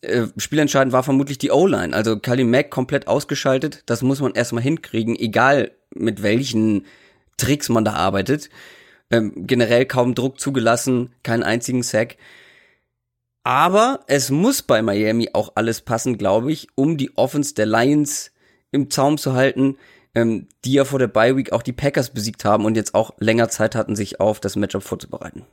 äh, 0.00 0.26
spielentscheidend 0.36 0.92
war 0.92 1.02
vermutlich 1.02 1.38
die 1.38 1.50
O-Line. 1.52 1.94
Also 1.94 2.18
Kali 2.18 2.44
Mack 2.44 2.70
komplett 2.70 3.06
ausgeschaltet. 3.06 3.82
Das 3.86 4.02
muss 4.02 4.20
man 4.20 4.34
erstmal 4.34 4.62
hinkriegen, 4.62 5.16
egal 5.16 5.70
mit 5.94 6.22
welchen 6.22 6.86
Tricks 7.36 7.68
man 7.68 7.84
da 7.84 7.92
arbeitet. 7.92 8.50
Ähm, 9.10 9.32
generell 9.46 9.86
kaum 9.86 10.14
Druck 10.14 10.40
zugelassen, 10.40 11.12
keinen 11.22 11.42
einzigen 11.42 11.82
Sack. 11.82 12.16
Aber 13.44 14.00
es 14.06 14.30
muss 14.30 14.62
bei 14.62 14.80
Miami 14.80 15.28
auch 15.34 15.52
alles 15.54 15.82
passen, 15.82 16.16
glaube 16.16 16.50
ich, 16.50 16.68
um 16.74 16.96
die 16.96 17.16
Offense 17.16 17.54
der 17.54 17.66
Lions 17.66 18.32
im 18.70 18.90
Zaum 18.90 19.18
zu 19.18 19.34
halten, 19.34 19.76
ähm, 20.14 20.48
die 20.64 20.72
ja 20.72 20.84
vor 20.84 20.98
der 20.98 21.08
Bye 21.08 21.36
Week 21.36 21.52
auch 21.52 21.62
die 21.62 21.72
Packers 21.72 22.10
besiegt 22.10 22.44
haben 22.46 22.64
und 22.64 22.74
jetzt 22.74 22.94
auch 22.94 23.12
länger 23.18 23.48
Zeit 23.50 23.74
hatten, 23.74 23.96
sich 23.96 24.18
auf 24.18 24.40
das 24.40 24.56
Matchup 24.56 24.82
vorzubereiten. 24.82 25.44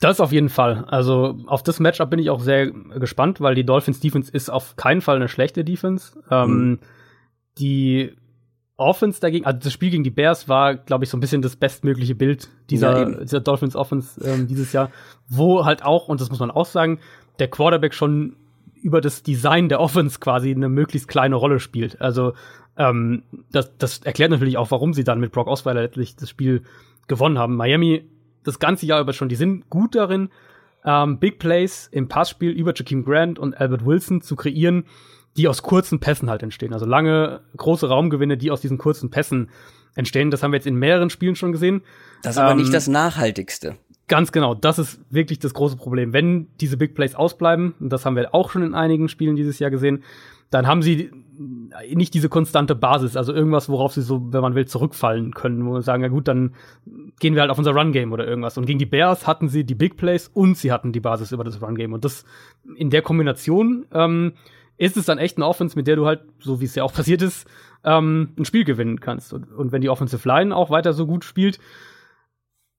Das 0.00 0.20
auf 0.20 0.32
jeden 0.32 0.48
Fall. 0.48 0.84
Also 0.88 1.38
auf 1.46 1.62
das 1.62 1.78
Matchup 1.78 2.10
bin 2.10 2.18
ich 2.18 2.30
auch 2.30 2.40
sehr 2.40 2.70
gespannt, 2.70 3.40
weil 3.40 3.54
die 3.54 3.64
Dolphins 3.64 4.00
Defense 4.00 4.30
ist 4.32 4.50
auf 4.50 4.76
keinen 4.76 5.00
Fall 5.00 5.16
eine 5.16 5.28
schlechte 5.28 5.64
Defense. 5.64 6.18
Ähm, 6.30 6.80
die 7.58 8.14
Offense 8.76 9.20
dagegen, 9.20 9.46
also 9.46 9.58
das 9.58 9.72
Spiel 9.72 9.90
gegen 9.90 10.04
die 10.04 10.10
Bears 10.10 10.48
war, 10.48 10.74
glaube 10.74 11.04
ich, 11.04 11.10
so 11.10 11.16
ein 11.16 11.20
bisschen 11.20 11.42
das 11.42 11.56
bestmögliche 11.56 12.14
Bild 12.14 12.44
Ja, 12.44 12.50
dieser, 12.68 13.02
eben. 13.02 13.20
dieser 13.20 13.40
Dolphins 13.40 13.74
Offense 13.74 14.22
ähm, 14.22 14.46
dieses 14.46 14.72
Jahr, 14.72 14.90
wo 15.28 15.64
halt 15.64 15.84
auch, 15.84 16.08
und 16.08 16.20
das 16.20 16.30
muss 16.30 16.40
man 16.40 16.50
auch 16.50 16.66
sagen, 16.66 16.98
der 17.38 17.48
Quarterback 17.48 17.94
schon 17.94 18.36
über 18.82 19.00
das 19.00 19.22
Design 19.22 19.68
der 19.68 19.80
Offense 19.80 20.20
quasi 20.20 20.50
eine 20.50 20.68
möglichst 20.68 21.08
kleine 21.08 21.36
Rolle 21.36 21.58
spielt. 21.58 22.00
Also 22.00 22.34
ähm, 22.76 23.22
das, 23.50 23.76
das 23.78 23.98
erklärt 23.98 24.30
natürlich 24.30 24.58
auch, 24.58 24.70
warum 24.70 24.92
sie 24.92 25.04
dann 25.04 25.20
mit 25.20 25.32
Brock 25.32 25.46
Osweiler 25.48 25.82
letztlich 25.82 26.16
das 26.16 26.28
Spiel 26.28 26.62
gewonnen 27.08 27.38
haben. 27.38 27.56
Miami 27.56 28.04
das 28.44 28.58
ganze 28.58 28.86
Jahr 28.86 29.00
über 29.00 29.12
schon, 29.12 29.28
die 29.28 29.36
sind 29.36 29.68
gut 29.70 29.94
darin, 29.94 30.28
ähm, 30.84 31.18
Big 31.18 31.38
Plays 31.38 31.88
im 31.90 32.08
Passspiel 32.08 32.52
über 32.52 32.74
Jakeem 32.74 33.04
Grant 33.04 33.38
und 33.38 33.58
Albert 33.58 33.84
Wilson 33.84 34.20
zu 34.20 34.36
kreieren, 34.36 34.84
die 35.36 35.48
aus 35.48 35.62
kurzen 35.62 36.00
Pässen 36.00 36.30
halt 36.30 36.42
entstehen. 36.42 36.72
Also 36.72 36.86
lange, 36.86 37.40
große 37.56 37.88
Raumgewinne, 37.88 38.36
die 38.36 38.50
aus 38.50 38.60
diesen 38.60 38.78
kurzen 38.78 39.10
Pässen 39.10 39.50
entstehen. 39.94 40.30
Das 40.30 40.42
haben 40.42 40.52
wir 40.52 40.56
jetzt 40.56 40.66
in 40.66 40.76
mehreren 40.76 41.10
Spielen 41.10 41.36
schon 41.36 41.52
gesehen. 41.52 41.82
Das 42.22 42.36
ist 42.36 42.38
aber 42.38 42.52
Ähm, 42.52 42.58
nicht 42.58 42.72
das 42.72 42.88
Nachhaltigste. 42.88 43.76
Ganz 44.08 44.30
genau, 44.30 44.54
das 44.54 44.78
ist 44.78 45.00
wirklich 45.10 45.40
das 45.40 45.52
große 45.52 45.76
Problem. 45.76 46.12
Wenn 46.12 46.48
diese 46.60 46.76
Big 46.76 46.94
Plays 46.94 47.14
ausbleiben, 47.16 47.74
und 47.80 47.92
das 47.92 48.06
haben 48.06 48.14
wir 48.14 48.34
auch 48.34 48.50
schon 48.50 48.62
in 48.62 48.74
einigen 48.74 49.08
Spielen 49.08 49.34
dieses 49.34 49.58
Jahr 49.58 49.70
gesehen, 49.70 50.04
dann 50.50 50.66
haben 50.68 50.80
sie 50.80 51.10
nicht 51.92 52.14
diese 52.14 52.28
konstante 52.28 52.76
Basis, 52.76 53.16
also 53.16 53.32
irgendwas, 53.32 53.68
worauf 53.68 53.92
sie 53.92 54.02
so, 54.02 54.32
wenn 54.32 54.42
man 54.42 54.54
will, 54.54 54.66
zurückfallen 54.66 55.34
können, 55.34 55.66
wo 55.66 55.74
wir 55.74 55.82
sagen, 55.82 56.02
ja 56.02 56.08
gut, 56.08 56.28
dann 56.28 56.54
gehen 57.18 57.34
wir 57.34 57.42
halt 57.42 57.50
auf 57.50 57.58
unser 57.58 57.72
Run-Game 57.72 58.12
oder 58.12 58.26
irgendwas. 58.26 58.56
Und 58.56 58.64
gegen 58.64 58.78
die 58.78 58.86
Bears 58.86 59.26
hatten 59.26 59.48
sie 59.48 59.64
die 59.64 59.74
Big 59.74 59.96
Plays 59.96 60.28
und 60.32 60.56
sie 60.56 60.70
hatten 60.70 60.92
die 60.92 61.00
Basis 61.00 61.32
über 61.32 61.42
das 61.42 61.60
Run-Game. 61.60 61.92
Und 61.92 62.04
das 62.04 62.24
in 62.76 62.90
der 62.90 63.02
Kombination 63.02 63.86
ähm, 63.92 64.34
ist 64.78 64.96
es 64.96 65.06
dann 65.06 65.18
echt 65.18 65.36
eine 65.36 65.46
Offense, 65.46 65.76
mit 65.76 65.86
der 65.86 65.96
du 65.96 66.06
halt, 66.06 66.20
so 66.38 66.60
wie 66.60 66.64
es 66.64 66.74
ja 66.74 66.84
auch 66.84 66.92
passiert 66.92 67.22
ist, 67.22 67.46
ähm, 67.84 68.34
ein 68.38 68.44
Spiel 68.44 68.64
gewinnen 68.64 69.00
kannst. 69.00 69.32
Und, 69.32 69.50
und 69.52 69.72
wenn 69.72 69.80
die 69.80 69.88
Offensive 69.88 70.26
Line 70.28 70.54
auch 70.54 70.70
weiter 70.70 70.92
so 70.92 71.06
gut 71.06 71.24
spielt, 71.24 71.58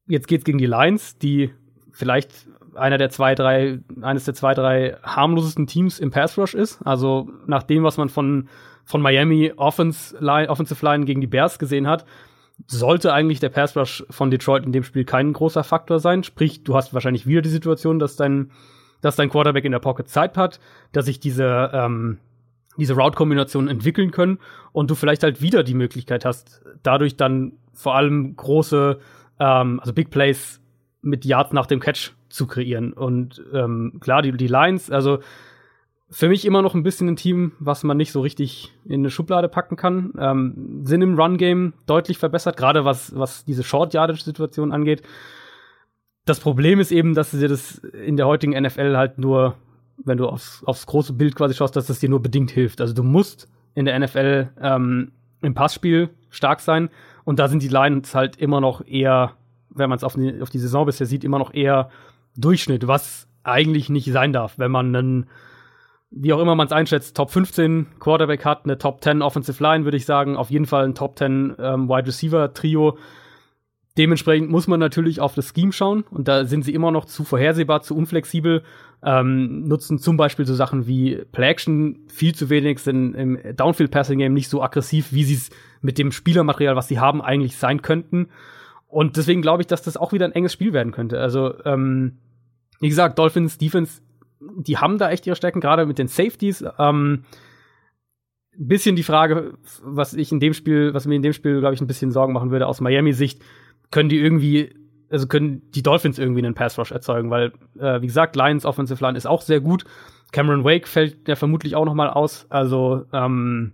jetzt 0.08 0.28
geht's 0.28 0.46
gegen 0.46 0.58
die 0.58 0.66
Lions, 0.66 1.18
die 1.18 1.54
vielleicht 1.92 2.48
einer 2.76 2.98
der 2.98 3.10
zwei, 3.10 3.36
drei, 3.36 3.80
eines 4.02 4.26
der 4.26 4.36
zwei, 4.36 4.54
drei 4.54 4.98
harmlosesten 5.04 5.68
Teams 5.68 6.00
im 6.00 6.12
Pass 6.12 6.38
Rush 6.38 6.54
ist. 6.54 6.80
Also 6.86 7.30
nach 7.48 7.64
dem, 7.64 7.84
was 7.84 7.98
man 7.98 8.10
von, 8.10 8.50
von 8.86 9.02
Miami 9.02 9.54
Offense 9.56 10.16
Line, 10.20 10.50
Offensive 10.50 10.86
Line 10.86 11.06
gegen 11.06 11.22
die 11.22 11.28
Bears 11.28 11.58
gesehen 11.58 11.88
hat, 11.88 12.06
sollte 12.66 13.14
eigentlich 13.14 13.40
der 13.40 13.50
Pass 13.50 13.76
Rush 13.76 14.06
von 14.10 14.32
Detroit 14.32 14.66
in 14.66 14.72
dem 14.72 14.84
Spiel 14.84 15.06
kein 15.06 15.34
großer 15.34 15.64
Faktor 15.64 16.00
sein. 16.00 16.24
Sprich, 16.24 16.64
du 16.64 16.76
hast 16.76 16.94
wahrscheinlich 16.94 17.28
wieder 17.28 17.42
die 17.42 17.50
Situation, 17.50 18.00
dass 18.00 18.16
dein, 18.16 18.52
dass 19.02 19.16
dein 19.16 19.30
Quarterback 19.30 19.66
in 19.66 19.72
der 19.72 19.80
Pocket 19.80 20.08
Zeit 20.08 20.38
hat, 20.38 20.60
dass 20.92 21.06
sich 21.06 21.20
diese, 21.20 21.72
ähm, 21.74 22.18
diese 22.78 22.94
Route-Kombinationen 22.96 23.70
entwickeln 23.70 24.12
können 24.12 24.40
und 24.72 24.90
du 24.90 24.96
vielleicht 24.96 25.24
halt 25.24 25.42
wieder 25.42 25.64
die 25.64 25.74
Möglichkeit 25.74 26.26
hast, 26.26 26.62
dadurch 26.84 27.16
dann 27.16 27.54
vor 27.74 27.96
allem 27.96 28.36
große, 28.36 29.00
ähm, 29.40 29.80
also 29.80 29.94
Big 29.94 30.10
Plays 30.10 30.62
mit 31.02 31.26
Yards 31.26 31.54
nach 31.54 31.66
dem 31.66 31.80
Catch 31.80 32.12
zu 32.30 32.48
kreieren. 32.48 32.94
Und 32.94 33.44
ähm, 33.54 33.98
klar, 34.00 34.22
die, 34.22 34.32
die 34.32 34.48
Lions, 34.48 34.92
also 34.92 35.20
für 36.10 36.30
mich 36.30 36.46
immer 36.46 36.62
noch 36.62 36.74
ein 36.74 36.84
bisschen 36.84 37.10
ein 37.10 37.16
Team, 37.18 37.52
was 37.60 37.84
man 37.84 37.98
nicht 37.98 38.12
so 38.12 38.22
richtig 38.22 38.74
in 38.86 39.02
eine 39.02 39.10
Schublade 39.10 39.50
packen 39.50 39.76
kann. 39.76 40.14
Ähm, 40.18 40.82
sind 40.84 41.02
im 41.02 41.20
Run-Game 41.20 41.74
deutlich 41.86 42.18
verbessert, 42.18 42.56
gerade 42.56 42.86
was, 42.86 43.14
was 43.16 43.44
diese 43.44 43.64
Short-Yardage-Situation 43.64 44.72
angeht. 44.72 45.02
Das 46.28 46.40
Problem 46.40 46.80
ist 46.80 46.92
eben, 46.92 47.14
dass 47.14 47.32
dir 47.32 47.48
das 47.48 47.80
in 47.80 48.18
der 48.18 48.28
heutigen 48.28 48.60
NFL 48.60 48.96
halt 48.98 49.18
nur, 49.18 49.56
wenn 50.04 50.18
du 50.18 50.28
aufs, 50.28 50.64
aufs 50.66 50.86
große 50.86 51.14
Bild 51.14 51.36
quasi 51.36 51.54
schaust, 51.54 51.76
dass 51.76 51.88
das 51.88 52.00
dir 52.00 52.10
nur 52.10 52.22
bedingt 52.22 52.52
hilft. 52.52 52.82
Also 52.82 52.94
du 52.94 53.04
musst 53.04 53.48
in 53.76 53.86
der 53.86 53.98
NFL 53.98 54.50
ähm, 54.62 55.12
im 55.42 55.54
Passspiel 55.54 56.10
stark 56.30 56.60
sein 56.60 56.90
und 57.24 57.40
da 57.40 57.48
sind 57.48 57.64
die 57.64 57.68
Lions 57.68 58.14
halt 58.16 58.38
immer 58.38 58.62
noch 58.62 58.86
eher, 58.86 59.34
wenn 59.70 59.90
man 59.90 59.98
es 59.98 60.04
auf 60.04 60.16
die, 60.16 60.42
auf 60.42 60.50
die 60.50 60.60
Saison 60.60 60.86
bisher 60.86 61.08
sieht, 61.08 61.24
immer 61.24 61.40
noch 61.40 61.54
eher 61.54 61.90
Durchschnitt, 62.36 62.88
was 62.88 63.28
eigentlich 63.44 63.90
nicht 63.90 64.12
sein 64.12 64.34
darf, 64.34 64.60
wenn 64.60 64.72
man 64.72 64.96
einen 64.96 65.28
wie 66.10 66.34
auch 66.34 66.40
immer 66.40 66.56
man 66.56 66.68
es 66.68 66.74
einschätzt, 66.74 67.18
Top 67.18 67.32
15 67.32 68.00
Quarterback 68.00 68.46
hat, 68.46 68.64
eine 68.64 68.78
Top 68.78 69.04
10 69.04 69.22
Offensive 69.22 69.62
Line, 69.62 69.84
würde 69.84 69.98
ich 69.98 70.06
sagen, 70.06 70.38
auf 70.38 70.50
jeden 70.50 70.66
Fall 70.66 70.86
ein 70.86 70.96
Top 70.96 71.18
10 71.18 71.56
ähm, 71.60 71.90
Wide 71.90 72.08
Receiver 72.08 72.54
Trio. 72.54 72.98
Dementsprechend 73.98 74.50
muss 74.50 74.68
man 74.68 74.80
natürlich 74.80 75.20
auf 75.20 75.34
das 75.34 75.54
Scheme 75.56 75.72
schauen 75.72 76.04
und 76.12 76.28
da 76.28 76.46
sind 76.46 76.64
sie 76.64 76.74
immer 76.74 76.92
noch 76.92 77.06
zu 77.06 77.24
vorhersehbar, 77.24 77.82
zu 77.82 77.96
unflexibel, 77.96 78.64
ähm, 79.04 79.64
nutzen 79.64 80.00
zum 80.00 80.18
Beispiel 80.18 80.46
so 80.46 80.54
Sachen 80.54 80.88
wie 80.88 81.24
Play 81.32 81.50
Action 81.50 82.00
viel 82.08 82.36
zu 82.36 82.50
wenig, 82.50 82.80
sind 82.80 83.16
im 83.16 83.40
Downfield 83.56 83.92
Passing 83.92 84.20
Game 84.20 84.34
nicht 84.34 84.50
so 84.50 84.62
aggressiv, 84.62 85.14
wie 85.14 85.24
sie 85.24 85.36
es 85.36 85.50
mit 85.82 85.98
dem 85.98 86.12
Spielermaterial, 86.12 86.76
was 86.76 86.88
sie 86.88 87.00
haben, 87.00 87.22
eigentlich 87.22 87.58
sein 87.58 87.82
könnten. 87.82 88.28
Und 88.88 89.18
deswegen 89.18 89.42
glaube 89.42 89.64
ich, 89.64 89.68
dass 89.68 89.82
das 89.82 89.98
auch 89.98 90.14
wieder 90.14 90.26
ein 90.26 90.32
enges 90.32 90.54
Spiel 90.54 90.74
werden 90.74 90.92
könnte. 90.92 91.20
Also, 91.20 91.54
ähm, 91.66 92.18
wie 92.80 92.90
gesagt, 92.90 93.18
Dolphins 93.18 93.58
Defense 93.58 94.02
die 94.40 94.78
haben 94.78 94.98
da 94.98 95.10
echt 95.10 95.26
ihre 95.28 95.36
Stärken, 95.36 95.62
gerade 95.62 95.86
mit 95.86 95.98
den 95.98 96.08
Safeties. 96.08 96.64
Ähm, 96.78 97.24
bisschen 98.60 98.96
die 98.96 99.04
Frage, 99.04 99.54
was 99.84 100.14
ich 100.14 100.32
in 100.32 100.40
dem 100.40 100.54
Spiel, 100.54 100.94
was 100.94 101.06
mir 101.06 101.16
in 101.16 101.22
dem 101.22 101.34
Spiel, 101.34 101.60
glaube 101.60 101.76
ich, 101.76 101.82
ein 101.82 101.88
bisschen 101.88 102.12
Sorgen 102.12 102.34
machen 102.34 102.52
würde 102.52 102.68
aus 102.68 102.82
Miami-Sicht, 102.82 103.42
können 103.92 104.10
die 104.10 104.20
irgendwie, 104.20 104.74
also 105.10 105.28
können 105.28 105.62
die 105.72 105.84
Dolphins 105.84 106.20
irgendwie 106.20 106.44
einen 106.44 106.56
Pass-Rush 106.56 106.92
erzeugen, 106.92 107.30
weil, 107.30 107.54
äh, 107.80 108.02
wie 108.02 108.08
gesagt, 108.08 108.36
Lions 108.36 108.66
Offensive 108.66 109.04
Line 109.04 109.18
ist 109.18 109.26
auch 109.26 109.42
sehr 109.42 109.62
gut. 109.62 109.86
Cameron 110.32 110.64
Wake 110.64 110.88
fällt 110.88 111.28
ja 111.28 111.36
vermutlich 111.36 111.76
auch 111.76 111.86
noch 111.86 111.94
mal 111.94 112.10
aus. 112.10 112.46
Also, 112.50 113.06
ähm, 113.14 113.74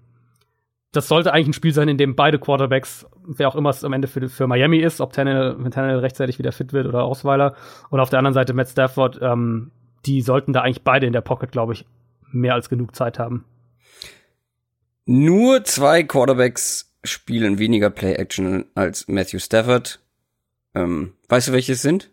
das 0.91 1.07
sollte 1.07 1.33
eigentlich 1.33 1.47
ein 1.47 1.53
Spiel 1.53 1.73
sein, 1.73 1.89
in 1.89 1.97
dem 1.97 2.15
beide 2.15 2.37
Quarterbacks, 2.37 3.07
wer 3.25 3.47
auch 3.47 3.55
immer 3.55 3.71
es 3.71 3.83
am 3.83 3.93
Ende 3.93 4.07
für, 4.07 4.29
für 4.29 4.45
Miami 4.45 4.77
ist, 4.77 5.01
ob 5.01 5.11
Tannehill, 5.11 5.57
Tannehill 5.71 5.99
rechtzeitig 5.99 6.37
wieder 6.37 6.51
fit 6.51 6.71
wird 6.71 6.85
oder 6.85 7.03
Ausweiler, 7.03 7.55
und 7.89 7.99
auf 7.99 8.11
der 8.11 8.19
anderen 8.19 8.35
Seite 8.35 8.53
Matt 8.53 8.69
Stafford, 8.69 9.19
ähm, 9.21 9.71
die 10.05 10.21
sollten 10.21 10.53
da 10.53 10.61
eigentlich 10.61 10.83
beide 10.83 11.07
in 11.07 11.13
der 11.13 11.21
Pocket, 11.21 11.51
glaube 11.51 11.73
ich, 11.73 11.85
mehr 12.31 12.53
als 12.53 12.69
genug 12.69 12.95
Zeit 12.95 13.17
haben. 13.17 13.45
Nur 15.05 15.63
zwei 15.63 16.03
Quarterbacks 16.03 16.93
spielen 17.03 17.57
weniger 17.59 17.89
Play-Action 17.89 18.65
als 18.75 19.07
Matthew 19.07 19.39
Stafford. 19.39 19.99
Ähm, 20.75 21.13
weißt 21.29 21.49
du, 21.49 21.51
welche 21.53 21.73
es 21.73 21.81
sind? 21.81 22.11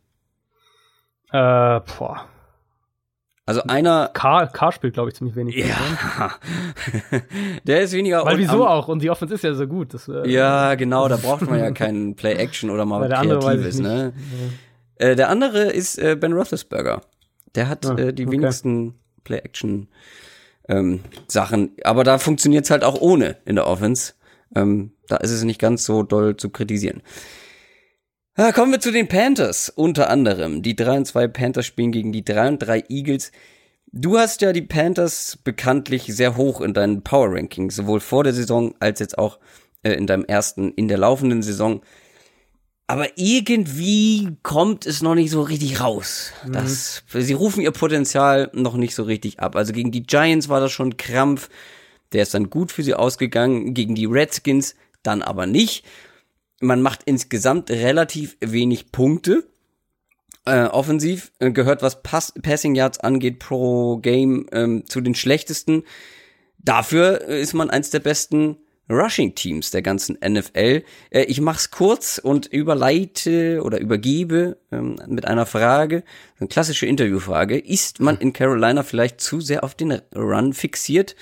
Äh, 1.33 1.81
boah. 1.81 2.27
Also 3.47 3.63
einer. 3.65 4.11
K, 4.13 4.47
K 4.47 4.71
spielt, 4.71 4.95
glaube 4.95 5.09
ich, 5.09 5.17
ziemlich 5.17 5.35
wenig. 5.35 5.57
Ja. 5.57 6.31
der 7.65 7.83
ist 7.83 7.93
weniger. 7.93 8.25
Weil 8.25 8.39
wieso 8.39 8.67
auch? 8.67 8.87
Und 8.87 9.03
die 9.03 9.11
Offense 9.11 9.35
ist 9.35 9.43
ja 9.43 9.55
so 9.55 9.67
gut. 9.67 9.93
Das, 9.93 10.09
äh, 10.09 10.29
ja, 10.29 10.75
genau, 10.77 11.09
da 11.09 11.17
braucht 11.17 11.43
man 11.43 11.59
ja 11.59 11.73
keinen 11.73 12.15
Play-Action 12.15 12.71
oder 12.71 12.85
mal 12.85 13.09
Kreatives, 13.09 13.81
ne? 13.81 14.13
Ja. 14.99 15.09
Äh, 15.09 15.17
der 15.17 15.31
andere 15.31 15.65
ist 15.65 15.99
äh, 15.99 16.15
Ben 16.15 16.33
Roethlisberger. 16.33 17.01
Der 17.57 17.69
hat 17.69 17.87
ah, 17.87 17.97
äh, 17.97 18.13
die 18.13 18.27
okay. 18.27 18.33
wenigsten 18.33 18.95
Play-Action 19.25 19.89
ähm, 20.69 21.01
Sachen. 21.27 21.73
Aber 21.83 22.05
da 22.05 22.19
funktioniert's 22.19 22.71
halt 22.71 22.85
auch 22.85 23.01
ohne 23.01 23.39
in 23.45 23.57
der 23.57 23.67
Offense. 23.67 24.15
Ähm, 24.55 24.93
da 25.09 25.17
ist 25.17 25.33
es 25.33 25.43
nicht 25.43 25.61
ganz 25.61 25.85
so 25.85 26.03
doll 26.03 26.37
zu 26.37 26.51
kritisieren. 26.51 27.03
Ja, 28.37 28.53
kommen 28.53 28.73
wir 28.73 28.81
zu 28.81 28.93
den 28.93 29.09
Panthers 29.09 29.69
unter 29.69 30.09
anderem. 30.09 30.63
Die 30.63 30.77
3 30.77 30.99
und 30.99 31.05
2 31.07 31.29
Panthers 31.29 31.67
spielen 31.67 31.93
gegen 31.93 32.13
die 32.13 32.25
3 32.25 32.49
und 32.49 32.59
3 32.59 32.85
Eagles. 32.89 33.33
Du 33.93 34.19
hast 34.19 34.41
ja 34.41 34.53
die 34.53 34.63
Panthers 34.63 35.39
bekanntlich 35.43 36.05
sehr 36.05 36.37
hoch 36.37 36.61
in 36.61 36.73
deinen 36.73 37.03
Power 37.03 37.35
Rankings, 37.35 37.75
sowohl 37.75 38.01
vor 38.01 38.23
der 38.23 38.33
Saison 38.33 38.75
als 38.79 39.01
jetzt 39.01 39.19
auch 39.19 39.39
äh, 39.83 39.93
in 39.93 40.07
deinem 40.07 40.25
ersten, 40.25 40.73
in 40.73 40.87
der 40.87 40.99
laufenden 40.99 41.43
Saison. 41.43 41.83
Aber 42.87 43.07
irgendwie 43.17 44.37
kommt 44.43 44.87
es 44.87 45.03
noch 45.03 45.15
nicht 45.15 45.31
so 45.31 45.43
richtig 45.43 45.81
raus. 45.81 46.33
Mhm. 46.45 46.53
Das, 46.53 47.05
sie 47.13 47.33
rufen 47.33 47.63
ihr 47.63 47.73
Potenzial 47.73 48.51
noch 48.53 48.77
nicht 48.77 48.95
so 48.95 49.03
richtig 49.03 49.41
ab. 49.41 49.57
Also 49.57 49.73
gegen 49.73 49.91
die 49.91 50.05
Giants 50.05 50.49
war 50.49 50.61
das 50.61 50.73
schon 50.73 50.97
Krampf. 50.97 51.49
Der 52.13 52.23
ist 52.23 52.35
dann 52.35 52.51
gut 52.51 52.73
für 52.73 52.83
sie 52.83 52.95
ausgegangen. 52.95 53.75
Gegen 53.75 53.95
die 53.95 54.07
Redskins 54.07 54.77
dann 55.03 55.23
aber 55.23 55.47
nicht. 55.47 55.85
Man 56.61 56.83
macht 56.83 57.03
insgesamt 57.05 57.71
relativ 57.71 58.37
wenig 58.41 58.93
Punkte. 58.93 59.45
Äh, 60.47 60.65
offensiv 60.65 61.33
äh, 61.39 61.51
gehört, 61.51 61.83
was 61.83 62.03
Pass 62.03 62.33
Passing 62.41 62.75
Yards 62.75 63.01
angeht, 63.01 63.39
pro 63.39 63.99
Game 63.99 64.47
ähm, 64.53 64.85
zu 64.87 65.01
den 65.01 65.15
schlechtesten. 65.15 65.85
Dafür 66.59 67.23
ist 67.23 67.55
man 67.55 67.71
eins 67.71 67.91
der 67.91 68.01
besten 68.01 68.57
Rushing-Teams 68.91 69.71
der 69.71 69.83
ganzen 69.83 70.19
NFL. 70.27 70.83
Äh, 71.11 71.23
ich 71.25 71.41
mach's 71.41 71.71
kurz 71.71 72.19
und 72.19 72.47
überleite 72.47 73.63
oder 73.63 73.81
übergebe 73.81 74.59
ähm, 74.73 74.97
mit 75.07 75.27
einer 75.27 75.47
Frage, 75.47 76.03
eine 76.39 76.49
klassische 76.49 76.87
Interviewfrage. 76.87 77.59
Ist 77.59 78.01
man 78.01 78.19
in 78.19 78.33
Carolina 78.33 78.83
vielleicht 78.83 79.21
zu 79.21 79.41
sehr 79.41 79.65
auf 79.65 79.75
den 79.75 79.93
Run 80.15 80.53
fixiert, 80.53 81.17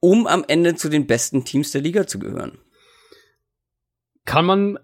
um 0.00 0.26
am 0.26 0.44
Ende 0.46 0.74
zu 0.74 0.88
den 0.88 1.06
besten 1.06 1.44
Teams 1.44 1.72
der 1.72 1.80
Liga 1.80 2.06
zu 2.06 2.18
gehören? 2.18 2.58
Kann 4.26 4.44
man, 4.44 4.78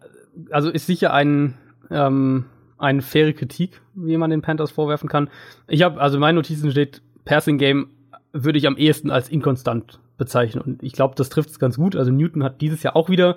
also 0.51 0.70
ist 0.70 0.86
sicher 0.86 1.12
ein, 1.12 1.59
ähm, 1.90 2.47
eine 2.78 3.03
faire 3.03 3.34
Kritik, 3.34 3.82
wie 3.95 4.16
man 4.16 4.30
den 4.30 4.40
Panthers 4.40 4.70
vorwerfen 4.70 5.09
kann. 5.09 5.28
Ich 5.68 5.82
habe, 5.82 6.01
also 6.01 6.16
in 6.16 6.20
meinen 6.20 6.36
Notizen 6.36 6.70
steht, 6.70 7.03
Passing 7.24 7.59
Game 7.59 7.90
würde 8.32 8.59
ich 8.59 8.66
am 8.66 8.76
ehesten 8.76 9.11
als 9.11 9.28
inkonstant 9.28 10.01
bezeichnen. 10.16 10.62
Und 10.62 10.82
ich 10.82 10.93
glaube, 10.93 11.14
das 11.16 11.28
trifft 11.28 11.51
es 11.51 11.59
ganz 11.59 11.76
gut. 11.76 11.97
Also 11.97 12.11
Newton 12.11 12.43
hat 12.43 12.61
dieses 12.61 12.82
Jahr 12.82 12.97
auch 12.97 13.11
wieder 13.11 13.36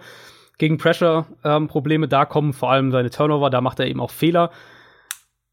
gegen 0.57 0.77
Pressure 0.77 1.25
ähm, 1.43 1.67
Probleme. 1.67 2.07
Da 2.07 2.25
kommen 2.25 2.53
vor 2.53 2.71
allem 2.71 2.91
seine 2.91 3.09
Turnover, 3.09 3.49
da 3.49 3.61
macht 3.61 3.79
er 3.79 3.87
eben 3.87 3.99
auch 3.99 4.11
Fehler. 4.11 4.51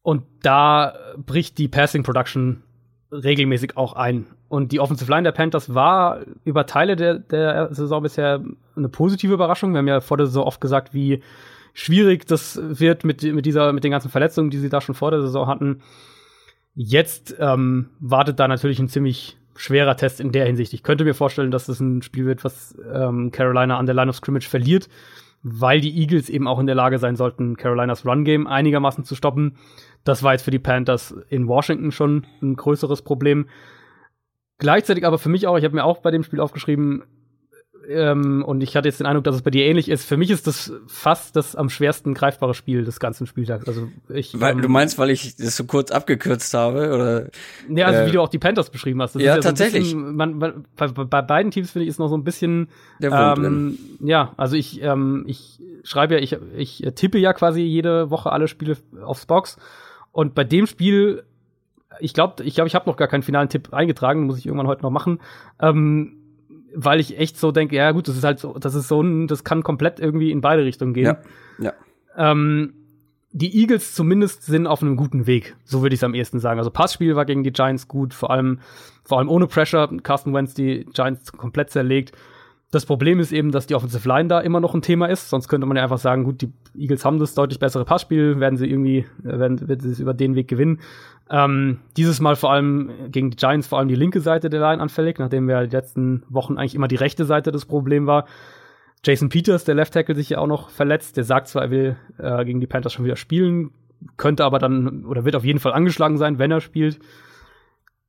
Und 0.01 0.23
da 0.41 0.93
bricht 1.17 1.57
die 1.57 1.67
Passing 1.67 2.03
Production 2.03 2.63
regelmäßig 3.13 3.77
auch 3.77 3.93
ein. 3.93 4.25
Und 4.49 4.71
die 4.71 4.79
Offensive 4.79 5.09
Line 5.09 5.23
der 5.23 5.31
Panthers 5.31 5.73
war 5.73 6.21
über 6.43 6.65
Teile 6.65 6.95
der, 6.95 7.19
der 7.19 7.73
Saison 7.73 8.03
bisher 8.03 8.41
eine 8.75 8.89
positive 8.89 9.33
Überraschung. 9.33 9.73
Wir 9.73 9.79
haben 9.79 9.87
ja 9.87 10.01
vor 10.01 10.17
der 10.17 10.25
Saison 10.25 10.45
oft 10.45 10.61
gesagt, 10.61 10.93
wie 10.93 11.21
schwierig 11.73 12.25
das 12.25 12.59
wird 12.61 13.03
mit, 13.03 13.23
mit 13.23 13.45
dieser, 13.45 13.73
mit 13.73 13.83
den 13.83 13.91
ganzen 13.91 14.09
Verletzungen, 14.09 14.49
die 14.49 14.59
sie 14.59 14.69
da 14.69 14.81
schon 14.81 14.95
vor 14.95 15.11
der 15.11 15.21
Saison 15.21 15.47
hatten. 15.47 15.81
Jetzt 16.75 17.35
ähm, 17.39 17.89
wartet 17.99 18.39
da 18.39 18.47
natürlich 18.47 18.79
ein 18.79 18.89
ziemlich 18.89 19.37
schwerer 19.55 19.95
Test 19.95 20.19
in 20.19 20.31
der 20.31 20.45
Hinsicht. 20.45 20.73
Ich 20.73 20.83
könnte 20.83 21.03
mir 21.03 21.13
vorstellen, 21.13 21.51
dass 21.51 21.67
das 21.67 21.79
ein 21.79 22.01
Spiel 22.01 22.25
wird, 22.25 22.43
was 22.43 22.75
ähm, 22.91 23.31
Carolina 23.31 23.77
an 23.77 23.85
der 23.85 23.95
Line 23.95 24.09
of 24.09 24.15
Scrimmage 24.15 24.47
verliert, 24.47 24.89
weil 25.43 25.81
die 25.81 25.95
Eagles 25.99 26.29
eben 26.29 26.47
auch 26.47 26.59
in 26.59 26.65
der 26.65 26.75
Lage 26.75 26.97
sein 26.97 27.15
sollten, 27.15 27.57
Carolinas 27.57 28.05
Run-Game 28.05 28.47
einigermaßen 28.47 29.03
zu 29.03 29.15
stoppen. 29.15 29.57
Das 30.03 30.23
war 30.23 30.33
jetzt 30.33 30.43
für 30.43 30.51
die 30.51 30.59
Panthers 30.59 31.15
in 31.29 31.47
Washington 31.47 31.91
schon 31.91 32.25
ein 32.41 32.55
größeres 32.55 33.01
Problem. 33.01 33.47
Gleichzeitig 34.57 35.05
aber 35.05 35.17
für 35.17 35.29
mich 35.29 35.47
auch, 35.47 35.57
ich 35.57 35.63
habe 35.63 35.75
mir 35.75 35.83
auch 35.83 35.99
bei 35.99 36.11
dem 36.11 36.23
Spiel 36.23 36.39
aufgeschrieben, 36.39 37.03
ähm, 37.89 38.43
und 38.45 38.61
ich 38.61 38.75
hatte 38.75 38.87
jetzt 38.87 38.99
den 38.99 39.07
Eindruck, 39.07 39.23
dass 39.23 39.35
es 39.35 39.41
bei 39.41 39.51
dir 39.51 39.65
ähnlich 39.65 39.89
ist. 39.89 40.05
Für 40.05 40.17
mich 40.17 40.29
ist 40.29 40.47
das 40.47 40.71
fast 40.87 41.35
das 41.35 41.55
am 41.55 41.69
schwersten 41.69 42.13
greifbare 42.13 42.53
Spiel 42.53 42.85
des 42.85 42.99
ganzen 42.99 43.27
Spieltags. 43.27 43.67
Also 43.67 43.89
ich, 44.09 44.39
weil, 44.39 44.53
ähm, 44.53 44.61
du 44.61 44.69
meinst, 44.69 44.97
weil 44.97 45.09
ich 45.09 45.35
das 45.35 45.55
so 45.55 45.65
kurz 45.65 45.91
abgekürzt 45.91 46.53
habe, 46.53 46.93
oder? 46.93 47.29
Ja, 47.69 47.87
also 47.87 48.01
äh, 48.01 48.07
wie 48.07 48.11
du 48.11 48.21
auch 48.21 48.29
die 48.29 48.39
Panthers 48.39 48.69
beschrieben 48.69 49.01
hast. 49.01 49.15
Das 49.15 49.21
ja, 49.21 49.35
ja 49.35 49.41
tatsächlich. 49.41 49.89
So 49.89 49.97
bisschen, 49.97 50.15
man, 50.15 50.37
man, 50.37 50.65
bei, 50.75 50.87
bei, 50.87 51.21
beiden 51.21 51.51
Teams 51.51 51.71
finde 51.71 51.83
ich 51.83 51.89
ist 51.89 51.99
noch 51.99 52.09
so 52.09 52.17
ein 52.17 52.23
bisschen. 52.23 52.69
Der 52.99 53.11
ähm, 53.37 53.77
ja, 53.99 54.33
also 54.37 54.55
ich, 54.55 54.81
ähm, 54.81 55.25
ich 55.27 55.59
schreibe 55.83 56.15
ja, 56.15 56.21
ich, 56.21 56.37
ich 56.55 56.85
tippe 56.95 57.17
ja 57.17 57.33
quasi 57.33 57.61
jede 57.61 58.09
Woche 58.09 58.31
alle 58.31 58.47
Spiele 58.47 58.77
aufs 59.03 59.25
Box. 59.25 59.57
Und 60.13 60.33
bei 60.35 60.45
dem 60.45 60.67
Spiel 60.67 61.25
ich 61.99 62.13
glaube, 62.13 62.43
ich 62.43 62.55
glaube, 62.55 62.67
ich 62.67 62.75
habe 62.75 62.89
noch 62.89 62.97
gar 62.97 63.07
keinen 63.07 63.23
finalen 63.23 63.49
Tipp 63.49 63.73
eingetragen, 63.73 64.25
muss 64.25 64.37
ich 64.37 64.45
irgendwann 64.45 64.67
heute 64.67 64.83
noch 64.83 64.89
machen. 64.89 65.19
Ähm, 65.59 66.17
weil 66.75 66.99
ich 66.99 67.19
echt 67.19 67.37
so 67.37 67.51
denke, 67.51 67.75
ja 67.75 67.91
gut, 67.91 68.07
das 68.07 68.17
ist 68.17 68.23
halt 68.23 68.39
so, 68.39 68.57
das 68.57 68.73
ist 68.73 68.87
so 68.87 69.01
ein, 69.01 69.27
das 69.27 69.43
kann 69.43 69.63
komplett 69.63 69.99
irgendwie 69.99 70.31
in 70.31 70.41
beide 70.41 70.63
Richtungen 70.63 70.93
gehen. 70.93 71.05
Ja. 71.05 71.17
ja. 71.59 71.73
Ähm, 72.31 72.73
die 73.31 73.59
Eagles 73.59 73.93
zumindest 73.93 74.43
sind 74.43 74.67
auf 74.67 74.81
einem 74.81 74.95
guten 74.95 75.25
Weg, 75.25 75.55
so 75.63 75.81
würde 75.81 75.93
ich 75.93 75.99
es 75.99 76.03
am 76.03 76.13
ehesten 76.13 76.39
sagen. 76.39 76.59
Also 76.59 76.71
Passspiel 76.71 77.15
war 77.15 77.25
gegen 77.25 77.43
die 77.43 77.51
Giants 77.51 77.87
gut, 77.87 78.13
vor 78.13 78.31
allem 78.31 78.59
vor 79.03 79.19
allem 79.19 79.29
ohne 79.29 79.47
Pressure. 79.47 79.89
Carsten 80.01 80.33
Wentz 80.33 80.53
die 80.53 80.85
Giants 80.93 81.31
komplett 81.31 81.71
zerlegt. 81.71 82.15
Das 82.73 82.87
Problem 82.87 83.19
ist 83.19 83.31
eben, 83.31 83.51
dass 83.51 83.67
die 83.67 83.75
Offensive 83.75 84.09
Line 84.09 84.29
da 84.29 84.39
immer 84.39 84.59
noch 84.59 84.73
ein 84.73 84.81
Thema 84.81 85.05
ist. 85.05 85.29
Sonst 85.29 85.47
könnte 85.47 85.67
man 85.67 85.77
ja 85.77 85.83
einfach 85.83 85.99
sagen, 85.99 86.23
gut, 86.23 86.41
die 86.41 86.51
Eagles 86.75 87.05
haben 87.05 87.19
das 87.19 87.35
deutlich 87.35 87.59
bessere 87.59 87.85
Passspiel, 87.85 88.39
werden 88.39 88.57
sie 88.57 88.67
irgendwie, 88.67 89.05
äh, 89.23 89.37
werden, 89.37 89.67
werden 89.67 89.79
sie 89.79 89.91
es 89.91 89.99
über 89.99 90.15
den 90.15 90.33
Weg 90.33 90.47
gewinnen. 90.47 90.79
Ähm, 91.29 91.81
dieses 91.97 92.19
Mal 92.19 92.35
vor 92.35 92.51
allem 92.51 92.89
gegen 93.11 93.29
die 93.29 93.37
Giants 93.37 93.67
vor 93.67 93.77
allem 93.77 93.89
die 93.89 93.95
linke 93.95 94.21
Seite 94.21 94.49
der 94.49 94.59
Line 94.59 94.81
anfällig, 94.81 95.19
nachdem 95.19 95.47
wir 95.47 95.67
die 95.67 95.75
letzten 95.75 96.23
Wochen 96.29 96.57
eigentlich 96.57 96.73
immer 96.73 96.87
die 96.87 96.95
rechte 96.95 97.25
Seite 97.25 97.51
des 97.51 97.67
Problems 97.67 98.07
war. 98.07 98.25
Jason 99.05 99.29
Peters, 99.29 99.65
der 99.65 99.75
Left 99.75 99.93
Tackle, 99.93 100.15
sich 100.15 100.29
ja 100.29 100.39
auch 100.39 100.47
noch 100.47 100.69
verletzt. 100.69 101.15
Der 101.15 101.25
sagt 101.25 101.49
zwar, 101.49 101.65
er 101.65 101.69
will 101.69 101.95
äh, 102.17 102.43
gegen 102.43 102.59
die 102.59 102.65
Panthers 102.65 102.93
schon 102.93 103.05
wieder 103.05 103.17
spielen. 103.17 103.69
könnte 104.17 104.45
aber 104.45 104.57
dann 104.57 105.05
oder 105.05 105.25
wird 105.25 105.35
auf 105.35 105.45
jeden 105.45 105.59
Fall 105.59 105.73
angeschlagen 105.73 106.17
sein, 106.17 106.39
wenn 106.39 106.49
er 106.49 106.59
spielt. 106.59 106.97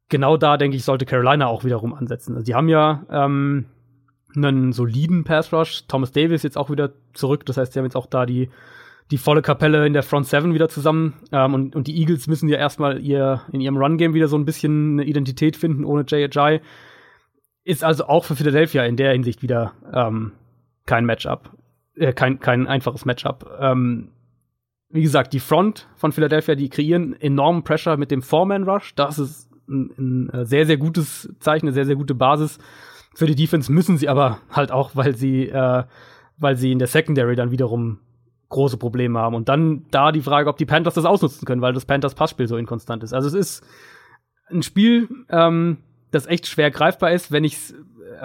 Genau 0.09 0.39
da, 0.39 0.57
denke 0.57 0.79
ich, 0.79 0.85
sollte 0.85 1.05
Carolina 1.05 1.49
auch 1.49 1.65
wiederum 1.65 1.93
ansetzen. 1.93 2.33
Also 2.33 2.47
die 2.47 2.55
haben 2.55 2.71
ja 2.71 3.05
ähm, 3.11 3.67
einen 4.37 4.73
soliden 4.73 5.25
Pass 5.25 5.53
Rush. 5.53 5.87
Thomas 5.87 6.13
Davis 6.13 6.43
jetzt 6.43 6.57
auch 6.57 6.71
wieder 6.71 6.93
zurück. 7.13 7.47
Das 7.47 7.57
heißt, 7.57 7.73
sie 7.73 7.79
haben 7.79 7.87
jetzt 7.87 7.97
auch 7.97 8.07
da 8.07 8.27
die, 8.27 8.51
die 9.11 9.19
volle 9.19 9.43
Kapelle 9.43 9.87
in 9.87 9.93
der 9.93 10.03
Front 10.03 10.27
Seven 10.27 10.55
wieder 10.55 10.69
zusammen. 10.69 11.15
Ähm, 11.33 11.55
und, 11.55 11.77
und 11.77 11.87
die 11.87 11.99
Eagles 11.99 12.27
müssen 12.27 12.49
ja 12.49 12.59
erstmal 12.59 13.01
ihr, 13.01 13.43
in 13.53 13.61
ihrem 13.61 13.77
Run-Game 13.77 14.15
wieder 14.15 14.29
so 14.29 14.37
ein 14.37 14.45
bisschen 14.45 14.95
eine 14.95 15.05
Identität 15.05 15.57
finden 15.57 15.85
ohne 15.85 16.05
Ajay. 16.11 16.61
Ist 17.65 17.85
also 17.85 18.07
auch 18.07 18.25
für 18.25 18.37
Philadelphia 18.37 18.85
in 18.85 18.97
der 18.97 19.13
Hinsicht 19.13 19.43
wieder 19.43 19.73
ähm, 19.93 20.33
kein 20.87 21.07
Matchup. 21.07 21.51
Äh, 21.97 22.13
kein, 22.13 22.41
kein 22.41 22.67
einfaches 22.67 23.05
Matchup. 23.05 23.51
Ähm, 23.61 24.09
wie 24.91 25.03
gesagt, 25.03 25.33
die 25.33 25.41
Front 25.41 25.89
von 25.97 26.13
Philadelphia, 26.13 26.55
die 26.55 26.69
kreieren 26.69 27.19
enormen 27.21 27.65
Pressure 27.65 27.97
mit 27.97 28.11
dem 28.11 28.23
Four-Man-Rush. 28.23 28.95
Das 28.95 29.19
ist 29.19 29.51
ein, 29.69 30.31
ein 30.33 30.45
sehr, 30.45 30.67
sehr 30.67 30.77
gutes 30.77 31.35
Zeichen, 31.41 31.67
eine 31.67 31.75
sehr, 31.75 31.87
sehr 31.87 31.97
gute 31.97 32.15
Basis 32.15 32.59
für 33.15 33.27
die 33.27 33.35
Defense 33.35 33.71
müssen 33.73 33.97
sie 33.97 34.09
aber 34.09 34.39
halt 34.51 34.73
auch, 34.73 34.93
weil 34.95 35.15
sie, 35.15 35.49
äh, 35.49 35.85
weil 36.39 36.57
sie 36.57 36.73
in 36.73 36.79
der 36.79 36.89
Secondary 36.89 37.37
dann 37.37 37.51
wiederum 37.51 37.99
große 38.49 38.77
Probleme 38.77 39.19
haben. 39.19 39.35
Und 39.35 39.49
dann 39.49 39.87
da 39.91 40.13
die 40.13 40.23
Frage, 40.23 40.49
ob 40.49 40.57
die 40.57 40.67
Panthers 40.67 40.95
das 40.95 41.05
ausnutzen 41.05 41.47
können, 41.47 41.63
weil 41.63 41.73
das 41.73 41.87
Panthers 41.87 42.15
Passspiel 42.15 42.47
so 42.47 42.57
inkonstant 42.57 43.03
ist. 43.03 43.13
Also 43.13 43.29
es 43.29 43.35
ist 43.35 43.67
ein 44.51 44.63
Spiel, 44.63 45.09
ähm, 45.31 45.79
das 46.11 46.27
echt 46.27 46.47
schwer 46.47 46.71
greifbar 46.71 47.13
ist, 47.13 47.33
wenn 47.33 47.45
ich 47.45 47.59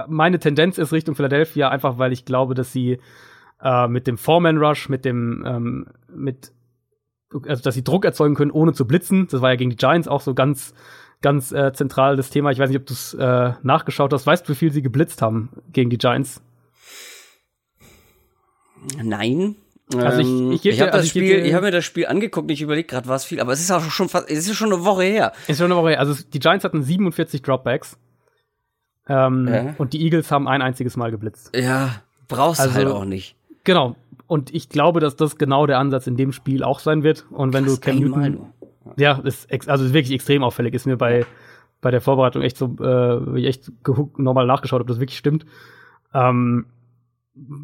meine 0.07 0.39
Tendenz 0.39 0.77
ist 0.77 0.93
Richtung 0.93 1.15
Philadelphia, 1.15 1.69
einfach 1.69 1.97
weil 1.97 2.11
ich 2.11 2.25
glaube, 2.25 2.53
dass 2.53 2.71
sie 2.71 2.99
äh, 3.61 3.87
mit 3.87 4.07
dem 4.07 4.17
Foreman 4.17 4.57
Rush, 4.57 4.89
mit 4.89 5.05
dem, 5.05 5.43
ähm, 5.45 5.87
mit, 6.13 6.51
also 7.47 7.63
dass 7.63 7.75
sie 7.75 7.83
Druck 7.83 8.05
erzeugen 8.05 8.35
können, 8.35 8.51
ohne 8.51 8.73
zu 8.73 8.85
blitzen. 8.85 9.27
Das 9.29 9.41
war 9.41 9.51
ja 9.51 9.55
gegen 9.55 9.69
die 9.69 9.75
Giants 9.75 10.07
auch 10.07 10.21
so 10.21 10.33
ganz 10.33 10.73
ganz 11.21 11.51
äh, 11.51 11.73
zentral 11.73 12.15
das 12.15 12.29
Thema. 12.29 12.51
Ich 12.51 12.59
weiß 12.59 12.69
nicht, 12.69 12.79
ob 12.79 12.85
du 12.85 12.93
es 12.93 13.13
äh, 13.13 13.53
nachgeschaut 13.63 14.13
hast. 14.13 14.25
Weißt 14.25 14.47
du, 14.47 14.53
wie 14.53 14.55
viel 14.55 14.71
sie 14.71 14.81
geblitzt 14.81 15.21
haben 15.21 15.49
gegen 15.71 15.89
die 15.89 15.97
Giants? 15.97 16.41
Nein. 19.01 19.55
Also 19.95 20.21
ich, 20.21 20.65
ich, 20.65 20.73
ich 20.73 20.81
habe 20.81 20.93
also 20.93 21.01
das 21.01 21.09
Spiel, 21.09 21.45
ich 21.45 21.53
habe 21.53 21.65
mir 21.65 21.71
das 21.71 21.83
Spiel 21.83 22.05
angeguckt, 22.05 22.51
ich 22.51 22.61
überlege 22.61 22.87
gerade, 22.87 23.07
was 23.07 23.25
viel, 23.25 23.39
aber 23.39 23.53
es 23.53 23.59
ist 23.59 23.71
auch 23.71 23.81
schon 23.89 24.07
fast, 24.07 24.29
es 24.29 24.47
ist 24.47 24.55
schon 24.55 24.71
eine 24.71 24.85
Woche 24.85 25.03
her. 25.03 25.31
Es 25.43 25.49
ist 25.49 25.57
schon 25.57 25.71
eine 25.71 25.81
Woche 25.81 25.89
her. 25.89 25.99
Also 25.99 26.13
die 26.31 26.39
Giants 26.39 26.63
hatten 26.63 26.83
47 26.83 27.41
Dropbacks. 27.41 27.97
Ähm, 29.07 29.47
ja. 29.47 29.73
Und 29.79 29.93
die 29.93 30.03
Eagles 30.03 30.31
haben 30.31 30.47
ein 30.47 30.61
einziges 30.61 30.95
Mal 30.95 31.09
geblitzt. 31.09 31.55
Ja, 31.55 32.03
brauchst 32.27 32.61
also, 32.61 32.75
halt 32.75 32.87
auch 32.87 33.05
nicht. 33.05 33.35
Genau. 33.63 33.95
Und 34.27 34.53
ich 34.53 34.69
glaube, 34.69 34.99
dass 34.99 35.15
das 35.15 35.37
genau 35.37 35.65
der 35.65 35.79
Ansatz 35.79 36.05
in 36.05 36.15
dem 36.15 36.33
Spiel 36.33 36.63
auch 36.63 36.77
sein 36.79 37.01
wird. 37.01 37.25
Und 37.31 37.53
wenn 37.53 37.65
Krass, 37.65 37.79
du 37.79 37.81
Cam 37.81 37.99
Newton, 37.99 38.53
ja, 38.97 39.19
ist 39.19 39.49
also 39.69 39.85
ist 39.85 39.93
wirklich 39.93 40.13
extrem 40.13 40.43
auffällig. 40.43 40.73
Ist 40.73 40.85
mir 40.85 40.97
bei, 40.97 41.25
bei 41.81 41.91
der 41.91 42.01
Vorbereitung 42.01 42.41
echt 42.41 42.57
so, 42.57 42.75
äh, 42.81 43.45
echt 43.45 43.71
nochmal 44.17 44.45
nachgeschaut, 44.45 44.81
ob 44.81 44.87
das 44.87 44.99
wirklich 44.99 45.17
stimmt. 45.17 45.45
Ähm, 46.13 46.65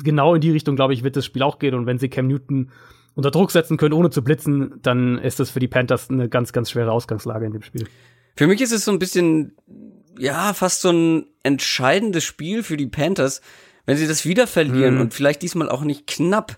genau 0.03 0.35
in 0.35 0.41
die 0.41 0.51
Richtung, 0.51 0.75
glaube 0.75 0.93
ich, 0.93 1.03
wird 1.03 1.15
das 1.15 1.25
Spiel 1.25 1.43
auch 1.43 1.59
gehen. 1.59 1.75
Und 1.75 1.85
wenn 1.85 1.97
sie 1.97 2.09
Cam 2.09 2.27
Newton 2.27 2.71
unter 3.15 3.31
Druck 3.31 3.51
setzen 3.51 3.77
können, 3.77 3.93
ohne 3.93 4.09
zu 4.09 4.23
blitzen, 4.23 4.79
dann 4.81 5.17
ist 5.17 5.39
das 5.39 5.49
für 5.49 5.59
die 5.59 5.67
Panthers 5.67 6.09
eine 6.09 6.29
ganz, 6.29 6.53
ganz 6.53 6.71
schwere 6.71 6.91
Ausgangslage 6.91 7.45
in 7.45 7.53
dem 7.53 7.61
Spiel. 7.61 7.87
Für 8.35 8.47
mich 8.47 8.61
ist 8.61 8.73
es 8.73 8.85
so 8.85 8.91
ein 8.91 8.99
bisschen, 8.99 9.55
ja, 10.17 10.53
fast 10.53 10.81
so 10.81 10.91
ein 10.91 11.25
entscheidendes 11.43 12.23
Spiel 12.23 12.63
für 12.63 12.77
die 12.77 12.87
Panthers, 12.87 13.41
wenn 13.85 13.97
sie 13.97 14.07
das 14.07 14.25
wieder 14.25 14.47
verlieren 14.47 14.95
hm. 14.95 15.01
und 15.01 15.13
vielleicht 15.13 15.41
diesmal 15.41 15.69
auch 15.69 15.83
nicht 15.83 16.07
knapp. 16.07 16.57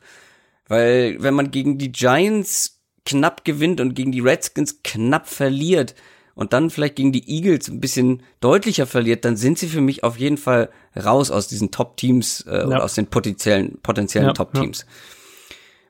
Weil 0.67 1.17
wenn 1.19 1.33
man 1.33 1.51
gegen 1.51 1.77
die 1.77 1.91
Giants 1.91 2.76
knapp 3.07 3.45
gewinnt 3.45 3.79
und 3.79 3.95
gegen 3.95 4.11
die 4.11 4.19
Redskins 4.19 4.81
knapp 4.83 5.27
verliert 5.27 5.95
und 6.35 6.51
dann 6.53 6.69
vielleicht 6.69 6.97
gegen 6.97 7.13
die 7.13 7.27
Eagles 7.27 7.69
ein 7.69 7.79
bisschen 7.79 8.21
deutlicher 8.41 8.85
verliert, 8.85 9.23
dann 9.23 9.37
sind 9.37 9.57
sie 9.57 9.67
für 9.67 9.81
mich 9.81 10.03
auf 10.03 10.19
jeden 10.19 10.37
Fall 10.37 10.69
raus 10.95 11.31
aus 11.31 11.47
diesen 11.47 11.71
Top-Teams 11.71 12.41
äh, 12.41 12.57
ja. 12.57 12.67
oder 12.67 12.83
aus 12.83 12.95
den 12.95 13.07
potenziellen, 13.07 13.79
potenziellen 13.81 14.27
ja, 14.27 14.33
Top-Teams. 14.33 14.81
Ja. 14.81 14.87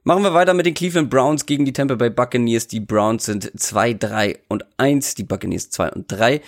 Machen 0.04 0.24
wir 0.24 0.34
weiter 0.34 0.54
mit 0.54 0.66
den 0.66 0.74
Cleveland 0.74 1.10
Browns 1.10 1.46
gegen 1.46 1.66
die 1.66 1.74
Tampa 1.74 1.96
Bay 1.96 2.10
Buccaneers. 2.10 2.68
Die 2.68 2.80
Browns 2.80 3.26
sind 3.26 3.52
2, 3.60 3.96
3 3.96 4.40
und 4.48 4.64
1, 4.78 5.16
die 5.16 5.24
Buccaneers 5.24 5.70
2 5.70 5.92
und 5.92 6.06
3. 6.08 6.40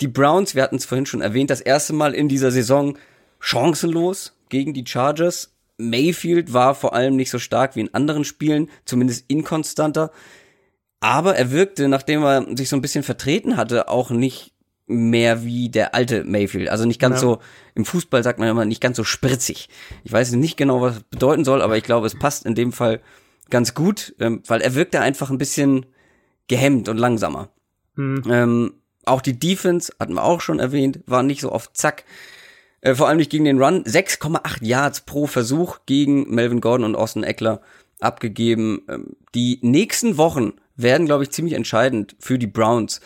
Die 0.00 0.08
Browns, 0.08 0.56
wir 0.56 0.64
hatten 0.64 0.76
es 0.76 0.86
vorhin 0.86 1.06
schon 1.06 1.20
erwähnt, 1.20 1.50
das 1.50 1.60
erste 1.60 1.92
Mal 1.92 2.14
in 2.14 2.28
dieser 2.28 2.50
Saison 2.50 2.98
chancenlos 3.38 4.32
gegen 4.48 4.74
die 4.74 4.84
Chargers. 4.84 5.52
Mayfield 5.78 6.52
war 6.52 6.74
vor 6.74 6.94
allem 6.94 7.16
nicht 7.16 7.30
so 7.30 7.38
stark 7.38 7.76
wie 7.76 7.80
in 7.80 7.94
anderen 7.94 8.24
Spielen, 8.24 8.70
zumindest 8.84 9.24
inkonstanter. 9.28 10.10
Aber 11.00 11.36
er 11.36 11.50
wirkte, 11.50 11.88
nachdem 11.88 12.22
er 12.22 12.56
sich 12.56 12.68
so 12.68 12.76
ein 12.76 12.82
bisschen 12.82 13.02
vertreten 13.02 13.56
hatte, 13.56 13.88
auch 13.88 14.10
nicht 14.10 14.52
mehr 14.86 15.44
wie 15.44 15.68
der 15.68 15.94
alte 15.94 16.24
Mayfield. 16.24 16.68
Also 16.68 16.84
nicht 16.84 17.00
ganz 17.00 17.16
ja. 17.16 17.20
so, 17.20 17.38
im 17.74 17.84
Fußball 17.84 18.22
sagt 18.22 18.38
man 18.38 18.48
immer 18.48 18.64
nicht 18.64 18.80
ganz 18.80 18.96
so 18.96 19.04
spritzig. 19.04 19.68
Ich 20.04 20.12
weiß 20.12 20.32
nicht 20.32 20.56
genau, 20.56 20.80
was 20.80 20.94
das 20.94 21.02
bedeuten 21.04 21.44
soll, 21.44 21.60
aber 21.60 21.76
ich 21.76 21.84
glaube, 21.84 22.06
es 22.06 22.18
passt 22.18 22.46
in 22.46 22.54
dem 22.54 22.72
Fall 22.72 23.00
ganz 23.50 23.74
gut, 23.74 24.14
ähm, 24.20 24.42
weil 24.46 24.60
er 24.60 24.74
wirkte 24.74 25.00
einfach 25.00 25.30
ein 25.30 25.38
bisschen 25.38 25.86
gehemmt 26.48 26.88
und 26.88 26.98
langsamer. 26.98 27.50
Mhm. 27.96 28.22
Ähm, 28.30 28.74
auch 29.04 29.20
die 29.20 29.38
Defense, 29.38 29.92
hatten 29.98 30.14
wir 30.14 30.24
auch 30.24 30.40
schon 30.40 30.58
erwähnt, 30.58 31.00
war 31.06 31.22
nicht 31.22 31.40
so 31.40 31.52
oft 31.52 31.76
zack. 31.76 32.04
Äh, 32.86 32.94
vor 32.94 33.08
allem 33.08 33.16
nicht 33.16 33.32
gegen 33.32 33.44
den 33.44 33.60
Run. 33.60 33.82
6,8 33.82 34.64
Yards 34.64 35.00
pro 35.00 35.26
Versuch 35.26 35.80
gegen 35.86 36.32
Melvin 36.32 36.60
Gordon 36.60 36.84
und 36.84 36.94
Austin 36.94 37.24
Eckler 37.24 37.60
abgegeben. 37.98 38.82
Ähm, 38.88 39.16
die 39.34 39.58
nächsten 39.62 40.18
Wochen 40.18 40.52
werden, 40.76 41.06
glaube 41.06 41.24
ich, 41.24 41.30
ziemlich 41.30 41.54
entscheidend 41.54 42.14
für 42.20 42.38
die 42.38 42.46
Browns. 42.46 43.00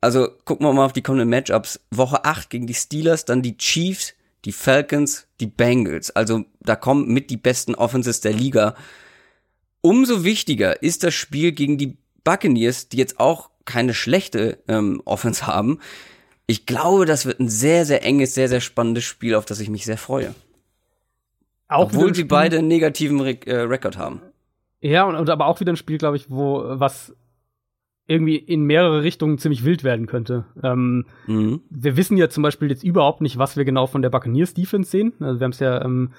Also 0.00 0.28
gucken 0.44 0.64
wir 0.64 0.72
mal 0.72 0.84
auf 0.84 0.92
die 0.92 1.02
kommenden 1.02 1.30
Matchups. 1.30 1.80
Woche 1.90 2.24
8 2.24 2.48
gegen 2.48 2.68
die 2.68 2.74
Steelers, 2.74 3.24
dann 3.24 3.42
die 3.42 3.56
Chiefs, 3.56 4.14
die 4.44 4.52
Falcons, 4.52 5.26
die 5.40 5.48
Bengals. 5.48 6.14
Also 6.14 6.44
da 6.60 6.76
kommen 6.76 7.08
mit 7.08 7.30
die 7.30 7.36
besten 7.36 7.74
Offenses 7.74 8.20
der 8.20 8.32
Liga. 8.32 8.76
Umso 9.80 10.22
wichtiger 10.22 10.80
ist 10.80 11.02
das 11.02 11.14
Spiel 11.14 11.50
gegen 11.50 11.76
die 11.76 11.96
Buccaneers, 12.22 12.88
die 12.88 12.98
jetzt 12.98 13.18
auch 13.18 13.50
keine 13.64 13.94
schlechte 13.94 14.58
ähm, 14.68 15.02
Offense 15.04 15.48
haben, 15.48 15.80
ich 16.48 16.64
glaube, 16.64 17.04
das 17.04 17.26
wird 17.26 17.40
ein 17.40 17.48
sehr, 17.50 17.84
sehr 17.84 18.02
enges, 18.02 18.34
sehr, 18.34 18.48
sehr 18.48 18.60
spannendes 18.60 19.04
Spiel, 19.04 19.34
auf 19.34 19.44
das 19.44 19.60
ich 19.60 19.68
mich 19.68 19.84
sehr 19.84 19.98
freue. 19.98 20.34
Auch 21.68 21.84
Obwohl 21.84 22.14
sie 22.14 22.24
beide 22.24 22.58
einen 22.58 22.68
negativen 22.68 23.20
Re 23.20 23.38
äh, 23.46 23.60
Rekord 23.60 23.98
haben. 23.98 24.22
Ja, 24.80 25.04
und, 25.04 25.14
und 25.14 25.28
aber 25.28 25.46
auch 25.46 25.60
wieder 25.60 25.72
ein 25.72 25.76
Spiel, 25.76 25.98
glaube 25.98 26.16
ich, 26.16 26.30
wo 26.30 26.64
was 26.66 27.14
irgendwie 28.06 28.36
in 28.36 28.62
mehrere 28.62 29.02
Richtungen 29.02 29.36
ziemlich 29.36 29.66
wild 29.66 29.84
werden 29.84 30.06
könnte. 30.06 30.46
Ähm, 30.62 31.04
mhm. 31.26 31.60
Wir 31.68 31.98
wissen 31.98 32.16
ja 32.16 32.30
zum 32.30 32.42
Beispiel 32.42 32.70
jetzt 32.70 32.82
überhaupt 32.82 33.20
nicht, 33.20 33.36
was 33.36 33.58
wir 33.58 33.66
genau 33.66 33.86
von 33.86 34.00
der 34.00 34.08
Buccaneers 34.08 34.54
Defense 34.54 34.90
sehen. 34.90 35.12
Also 35.20 35.40
wir 35.40 35.44
haben 35.44 35.52
es 35.52 35.60
ja 35.60 35.84
ähm, 35.84 36.12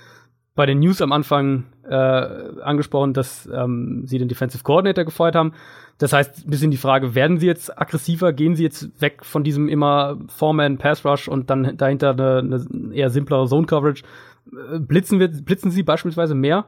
bei 0.53 0.67
den 0.67 0.79
News 0.79 1.01
am 1.01 1.11
Anfang 1.11 1.63
äh, 1.89 1.95
angesprochen, 1.95 3.15
dass 3.15 3.49
ähm, 3.51 4.03
sie 4.05 4.19
den 4.19 4.27
Defensive 4.27 4.63
Coordinator 4.63 5.05
gefeuert 5.05 5.33
haben. 5.33 5.53
Das 5.99 6.13
heißt, 6.13 6.47
ein 6.47 6.49
bisschen 6.49 6.71
die 6.71 6.77
Frage, 6.77 7.13
werden 7.13 7.39
sie 7.39 7.45
jetzt 7.45 7.77
aggressiver? 7.77 8.31
Gehen 8.31 8.55
sie 8.55 8.63
jetzt 8.63 9.01
weg 9.01 9.25
von 9.25 9.43
diesem 9.43 9.67
immer 9.67 10.17
Foreman 10.29 10.77
Pass 10.77 11.05
Rush 11.05 11.27
und 11.27 11.49
dann 11.49 11.75
dahinter 11.75 12.11
eine, 12.11 12.39
eine 12.39 12.95
eher 12.95 13.09
simplere 13.09 13.47
Zone 13.47 13.67
Coverage? 13.67 14.03
Äh, 14.51 14.79
blitzen 14.79 15.19
wir, 15.19 15.27
blitzen 15.27 15.71
sie 15.71 15.83
beispielsweise 15.83 16.35
mehr? 16.35 16.65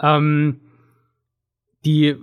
Ähm, 0.00 0.60
die, 1.84 2.16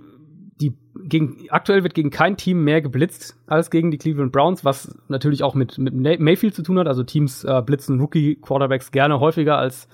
die 0.58 0.78
gegen, 1.04 1.46
aktuell 1.50 1.82
wird 1.82 1.92
gegen 1.92 2.08
kein 2.08 2.38
Team 2.38 2.64
mehr 2.64 2.80
geblitzt 2.80 3.36
als 3.46 3.70
gegen 3.70 3.90
die 3.90 3.98
Cleveland 3.98 4.32
Browns, 4.32 4.64
was 4.64 4.96
natürlich 5.08 5.42
auch 5.42 5.54
mit, 5.54 5.76
mit 5.76 5.94
Mayfield 6.20 6.54
zu 6.54 6.62
tun 6.62 6.78
hat. 6.78 6.88
Also 6.88 7.02
Teams 7.02 7.44
äh, 7.44 7.60
blitzen 7.60 8.00
Rookie 8.00 8.36
Quarterbacks 8.36 8.92
gerne 8.92 9.20
häufiger 9.20 9.58
als, 9.58 9.88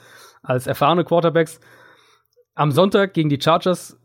als 0.45 0.69
erfahrene 0.69 1.03
Quarterbacks. 1.03 1.59
Am 2.55 2.71
Sonntag 2.71 3.15
gegen 3.15 3.31
die 3.31 3.41
Chargers 3.41 3.99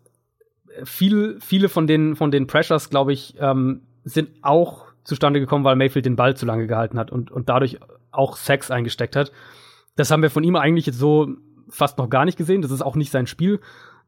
viel, 0.84 1.38
viele 1.40 1.70
von 1.70 1.88
den, 1.88 2.16
von 2.16 2.32
den 2.32 2.48
Pressures, 2.48 2.90
glaube 2.90 3.14
ich, 3.14 3.36
ähm, 3.40 3.82
sind 4.04 4.30
auch 4.42 4.86
zustande 5.04 5.40
gekommen, 5.40 5.64
weil 5.64 5.76
Mayfield 5.76 6.06
den 6.06 6.16
Ball 6.16 6.36
zu 6.36 6.46
lange 6.46 6.68
gehalten 6.68 7.00
hat 7.00 7.12
und, 7.12 7.32
und 7.32 7.50
dadurch 7.50 7.80
auch 8.12 8.36
Sex 8.36 8.72
eingesteckt 8.72 9.16
hat. 9.16 9.32
Das 9.96 10.12
haben 10.12 10.22
wir 10.22 10.30
von 10.30 10.44
ihm 10.44 10.56
eigentlich 10.56 10.86
jetzt 10.86 11.00
so 11.00 11.30
fast 11.70 11.98
noch 11.98 12.10
gar 12.10 12.26
nicht 12.26 12.38
gesehen. 12.38 12.62
Das 12.62 12.72
ist 12.72 12.82
auch 12.82 12.96
nicht 12.96 13.12
sein 13.12 13.28
Spiel. 13.28 13.60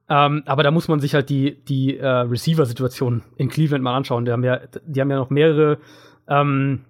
Ähm, 0.10 0.44
aber 0.46 0.64
da 0.64 0.72
muss 0.72 0.88
man 0.88 1.00
sich 1.00 1.14
halt 1.14 1.30
die, 1.30 1.64
die 1.66 1.98
äh, 1.98 2.08
Receiver-Situation 2.08 3.22
in 3.38 3.50
Cleveland 3.50 3.84
mal 3.84 3.96
anschauen. 3.96 4.26
Die 4.26 4.32
haben 4.32 4.44
ja, 4.44 4.60
die 4.86 5.00
haben 5.00 5.12
ja 5.12 5.18
noch 5.18 5.30
mehrere, 5.30 5.78
ähm, 6.28 6.86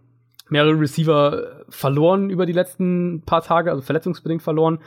mehrere 0.47 0.79
Receiver 0.79 1.65
verloren 1.69 2.29
über 2.29 2.45
die 2.45 2.53
letzten 2.53 3.21
paar 3.25 3.41
Tage, 3.41 3.71
also 3.71 3.81
verletzungsbedingt 3.81 4.41
verloren. 4.41 4.79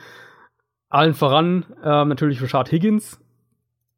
Allen 0.88 1.14
voran 1.14 1.66
ähm, 1.84 2.08
natürlich 2.08 2.42
Rashad 2.42 2.72
Higgins, 2.72 3.21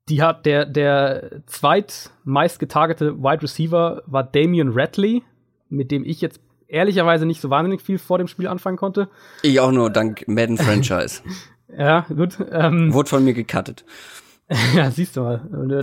die 0.08 0.22
hat 0.22 0.46
der, 0.46 0.66
der 0.66 1.42
zweitmeist 1.46 2.58
getargete 2.58 3.18
Wide 3.18 3.42
Receiver 3.42 4.02
war 4.06 4.24
Damian 4.24 4.72
Ratley, 4.72 5.22
mit 5.68 5.90
dem 5.90 6.04
ich 6.04 6.20
jetzt 6.20 6.40
ehrlicherweise 6.68 7.26
nicht 7.26 7.40
so 7.40 7.50
wahnsinnig 7.50 7.82
viel 7.82 7.98
vor 7.98 8.18
dem 8.18 8.28
Spiel 8.28 8.48
anfangen 8.48 8.76
konnte. 8.76 9.08
Ich 9.42 9.60
auch 9.60 9.72
nur 9.72 9.90
dank 9.90 10.26
Madden 10.26 10.58
Franchise. 10.58 11.22
ja, 11.76 12.00
gut. 12.00 12.38
Ähm, 12.50 12.92
Wurde 12.92 13.08
von 13.08 13.24
mir 13.24 13.34
gecuttet. 13.34 13.84
ja, 14.74 14.90
siehst 14.90 15.16
du 15.16 15.22
mal. 15.22 15.40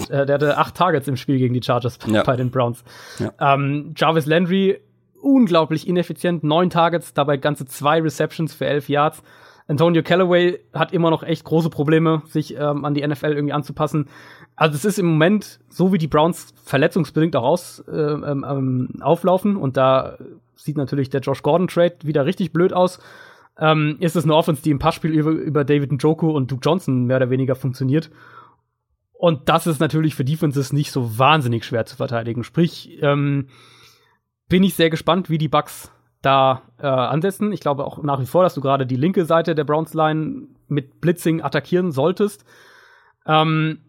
Der, 0.09 0.25
der, 0.25 0.35
hatte 0.35 0.57
acht 0.57 0.75
Targets 0.75 1.07
im 1.07 1.17
Spiel 1.17 1.39
gegen 1.39 1.53
die 1.53 1.63
Chargers 1.63 1.97
ja. 2.05 2.23
bei 2.23 2.35
den 2.35 2.51
Browns. 2.51 2.83
Ja. 3.17 3.55
Ähm, 3.55 3.93
Jarvis 3.97 4.27
Landry, 4.27 4.79
unglaublich 5.19 5.87
ineffizient, 5.87 6.43
neun 6.43 6.69
Targets, 6.69 7.15
dabei 7.15 7.37
ganze 7.37 7.65
zwei 7.65 7.99
Receptions 7.99 8.53
für 8.53 8.67
elf 8.67 8.87
Yards. 8.87 9.23
Antonio 9.71 10.03
Callaway 10.03 10.59
hat 10.73 10.91
immer 10.91 11.09
noch 11.09 11.23
echt 11.23 11.45
große 11.45 11.69
Probleme, 11.69 12.21
sich 12.25 12.55
ähm, 12.57 12.83
an 12.83 12.93
die 12.93 13.07
NFL 13.07 13.31
irgendwie 13.31 13.53
anzupassen. 13.53 14.09
Also 14.57 14.75
es 14.75 14.83
ist 14.83 14.99
im 14.99 15.05
Moment, 15.05 15.61
so 15.69 15.93
wie 15.93 15.97
die 15.97 16.09
Browns 16.09 16.53
verletzungsbedingt 16.65 17.37
auch 17.37 17.43
aus, 17.43 17.79
äh, 17.87 17.91
ähm, 17.91 18.89
auflaufen, 18.99 19.55
und 19.55 19.77
da 19.77 20.17
sieht 20.55 20.75
natürlich 20.75 21.09
der 21.09 21.21
Josh 21.21 21.41
Gordon-Trade 21.41 21.99
wieder 22.03 22.25
richtig 22.25 22.51
blöd 22.51 22.73
aus, 22.73 22.99
ähm, 23.57 23.95
ist 24.01 24.17
es 24.17 24.25
eine 24.25 24.35
Offense, 24.35 24.61
die 24.61 24.71
im 24.71 24.79
Passspiel 24.79 25.11
über, 25.11 25.31
über 25.31 25.63
David 25.63 25.93
Njoku 25.93 26.29
und 26.29 26.51
Duke 26.51 26.61
Johnson 26.63 27.05
mehr 27.05 27.17
oder 27.17 27.29
weniger 27.29 27.55
funktioniert. 27.55 28.11
Und 29.13 29.47
das 29.47 29.67
ist 29.67 29.79
natürlich 29.79 30.15
für 30.15 30.25
Defenses 30.25 30.73
nicht 30.73 30.91
so 30.91 31.17
wahnsinnig 31.17 31.63
schwer 31.63 31.85
zu 31.85 31.95
verteidigen. 31.95 32.43
Sprich, 32.43 32.99
ähm, 33.01 33.47
bin 34.49 34.63
ich 34.63 34.73
sehr 34.73 34.89
gespannt, 34.89 35.29
wie 35.29 35.37
die 35.37 35.47
Bucks 35.47 35.91
da 36.21 36.61
äh, 36.77 36.87
ansetzen. 36.87 37.51
Ich 37.51 37.59
glaube 37.59 37.85
auch 37.85 38.01
nach 38.03 38.19
wie 38.19 38.25
vor, 38.25 38.43
dass 38.43 38.53
du 38.53 38.61
gerade 38.61 38.85
die 38.85 38.95
linke 38.95 39.25
Seite 39.25 39.55
der 39.55 39.63
Browns 39.63 39.93
Line 39.93 40.47
mit 40.67 41.01
Blitzing 41.01 41.41
attackieren 41.41 41.91
solltest. 41.91 42.45
Ähm, 43.25 43.79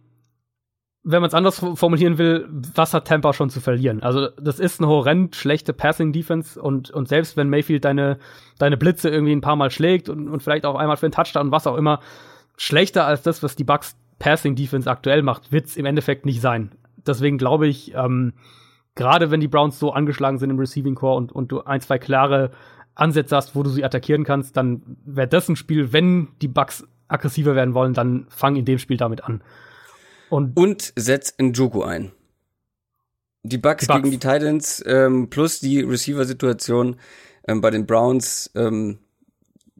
wenn 1.04 1.20
man 1.20 1.28
es 1.28 1.34
anders 1.34 1.58
formulieren 1.74 2.16
will, 2.16 2.48
was 2.48 2.94
hat 2.94 3.08
Tampa 3.08 3.32
schon 3.32 3.50
zu 3.50 3.60
verlieren? 3.60 4.02
Also, 4.02 4.28
das 4.40 4.60
ist 4.60 4.80
eine 4.80 4.88
horrend 4.88 5.34
schlechte 5.34 5.72
Passing-Defense 5.72 6.62
und, 6.62 6.90
und 6.90 7.08
selbst 7.08 7.36
wenn 7.36 7.48
Mayfield 7.48 7.84
deine, 7.84 8.18
deine 8.58 8.76
Blitze 8.76 9.10
irgendwie 9.10 9.32
ein 9.32 9.40
paar 9.40 9.56
Mal 9.56 9.72
schlägt 9.72 10.08
und, 10.08 10.28
und 10.28 10.42
vielleicht 10.42 10.64
auch 10.64 10.76
einmal 10.76 10.96
für 10.96 11.06
einen 11.06 11.12
Touchdown 11.12 11.46
und 11.46 11.52
was 11.52 11.66
auch 11.66 11.76
immer, 11.76 11.98
schlechter 12.56 13.04
als 13.04 13.22
das, 13.22 13.42
was 13.42 13.56
die 13.56 13.64
Bucks 13.64 13.96
Passing-Defense 14.20 14.88
aktuell 14.88 15.22
macht, 15.22 15.50
wird's 15.50 15.76
im 15.76 15.86
Endeffekt 15.86 16.24
nicht 16.24 16.40
sein. 16.40 16.70
Deswegen 17.04 17.36
glaube 17.36 17.66
ich, 17.66 17.92
ähm, 17.94 18.34
gerade 18.94 19.30
wenn 19.30 19.40
die 19.40 19.48
Browns 19.48 19.78
so 19.78 19.92
angeschlagen 19.92 20.38
sind 20.38 20.50
im 20.50 20.58
Receiving 20.58 20.94
Core 20.94 21.16
und, 21.16 21.32
und 21.32 21.52
du 21.52 21.62
ein, 21.62 21.80
zwei 21.80 21.98
klare 21.98 22.50
Ansätze 22.94 23.36
hast, 23.36 23.56
wo 23.56 23.62
du 23.62 23.70
sie 23.70 23.84
attackieren 23.84 24.24
kannst, 24.24 24.56
dann 24.56 24.82
wäre 25.04 25.28
das 25.28 25.48
ein 25.48 25.56
Spiel, 25.56 25.92
wenn 25.92 26.28
die 26.42 26.48
Bucks 26.48 26.84
aggressiver 27.08 27.54
werden 27.54 27.74
wollen, 27.74 27.94
dann 27.94 28.26
fang 28.28 28.56
in 28.56 28.64
dem 28.64 28.78
Spiel 28.78 28.96
damit 28.96 29.24
an. 29.24 29.42
Und, 30.30 30.56
und 30.56 30.92
setz 30.96 31.34
Njoku 31.38 31.82
ein. 31.82 32.12
Die 33.42 33.58
Bucks, 33.58 33.82
die 33.82 33.86
Bucks. 33.88 34.02
gegen 34.02 34.10
die 34.10 34.18
Titans 34.18 34.82
ähm, 34.86 35.28
plus 35.28 35.60
die 35.60 35.80
Receiver-Situation 35.80 36.96
ähm, 37.48 37.60
bei 37.60 37.70
den 37.70 37.86
Browns. 37.86 38.50
Ähm, 38.54 38.98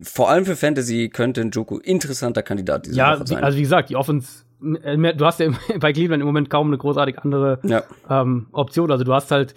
vor 0.00 0.30
allem 0.30 0.44
für 0.44 0.56
Fantasy 0.56 1.10
könnte 1.10 1.44
Njoku 1.44 1.78
interessanter 1.78 2.42
Kandidat 2.42 2.86
diese 2.86 2.96
ja, 2.96 3.16
Woche 3.16 3.26
sein. 3.26 3.38
Ja, 3.38 3.44
also 3.44 3.58
wie 3.58 3.62
gesagt, 3.62 3.90
die 3.90 3.96
Offense 3.96 4.44
du 4.62 5.26
hast 5.26 5.40
ja 5.40 5.50
bei 5.80 5.92
Cleveland 5.92 6.20
im 6.20 6.26
Moment 6.26 6.50
kaum 6.50 6.68
eine 6.68 6.78
großartig 6.78 7.18
andere 7.18 7.58
ja. 7.62 7.82
ähm, 8.08 8.46
Option. 8.52 8.90
Also 8.90 9.04
du 9.04 9.12
hast 9.12 9.30
halt, 9.30 9.54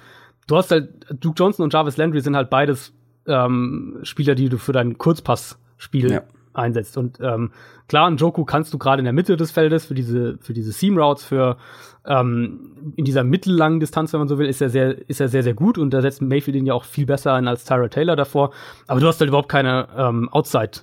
du 0.47 0.57
hast 0.57 0.71
halt, 0.71 0.89
Duke 1.21 1.35
Johnson 1.37 1.63
und 1.63 1.73
Jarvis 1.73 1.97
Landry 1.97 2.21
sind 2.21 2.35
halt 2.35 2.49
beides 2.49 2.93
ähm, 3.27 3.99
Spieler, 4.03 4.35
die 4.35 4.49
du 4.49 4.57
für 4.57 4.73
dein 4.73 4.97
Kurzpassspiel 4.97 6.11
ja 6.11 6.23
einsetzt. 6.55 6.97
Und 6.97 7.19
ähm, 7.21 7.51
klar, 7.87 8.07
ein 8.07 8.17
Joku 8.17 8.45
kannst 8.45 8.73
du 8.73 8.77
gerade 8.77 8.99
in 8.99 9.05
der 9.05 9.13
Mitte 9.13 9.37
des 9.37 9.51
Feldes 9.51 9.85
für 9.85 9.93
diese, 9.93 10.37
für 10.39 10.53
diese 10.53 10.71
Seam 10.71 10.97
Routes, 10.97 11.25
für 11.25 11.57
ähm, 12.05 12.93
in 12.95 13.05
dieser 13.05 13.23
mittellangen 13.23 13.79
Distanz, 13.79 14.13
wenn 14.13 14.19
man 14.19 14.27
so 14.27 14.37
will, 14.37 14.47
ist 14.47 14.61
er 14.61 14.69
sehr, 14.69 15.09
ist 15.09 15.21
er 15.21 15.27
sehr, 15.27 15.43
sehr 15.43 15.53
gut 15.53 15.77
und 15.77 15.91
da 15.91 16.01
setzt 16.01 16.21
Mayfield 16.21 16.57
ihn 16.57 16.65
ja 16.65 16.73
auch 16.73 16.85
viel 16.85 17.05
besser 17.05 17.33
ein 17.33 17.47
als 17.47 17.65
Tyra 17.65 17.87
Taylor 17.87 18.15
davor. 18.15 18.51
Aber 18.87 18.99
du 18.99 19.07
hast 19.07 19.19
halt 19.19 19.29
überhaupt 19.29 19.49
keine 19.49 19.87
ähm, 19.97 20.29
Outside 20.29 20.81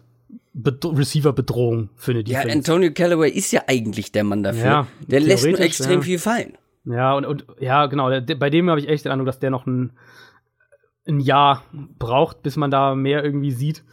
Receiver-Bedrohung 0.54 1.90
für 1.96 2.12
eine 2.12 2.24
Defense. 2.24 2.48
Ja, 2.48 2.54
Antonio 2.54 2.92
Callaway 2.92 3.30
ist 3.30 3.52
ja 3.52 3.62
eigentlich 3.66 4.12
der 4.12 4.24
Mann 4.24 4.42
dafür. 4.42 4.64
Ja, 4.64 4.86
der 5.06 5.20
lässt 5.20 5.46
nur 5.46 5.60
extrem 5.60 6.00
ja. 6.00 6.02
viel 6.02 6.18
fallen. 6.18 6.58
Ja, 6.84 7.14
und, 7.14 7.24
und 7.24 7.46
ja, 7.60 7.86
genau. 7.86 8.20
Der, 8.20 8.34
bei 8.34 8.50
dem 8.50 8.68
habe 8.68 8.80
ich 8.80 8.88
echt 8.88 9.04
den 9.04 9.12
Eindruck, 9.12 9.26
dass 9.26 9.38
der 9.38 9.50
noch 9.50 9.66
ein, 9.66 9.92
ein 11.06 11.20
Jahr 11.20 11.62
braucht, 11.98 12.42
bis 12.42 12.56
man 12.56 12.70
da 12.70 12.94
mehr 12.94 13.24
irgendwie 13.24 13.52
sieht. 13.52 13.84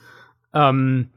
Ähm, 0.53 1.09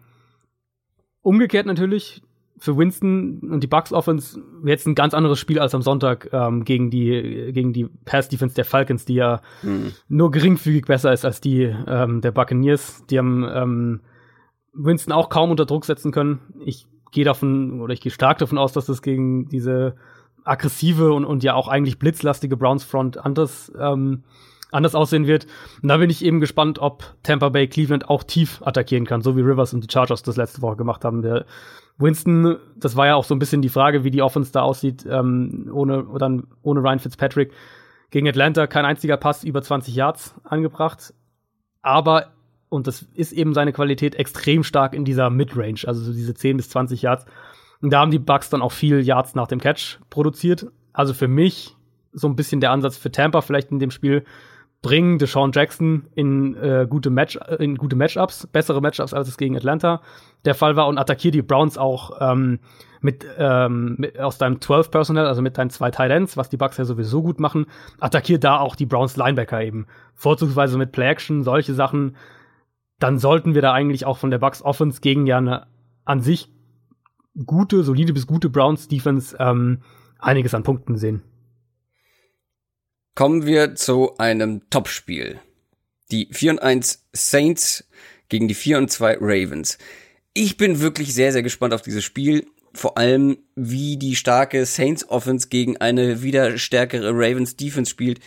Umgekehrt 1.23 1.66
natürlich, 1.66 2.20
für 2.59 2.77
Winston 2.77 3.40
und 3.40 3.62
die 3.62 3.69
Bucks 3.69 3.93
Offense 3.93 4.40
jetzt 4.64 4.86
ein 4.86 4.94
ganz 4.94 5.14
anderes 5.14 5.39
Spiel 5.39 5.59
als 5.59 5.74
am 5.74 5.82
Sonntag 5.82 6.28
ähm, 6.32 6.64
gegen 6.64 6.90
die 6.90 7.51
gegen 7.52 7.73
die 7.73 7.89
Pass 8.05 8.28
Defense 8.28 8.55
der 8.55 8.64
Falcons, 8.64 9.05
die 9.05 9.14
ja 9.14 9.40
mhm. 9.62 9.93
nur 10.09 10.31
geringfügig 10.31 10.85
besser 10.86 11.12
ist 11.12 11.24
als 11.24 11.40
die 11.40 11.62
ähm, 11.62 12.20
der 12.20 12.31
Buccaneers. 12.31 13.05
Die 13.06 13.19
haben 13.19 13.44
ähm, 13.52 14.01
Winston 14.72 15.12
auch 15.12 15.28
kaum 15.28 15.50
unter 15.50 15.66
Druck 15.66 15.84
setzen 15.84 16.12
können. 16.12 16.40
Ich 16.64 16.86
gehe 17.10 17.24
davon 17.24 17.80
oder 17.80 17.92
ich 17.92 18.00
gehe 18.00 18.12
stark 18.12 18.38
davon 18.38 18.58
aus, 18.58 18.72
dass 18.72 18.86
das 18.86 19.02
gegen 19.02 19.48
diese 19.48 19.96
aggressive 20.44 21.12
und, 21.12 21.24
und 21.24 21.42
ja 21.42 21.54
auch 21.54 21.68
eigentlich 21.68 21.98
blitzlastige 21.98 22.56
Browns 22.56 22.84
Front 22.84 23.18
anders 23.18 23.70
ähm, 23.78 24.24
anders 24.72 24.94
aussehen 24.94 25.26
wird. 25.26 25.46
Und 25.82 25.88
da 25.88 25.98
bin 25.98 26.10
ich 26.10 26.24
eben 26.24 26.40
gespannt, 26.40 26.78
ob 26.80 27.04
Tampa 27.22 27.50
Bay 27.50 27.68
Cleveland 27.68 28.08
auch 28.08 28.24
tief 28.24 28.62
attackieren 28.64 29.06
kann, 29.06 29.20
so 29.20 29.36
wie 29.36 29.42
Rivers 29.42 29.74
und 29.74 29.84
die 29.84 29.92
Chargers 29.92 30.22
das 30.22 30.36
letzte 30.36 30.62
Woche 30.62 30.76
gemacht 30.76 31.04
haben. 31.04 31.22
Der 31.22 31.44
Winston, 31.98 32.56
das 32.76 32.96
war 32.96 33.06
ja 33.06 33.14
auch 33.14 33.24
so 33.24 33.34
ein 33.34 33.38
bisschen 33.38 33.62
die 33.62 33.68
Frage, 33.68 34.02
wie 34.02 34.10
die 34.10 34.22
Offense 34.22 34.50
da 34.50 34.62
aussieht, 34.62 35.06
ähm, 35.08 35.70
ohne, 35.72 36.06
dann 36.18 36.44
ohne 36.62 36.80
Ryan 36.80 36.98
Fitzpatrick. 36.98 37.52
Gegen 38.10 38.28
Atlanta 38.28 38.66
kein 38.66 38.84
einziger 38.84 39.16
Pass 39.16 39.44
über 39.44 39.62
20 39.62 39.94
Yards 39.94 40.34
angebracht. 40.44 41.14
Aber, 41.82 42.32
und 42.72 42.86
das 42.86 43.02
ist 43.14 43.32
eben 43.32 43.52
seine 43.52 43.72
Qualität, 43.72 44.14
extrem 44.14 44.64
stark 44.64 44.94
in 44.94 45.04
dieser 45.04 45.28
Midrange, 45.28 45.80
also 45.86 46.00
so 46.00 46.12
diese 46.12 46.32
10 46.32 46.56
bis 46.56 46.70
20 46.70 47.02
Yards. 47.02 47.26
Und 47.82 47.92
da 47.92 48.00
haben 48.00 48.10
die 48.10 48.18
Bucks 48.18 48.48
dann 48.48 48.62
auch 48.62 48.72
viel 48.72 49.00
Yards 49.00 49.34
nach 49.34 49.46
dem 49.46 49.60
Catch 49.60 49.98
produziert. 50.08 50.66
Also 50.94 51.12
für 51.12 51.28
mich 51.28 51.76
so 52.12 52.28
ein 52.28 52.36
bisschen 52.36 52.60
der 52.60 52.70
Ansatz 52.70 52.96
für 52.96 53.10
Tampa 53.10 53.42
vielleicht 53.42 53.70
in 53.70 53.78
dem 53.78 53.90
Spiel, 53.90 54.24
bringen 54.80 55.18
Deshaun 55.18 55.52
Jackson 55.52 56.06
in 56.14 56.56
äh, 56.56 56.86
gute 56.88 57.10
Match 57.10 57.38
in 57.58 57.76
gute 57.76 57.94
Matchups, 57.94 58.46
bessere 58.46 58.80
Matchups 58.80 59.14
als 59.14 59.28
es 59.28 59.36
gegen 59.36 59.56
Atlanta 59.56 60.00
der 60.44 60.54
Fall 60.54 60.74
war 60.74 60.88
und 60.88 60.98
attackier 60.98 61.30
die 61.30 61.42
Browns 61.42 61.78
auch 61.78 62.18
ähm, 62.20 62.58
mit, 63.00 63.26
ähm, 63.38 63.96
mit 63.98 64.18
aus 64.18 64.38
deinem 64.38 64.60
12 64.60 64.90
Personnel, 64.90 65.26
also 65.26 65.42
mit 65.42 65.58
deinen 65.58 65.70
zwei 65.70 65.90
Tight 65.90 66.10
Ends, 66.10 66.36
was 66.36 66.48
die 66.48 66.56
Bucks 66.56 66.78
ja 66.78 66.84
sowieso 66.84 67.22
gut 67.22 67.38
machen, 67.38 67.66
attackier 68.00 68.40
da 68.40 68.58
auch 68.58 68.76
die 68.76 68.86
Browns 68.86 69.16
Linebacker 69.16 69.62
eben, 69.62 69.86
vorzugsweise 70.14 70.78
mit 70.78 70.92
Play 70.92 71.08
Action, 71.08 71.42
solche 71.42 71.74
Sachen, 71.74 72.16
dann 73.02 73.18
sollten 73.18 73.54
wir 73.54 73.62
da 73.62 73.72
eigentlich 73.72 74.06
auch 74.06 74.18
von 74.18 74.30
der 74.30 74.38
Bucks 74.38 74.62
Offense 74.62 75.00
gegen 75.00 75.26
ja 75.26 75.38
eine 75.38 75.66
an 76.04 76.20
sich 76.20 76.48
gute, 77.46 77.82
solide 77.82 78.12
bis 78.12 78.26
gute 78.26 78.48
Browns 78.48 78.88
Defense 78.88 79.36
ähm, 79.38 79.82
einiges 80.18 80.54
an 80.54 80.62
Punkten 80.62 80.96
sehen. 80.96 81.22
Kommen 83.14 83.44
wir 83.44 83.74
zu 83.74 84.16
einem 84.18 84.68
Topspiel. 84.70 85.40
Die 86.10 86.28
4 86.30 86.52
und 86.52 86.62
1 86.62 87.08
Saints 87.12 87.88
gegen 88.28 88.48
die 88.48 88.54
4 88.54 88.78
und 88.78 88.90
2 88.90 89.18
Ravens. 89.20 89.78
Ich 90.34 90.56
bin 90.56 90.80
wirklich 90.80 91.12
sehr, 91.12 91.32
sehr 91.32 91.42
gespannt 91.42 91.74
auf 91.74 91.82
dieses 91.82 92.04
Spiel. 92.04 92.46
Vor 92.72 92.96
allem, 92.96 93.38
wie 93.54 93.98
die 93.98 94.16
starke 94.16 94.64
Saints 94.64 95.08
Offense 95.08 95.48
gegen 95.48 95.76
eine 95.76 96.22
wieder 96.22 96.56
stärkere 96.56 97.10
Ravens 97.10 97.56
Defense 97.56 97.90
spielt. 97.90 98.20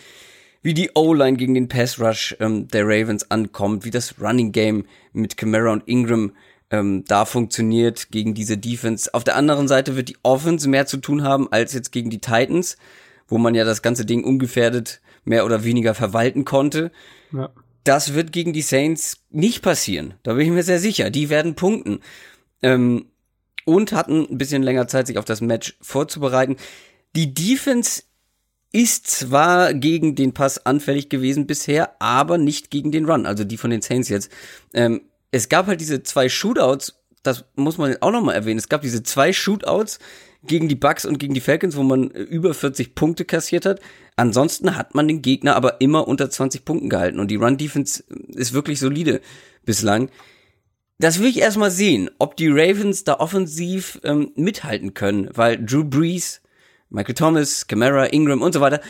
Wie 0.66 0.74
die 0.74 0.90
O-Line 0.94 1.36
gegen 1.36 1.54
den 1.54 1.68
Pass 1.68 2.00
Rush 2.00 2.36
ähm, 2.40 2.66
der 2.66 2.84
Ravens 2.84 3.30
ankommt. 3.30 3.84
Wie 3.84 3.90
das 3.90 4.16
Running 4.20 4.50
Game 4.50 4.84
mit 5.12 5.36
Camara 5.36 5.72
und 5.72 5.86
Ingram 5.86 6.32
ähm, 6.70 7.04
da 7.06 7.24
funktioniert 7.24 8.10
gegen 8.10 8.34
diese 8.34 8.58
Defense. 8.58 9.14
Auf 9.14 9.22
der 9.22 9.36
anderen 9.36 9.68
Seite 9.68 9.94
wird 9.94 10.08
die 10.08 10.16
Offense 10.24 10.68
mehr 10.68 10.86
zu 10.86 10.96
tun 10.96 11.22
haben 11.22 11.46
als 11.52 11.72
jetzt 11.72 11.92
gegen 11.92 12.10
die 12.10 12.18
Titans 12.18 12.76
wo 13.28 13.38
man 13.38 13.54
ja 13.54 13.64
das 13.64 13.82
ganze 13.82 14.04
Ding 14.04 14.24
ungefährdet 14.24 15.00
mehr 15.24 15.44
oder 15.44 15.64
weniger 15.64 15.94
verwalten 15.94 16.44
konnte. 16.44 16.92
Ja. 17.32 17.50
Das 17.84 18.14
wird 18.14 18.32
gegen 18.32 18.52
die 18.52 18.62
Saints 18.62 19.22
nicht 19.30 19.62
passieren. 19.62 20.14
Da 20.22 20.34
bin 20.34 20.46
ich 20.46 20.52
mir 20.52 20.62
sehr 20.62 20.80
sicher. 20.80 21.10
Die 21.10 21.30
werden 21.30 21.54
punkten. 21.54 22.00
Ähm, 22.62 23.06
und 23.64 23.92
hatten 23.92 24.26
ein 24.30 24.38
bisschen 24.38 24.62
länger 24.62 24.86
Zeit, 24.86 25.08
sich 25.08 25.18
auf 25.18 25.24
das 25.24 25.40
Match 25.40 25.76
vorzubereiten. 25.80 26.56
Die 27.16 27.34
Defense 27.34 28.02
ist 28.76 29.06
zwar 29.06 29.72
gegen 29.72 30.14
den 30.14 30.34
Pass 30.34 30.66
anfällig 30.66 31.08
gewesen 31.08 31.46
bisher, 31.46 32.00
aber 32.00 32.36
nicht 32.36 32.70
gegen 32.70 32.92
den 32.92 33.06
Run, 33.06 33.24
also 33.24 33.44
die 33.44 33.56
von 33.56 33.70
den 33.70 33.80
Saints 33.80 34.10
jetzt. 34.10 34.30
Ähm, 34.74 35.00
es 35.30 35.48
gab 35.48 35.66
halt 35.66 35.80
diese 35.80 36.02
zwei 36.02 36.28
Shootouts, 36.28 37.00
das 37.22 37.44
muss 37.56 37.78
man 37.78 37.96
auch 38.02 38.12
nochmal 38.12 38.34
erwähnen. 38.34 38.58
Es 38.58 38.68
gab 38.68 38.82
diese 38.82 39.02
zwei 39.02 39.32
Shootouts, 39.32 39.98
gegen 40.46 40.68
die 40.68 40.74
Bucks 40.74 41.04
und 41.04 41.18
gegen 41.18 41.34
die 41.34 41.40
Falcons, 41.40 41.76
wo 41.76 41.82
man 41.82 42.10
äh, 42.10 42.20
über 42.20 42.54
40 42.54 42.94
Punkte 42.94 43.24
kassiert 43.24 43.66
hat. 43.66 43.80
Ansonsten 44.16 44.76
hat 44.76 44.94
man 44.94 45.08
den 45.08 45.22
Gegner 45.22 45.56
aber 45.56 45.80
immer 45.80 46.08
unter 46.08 46.30
20 46.30 46.64
Punkten 46.64 46.88
gehalten 46.88 47.20
und 47.20 47.30
die 47.30 47.36
Run 47.36 47.56
Defense 47.56 48.04
ist 48.28 48.52
wirklich 48.52 48.78
solide 48.78 49.20
bislang. 49.64 50.10
Das 50.98 51.20
will 51.20 51.28
ich 51.28 51.38
erstmal 51.38 51.70
sehen, 51.70 52.10
ob 52.18 52.36
die 52.36 52.48
Ravens 52.48 53.04
da 53.04 53.14
offensiv 53.20 54.00
ähm, 54.04 54.32
mithalten 54.34 54.94
können, 54.94 55.28
weil 55.34 55.62
Drew 55.62 55.84
Brees, 55.84 56.40
Michael 56.96 57.14
Thomas, 57.14 57.66
Camara, 57.66 58.06
Ingram 58.06 58.40
und 58.40 58.54
so 58.54 58.62
weiter, 58.62 58.80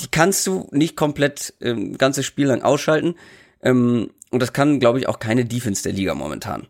die 0.00 0.08
kannst 0.10 0.46
du 0.48 0.68
nicht 0.72 0.96
komplett 0.96 1.54
ähm, 1.60 1.96
ganzes 1.96 2.26
Spiel 2.26 2.46
lang 2.48 2.62
ausschalten. 2.62 3.14
Ähm, 3.62 4.10
und 4.30 4.42
das 4.42 4.52
kann, 4.52 4.80
glaube 4.80 4.98
ich, 4.98 5.08
auch 5.08 5.20
keine 5.20 5.44
Defense 5.44 5.84
der 5.84 5.92
Liga 5.92 6.14
momentan. 6.14 6.66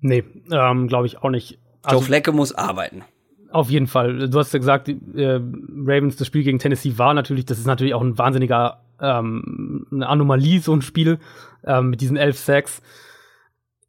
Nee, 0.00 0.24
ähm, 0.50 0.88
glaube 0.88 1.06
ich 1.06 1.18
auch 1.18 1.28
nicht. 1.28 1.58
Also, 1.82 1.98
Joe 1.98 2.06
Flecke 2.06 2.32
muss 2.32 2.54
arbeiten 2.54 3.04
Auf 3.50 3.68
jeden 3.68 3.86
Fall. 3.86 4.30
Du 4.30 4.38
hast 4.38 4.54
ja 4.54 4.58
gesagt, 4.58 4.88
äh, 4.88 4.94
Ravens, 5.34 6.16
das 6.16 6.26
Spiel 6.26 6.42
gegen 6.42 6.58
Tennessee 6.58 6.96
war 6.96 7.12
natürlich, 7.12 7.44
das 7.44 7.58
ist 7.58 7.66
natürlich 7.66 7.92
auch 7.92 8.02
ein 8.02 8.16
wahnsinniger, 8.16 8.82
ähm, 8.98 9.86
eine 9.92 10.08
Anomalie, 10.08 10.60
so 10.60 10.74
ein 10.74 10.80
Spiel, 10.80 11.18
ähm, 11.64 11.90
mit 11.90 12.00
diesen 12.00 12.16
elf 12.16 12.38
Sacks. 12.38 12.80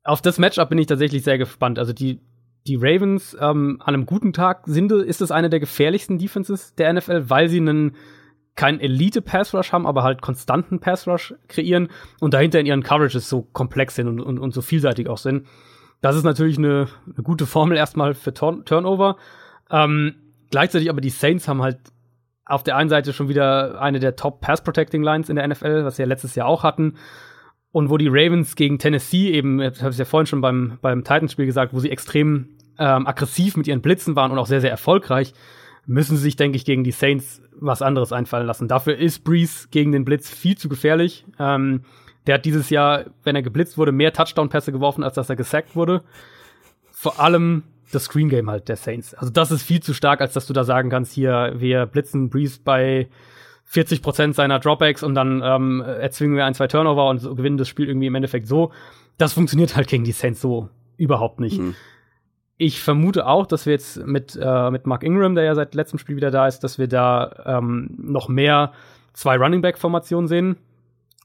Auf 0.03 0.21
das 0.21 0.37
Matchup 0.37 0.67
bin 0.67 0.79
ich 0.79 0.87
tatsächlich 0.87 1.23
sehr 1.23 1.37
gespannt. 1.37 1.79
Also 1.79 1.93
die, 1.93 2.19
die 2.67 2.75
Ravens 2.75 3.35
ähm, 3.39 3.81
an 3.81 3.93
einem 3.93 4.05
guten 4.05 4.33
Tag 4.33 4.63
sind, 4.65 4.91
ist 4.91 5.21
es 5.21 5.31
eine 5.31 5.49
der 5.49 5.59
gefährlichsten 5.59 6.17
Defenses 6.17 6.75
der 6.75 6.93
NFL, 6.93 7.29
weil 7.29 7.49
sie 7.49 7.59
einen 7.59 7.95
keinen 8.55 8.79
Elite-Pass-Rush 8.79 9.71
haben, 9.71 9.87
aber 9.87 10.03
halt 10.03 10.21
konstanten 10.21 10.79
Pass-Rush 10.79 11.33
kreieren 11.47 11.89
und 12.19 12.33
dahinter 12.33 12.59
in 12.59 12.65
ihren 12.65 12.83
Coverages 12.83 13.27
so 13.27 13.41
komplex 13.41 13.95
sind 13.95 14.07
und, 14.07 14.19
und, 14.19 14.39
und 14.39 14.53
so 14.53 14.61
vielseitig 14.61 15.09
auch 15.09 15.17
sind. 15.17 15.47
Das 16.01 16.15
ist 16.15 16.23
natürlich 16.23 16.57
eine, 16.57 16.87
eine 17.05 17.23
gute 17.23 17.45
Formel 17.45 17.77
erstmal 17.77 18.13
für 18.13 18.33
Turn 18.33 18.65
Turnover. 18.65 19.17
Ähm, 19.71 20.15
gleichzeitig 20.51 20.89
aber 20.89 21.01
die 21.01 21.09
Saints 21.09 21.47
haben 21.47 21.61
halt 21.61 21.79
auf 22.45 22.63
der 22.63 22.75
einen 22.75 22.89
Seite 22.89 23.13
schon 23.13 23.29
wieder 23.29 23.81
eine 23.81 23.99
der 23.99 24.15
Top 24.15 24.41
Pass 24.41 24.63
Protecting 24.63 25.01
Lines 25.01 25.29
in 25.29 25.37
der 25.37 25.47
NFL, 25.47 25.85
was 25.85 25.95
sie 25.95 26.03
ja 26.03 26.07
letztes 26.07 26.35
Jahr 26.35 26.47
auch 26.47 26.63
hatten. 26.63 26.95
Und 27.73 27.89
wo 27.89 27.97
die 27.97 28.07
Ravens 28.07 28.55
gegen 28.55 28.77
Tennessee 28.77 29.31
eben, 29.31 29.59
ich 29.59 29.81
habe 29.81 29.89
es 29.89 29.97
ja 29.97 30.05
vorhin 30.05 30.27
schon 30.27 30.41
beim, 30.41 30.77
beim 30.83 31.03
Titans-Spiel 31.03 31.47
gesagt, 31.47 31.73
wo 31.73 31.79
sie 31.79 31.89
extrem 31.89 32.49
ähm, 32.77 33.07
aggressiv 33.07 33.57
mit 33.57 33.67
ihren 33.67 33.81
Blitzen 33.81 34.15
waren 34.15 34.31
und 34.31 34.37
auch 34.37 34.45
sehr, 34.45 34.61
sehr 34.61 34.69
erfolgreich, 34.69 35.33
müssen 35.87 36.15
sie 36.15 36.21
sich, 36.21 36.35
denke 36.35 36.55
ich, 36.55 36.65
gegen 36.65 36.83
die 36.83 36.91
Saints 36.91 37.41
was 37.59 37.81
anderes 37.81 38.13
einfallen 38.13 38.45
lassen. 38.45 38.67
Dafür 38.67 38.95
ist 38.95 39.23
Breeze 39.23 39.69
gegen 39.71 39.91
den 39.91 40.05
Blitz 40.05 40.29
viel 40.29 40.55
zu 40.55 40.69
gefährlich. 40.69 41.25
Ähm, 41.39 41.81
der 42.27 42.35
hat 42.35 42.45
dieses 42.45 42.69
Jahr, 42.69 43.05
wenn 43.23 43.35
er 43.35 43.41
geblitzt 43.41 43.77
wurde, 43.79 43.91
mehr 43.91 44.13
Touchdown-Pässe 44.13 44.71
geworfen, 44.71 45.03
als 45.03 45.15
dass 45.15 45.31
er 45.31 45.35
gesackt 45.35 45.75
wurde. 45.75 46.03
Vor 46.91 47.19
allem 47.19 47.63
das 47.91 48.03
Screen 48.03 48.29
Game 48.29 48.51
halt 48.51 48.69
der 48.69 48.75
Saints. 48.75 49.15
Also 49.15 49.31
das 49.31 49.49
ist 49.49 49.63
viel 49.63 49.81
zu 49.81 49.95
stark, 49.95 50.21
als 50.21 50.33
dass 50.33 50.45
du 50.45 50.53
da 50.53 50.63
sagen 50.63 50.91
kannst, 50.91 51.11
hier, 51.11 51.55
wir 51.57 51.87
blitzen 51.87 52.29
Breeze 52.29 52.59
bei 52.63 53.09
40 53.65 54.01
Prozent 54.01 54.35
seiner 54.35 54.59
Dropbacks 54.59 55.03
und 55.03 55.15
dann 55.15 55.41
ähm, 55.43 55.81
erzwingen 55.81 56.35
wir 56.35 56.45
ein, 56.45 56.53
zwei 56.53 56.67
Turnover 56.67 57.09
und 57.09 57.19
so 57.19 57.33
gewinnen 57.35 57.57
das 57.57 57.67
Spiel 57.67 57.87
irgendwie 57.87 58.07
im 58.07 58.15
Endeffekt 58.15 58.47
so. 58.47 58.71
Das 59.17 59.33
funktioniert 59.33 59.75
halt 59.75 59.87
gegen 59.87 60.03
die 60.03 60.11
Saints 60.11 60.41
so 60.41 60.69
überhaupt 60.97 61.39
nicht. 61.39 61.59
Mhm. 61.59 61.75
Ich 62.57 62.81
vermute 62.81 63.25
auch, 63.25 63.47
dass 63.47 63.65
wir 63.65 63.73
jetzt 63.73 64.05
mit, 64.05 64.37
äh, 64.39 64.71
mit 64.71 64.85
Mark 64.85 65.03
Ingram, 65.03 65.35
der 65.35 65.43
ja 65.43 65.55
seit 65.55 65.73
letztem 65.73 65.97
Spiel 65.97 66.15
wieder 66.15 66.31
da 66.31 66.47
ist, 66.47 66.59
dass 66.59 66.77
wir 66.77 66.87
da 66.87 67.43
ähm, 67.45 67.89
noch 67.97 68.29
mehr 68.29 68.73
zwei 69.13 69.37
Running 69.37 69.61
Back 69.61 69.77
Formationen 69.77 70.27
sehen. 70.27 70.57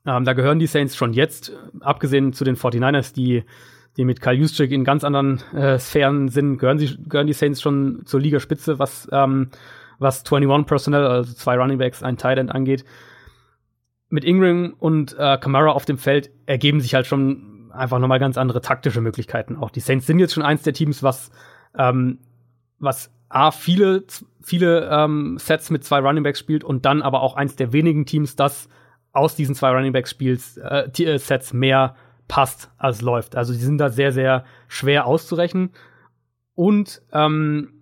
Ähm, 0.06 0.24
da 0.24 0.32
gehören 0.32 0.59
die 0.59 0.66
Saints 0.66 0.97
schon 0.97 1.12
jetzt, 1.12 1.52
abgesehen 1.81 2.32
zu 2.32 2.44
den 2.44 2.56
49ers, 2.56 3.15
die 3.15 3.44
die 3.98 4.05
mit 4.05 4.20
Kyle 4.20 4.35
Juszczyk 4.35 4.70
in 4.70 4.85
ganz 4.85 5.02
anderen 5.02 5.43
äh, 5.52 5.78
Sphären 5.78 6.28
sind, 6.28 6.59
gehören, 6.59 6.78
sie, 6.78 6.97
gehören 7.09 7.27
die 7.27 7.32
Saints 7.32 7.60
schon 7.60 8.02
zur 8.06 8.20
Ligaspitze, 8.20 8.78
was, 8.78 9.09
ähm, 9.10 9.51
was 9.99 10.25
21 10.25 10.66
Personnel, 10.66 11.07
also 11.07 11.33
zwei 11.35 11.57
Running 11.57 11.79
Backs, 11.79 12.03
ein 12.03 12.16
Tight 12.16 12.39
End 12.39 12.51
angeht. 12.51 12.85
Mit 14.11 14.25
Ingram 14.25 14.75
und 14.79 15.16
äh, 15.19 15.37
Kamara 15.39 15.70
auf 15.70 15.85
dem 15.85 15.99
Feld 15.99 16.31
ergeben 16.47 16.81
sich 16.81 16.95
halt 16.95 17.07
schon 17.07 17.70
einfach 17.73 17.99
nochmal 17.99 18.19
ganz 18.19 18.39
andere 18.39 18.61
taktische 18.61 19.01
Möglichkeiten. 19.01 19.57
Auch 19.57 19.70
die 19.70 19.81
Saints 19.81 20.07
sind 20.07 20.19
jetzt 20.19 20.35
schon 20.35 20.43
eins 20.43 20.62
der 20.62 20.73
Teams, 20.73 21.03
was, 21.03 21.31
ähm, 21.77 22.19
was 22.79 23.12
A, 23.29 23.51
viele, 23.51 24.05
viele 24.41 24.89
ähm, 24.91 25.37
Sets 25.39 25.70
mit 25.70 25.85
zwei 25.85 25.99
Running 25.99 26.23
Backs 26.23 26.39
spielt 26.39 26.65
und 26.65 26.87
dann 26.87 27.03
aber 27.03 27.23
auch 27.23 27.37
eins 27.37 27.57
der 27.57 27.73
wenigen 27.73 28.07
Teams, 28.07 28.37
das 28.37 28.69
aus 29.12 29.37
diesen 29.37 29.55
zwei 29.55 29.70
Running 29.70 29.93
Backs 29.93 30.11
Spiels 30.11 30.57
äh, 30.57 30.89
äh 31.03 31.19
Sets 31.19 31.53
mehr 31.53 31.95
passt, 32.27 32.70
als 32.79 33.03
läuft. 33.03 33.37
Also 33.37 33.53
die 33.53 33.59
sind 33.59 33.79
da 33.79 33.91
sehr, 33.91 34.12
sehr 34.12 34.45
schwer 34.69 35.07
auszurechnen. 35.07 35.70
Und 36.55 37.03
ähm, 37.12 37.77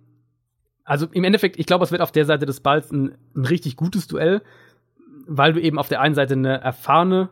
also 0.87 1.05
im 1.11 1.25
Endeffekt, 1.25 1.59
ich 1.59 1.65
glaube, 1.65 1.83
es 1.83 1.91
wird 1.91 2.01
auf 2.01 2.13
der 2.13 2.25
Seite 2.25 2.45
des 2.45 2.61
Balls 2.61 2.91
ein, 2.91 3.17
ein, 3.35 3.45
richtig 3.45 3.75
gutes 3.75 4.07
Duell, 4.07 4.41
weil 5.27 5.51
du 5.51 5.61
eben 5.61 5.77
auf 5.77 5.89
der 5.89 5.99
einen 5.99 6.15
Seite 6.15 6.33
eine 6.33 6.61
erfahrene, 6.61 7.29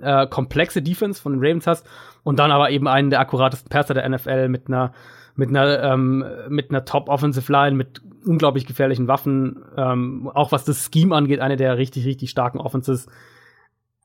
äh, 0.00 0.26
komplexe 0.26 0.80
Defense 0.80 1.20
von 1.20 1.32
den 1.32 1.40
Ravens 1.44 1.66
hast 1.66 1.86
und 2.24 2.38
dann 2.38 2.50
aber 2.50 2.70
eben 2.70 2.88
einen 2.88 3.10
der 3.10 3.20
akkuratesten 3.20 3.68
Passer 3.68 3.92
der 3.92 4.08
NFL 4.08 4.48
mit 4.48 4.68
einer 4.68 4.92
mit 5.34 5.50
einer 5.50 5.82
ähm, 5.82 6.24
mit 6.48 6.70
einer 6.70 6.84
Top 6.84 7.08
Offensive 7.08 7.52
Line 7.52 7.76
mit 7.76 8.00
unglaublich 8.24 8.66
gefährlichen 8.66 9.06
Waffen, 9.06 9.62
ähm, 9.76 10.28
auch 10.34 10.50
was 10.50 10.64
das 10.64 10.90
Scheme 10.92 11.14
angeht, 11.14 11.40
eine 11.40 11.56
der 11.56 11.76
richtig 11.76 12.06
richtig 12.06 12.30
starken 12.30 12.58
Offenses 12.58 13.06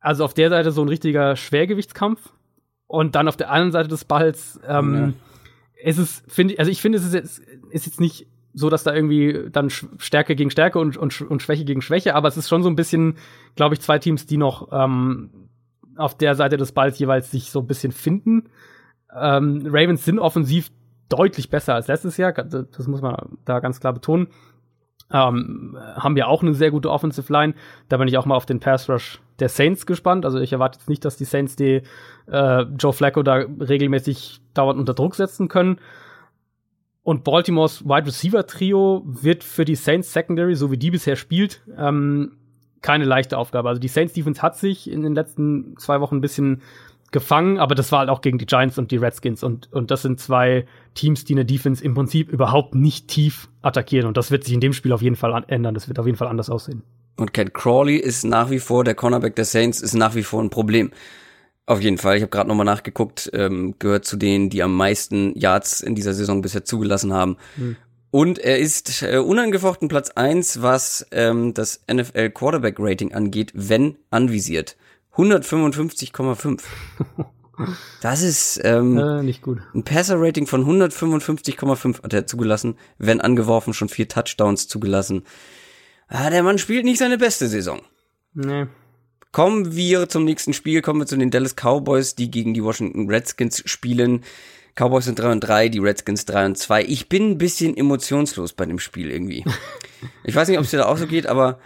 also 0.03 0.26
auf 0.26 0.34
der 0.34 0.49
Seite 0.49 0.72
so 0.72 0.81
ein 0.81 0.89
richtiger 0.89 1.38
Schwergewichtskampf 1.38 2.34
und 2.88 3.15
dann 3.15 3.30
auf 3.30 3.38
der 3.38 3.49
anderen 3.49 3.72
Seite 3.72 3.88
des 3.88 4.03
Balls 4.03 4.60
ähm, 4.68 5.15
ja. 5.76 5.89
ist 5.89 5.97
es, 5.97 6.23
finde 6.27 6.53
ich, 6.53 6.60
also 6.60 6.69
ich 6.69 6.81
finde, 6.81 6.97
es 6.97 7.05
ist 7.05 7.14
jetzt, 7.14 7.39
ist 7.72 7.85
jetzt 7.85 8.01
nicht 8.01 8.27
so, 8.53 8.69
dass 8.69 8.84
da 8.84 8.93
irgendwie 8.93 9.49
dann 9.51 9.69
Stärke 9.69 10.35
gegen 10.35 10.51
Stärke 10.51 10.80
und, 10.80 10.97
und, 10.97 11.21
und 11.21 11.41
Schwäche 11.41 11.65
gegen 11.65 11.81
Schwäche, 11.81 12.15
aber 12.15 12.27
es 12.27 12.38
ist 12.38 12.49
schon 12.49 12.63
so 12.63 12.69
ein 12.69 12.75
bisschen, 12.75 13.15
glaube 13.55 13.75
ich, 13.75 13.81
zwei 13.81 13.99
Teams, 13.99 14.25
die 14.25 14.38
noch 14.38 14.69
ähm, 14.71 15.49
auf 15.95 16.17
der 16.17 16.35
Seite 16.35 16.57
des 16.57 16.71
Balls 16.71 16.99
jeweils 16.99 17.31
sich 17.31 17.51
so 17.51 17.59
ein 17.59 17.67
bisschen 17.67 17.91
finden. 17.91 18.49
Ähm, 19.15 19.63
Ravens 19.65 20.05
sind 20.05 20.19
offensiv 20.19 20.71
deutlich 21.09 21.49
besser 21.49 21.75
als 21.75 21.88
letztes 21.88 22.17
Jahr, 22.17 22.31
das 22.31 22.88
muss 22.88 23.01
man 23.01 23.38
da 23.45 23.59
ganz 23.59 23.80
klar 23.80 23.93
betonen. 23.93 24.27
Ähm, 25.11 25.77
haben 25.95 26.17
ja 26.17 26.25
auch 26.25 26.41
eine 26.41 26.55
sehr 26.55 26.71
gute 26.71 26.89
Offensive 26.89 27.31
Line. 27.31 27.53
Da 27.88 27.97
bin 27.97 28.07
ich 28.07 28.17
auch 28.17 28.25
mal 28.25 28.35
auf 28.35 28.47
den 28.47 28.59
Pass 28.59 28.89
Rush 28.89 29.21
der 29.39 29.49
Saints 29.49 29.85
gespannt. 29.85 30.25
Also 30.25 30.39
ich 30.39 30.53
erwarte 30.53 30.80
jetzt 30.80 30.89
nicht, 30.89 31.05
dass 31.05 31.17
die 31.17 31.25
Saints 31.25 31.55
die 31.55 31.84
äh, 32.31 32.61
Joe 32.80 32.93
Flacco 32.93 33.21
da 33.21 33.35
regelmäßig 33.35 34.41
dauernd 34.55 34.80
unter 34.80 34.95
Druck 34.95 35.13
setzen 35.13 35.49
können. 35.49 35.77
Und 37.03 37.23
Baltimores 37.23 37.84
Wide 37.84 38.07
Receiver 38.07 38.47
Trio 38.47 39.03
wird 39.05 39.43
für 39.43 39.65
die 39.65 39.75
Saints 39.75 40.13
Secondary, 40.13 40.55
so 40.55 40.71
wie 40.71 40.77
die 40.77 40.91
bisher 40.91 41.17
spielt, 41.17 41.61
ähm, 41.77 42.38
keine 42.81 43.05
leichte 43.05 43.38
Aufgabe. 43.38 43.69
Also 43.69 43.80
die 43.80 43.89
Saints 43.89 44.13
Defense 44.13 44.41
hat 44.41 44.57
sich 44.57 44.89
in 44.89 45.01
den 45.01 45.13
letzten 45.13 45.75
zwei 45.77 45.99
Wochen 45.99 46.17
ein 46.17 46.21
bisschen 46.21 46.61
gefangen, 47.11 47.59
aber 47.59 47.75
das 47.75 47.91
war 47.91 47.99
halt 47.99 48.09
auch 48.09 48.21
gegen 48.21 48.38
die 48.38 48.45
Giants 48.45 48.77
und 48.77 48.91
die 48.91 48.97
Redskins 48.97 49.43
und, 49.43 49.71
und 49.71 49.91
das 49.91 50.01
sind 50.01 50.19
zwei 50.19 50.65
Teams, 50.95 51.23
die 51.25 51.34
eine 51.34 51.45
Defense 51.45 51.84
im 51.84 51.93
Prinzip 51.93 52.30
überhaupt 52.30 52.73
nicht 52.73 53.07
tief 53.07 53.49
attackieren 53.61 54.07
und 54.07 54.17
das 54.17 54.31
wird 54.31 54.43
sich 54.43 54.53
in 54.53 54.59
dem 54.59 54.73
Spiel 54.73 54.91
auf 54.91 55.01
jeden 55.01 55.15
Fall 55.15 55.45
ändern, 55.47 55.75
das 55.75 55.88
wird 55.88 55.99
auf 55.99 56.07
jeden 56.07 56.17
Fall 56.17 56.27
anders 56.27 56.49
aussehen. 56.49 56.81
Und 57.15 57.34
Cat 57.34 57.53
Crawley 57.53 57.97
ist 57.97 58.25
nach 58.25 58.49
wie 58.49 58.59
vor, 58.59 58.84
der 58.84 58.95
Cornerback 58.95 59.35
der 59.35 59.45
Saints 59.45 59.80
ist 59.80 59.93
nach 59.93 60.15
wie 60.15 60.23
vor 60.23 60.41
ein 60.41 60.49
Problem. 60.49 60.91
Auf 61.65 61.80
jeden 61.80 61.98
Fall, 61.98 62.18
ich 62.18 62.22
habe 62.22 62.30
gerade 62.30 62.49
nochmal 62.49 62.65
nachgeguckt, 62.65 63.30
ähm, 63.34 63.76
gehört 63.80 64.06
zu 64.06 64.18
denen, 64.18 64.49
die 64.49 64.64
am 64.64 64.76
meisten 64.76 65.38
Yards 65.38 65.81
in 65.81 65.95
dieser 65.95 66.14
Saison 66.14 66.41
bisher 66.41 66.65
zugelassen 66.65 67.14
haben. 67.14 67.38
Hm. 67.56 67.77
Und 68.11 68.38
er 68.38 68.60
ist 68.60 69.02
äh, 69.02 69.18
unangefochten 69.18 69.88
Platz 69.88 70.11
eins, 70.11 70.61
was 70.61 71.07
ähm, 71.11 71.53
das 71.53 71.81
NFL 71.91 72.30
Quarterback 72.31 72.76
Rating 72.80 73.14
angeht, 73.14 73.52
wenn 73.56 73.95
anvisiert. 74.11 74.76
155,5. 75.15 76.61
Das 78.02 78.23
ist 78.23 78.60
ähm, 78.64 78.98
äh, 78.98 79.22
nicht 79.22 79.44
gut. 79.44 79.60
ein 79.76 79.84
Passer-Rating 79.84 80.48
von 80.48 80.65
155,5 80.65 82.03
hat 82.03 82.11
er 82.11 82.26
zugelassen, 82.26 82.77
wenn 82.98 83.22
angeworfen 83.22 83.76
schon 83.76 83.90
vier 83.90 84.07
Touchdowns 84.07 84.68
zugelassen. 84.68 85.23
Ah, 86.07 86.31
der 86.31 86.41
Mann 86.41 86.57
spielt 86.57 86.84
nicht 86.84 86.98
seine 86.98 87.19
beste 87.19 87.48
Saison. 87.48 87.81
Nee. 88.34 88.65
Kommen 89.34 89.76
wir 89.76 90.07
zum 90.07 90.23
nächsten 90.23 90.53
Spiel, 90.53 90.81
kommen 90.81 91.01
wir 91.01 91.05
zu 91.05 91.18
den 91.18 91.31
Dallas 91.31 91.55
Cowboys, 91.55 92.15
die 92.15 92.31
gegen 92.31 92.53
die 92.53 92.64
Washington 92.64 93.10
Redskins 93.10 93.61
spielen. 93.65 94.23
Cowboys 94.76 95.05
sind 95.05 95.19
3 95.19 95.31
und 95.34 95.39
3, 95.41 95.69
die 95.69 95.80
Redskins 95.80 96.23
3 96.26 96.45
und 96.45 96.57
2. 96.57 96.84
Ich 96.85 97.10
bin 97.10 97.31
ein 97.31 97.38
bisschen 97.38 97.76
emotionslos 97.76 98.53
bei 98.53 98.65
dem 98.65 98.80
Spiel 98.80 99.11
irgendwie. 99.11 99.43
ich 100.23 100.35
weiß 100.35 100.47
nicht, 100.47 100.57
ob 100.57 100.64
es 100.64 100.72
dir 100.72 100.77
da 100.77 100.85
auch 100.85 100.97
so 100.97 101.07
geht, 101.07 101.27
aber 101.27 101.60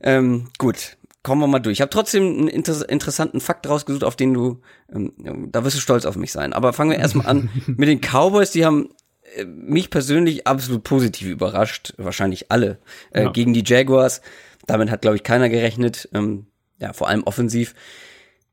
ähm, 0.00 0.48
gut 0.58 0.96
kommen 1.22 1.40
wir 1.40 1.46
mal 1.46 1.60
durch. 1.60 1.74
Ich 1.74 1.80
habe 1.80 1.90
trotzdem 1.90 2.24
einen 2.24 2.48
inter 2.48 2.88
interessanten 2.88 3.40
Fakt 3.40 3.68
rausgesucht, 3.68 4.04
auf 4.04 4.16
den 4.16 4.34
du, 4.34 4.60
ähm, 4.92 5.12
da 5.52 5.64
wirst 5.64 5.76
du 5.76 5.80
stolz 5.80 6.04
auf 6.04 6.16
mich 6.16 6.32
sein. 6.32 6.52
Aber 6.52 6.72
fangen 6.72 6.90
wir 6.90 6.98
erstmal 6.98 7.26
an 7.26 7.48
mit 7.66 7.88
den 7.88 8.00
Cowboys. 8.00 8.50
Die 8.50 8.64
haben 8.64 8.88
äh, 9.36 9.44
mich 9.44 9.90
persönlich 9.90 10.46
absolut 10.46 10.82
positiv 10.82 11.28
überrascht, 11.28 11.94
wahrscheinlich 11.96 12.50
alle, 12.50 12.78
äh, 13.12 13.24
ja. 13.24 13.30
gegen 13.30 13.52
die 13.52 13.62
Jaguars. 13.64 14.20
Damit 14.66 14.90
hat, 14.90 15.02
glaube 15.02 15.16
ich, 15.16 15.22
keiner 15.22 15.48
gerechnet, 15.48 16.08
ähm, 16.12 16.46
ja, 16.82 16.92
vor 16.92 17.08
allem 17.08 17.22
offensiv. 17.22 17.74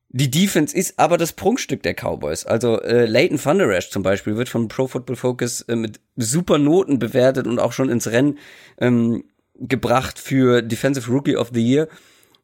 Die 0.10 0.30
Defense 0.30 0.76
ist 0.76 0.98
aber 0.98 1.18
das 1.18 1.34
Prunkstück 1.34 1.84
der 1.84 1.94
Cowboys. 1.94 2.46
Also 2.46 2.80
äh, 2.82 3.06
Leighton 3.06 3.40
Thunder 3.40 3.68
Rash 3.68 3.90
zum 3.90 4.04
Beispiel 4.04 4.38
wird 4.38 4.50
von 4.50 4.68
Pro 4.68 4.88
Football 4.88 5.16
Focus 5.16 5.62
äh, 5.62 5.76
mit 5.76 6.00
super 6.16 6.58
Noten 6.58 7.00
bewertet 7.00 7.48
und 7.48 7.60
auch 7.60 7.74
schon 7.74 7.90
ins 7.90 8.08
Rennen 8.08 8.38
ähm, 8.80 9.24
gebracht 9.56 10.20
für 10.20 10.62
Defensive 10.62 11.12
Rookie 11.12 11.36
of 11.36 11.52
the 11.54 11.62
Year 11.62 11.88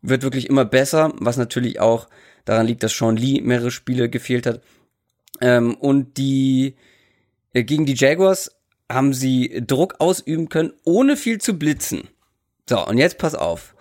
wird 0.02 0.24
wirklich 0.24 0.49
immer 0.49 0.66
besser, 0.66 1.14
was 1.18 1.38
natürlich 1.38 1.80
auch 1.80 2.07
daran 2.45 2.68
liegt, 2.68 2.84
dass 2.84 2.95
Sean 2.95 3.18
Lee 3.18 3.41
mehrere 3.41 3.72
Spiele 3.72 4.10
gefehlt 4.10 4.45
hat. 4.45 4.62
Ähm, 5.41 5.76
und 5.76 6.18
die 6.18 6.76
äh, 7.53 7.64
gegen 7.64 7.86
die 7.86 7.95
Jaguars 7.95 8.52
haben 8.91 9.14
sie 9.14 9.64
Druck 9.66 9.95
ausüben 9.99 10.49
können, 10.49 10.74
ohne 10.84 11.18
viel 11.18 11.40
zu 11.40 11.57
blitzen. 11.57 12.10
So, 12.70 12.86
und 12.86 12.98
jetzt 12.99 13.18
pass 13.18 13.34
auf. 13.34 13.76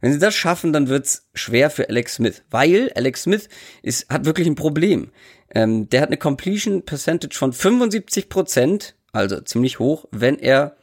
Wenn 0.00 0.12
sie 0.12 0.18
das 0.18 0.34
schaffen, 0.34 0.72
dann 0.72 0.88
wird's 0.88 1.28
schwer 1.34 1.70
für 1.70 1.88
Alex 1.88 2.14
Smith, 2.14 2.42
weil 2.50 2.92
Alex 2.94 3.24
Smith 3.24 3.48
ist, 3.82 4.08
hat 4.08 4.24
wirklich 4.24 4.46
ein 4.46 4.54
Problem. 4.54 5.10
Ähm, 5.50 5.88
der 5.88 6.02
hat 6.02 6.08
eine 6.08 6.18
Completion 6.18 6.84
Percentage 6.84 7.36
von 7.36 7.52
75 7.52 8.28
Prozent, 8.28 8.94
also 9.12 9.40
ziemlich 9.40 9.78
hoch, 9.78 10.06
wenn 10.12 10.38
er 10.38 10.76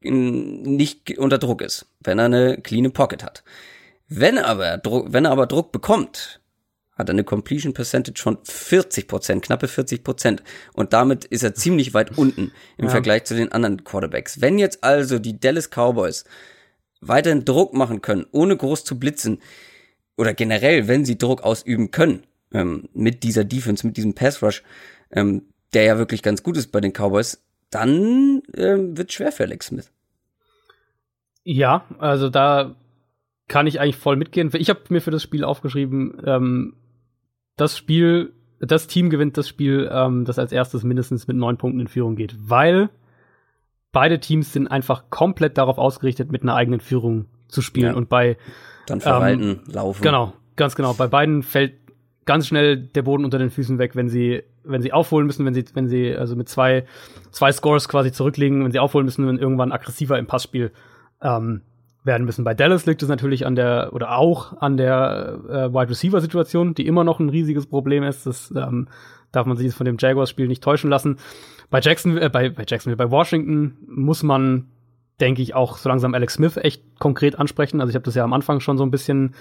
in, 0.00 0.62
nicht 0.62 1.18
unter 1.18 1.38
Druck 1.38 1.62
ist, 1.62 1.86
wenn 2.00 2.18
er 2.18 2.26
eine 2.26 2.58
clean 2.60 2.92
Pocket 2.92 3.22
hat. 3.22 3.42
Wenn 4.08 4.38
aber 4.38 4.78
Druck, 4.78 5.12
wenn 5.12 5.24
er 5.24 5.32
aber 5.32 5.46
Druck 5.46 5.72
bekommt, 5.72 6.40
hat 6.96 7.08
er 7.08 7.12
eine 7.12 7.24
Completion 7.24 7.74
Percentage 7.74 8.20
von 8.20 8.38
40 8.42 9.06
Prozent, 9.06 9.44
knappe 9.44 9.68
40 9.68 10.02
Prozent. 10.02 10.42
Und 10.72 10.92
damit 10.92 11.24
ist 11.26 11.42
er 11.42 11.54
ziemlich 11.54 11.94
weit 11.94 12.16
unten 12.18 12.52
im 12.76 12.86
ja. 12.86 12.90
Vergleich 12.90 13.24
zu 13.24 13.34
den 13.34 13.52
anderen 13.52 13.84
Quarterbacks. 13.84 14.40
Wenn 14.40 14.58
jetzt 14.58 14.82
also 14.82 15.18
die 15.18 15.38
Dallas 15.38 15.70
Cowboys 15.70 16.24
weiterhin 17.00 17.44
Druck 17.44 17.74
machen 17.74 18.02
können, 18.02 18.26
ohne 18.32 18.56
groß 18.56 18.84
zu 18.84 18.98
blitzen, 18.98 19.40
oder 20.16 20.34
generell, 20.34 20.88
wenn 20.88 21.04
sie 21.04 21.16
Druck 21.16 21.42
ausüben 21.42 21.90
können, 21.90 22.24
ähm, 22.52 22.88
mit 22.92 23.22
dieser 23.22 23.44
Defense, 23.44 23.86
mit 23.86 23.96
diesem 23.96 24.14
Pass 24.14 24.42
Rush, 24.42 24.62
ähm, 25.10 25.42
der 25.74 25.84
ja 25.84 25.98
wirklich 25.98 26.22
ganz 26.22 26.42
gut 26.42 26.56
ist 26.56 26.72
bei 26.72 26.80
den 26.80 26.92
Cowboys, 26.92 27.44
dann 27.70 28.42
ähm, 28.54 28.96
wird 28.96 29.12
schwer 29.12 29.32
für 29.32 29.44
Alex 29.44 29.66
Smith. 29.66 29.92
Ja, 31.44 31.84
also 31.98 32.28
da 32.28 32.74
kann 33.46 33.66
ich 33.66 33.80
eigentlich 33.80 33.96
voll 33.96 34.16
mitgehen. 34.16 34.50
Ich 34.54 34.68
habe 34.68 34.80
mir 34.90 35.00
für 35.00 35.10
das 35.10 35.22
Spiel 35.22 35.44
aufgeschrieben, 35.44 36.20
ähm, 36.26 36.76
das 37.56 37.76
Spiel, 37.76 38.32
das 38.60 38.86
Team 38.86 39.10
gewinnt 39.10 39.36
das 39.36 39.48
Spiel, 39.48 39.88
ähm, 39.92 40.24
das 40.24 40.38
als 40.38 40.52
erstes 40.52 40.82
mindestens 40.82 41.28
mit 41.28 41.36
neun 41.36 41.58
Punkten 41.58 41.80
in 41.80 41.88
Führung 41.88 42.16
geht, 42.16 42.34
weil 42.38 42.90
beide 43.92 44.20
Teams 44.20 44.52
sind 44.52 44.68
einfach 44.68 45.10
komplett 45.10 45.58
darauf 45.58 45.78
ausgerichtet, 45.78 46.30
mit 46.30 46.42
einer 46.42 46.54
eigenen 46.54 46.80
Führung 46.80 47.26
zu 47.48 47.62
spielen. 47.62 47.92
Ja. 47.92 47.94
Und 47.94 48.08
bei 48.08 48.36
dann 48.86 49.00
verwalten, 49.00 49.60
ähm, 49.66 49.72
laufen. 49.72 50.02
Genau, 50.02 50.32
ganz 50.56 50.74
genau. 50.74 50.94
Bei 50.94 51.06
beiden 51.06 51.42
fällt 51.42 51.74
ganz 52.24 52.46
schnell 52.46 52.76
der 52.76 53.02
Boden 53.02 53.24
unter 53.24 53.38
den 53.38 53.50
Füßen 53.50 53.78
weg, 53.78 53.96
wenn 53.96 54.08
sie, 54.08 54.42
wenn 54.64 54.82
sie 54.82 54.92
aufholen 54.92 55.26
müssen, 55.26 55.46
wenn 55.46 55.54
sie, 55.54 55.64
wenn 55.74 55.88
sie 55.88 56.14
also 56.14 56.36
mit 56.36 56.48
zwei, 56.48 56.84
zwei 57.30 57.52
Scores 57.52 57.88
quasi 57.88 58.12
zurückliegen, 58.12 58.64
wenn 58.64 58.72
sie 58.72 58.78
aufholen 58.78 59.06
müssen, 59.06 59.26
wenn 59.26 59.38
irgendwann 59.38 59.72
aggressiver 59.72 60.18
im 60.18 60.26
Passspiel 60.26 60.70
ähm, 61.22 61.62
werden 62.04 62.26
müssen. 62.26 62.44
Bei 62.44 62.54
Dallas 62.54 62.86
liegt 62.86 63.02
es 63.02 63.08
natürlich 63.08 63.46
an 63.46 63.54
der 63.54 63.90
oder 63.92 64.16
auch 64.16 64.60
an 64.60 64.76
der 64.76 65.38
äh, 65.48 65.72
Wide 65.72 65.90
Receiver 65.90 66.20
Situation, 66.20 66.74
die 66.74 66.86
immer 66.86 67.04
noch 67.04 67.18
ein 67.18 67.28
riesiges 67.28 67.66
Problem 67.66 68.02
ist. 68.02 68.26
Das 68.26 68.52
ähm, 68.54 68.88
darf 69.32 69.46
man 69.46 69.56
sich 69.56 69.66
jetzt 69.66 69.76
von 69.76 69.86
dem 69.86 69.96
Jaguars 69.98 70.30
Spiel 70.30 70.48
nicht 70.48 70.62
täuschen 70.62 70.90
lassen. 70.90 71.18
Bei 71.70 71.80
Jackson, 71.80 72.16
äh, 72.18 72.30
bei, 72.32 72.50
bei 72.50 72.64
Jacksonville, 72.66 72.96
bei 72.96 73.10
Washington 73.10 73.76
muss 73.86 74.22
man, 74.22 74.68
denke 75.20 75.42
ich, 75.42 75.54
auch 75.54 75.76
so 75.78 75.88
langsam 75.88 76.14
Alex 76.14 76.34
Smith 76.34 76.56
echt 76.56 76.82
konkret 76.98 77.38
ansprechen. 77.38 77.80
Also 77.80 77.90
ich 77.90 77.94
habe 77.94 78.04
das 78.04 78.14
ja 78.14 78.24
am 78.24 78.32
Anfang 78.32 78.60
schon 78.60 78.78
so 78.78 78.84
ein 78.84 78.90
bisschen 78.90 79.34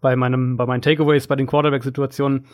bei 0.00 0.16
meinem, 0.16 0.56
bei 0.56 0.66
meinen 0.66 0.82
Takeaways, 0.82 1.26
bei 1.26 1.36
den 1.36 1.46
Quarterback-Situationen. 1.46 2.46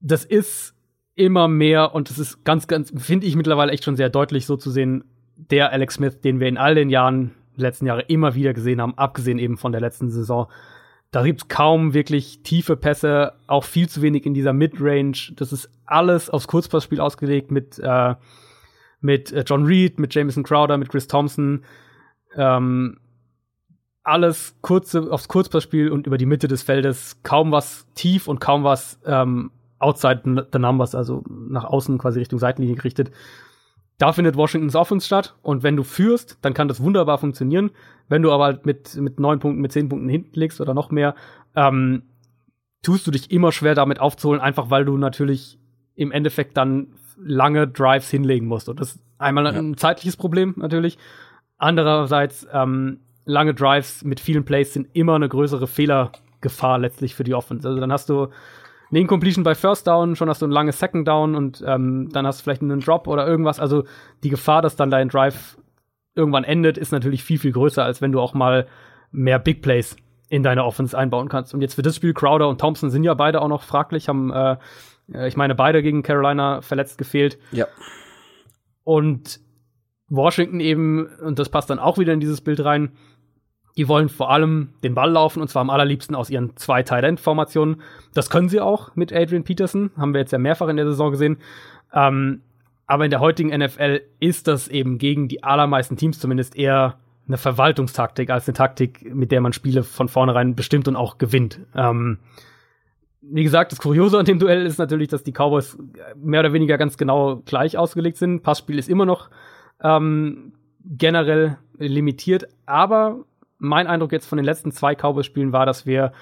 Das 0.00 0.24
ist 0.24 0.74
immer 1.14 1.48
mehr 1.48 1.94
und 1.94 2.10
das 2.10 2.18
ist 2.18 2.44
ganz, 2.44 2.66
ganz, 2.66 2.92
finde 2.96 3.26
ich 3.26 3.36
mittlerweile 3.36 3.72
echt 3.72 3.84
schon 3.84 3.96
sehr 3.96 4.10
deutlich 4.10 4.46
so 4.46 4.56
zu 4.56 4.70
sehen, 4.70 5.04
der 5.36 5.72
Alex 5.72 5.94
Smith, 5.94 6.20
den 6.20 6.40
wir 6.40 6.48
in 6.48 6.58
all 6.58 6.74
den 6.74 6.90
Jahren, 6.90 7.32
letzten 7.56 7.86
Jahre 7.86 8.02
immer 8.02 8.34
wieder 8.34 8.52
gesehen 8.52 8.80
haben, 8.80 8.94
abgesehen 8.96 9.38
eben 9.38 9.56
von 9.56 9.72
der 9.72 9.80
letzten 9.80 10.10
Saison. 10.10 10.48
Da 11.14 11.22
gibt's 11.22 11.46
kaum 11.46 11.94
wirklich 11.94 12.42
tiefe 12.42 12.74
Pässe, 12.76 13.34
auch 13.46 13.62
viel 13.62 13.88
zu 13.88 14.02
wenig 14.02 14.26
in 14.26 14.34
dieser 14.34 14.52
Midrange. 14.52 15.32
Das 15.36 15.52
ist 15.52 15.70
alles 15.86 16.28
aufs 16.28 16.48
Kurzpassspiel 16.48 16.98
ausgelegt 16.98 17.52
mit, 17.52 17.78
äh, 17.78 18.16
mit 19.00 19.30
äh, 19.30 19.44
John 19.46 19.64
Reed, 19.64 20.00
mit 20.00 20.12
Jameson 20.12 20.42
Crowder, 20.42 20.76
mit 20.76 20.88
Chris 20.88 21.06
Thompson. 21.06 21.62
Ähm, 22.34 22.98
alles 24.02 24.56
kurze, 24.60 25.12
aufs 25.12 25.28
Kurzpassspiel 25.28 25.92
und 25.92 26.08
über 26.08 26.18
die 26.18 26.26
Mitte 26.26 26.48
des 26.48 26.64
Feldes 26.64 27.22
kaum 27.22 27.52
was 27.52 27.86
tief 27.94 28.26
und 28.26 28.40
kaum 28.40 28.64
was 28.64 28.98
ähm, 29.06 29.52
outside 29.78 30.48
the 30.52 30.58
numbers, 30.58 30.96
also 30.96 31.22
nach 31.28 31.62
außen 31.62 31.96
quasi 31.96 32.18
Richtung 32.18 32.40
Seitenlinie 32.40 32.74
gerichtet. 32.74 33.12
Da 33.98 34.12
findet 34.12 34.36
Washingtons 34.36 34.74
Offense 34.74 35.06
statt 35.06 35.36
und 35.42 35.62
wenn 35.62 35.76
du 35.76 35.84
führst, 35.84 36.38
dann 36.42 36.52
kann 36.52 36.68
das 36.68 36.82
wunderbar 36.82 37.18
funktionieren. 37.18 37.70
Wenn 38.08 38.22
du 38.22 38.32
aber 38.32 38.58
mit, 38.64 38.96
mit 38.96 39.20
neun 39.20 39.38
Punkten, 39.38 39.60
mit 39.60 39.72
zehn 39.72 39.88
Punkten 39.88 40.08
hinten 40.08 40.38
liegst 40.38 40.60
oder 40.60 40.74
noch 40.74 40.90
mehr, 40.90 41.14
ähm, 41.54 42.02
tust 42.82 43.06
du 43.06 43.10
dich 43.10 43.30
immer 43.30 43.52
schwer 43.52 43.74
damit 43.74 44.00
aufzuholen, 44.00 44.40
einfach 44.40 44.70
weil 44.70 44.84
du 44.84 44.96
natürlich 44.96 45.58
im 45.94 46.10
Endeffekt 46.10 46.56
dann 46.56 46.88
lange 47.16 47.68
Drives 47.68 48.10
hinlegen 48.10 48.46
musst. 48.46 48.68
Und 48.68 48.80
das 48.80 48.96
ist 48.96 49.02
einmal 49.18 49.46
ein 49.46 49.70
ja. 49.70 49.76
zeitliches 49.76 50.16
Problem 50.16 50.54
natürlich. 50.56 50.98
Andererseits 51.56 52.46
ähm, 52.52 52.98
lange 53.24 53.54
Drives 53.54 54.04
mit 54.04 54.20
vielen 54.20 54.44
Plays 54.44 54.72
sind 54.72 54.88
immer 54.92 55.14
eine 55.14 55.28
größere 55.28 55.66
Fehlergefahr 55.66 56.78
letztlich 56.78 57.14
für 57.14 57.24
die 57.24 57.34
Offense. 57.34 57.68
Also 57.68 57.80
dann 57.80 57.92
hast 57.92 58.08
du 58.08 58.28
eine 58.94 59.00
Incompletion 59.00 59.42
bei 59.42 59.56
First 59.56 59.88
Down, 59.88 60.14
schon 60.14 60.28
hast 60.28 60.40
du 60.40 60.46
ein 60.46 60.52
langes 60.52 60.78
Second 60.78 61.08
Down 61.08 61.34
und 61.34 61.64
ähm, 61.66 62.10
dann 62.12 62.26
hast 62.28 62.38
du 62.38 62.44
vielleicht 62.44 62.62
einen 62.62 62.78
Drop 62.78 63.08
oder 63.08 63.26
irgendwas. 63.26 63.58
Also 63.58 63.84
die 64.22 64.28
Gefahr, 64.28 64.62
dass 64.62 64.76
dann 64.76 64.88
dein 64.88 65.08
Drive 65.08 65.58
irgendwann 66.14 66.44
endet, 66.44 66.78
ist 66.78 66.92
natürlich 66.92 67.24
viel, 67.24 67.40
viel 67.40 67.50
größer, 67.50 67.84
als 67.84 68.00
wenn 68.00 68.12
du 68.12 68.20
auch 68.20 68.34
mal 68.34 68.68
mehr 69.10 69.40
Big 69.40 69.62
Plays 69.62 69.96
in 70.28 70.44
deine 70.44 70.64
Offense 70.64 70.96
einbauen 70.96 71.28
kannst. 71.28 71.54
Und 71.54 71.60
jetzt 71.60 71.74
für 71.74 71.82
das 71.82 71.96
Spiel, 71.96 72.14
Crowder 72.14 72.48
und 72.48 72.60
Thompson 72.60 72.88
sind 72.88 73.02
ja 73.02 73.14
beide 73.14 73.42
auch 73.42 73.48
noch 73.48 73.64
fraglich, 73.64 74.08
haben, 74.08 74.32
äh, 74.32 74.58
ich 75.26 75.36
meine, 75.36 75.56
beide 75.56 75.82
gegen 75.82 76.04
Carolina 76.04 76.62
verletzt 76.62 76.96
gefehlt. 76.96 77.36
Ja. 77.50 77.66
Und 78.84 79.40
Washington 80.08 80.60
eben, 80.60 81.06
und 81.20 81.40
das 81.40 81.48
passt 81.48 81.68
dann 81.68 81.80
auch 81.80 81.98
wieder 81.98 82.12
in 82.12 82.20
dieses 82.20 82.42
Bild 82.42 82.64
rein, 82.64 82.92
die 83.76 83.88
wollen 83.88 84.08
vor 84.08 84.30
allem 84.30 84.70
den 84.82 84.94
Ball 84.94 85.10
laufen 85.10 85.40
und 85.42 85.48
zwar 85.48 85.62
am 85.62 85.70
allerliebsten 85.70 86.14
aus 86.14 86.30
ihren 86.30 86.56
zwei 86.56 86.82
Tight 86.82 87.04
End 87.04 87.20
Formationen. 87.20 87.82
Das 88.14 88.30
können 88.30 88.48
sie 88.48 88.60
auch 88.60 88.94
mit 88.94 89.12
Adrian 89.12 89.44
Peterson, 89.44 89.90
haben 89.96 90.14
wir 90.14 90.20
jetzt 90.20 90.32
ja 90.32 90.38
mehrfach 90.38 90.68
in 90.68 90.76
der 90.76 90.86
Saison 90.86 91.10
gesehen. 91.10 91.38
Ähm, 91.92 92.42
aber 92.86 93.04
in 93.04 93.10
der 93.10 93.20
heutigen 93.20 93.56
NFL 93.56 94.02
ist 94.20 94.46
das 94.46 94.68
eben 94.68 94.98
gegen 94.98 95.28
die 95.28 95.42
allermeisten 95.42 95.96
Teams 95.96 96.18
zumindest 96.18 96.56
eher 96.56 96.98
eine 97.26 97.38
Verwaltungstaktik 97.38 98.30
als 98.30 98.46
eine 98.46 98.54
Taktik, 98.54 99.14
mit 99.14 99.32
der 99.32 99.40
man 99.40 99.52
Spiele 99.52 99.82
von 99.82 100.08
vornherein 100.08 100.54
bestimmt 100.54 100.86
und 100.88 100.96
auch 100.96 101.18
gewinnt. 101.18 101.60
Ähm, 101.74 102.18
wie 103.22 103.42
gesagt, 103.42 103.72
das 103.72 103.80
Kuriose 103.80 104.18
an 104.18 104.26
dem 104.26 104.38
Duell 104.38 104.66
ist 104.66 104.78
natürlich, 104.78 105.08
dass 105.08 105.22
die 105.22 105.32
Cowboys 105.32 105.78
mehr 106.16 106.40
oder 106.40 106.52
weniger 106.52 106.76
ganz 106.76 106.98
genau 106.98 107.36
gleich 107.46 107.78
ausgelegt 107.78 108.18
sind. 108.18 108.42
Passspiel 108.42 108.78
ist 108.78 108.90
immer 108.90 109.06
noch 109.06 109.30
ähm, 109.82 110.52
generell 110.84 111.56
limitiert, 111.78 112.46
aber 112.66 113.24
mein 113.64 113.86
Eindruck 113.86 114.12
jetzt 114.12 114.26
von 114.26 114.36
den 114.36 114.44
letzten 114.44 114.72
zwei 114.72 114.94
Cowboys-Spielen 114.94 115.52
war, 115.52 115.66
dass 115.66 115.86
wir 115.86 116.12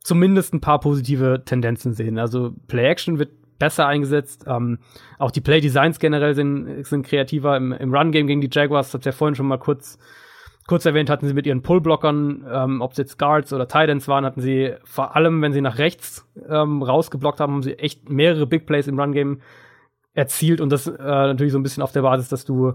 zumindest 0.00 0.54
ein 0.54 0.60
paar 0.60 0.80
positive 0.80 1.42
Tendenzen 1.44 1.92
sehen. 1.92 2.18
Also 2.18 2.52
Play-Action 2.66 3.18
wird 3.18 3.30
besser 3.58 3.86
eingesetzt. 3.86 4.44
Ähm, 4.46 4.78
auch 5.18 5.30
die 5.30 5.40
Play-Designs 5.40 5.98
generell 5.98 6.34
sind, 6.34 6.84
sind 6.86 7.06
kreativer. 7.06 7.56
Im, 7.56 7.72
im 7.72 7.94
Run-Game 7.94 8.26
gegen 8.26 8.40
die 8.40 8.50
Jaguars, 8.50 8.90
das 8.90 9.04
ja 9.04 9.12
vorhin 9.12 9.34
schon 9.34 9.48
mal 9.48 9.58
kurz, 9.58 9.98
kurz 10.66 10.84
erwähnt, 10.84 11.10
hatten 11.10 11.26
sie 11.26 11.34
mit 11.34 11.46
ihren 11.46 11.62
Pull-Blockern, 11.62 12.46
ähm, 12.50 12.80
ob 12.80 12.92
es 12.92 12.98
jetzt 12.98 13.18
Guards 13.18 13.52
oder 13.52 13.66
Titans 13.66 14.06
waren, 14.06 14.24
hatten 14.24 14.40
sie 14.40 14.74
vor 14.84 15.16
allem, 15.16 15.42
wenn 15.42 15.52
sie 15.52 15.60
nach 15.60 15.78
rechts 15.78 16.26
ähm, 16.48 16.82
rausgeblockt 16.82 17.40
haben, 17.40 17.54
haben 17.54 17.62
sie 17.62 17.78
echt 17.78 18.08
mehrere 18.08 18.46
Big 18.46 18.66
Plays 18.66 18.86
im 18.86 18.98
Run-Game 18.98 19.40
erzielt. 20.14 20.60
Und 20.60 20.70
das 20.70 20.86
äh, 20.86 20.92
natürlich 20.96 21.52
so 21.52 21.58
ein 21.58 21.62
bisschen 21.62 21.82
auf 21.82 21.92
der 21.92 22.02
Basis, 22.02 22.28
dass 22.28 22.44
du 22.44 22.74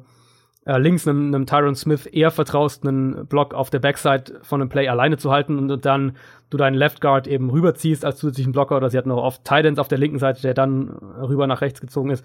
äh, 0.65 0.77
links 0.77 1.07
einem, 1.07 1.33
einem 1.33 1.45
Tyron 1.45 1.75
Smith 1.75 2.05
eher 2.05 2.31
vertraust, 2.31 2.85
einen 2.85 3.25
Block 3.27 3.53
auf 3.53 3.69
der 3.69 3.79
Backside 3.79 4.39
von 4.43 4.61
einem 4.61 4.69
Play 4.69 4.87
alleine 4.87 5.17
zu 5.17 5.31
halten 5.31 5.57
und 5.57 5.85
dann 5.85 6.15
du 6.49 6.57
deinen 6.57 6.75
Left 6.75 7.01
Guard 7.01 7.27
eben 7.27 7.49
rüberziehst 7.49 8.05
als 8.05 8.17
zusätzlichen 8.17 8.53
Blocker 8.53 8.77
oder 8.77 8.89
sie 8.89 8.97
hatten 8.97 9.11
auch 9.11 9.23
oft 9.23 9.43
Titans 9.43 9.79
auf 9.79 9.87
der 9.87 9.97
linken 9.97 10.19
Seite, 10.19 10.41
der 10.41 10.53
dann 10.53 10.89
rüber 10.89 11.47
nach 11.47 11.61
rechts 11.61 11.81
gezogen 11.81 12.11
ist. 12.11 12.23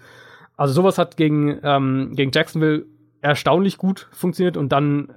Also 0.55 0.73
sowas 0.73 0.97
hat 0.97 1.17
gegen, 1.17 1.59
ähm, 1.63 2.13
gegen 2.15 2.31
Jacksonville 2.33 2.85
erstaunlich 3.21 3.77
gut 3.77 4.07
funktioniert 4.11 4.55
und 4.55 4.71
dann 4.71 5.11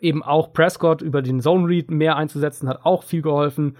eben 0.00 0.22
auch 0.22 0.52
Prescott 0.52 1.02
über 1.02 1.22
den 1.22 1.40
Zone 1.40 1.66
Read 1.66 1.90
mehr 1.90 2.16
einzusetzen, 2.16 2.68
hat 2.68 2.84
auch 2.84 3.02
viel 3.02 3.22
geholfen. 3.22 3.76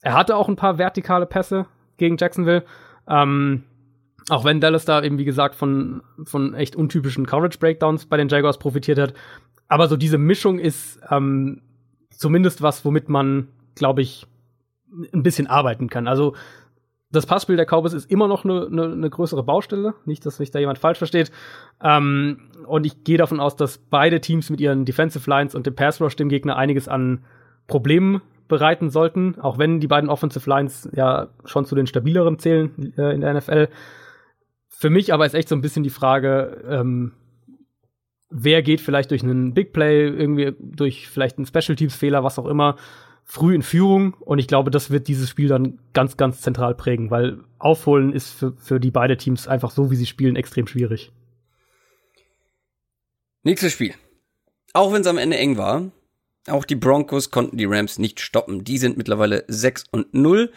Er 0.00 0.14
hatte 0.14 0.36
auch 0.36 0.48
ein 0.48 0.56
paar 0.56 0.78
vertikale 0.78 1.26
Pässe 1.26 1.66
gegen 1.96 2.16
Jacksonville. 2.18 2.64
Ähm, 3.08 3.64
auch 4.28 4.44
wenn 4.44 4.60
Dallas 4.60 4.84
da 4.84 5.02
eben, 5.02 5.18
wie 5.18 5.24
gesagt, 5.24 5.54
von, 5.54 6.02
von 6.24 6.54
echt 6.54 6.76
untypischen 6.76 7.26
Coverage-Breakdowns 7.26 8.06
bei 8.06 8.16
den 8.16 8.28
Jaguars 8.28 8.58
profitiert 8.58 8.98
hat. 8.98 9.14
Aber 9.68 9.88
so 9.88 9.96
diese 9.96 10.18
Mischung 10.18 10.58
ist 10.58 11.00
ähm, 11.10 11.62
zumindest 12.10 12.62
was, 12.62 12.84
womit 12.84 13.08
man, 13.08 13.48
glaube 13.74 14.02
ich, 14.02 14.26
ein 15.12 15.22
bisschen 15.22 15.46
arbeiten 15.46 15.88
kann. 15.88 16.08
Also 16.08 16.34
das 17.10 17.26
Passspiel 17.26 17.56
der 17.56 17.66
Cowboys 17.66 17.94
ist 17.94 18.10
immer 18.10 18.28
noch 18.28 18.44
eine, 18.44 18.66
eine, 18.66 18.92
eine 18.92 19.10
größere 19.10 19.42
Baustelle. 19.42 19.94
Nicht, 20.04 20.26
dass 20.26 20.36
sich 20.36 20.50
da 20.50 20.58
jemand 20.58 20.78
falsch 20.78 20.98
versteht. 20.98 21.30
Ähm, 21.82 22.50
und 22.66 22.84
ich 22.84 23.04
gehe 23.04 23.16
davon 23.16 23.40
aus, 23.40 23.56
dass 23.56 23.78
beide 23.78 24.20
Teams 24.20 24.50
mit 24.50 24.60
ihren 24.60 24.84
Defensive 24.84 25.28
Lines 25.28 25.54
und 25.54 25.66
dem 25.66 25.74
Pass 25.74 26.00
Rush 26.00 26.16
dem 26.16 26.28
Gegner 26.28 26.56
einiges 26.56 26.86
an 26.88 27.24
Problemen 27.66 28.20
bereiten 28.46 28.90
sollten. 28.90 29.38
Auch 29.40 29.58
wenn 29.58 29.80
die 29.80 29.86
beiden 29.86 30.10
Offensive 30.10 30.48
Lines 30.48 30.88
ja 30.94 31.28
schon 31.44 31.64
zu 31.64 31.74
den 31.74 31.86
stabileren 31.86 32.38
zählen 32.38 32.92
äh, 32.98 33.14
in 33.14 33.22
der 33.22 33.34
NFL. 33.34 33.68
Für 34.78 34.90
mich 34.90 35.12
aber 35.12 35.26
ist 35.26 35.34
echt 35.34 35.48
so 35.48 35.56
ein 35.56 35.60
bisschen 35.60 35.82
die 35.82 35.90
Frage, 35.90 36.62
ähm, 36.68 37.10
wer 38.30 38.62
geht 38.62 38.80
vielleicht 38.80 39.10
durch 39.10 39.24
einen 39.24 39.52
Big 39.52 39.72
Play, 39.72 40.06
irgendwie 40.06 40.54
durch 40.60 41.08
vielleicht 41.08 41.36
einen 41.36 41.46
Special 41.46 41.74
Teams 41.74 41.96
Fehler, 41.96 42.22
was 42.22 42.38
auch 42.38 42.46
immer, 42.46 42.76
früh 43.24 43.56
in 43.56 43.62
Führung. 43.62 44.14
Und 44.20 44.38
ich 44.38 44.46
glaube, 44.46 44.70
das 44.70 44.90
wird 44.92 45.08
dieses 45.08 45.28
Spiel 45.28 45.48
dann 45.48 45.80
ganz, 45.94 46.16
ganz 46.16 46.42
zentral 46.42 46.76
prägen, 46.76 47.10
weil 47.10 47.40
aufholen 47.58 48.12
ist 48.12 48.30
für, 48.30 48.52
für 48.56 48.78
die 48.78 48.92
beide 48.92 49.16
Teams 49.16 49.48
einfach 49.48 49.72
so, 49.72 49.90
wie 49.90 49.96
sie 49.96 50.06
spielen, 50.06 50.36
extrem 50.36 50.68
schwierig. 50.68 51.10
Nächstes 53.42 53.72
Spiel. 53.72 53.94
Auch 54.74 54.92
wenn 54.92 55.00
es 55.00 55.08
am 55.08 55.18
Ende 55.18 55.38
eng 55.38 55.56
war, 55.56 55.90
auch 56.46 56.64
die 56.64 56.76
Broncos 56.76 57.32
konnten 57.32 57.56
die 57.56 57.64
Rams 57.64 57.98
nicht 57.98 58.20
stoppen. 58.20 58.62
Die 58.62 58.78
sind 58.78 58.96
mittlerweile 58.96 59.44
6 59.48 59.86
und 59.90 60.14
0 60.14 60.52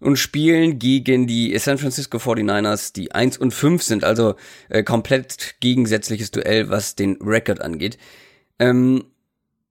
und 0.00 0.16
spielen 0.16 0.78
gegen 0.78 1.26
die 1.26 1.58
San 1.58 1.78
Francisco 1.78 2.18
49ers, 2.18 2.92
die 2.92 3.12
1 3.12 3.38
und 3.38 3.52
5 3.52 3.82
sind, 3.82 4.04
also 4.04 4.34
äh, 4.68 4.82
komplett 4.82 5.56
gegensätzliches 5.60 6.30
Duell, 6.30 6.68
was 6.68 6.94
den 6.94 7.16
Rekord 7.22 7.60
angeht. 7.60 7.98
Ähm, 8.58 9.04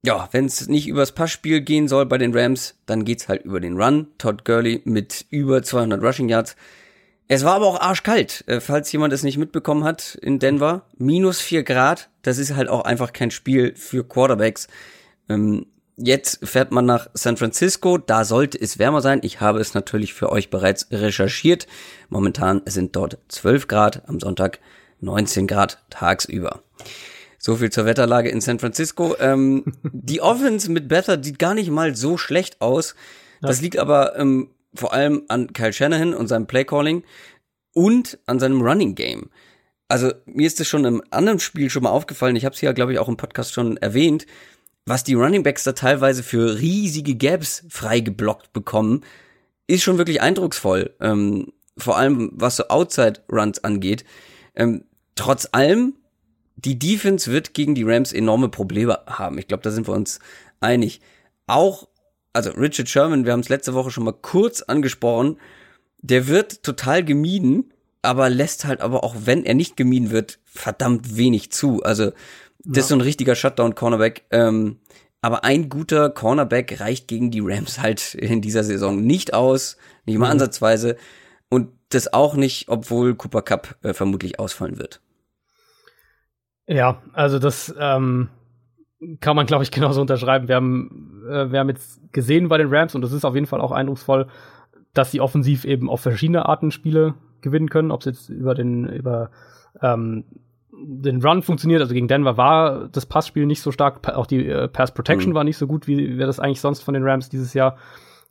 ja, 0.03 0.29
wenn 0.31 0.45
es 0.45 0.67
nicht 0.67 0.87
übers 0.87 1.13
Passspiel 1.13 1.61
gehen 1.61 1.87
soll 1.87 2.05
bei 2.05 2.17
den 2.17 2.35
Rams, 2.37 2.75
dann 2.85 3.05
geht's 3.05 3.27
halt 3.27 3.43
über 3.43 3.59
den 3.59 3.81
Run. 3.81 4.07
Todd 4.17 4.45
Gurley 4.45 4.81
mit 4.85 5.25
über 5.29 5.63
200 5.63 6.01
Rushing 6.01 6.29
Yards. 6.29 6.55
Es 7.27 7.43
war 7.43 7.55
aber 7.55 7.65
auch 7.65 7.81
arschkalt, 7.81 8.43
äh, 8.47 8.59
falls 8.59 8.91
jemand 8.91 9.13
es 9.13 9.23
nicht 9.23 9.37
mitbekommen 9.37 9.83
hat 9.83 10.15
in 10.21 10.37
Denver. 10.37 10.85
Minus 10.97 11.41
4 11.41 11.63
Grad, 11.63 12.09
das 12.21 12.37
ist 12.37 12.55
halt 12.55 12.69
auch 12.69 12.81
einfach 12.81 13.13
kein 13.13 13.31
Spiel 13.31 13.73
für 13.75 14.07
Quarterbacks. 14.07 14.67
Ähm, 15.27 15.65
jetzt 15.97 16.39
fährt 16.47 16.71
man 16.71 16.85
nach 16.85 17.09
San 17.13 17.37
Francisco, 17.37 17.97
da 17.97 18.25
sollte 18.25 18.59
es 18.59 18.79
wärmer 18.79 19.01
sein. 19.01 19.19
Ich 19.23 19.41
habe 19.41 19.59
es 19.59 19.73
natürlich 19.73 20.13
für 20.13 20.31
euch 20.31 20.49
bereits 20.49 20.87
recherchiert. 20.91 21.67
Momentan 22.09 22.61
sind 22.65 22.95
dort 22.95 23.17
12 23.29 23.67
Grad, 23.67 24.07
am 24.07 24.19
Sonntag 24.19 24.59
19 25.01 25.47
Grad 25.47 25.83
tagsüber. 25.89 26.63
So 27.37 27.57
viel 27.57 27.69
zur 27.69 27.85
Wetterlage 27.85 28.29
in 28.29 28.41
San 28.41 28.59
Francisco. 28.59 29.15
Ähm, 29.19 29.65
die 29.83 30.21
Offense 30.21 30.71
mit 30.71 30.87
Better 30.87 31.21
sieht 31.23 31.39
gar 31.39 31.53
nicht 31.53 31.69
mal 31.69 31.95
so 31.95 32.17
schlecht 32.17 32.61
aus. 32.61 32.95
Das 33.41 33.61
liegt 33.61 33.77
aber 33.77 34.17
ähm, 34.17 34.49
vor 34.73 34.93
allem 34.93 35.23
an 35.27 35.53
Kyle 35.53 35.71
Shanahan 35.71 36.13
und 36.13 36.27
seinem 36.27 36.47
Playcalling 36.47 37.03
und 37.73 38.17
an 38.25 38.39
seinem 38.39 38.61
Running 38.61 38.95
Game. 38.95 39.29
Also 39.87 40.11
mir 40.25 40.47
ist 40.47 40.59
es 40.59 40.67
schon 40.67 40.85
im 40.85 41.03
anderen 41.11 41.39
Spiel 41.39 41.69
schon 41.69 41.83
mal 41.83 41.91
aufgefallen. 41.91 42.35
Ich 42.35 42.45
habe 42.45 42.55
es 42.55 42.61
ja, 42.61 42.71
glaube 42.71 42.93
ich, 42.93 42.99
auch 42.99 43.07
im 43.07 43.17
Podcast 43.17 43.53
schon 43.53 43.77
erwähnt 43.77 44.25
was 44.85 45.03
die 45.03 45.15
Running 45.15 45.43
Backs 45.43 45.63
da 45.63 45.71
teilweise 45.71 46.23
für 46.23 46.59
riesige 46.59 47.15
Gaps 47.15 47.63
freigeblockt 47.69 48.53
bekommen, 48.53 49.03
ist 49.67 49.83
schon 49.83 49.97
wirklich 49.97 50.21
eindrucksvoll. 50.21 50.93
Ähm, 50.99 51.51
vor 51.77 51.97
allem 51.97 52.31
was 52.33 52.57
so 52.57 52.67
Outside 52.67 53.21
Runs 53.31 53.63
angeht. 53.63 54.05
Ähm, 54.55 54.85
trotz 55.15 55.49
allem, 55.51 55.95
die 56.55 56.79
Defense 56.79 57.31
wird 57.31 57.53
gegen 57.53 57.75
die 57.75 57.83
Rams 57.83 58.13
enorme 58.13 58.49
Probleme 58.49 58.99
haben. 59.07 59.37
Ich 59.37 59.47
glaube, 59.47 59.63
da 59.63 59.71
sind 59.71 59.87
wir 59.87 59.93
uns 59.93 60.19
einig. 60.61 61.01
Auch, 61.47 61.87
also 62.31 62.51
Richard 62.51 62.87
Sherman, 62.87 63.25
wir 63.25 63.33
haben 63.33 63.41
es 63.41 63.49
letzte 63.49 63.73
Woche 63.73 63.91
schon 63.91 64.05
mal 64.05 64.13
kurz 64.13 64.61
angesprochen, 64.61 65.37
der 65.97 66.27
wird 66.27 66.63
total 66.63 67.03
gemieden, 67.03 67.73
aber 68.01 68.29
lässt 68.29 68.65
halt 68.65 68.81
aber 68.81 69.03
auch, 69.03 69.15
wenn 69.25 69.45
er 69.45 69.55
nicht 69.55 69.75
gemieden 69.75 70.11
wird, 70.11 70.39
verdammt 70.45 71.17
wenig 71.17 71.51
zu. 71.51 71.83
Also 71.83 72.11
das 72.65 72.77
ja. 72.77 72.81
ist 72.81 72.87
so 72.89 72.95
ein 72.95 73.01
richtiger 73.01 73.35
Shutdown-Cornerback. 73.35 74.25
Ähm, 74.31 74.79
aber 75.21 75.43
ein 75.43 75.69
guter 75.69 76.09
Cornerback 76.09 76.79
reicht 76.79 77.07
gegen 77.07 77.31
die 77.31 77.41
Rams 77.41 77.81
halt 77.81 78.13
in 78.13 78.41
dieser 78.41 78.63
Saison 78.63 79.01
nicht 79.01 79.33
aus, 79.33 79.77
nicht 80.05 80.17
mal 80.17 80.27
mhm. 80.27 80.33
ansatzweise. 80.33 80.97
Und 81.49 81.69
das 81.89 82.13
auch 82.13 82.35
nicht, 82.35 82.69
obwohl 82.69 83.15
Cooper 83.15 83.41
Cup 83.41 83.75
äh, 83.83 83.93
vermutlich 83.93 84.39
ausfallen 84.39 84.77
wird. 84.77 85.01
Ja, 86.67 87.01
also 87.13 87.39
das 87.39 87.73
ähm, 87.79 88.29
kann 89.19 89.35
man, 89.35 89.45
glaube 89.45 89.63
ich, 89.63 89.71
genauso 89.71 90.01
unterschreiben. 90.01 90.47
Wir 90.47 90.55
haben, 90.55 91.23
äh, 91.29 91.51
wir 91.51 91.59
haben 91.59 91.69
jetzt 91.69 92.01
gesehen 92.11 92.47
bei 92.47 92.57
den 92.57 92.73
Rams, 92.73 92.95
und 92.95 93.01
das 93.01 93.11
ist 93.11 93.25
auf 93.25 93.35
jeden 93.35 93.47
Fall 93.47 93.61
auch 93.61 93.71
eindrucksvoll, 93.71 94.27
dass 94.93 95.11
sie 95.11 95.21
offensiv 95.21 95.65
eben 95.65 95.89
auf 95.89 96.01
verschiedene 96.01 96.47
Arten 96.47 96.71
Spiele 96.71 97.15
gewinnen 97.41 97.69
können, 97.69 97.91
ob 97.91 98.01
es 98.01 98.05
jetzt 98.05 98.29
über 98.29 98.55
den, 98.55 98.87
über 98.87 99.29
ähm, 99.81 100.23
den 100.83 101.21
Run 101.21 101.41
funktioniert. 101.41 101.81
Also 101.81 101.93
gegen 101.93 102.07
Denver 102.07 102.37
war 102.37 102.87
das 102.89 103.05
Passspiel 103.05 103.45
nicht 103.45 103.61
so 103.61 103.71
stark, 103.71 104.07
auch 104.07 104.25
die 104.25 104.47
äh, 104.47 104.67
Pass 104.67 104.93
Protection 104.93 105.31
mhm. 105.31 105.35
war 105.35 105.43
nicht 105.43 105.57
so 105.57 105.67
gut, 105.67 105.87
wie 105.87 106.17
wir 106.17 106.25
das 106.25 106.39
eigentlich 106.39 106.61
sonst 106.61 106.81
von 106.81 106.93
den 106.93 107.03
Rams 107.03 107.29
dieses 107.29 107.53
Jahr 107.53 107.77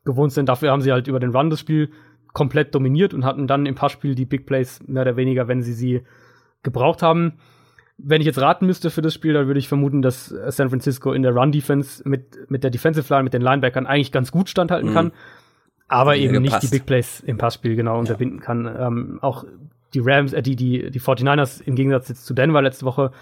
gewohnt 0.05 0.33
sind. 0.33 0.49
Dafür 0.49 0.71
haben 0.71 0.83
sie 0.83 0.93
halt 0.93 1.09
über 1.09 1.21
den 1.21 1.31
Run 1.35 1.51
das 1.51 1.61
Spiel 1.61 1.91
komplett 2.33 2.75
dominiert 2.75 3.15
und 3.15 3.25
hatten 3.25 3.47
dann 3.47 3.65
im 3.65 3.75
Passspiel 3.75 4.15
die 4.15 4.27
Big 4.27 4.45
Plays 4.45 4.81
mehr 4.87 5.03
oder 5.03 5.16
weniger, 5.16 5.49
wenn 5.49 5.62
sie 5.62 5.73
sie 5.73 6.03
gebraucht 6.62 7.03
haben. 7.03 7.35
Wenn 7.97 8.21
ich 8.21 8.27
jetzt 8.27 8.41
raten 8.41 8.66
müsste 8.66 8.91
für 8.91 9.03
das 9.03 9.15
Spiel, 9.15 9.35
dann 9.35 9.47
würde 9.47 9.61
ich 9.61 9.69
vermuten, 9.69 10.03
dass 10.03 10.27
San 10.49 10.69
Francisco 10.69 11.12
in 11.12 11.23
der 11.23 11.33
Run-Defense 11.33 12.07
mit, 12.09 12.51
mit 12.51 12.65
der 12.65 12.71
Defensive 12.71 13.12
Line, 13.12 13.23
mit 13.23 13.35
den 13.35 13.43
Linebackern 13.43 13.87
eigentlich 13.87 14.11
ganz 14.11 14.33
gut 14.33 14.49
standhalten 14.49 14.91
mhm. 14.91 14.95
kann, 14.95 15.12
aber 15.87 16.16
eben 16.16 16.43
nicht 16.43 16.61
die 16.61 16.69
Big 16.69 16.87
Plays 16.87 17.21
im 17.21 17.39
Passspiel 17.39 17.77
genau 17.77 17.99
unterbinden 18.01 18.41
ja. 18.41 18.45
kann. 18.45 18.77
Ähm, 18.77 19.19
auch 19.23 19.45
die 19.95 20.01
Rams, 20.03 20.33
äh, 20.33 20.43
die, 20.43 20.57
die, 20.57 20.91
die 20.91 21.01
49ers 21.01 21.62
im 21.62 21.77
Gegensatz 21.77 22.09
jetzt 22.09 22.27
zu 22.27 22.35
Denver 22.35 22.62
letzte 22.62 22.85
Woche, 22.85 23.12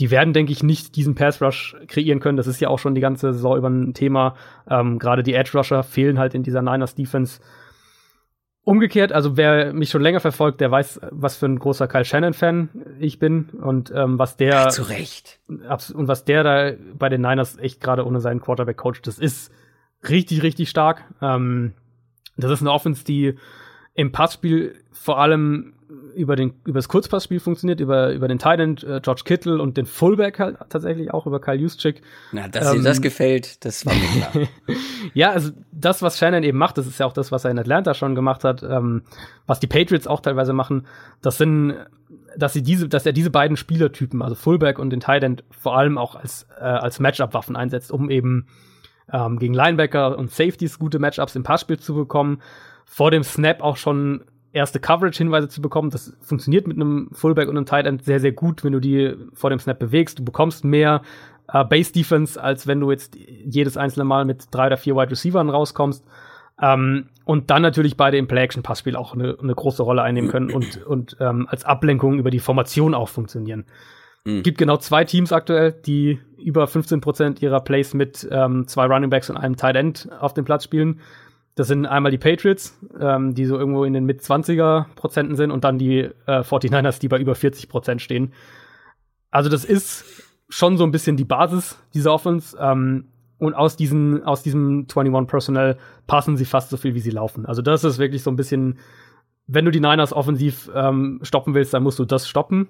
die 0.00 0.10
werden, 0.10 0.32
denke 0.32 0.52
ich, 0.52 0.62
nicht 0.62 0.96
diesen 0.96 1.14
Pass 1.14 1.42
Rush 1.42 1.76
kreieren 1.86 2.20
können. 2.20 2.36
Das 2.36 2.46
ist 2.46 2.60
ja 2.60 2.68
auch 2.68 2.78
schon 2.78 2.94
die 2.94 3.00
ganze 3.00 3.32
Saison 3.32 3.56
über 3.56 3.68
ein 3.68 3.94
Thema. 3.94 4.36
Ähm, 4.68 4.98
Gerade 4.98 5.22
die 5.22 5.34
Edge 5.34 5.50
Rusher 5.54 5.82
fehlen 5.82 6.18
halt 6.18 6.34
in 6.34 6.42
dieser 6.42 6.62
Niners 6.62 6.94
Defense. 6.94 7.40
Umgekehrt, 8.64 9.12
also 9.12 9.36
wer 9.36 9.72
mich 9.72 9.90
schon 9.90 10.02
länger 10.02 10.20
verfolgt, 10.20 10.60
der 10.60 10.70
weiß, 10.70 11.00
was 11.10 11.36
für 11.36 11.46
ein 11.46 11.58
großer 11.58 11.88
Kyle 11.88 12.04
Shannon-Fan 12.04 12.68
ich 13.00 13.18
bin 13.18 13.50
und 13.60 13.92
ähm, 13.94 14.20
was 14.20 14.36
der 14.36 14.66
Ach, 14.66 14.70
zu 14.70 14.82
Recht 14.82 15.40
und 15.48 16.06
was 16.06 16.24
der 16.24 16.44
da 16.44 16.72
bei 16.96 17.08
den 17.08 17.22
Niners 17.22 17.58
echt 17.58 17.80
gerade 17.80 18.06
ohne 18.06 18.20
seinen 18.20 18.40
Quarterback 18.40 18.76
coacht, 18.76 19.06
das 19.06 19.18
ist 19.18 19.52
richtig, 20.08 20.44
richtig 20.44 20.70
stark. 20.70 21.04
Ähm, 21.20 21.72
das 22.36 22.52
ist 22.52 22.60
eine 22.60 22.70
Offense, 22.70 23.04
die 23.04 23.34
im 23.94 24.12
Passspiel 24.12 24.76
vor 24.92 25.18
allem 25.18 25.74
über 26.14 26.36
den 26.36 26.54
über 26.64 26.78
das 26.78 26.88
Kurzpassspiel 26.88 27.40
funktioniert, 27.40 27.80
über 27.80 28.12
über 28.12 28.28
den 28.28 28.38
Tight 28.38 28.60
äh, 28.60 29.00
George 29.02 29.22
Kittle 29.24 29.60
und 29.60 29.76
den 29.76 29.86
Fullback 29.86 30.38
halt 30.38 30.56
tatsächlich 30.68 31.12
auch 31.12 31.26
über 31.26 31.40
Kyle 31.40 31.56
Juszczyk. 31.56 32.02
Na, 32.32 32.48
dass 32.48 32.74
ähm, 32.74 32.84
das 32.84 33.00
gefällt, 33.00 33.64
das 33.64 33.84
war 33.86 33.94
mir 33.94 34.06
klar. 34.06 34.48
ja, 35.14 35.30
also 35.30 35.50
das, 35.72 36.02
was 36.02 36.18
Shannon 36.18 36.42
eben 36.42 36.58
macht, 36.58 36.78
das 36.78 36.86
ist 36.86 36.98
ja 36.98 37.06
auch 37.06 37.12
das, 37.12 37.32
was 37.32 37.44
er 37.44 37.50
in 37.50 37.58
Atlanta 37.58 37.94
schon 37.94 38.14
gemacht 38.14 38.44
hat, 38.44 38.62
ähm, 38.62 39.02
was 39.46 39.60
die 39.60 39.66
Patriots 39.66 40.06
auch 40.06 40.20
teilweise 40.20 40.52
machen. 40.52 40.86
Das 41.20 41.38
sind, 41.38 41.74
dass 42.36 42.52
sie 42.52 42.62
diese, 42.62 42.88
dass 42.88 43.06
er 43.06 43.12
diese 43.12 43.30
beiden 43.30 43.56
Spielertypen, 43.56 44.22
also 44.22 44.34
Fullback 44.34 44.78
und 44.78 44.90
den 44.90 45.00
Tight 45.00 45.22
End, 45.22 45.44
vor 45.50 45.76
allem 45.76 45.98
auch 45.98 46.14
als 46.14 46.46
äh, 46.58 46.64
als 46.64 47.00
Matchup-Waffen 47.00 47.56
einsetzt, 47.56 47.90
um 47.90 48.10
eben 48.10 48.46
ähm, 49.12 49.38
gegen 49.38 49.54
Linebacker 49.54 50.16
und 50.18 50.30
Safeties 50.30 50.78
gute 50.78 50.98
Matchups 50.98 51.36
im 51.36 51.42
Passspiel 51.42 51.78
zu 51.78 51.94
bekommen. 51.94 52.40
Vor 52.84 53.10
dem 53.10 53.22
Snap 53.22 53.62
auch 53.62 53.76
schon 53.76 54.24
erste 54.52 54.80
Coverage-Hinweise 54.80 55.48
zu 55.48 55.62
bekommen. 55.62 55.90
Das 55.90 56.16
funktioniert 56.20 56.66
mit 56.66 56.76
einem 56.76 57.08
Fullback 57.12 57.48
und 57.48 57.56
einem 57.56 57.66
Tight 57.66 57.86
End 57.86 58.04
sehr, 58.04 58.20
sehr 58.20 58.32
gut, 58.32 58.64
wenn 58.64 58.72
du 58.72 58.80
die 58.80 59.14
vor 59.32 59.50
dem 59.50 59.58
Snap 59.58 59.78
bewegst. 59.78 60.18
Du 60.18 60.24
bekommst 60.24 60.64
mehr 60.64 61.02
äh, 61.52 61.64
Base-Defense, 61.64 62.42
als 62.42 62.66
wenn 62.66 62.80
du 62.80 62.90
jetzt 62.90 63.16
jedes 63.16 63.76
einzelne 63.76 64.04
Mal 64.04 64.24
mit 64.24 64.46
drei 64.50 64.66
oder 64.66 64.76
vier 64.76 64.96
Wide 64.96 65.10
Receivers 65.10 65.52
rauskommst. 65.52 66.04
Ähm, 66.60 67.08
und 67.24 67.50
dann 67.50 67.62
natürlich 67.62 67.96
beide 67.96 68.18
im 68.18 68.28
Play-Action-Passspiel 68.28 68.96
auch 68.96 69.14
eine, 69.14 69.36
eine, 69.40 69.54
große 69.54 69.82
Rolle 69.82 70.02
einnehmen 70.02 70.30
können 70.30 70.52
und, 70.52 70.84
und 70.84 71.16
ähm, 71.20 71.46
als 71.48 71.64
Ablenkung 71.64 72.18
über 72.18 72.30
die 72.30 72.40
Formation 72.40 72.94
auch 72.94 73.08
funktionieren. 73.08 73.64
Mhm. 74.24 74.42
Gibt 74.42 74.58
genau 74.58 74.76
zwei 74.76 75.04
Teams 75.04 75.32
aktuell, 75.32 75.72
die 75.72 76.20
über 76.38 76.64
15% 76.64 77.42
ihrer 77.42 77.60
Plays 77.60 77.94
mit 77.94 78.28
ähm, 78.30 78.68
zwei 78.68 78.86
Running 78.86 79.10
Backs 79.10 79.30
und 79.30 79.36
einem 79.36 79.56
Tight 79.56 79.76
End 79.76 80.08
auf 80.20 80.34
dem 80.34 80.44
Platz 80.44 80.64
spielen. 80.64 81.00
Das 81.54 81.68
sind 81.68 81.84
einmal 81.86 82.10
die 82.10 82.18
Patriots, 82.18 82.78
ähm, 82.98 83.34
die 83.34 83.44
so 83.44 83.58
irgendwo 83.58 83.84
in 83.84 83.92
den 83.92 84.04
mit 84.04 84.22
20er 84.22 84.86
Prozenten 84.94 85.36
sind 85.36 85.50
und 85.50 85.64
dann 85.64 85.78
die 85.78 85.98
äh, 86.26 86.40
49ers, 86.40 86.98
die 86.98 87.08
bei 87.08 87.18
über 87.18 87.34
40 87.34 87.68
Prozent 87.68 88.00
stehen. 88.00 88.32
Also 89.30 89.50
das 89.50 89.64
ist 89.64 90.04
schon 90.48 90.76
so 90.76 90.84
ein 90.84 90.92
bisschen 90.92 91.16
die 91.16 91.24
Basis 91.24 91.78
dieser 91.94 92.12
Offense. 92.12 92.56
Ähm, 92.58 93.08
und 93.38 93.54
aus, 93.54 93.74
diesen, 93.74 94.22
aus 94.22 94.44
diesem 94.44 94.86
21 94.88 95.28
Personnel 95.28 95.76
passen 96.06 96.36
sie 96.36 96.44
fast 96.44 96.70
so 96.70 96.76
viel, 96.76 96.94
wie 96.94 97.00
sie 97.00 97.10
laufen. 97.10 97.44
Also 97.44 97.60
das 97.60 97.82
ist 97.82 97.98
wirklich 97.98 98.22
so 98.22 98.30
ein 98.30 98.36
bisschen, 98.36 98.78
wenn 99.48 99.64
du 99.64 99.72
die 99.72 99.80
Niners 99.80 100.12
offensiv 100.12 100.70
ähm, 100.74 101.18
stoppen 101.22 101.52
willst, 101.52 101.74
dann 101.74 101.82
musst 101.82 101.98
du 101.98 102.04
das 102.04 102.28
stoppen. 102.28 102.68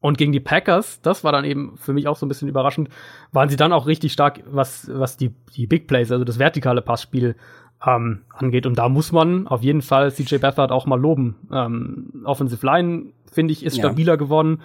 Und 0.00 0.16
gegen 0.16 0.32
die 0.32 0.40
Packers, 0.40 1.00
das 1.02 1.24
war 1.24 1.32
dann 1.32 1.44
eben 1.44 1.76
für 1.76 1.92
mich 1.92 2.06
auch 2.06 2.16
so 2.16 2.24
ein 2.24 2.28
bisschen 2.28 2.48
überraschend, 2.48 2.88
waren 3.32 3.48
sie 3.48 3.56
dann 3.56 3.72
auch 3.72 3.86
richtig 3.86 4.12
stark, 4.12 4.40
was, 4.46 4.88
was 4.92 5.16
die, 5.16 5.34
die 5.56 5.66
Big 5.66 5.88
Plays, 5.88 6.12
also 6.12 6.24
das 6.24 6.38
vertikale 6.38 6.82
Passspiel 6.82 7.34
ähm, 7.84 8.22
angeht. 8.32 8.66
Und 8.66 8.76
da 8.78 8.88
muss 8.88 9.10
man 9.10 9.48
auf 9.48 9.62
jeden 9.62 9.82
Fall 9.82 10.12
CJ 10.12 10.36
Beathard 10.36 10.70
auch 10.70 10.86
mal 10.86 11.00
loben. 11.00 11.36
Ähm, 11.52 12.22
Offensive 12.24 12.64
Line, 12.64 13.12
finde 13.30 13.52
ich, 13.52 13.64
ist 13.64 13.76
ja. 13.76 13.84
stabiler 13.84 14.16
geworden. 14.16 14.62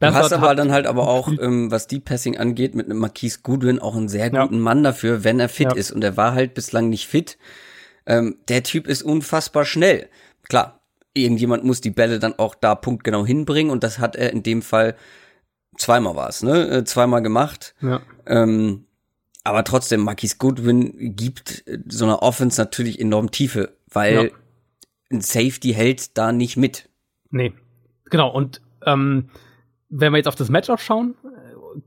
Du 0.00 0.12
hast 0.12 0.32
aber 0.32 0.54
dann 0.54 0.72
halt 0.72 0.86
aber 0.86 1.08
auch, 1.08 1.28
ähm, 1.28 1.70
was 1.70 1.86
die 1.86 2.00
Passing 2.00 2.36
angeht, 2.36 2.74
mit 2.74 2.86
einem 2.86 2.98
Marquise 2.98 3.38
Goodwin 3.42 3.78
auch 3.78 3.96
einen 3.96 4.08
sehr 4.08 4.28
guten 4.28 4.54
ja. 4.56 4.60
Mann 4.60 4.82
dafür, 4.82 5.24
wenn 5.24 5.40
er 5.40 5.48
fit 5.48 5.68
ja. 5.70 5.76
ist. 5.76 5.92
Und 5.92 6.02
er 6.02 6.16
war 6.16 6.34
halt 6.34 6.54
bislang 6.54 6.88
nicht 6.88 7.06
fit. 7.06 7.38
Ähm, 8.06 8.36
der 8.48 8.64
Typ 8.64 8.86
ist 8.86 9.02
unfassbar 9.02 9.64
schnell. 9.64 10.08
Klar, 10.48 10.80
irgendjemand 11.14 11.64
muss 11.64 11.80
die 11.80 11.90
Bälle 11.90 12.18
dann 12.18 12.38
auch 12.38 12.54
da 12.54 12.74
punktgenau 12.74 13.24
hinbringen 13.24 13.70
und 13.70 13.84
das 13.84 13.98
hat 13.98 14.16
er 14.16 14.32
in 14.32 14.42
dem 14.42 14.62
Fall 14.62 14.96
zweimal 15.78 16.16
war 16.16 16.28
es, 16.28 16.42
ne? 16.42 16.68
Äh, 16.68 16.84
zweimal 16.84 17.22
gemacht. 17.22 17.74
Ja. 17.80 18.02
Ähm, 18.26 18.86
aber 19.44 19.64
trotzdem, 19.64 20.00
Marquis 20.00 20.38
Goodwin 20.38 21.14
gibt 21.16 21.66
äh, 21.66 21.78
so 21.88 22.04
einer 22.04 22.22
Offense 22.22 22.60
natürlich 22.60 23.00
enorm 23.00 23.30
Tiefe, 23.30 23.76
weil 23.92 24.14
ja. 24.14 24.30
ein 25.10 25.20
Safety 25.20 25.72
hält 25.72 26.16
da 26.16 26.32
nicht 26.32 26.56
mit. 26.56 26.88
Nee, 27.30 27.52
genau. 28.10 28.30
Und 28.30 28.60
ähm, 28.84 29.28
wenn 29.88 30.12
wir 30.12 30.18
jetzt 30.18 30.28
auf 30.28 30.34
das 30.34 30.48
Matchup 30.48 30.80
schauen, 30.80 31.14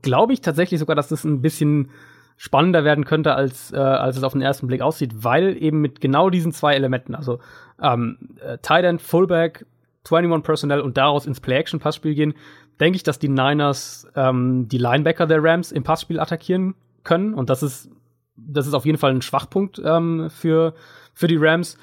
glaube 0.02 0.32
ich 0.32 0.40
tatsächlich 0.40 0.80
sogar, 0.80 0.96
dass 0.96 1.08
das 1.08 1.24
ein 1.24 1.42
bisschen 1.42 1.90
spannender 2.38 2.84
werden 2.84 3.04
könnte, 3.04 3.34
als, 3.34 3.72
äh, 3.72 3.76
als 3.76 4.16
es 4.16 4.22
auf 4.22 4.32
den 4.32 4.40
ersten 4.40 4.68
Blick 4.68 4.80
aussieht, 4.80 5.12
weil 5.24 5.60
eben 5.60 5.80
mit 5.80 6.00
genau 6.00 6.30
diesen 6.30 6.52
zwei 6.52 6.74
Elementen, 6.74 7.14
also 7.14 7.40
ähm, 7.82 8.16
äh, 8.40 8.58
Tight 8.58 8.84
End, 8.84 9.02
Fullback, 9.02 9.66
21 10.08 10.44
Personnel 10.44 10.80
und 10.80 10.96
daraus 10.96 11.26
ins 11.26 11.40
Play-Action-Passspiel 11.40 12.14
gehen, 12.14 12.34
denke 12.80 12.96
ich, 12.96 13.02
dass 13.02 13.18
die 13.18 13.28
Niners 13.28 14.06
ähm, 14.14 14.68
die 14.68 14.78
Linebacker 14.78 15.26
der 15.26 15.42
Rams 15.42 15.72
im 15.72 15.82
Passspiel 15.82 16.20
attackieren 16.20 16.76
können. 17.02 17.34
Und 17.34 17.50
das 17.50 17.64
ist, 17.64 17.90
das 18.36 18.68
ist 18.68 18.74
auf 18.74 18.86
jeden 18.86 18.98
Fall 18.98 19.10
ein 19.10 19.20
Schwachpunkt 19.20 19.82
ähm, 19.84 20.30
für, 20.30 20.74
für 21.12 21.26
die 21.26 21.36
Rams. 21.36 21.76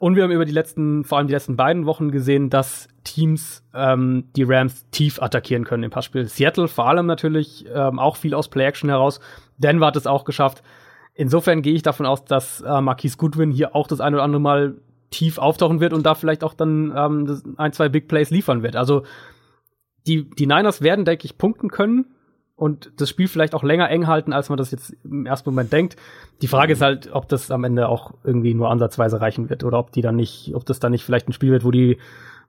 Und 0.00 0.16
wir 0.16 0.24
haben 0.24 0.30
über 0.30 0.44
die 0.44 0.52
letzten, 0.52 1.04
vor 1.04 1.18
allem 1.18 1.28
die 1.28 1.32
letzten 1.32 1.56
beiden 1.56 1.86
Wochen 1.86 2.10
gesehen, 2.10 2.50
dass 2.50 2.88
Teams 3.04 3.64
ähm, 3.74 4.24
die 4.36 4.44
Rams 4.44 4.88
tief 4.90 5.22
attackieren 5.22 5.64
können 5.64 5.84
im 5.84 5.90
Passspiel. 5.90 6.26
Seattle 6.26 6.68
vor 6.68 6.88
allem 6.88 7.06
natürlich 7.06 7.64
ähm, 7.72 7.98
auch 7.98 8.16
viel 8.16 8.34
aus 8.34 8.48
Play-Action 8.48 8.90
heraus. 8.90 9.20
Denver 9.58 9.86
hat 9.86 9.96
es 9.96 10.06
auch 10.06 10.24
geschafft. 10.24 10.62
Insofern 11.14 11.62
gehe 11.62 11.74
ich 11.74 11.82
davon 11.82 12.06
aus, 12.06 12.24
dass 12.24 12.60
äh, 12.60 12.80
Marquise 12.80 13.16
Goodwin 13.16 13.50
hier 13.50 13.74
auch 13.74 13.88
das 13.88 14.00
eine 14.00 14.16
oder 14.16 14.24
andere 14.24 14.40
Mal 14.40 14.76
tief 15.10 15.38
auftauchen 15.38 15.80
wird 15.80 15.92
und 15.92 16.06
da 16.06 16.14
vielleicht 16.14 16.44
auch 16.44 16.54
dann 16.54 16.92
ähm, 16.96 17.54
ein, 17.56 17.72
zwei 17.72 17.88
Big 17.88 18.08
Plays 18.08 18.30
liefern 18.30 18.62
wird. 18.62 18.76
Also 18.76 19.02
die, 20.06 20.28
die 20.30 20.46
Niners 20.46 20.82
werden, 20.82 21.04
denke 21.04 21.24
ich, 21.24 21.38
punkten 21.38 21.70
können 21.70 22.06
und 22.56 22.92
das 22.96 23.08
Spiel 23.08 23.28
vielleicht 23.28 23.54
auch 23.54 23.62
länger 23.62 23.88
eng 23.90 24.06
halten, 24.06 24.32
als 24.32 24.48
man 24.48 24.58
das 24.58 24.70
jetzt 24.70 24.96
im 25.04 25.26
ersten 25.26 25.50
Moment 25.50 25.72
denkt. 25.72 25.96
Die 26.42 26.48
Frage 26.48 26.72
ist 26.72 26.82
halt, 26.82 27.10
ob 27.12 27.28
das 27.28 27.50
am 27.50 27.64
Ende 27.64 27.88
auch 27.88 28.14
irgendwie 28.24 28.54
nur 28.54 28.70
ansatzweise 28.70 29.20
reichen 29.20 29.48
wird 29.48 29.64
oder 29.64 29.78
ob 29.78 29.92
die 29.92 30.02
dann 30.02 30.16
nicht, 30.16 30.52
ob 30.54 30.66
das 30.66 30.80
dann 30.80 30.92
nicht 30.92 31.04
vielleicht 31.04 31.28
ein 31.28 31.32
Spiel 31.32 31.52
wird, 31.52 31.64
wo 31.64 31.70
die, 31.70 31.98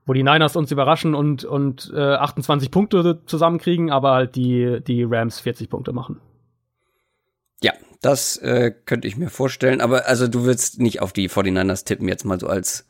wo 0.06 0.12
die 0.12 0.22
Niners 0.22 0.56
uns 0.56 0.72
überraschen 0.72 1.14
und, 1.14 1.44
und 1.44 1.92
äh, 1.94 2.14
28 2.14 2.70
Punkte 2.70 3.20
zusammenkriegen, 3.26 3.90
aber 3.90 4.12
halt 4.12 4.36
die, 4.36 4.80
die 4.86 5.04
Rams 5.04 5.40
40 5.40 5.70
Punkte 5.70 5.92
machen. 5.92 6.20
Ja, 7.62 7.72
das 8.00 8.36
äh, 8.38 8.72
könnte 8.84 9.08
ich 9.08 9.16
mir 9.16 9.28
vorstellen, 9.28 9.80
aber 9.80 10.06
also 10.06 10.28
du 10.28 10.44
würdest 10.44 10.80
nicht 10.80 11.00
auf 11.02 11.12
die 11.12 11.28
49ers 11.28 11.84
tippen, 11.84 12.08
jetzt 12.08 12.24
mal 12.24 12.40
so 12.40 12.46
als 12.46 12.86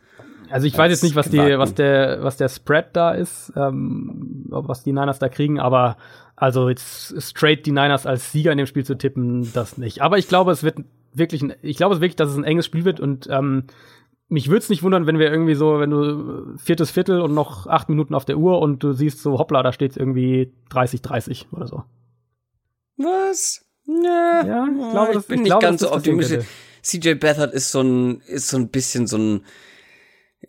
also 0.51 0.67
ich 0.67 0.77
weiß 0.77 0.91
jetzt 0.91 1.05
nicht, 1.05 1.15
was 1.15 1.31
die, 1.31 1.39
was 1.39 1.75
der, 1.75 2.25
was 2.25 2.37
der 2.37 2.49
Spread 2.49 2.87
da 2.95 3.13
ist, 3.13 3.53
ähm, 3.55 4.47
was 4.49 4.83
die 4.83 4.93
Niners 4.93 5.21
da 5.21 5.29
kriegen, 5.29 5.61
aber 5.61 5.97
also 6.35 6.69
jetzt 6.69 7.15
straight 7.23 7.67
die 7.67 7.71
Niners 7.71 8.05
als 8.05 8.33
Sieger 8.33 8.51
in 8.51 8.59
dem 8.59 8.67
Spiel 8.67 8.85
zu 8.85 8.99
tippen, 8.99 9.53
das 9.53 9.79
nicht. 9.79 10.03
Aber 10.03 10.19
ich 10.19 10.27
glaube, 10.27 10.51
es 10.51 10.65
wird 10.65 10.79
wirklich, 11.13 11.43
ein, 11.43 11.55
ich 11.63 11.77
glaube 11.77 11.95
es 11.95 12.01
wirklich, 12.01 12.17
dass 12.17 12.31
es 12.31 12.37
ein 12.37 12.45
enges 12.45 12.67
Spiel 12.67 12.85
wird 12.85 12.99
und 12.99 13.29
ähm, 13.31 13.65
mich 14.29 14.49
würde 14.49 14.59
es 14.59 14.71
nicht 14.71 14.83
wundern, 14.83 15.07
wenn 15.07 15.19
wir 15.19 15.31
irgendwie 15.31 15.55
so, 15.55 15.81
wenn 15.81 15.91
du 15.91 16.57
viertes 16.57 16.91
Viertel 16.91 17.21
und 17.21 17.35
noch 17.35 17.67
acht 17.67 17.89
Minuten 17.89 18.15
auf 18.15 18.25
der 18.25 18.39
Uhr 18.39 18.61
und 18.61 18.83
du 18.83 18.93
siehst 18.93 19.23
so, 19.23 19.39
hoppla, 19.39 19.63
da 19.63 19.73
steht 19.73 19.97
irgendwie 19.97 20.53
30-30 20.71 21.47
oder 21.53 21.67
so. 21.67 21.85
Was? 22.97 23.67
Ja, 23.87 24.45
ja 24.47 24.67
ich 24.67 24.93
glaube, 24.93 25.13
das, 25.15 25.23
ich 25.23 25.29
bin 25.29 25.37
ich 25.37 25.43
nicht 25.43 25.51
glaube, 25.51 25.67
ganz 25.67 25.81
so 25.81 25.93
optimistisch. 25.93 26.47
CJ 26.83 27.15
Beathard 27.15 27.53
ist 27.53 27.73
so 27.73 27.83
ein, 27.83 28.21
ist 28.23 28.49
so 28.49 28.57
ein 28.57 28.69
bisschen 28.69 29.07
so 29.07 29.19
ein 29.19 29.45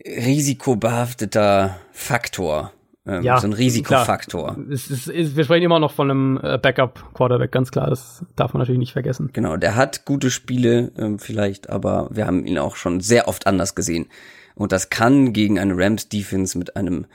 risikobehafteter 0.06 1.78
Faktor. 1.91 2.72
Ähm, 3.06 3.24
ja, 3.24 3.40
so 3.40 3.48
ein 3.48 3.53
Risikofaktor. 3.53 4.58
Es 4.72 4.91
ist, 4.91 5.08
es, 5.08 5.36
wir 5.36 5.44
sprechen 5.44 5.64
immer 5.64 5.80
noch 5.80 5.91
von 5.91 6.12
einem 6.12 6.40
äh, 6.41 6.60
Backup-Quarterback, 6.60 7.52
ganz 7.52 7.72
klar. 7.72 7.90
Das 7.90 8.24
darf 8.36 8.53
man 8.53 8.60
natürlich 8.60 8.80
nicht 8.80 8.94
vergessen. 8.94 9.32
Genau, 9.34 9.58
der 9.58 9.76
hat 9.76 10.06
gute 10.06 10.30
Spiele 10.30 10.91
ähm, 10.98 11.18
vielleicht, 11.18 11.70
aber 11.70 12.10
wir 12.12 12.28
haben 12.28 12.45
ihn 12.45 12.60
auch 12.60 12.76
schon 12.76 13.02
sehr 13.02 13.28
oft 13.28 13.48
anders 13.48 13.74
gesehen. 13.74 14.08
Und 14.53 14.72
das 14.72 14.91
kann 14.91 15.34
gegen 15.34 15.58
eine 15.58 15.76
Rams-Defense 15.76 16.58
mit 16.60 16.76
einem 16.76 17.08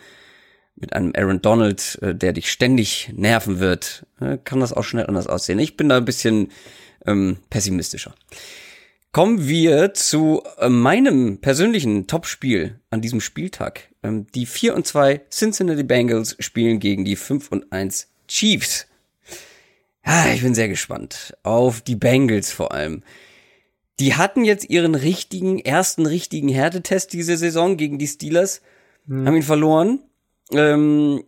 mit 0.76 0.92
einem 0.92 1.12
Aaron 1.16 1.42
Donald, 1.42 1.98
äh, 2.02 2.14
der 2.14 2.32
dich 2.32 2.50
ständig 2.50 3.10
nerven 3.14 3.58
wird, 3.58 4.06
äh, 4.20 4.38
kann 4.44 4.60
das 4.60 4.72
auch 4.72 4.84
schnell 4.84 5.06
anders 5.06 5.26
aussehen. 5.26 5.58
Ich 5.58 5.76
bin 5.76 5.88
da 5.88 5.96
ein 5.96 6.04
bisschen 6.04 6.50
ähm, 7.06 7.38
pessimistischer. 7.50 8.14
Kommen 9.12 9.48
wir 9.48 9.94
zu 9.94 10.42
äh, 10.58 10.68
meinem 10.68 11.38
persönlichen 11.38 12.06
Topspiel 12.06 12.78
an 12.90 13.00
diesem 13.00 13.22
Spieltag. 13.22 13.88
Ähm, 14.02 14.26
die 14.34 14.44
4 14.44 14.74
und 14.74 14.86
2 14.86 15.22
Cincinnati 15.30 15.84
Bengals 15.84 16.36
spielen 16.38 16.78
gegen 16.78 17.04
die 17.04 17.16
5 17.16 17.50
und 17.50 17.72
1 17.72 18.08
Chiefs. 18.28 18.86
Ah, 20.02 20.32
ich 20.34 20.42
bin 20.42 20.54
sehr 20.54 20.68
gespannt. 20.68 21.34
Auf 21.42 21.80
die 21.80 21.96
Bengals 21.96 22.52
vor 22.52 22.72
allem. 22.72 23.02
Die 23.98 24.14
hatten 24.14 24.44
jetzt 24.44 24.68
ihren 24.68 24.94
richtigen, 24.94 25.58
ersten 25.58 26.04
richtigen 26.04 26.50
Härtetest 26.50 27.12
diese 27.12 27.36
Saison 27.36 27.76
gegen 27.78 27.98
die 27.98 28.06
Steelers, 28.06 28.60
hm. 29.08 29.26
haben 29.26 29.36
ihn 29.36 29.42
verloren. 29.42 30.00
Ähm, 30.52 31.22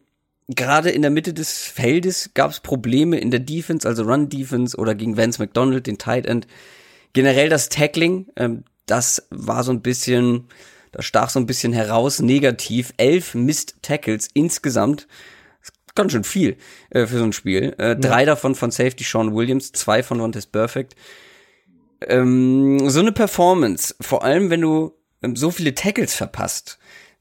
Gerade 0.50 0.88
in 0.88 1.02
der 1.02 1.10
Mitte 1.10 1.34
des 1.34 1.58
Feldes 1.58 2.30
gab 2.32 2.50
es 2.50 2.60
Probleme 2.60 3.18
in 3.18 3.30
der 3.30 3.40
Defense, 3.40 3.86
also 3.86 4.02
Run 4.04 4.30
Defense 4.30 4.78
oder 4.78 4.94
gegen 4.94 5.18
Vance 5.18 5.42
McDonald, 5.42 5.86
den 5.86 5.98
Tight 5.98 6.24
End 6.24 6.46
Generell 7.12 7.48
das 7.48 7.68
Tackling, 7.68 8.26
ähm, 8.36 8.64
das 8.86 9.26
war 9.30 9.64
so 9.64 9.72
ein 9.72 9.82
bisschen, 9.82 10.48
das 10.92 11.04
stach 11.04 11.30
so 11.30 11.40
ein 11.40 11.46
bisschen 11.46 11.72
heraus, 11.72 12.20
negativ. 12.20 12.92
Elf 12.96 13.34
Mist-Tackles 13.34 14.28
insgesamt. 14.34 15.06
Ganz 15.94 16.12
schön 16.12 16.24
viel 16.24 16.56
äh, 16.90 17.06
für 17.06 17.18
so 17.18 17.24
ein 17.24 17.32
Spiel. 17.32 17.74
Äh, 17.78 17.96
drei 17.96 18.24
davon 18.24 18.54
von 18.54 18.70
Safety 18.70 19.04
Sean 19.04 19.34
Williams, 19.34 19.72
zwei 19.72 20.02
von 20.02 20.20
Vontaze 20.20 20.48
Perfect. 20.48 20.94
Ähm, 22.02 22.88
so 22.88 23.00
eine 23.00 23.12
Performance, 23.12 23.94
vor 24.00 24.22
allem 24.22 24.50
wenn 24.50 24.60
du 24.60 24.94
ähm, 25.22 25.34
so 25.34 25.50
viele 25.50 25.74
Tackles 25.74 26.14
verpasst, 26.14 26.78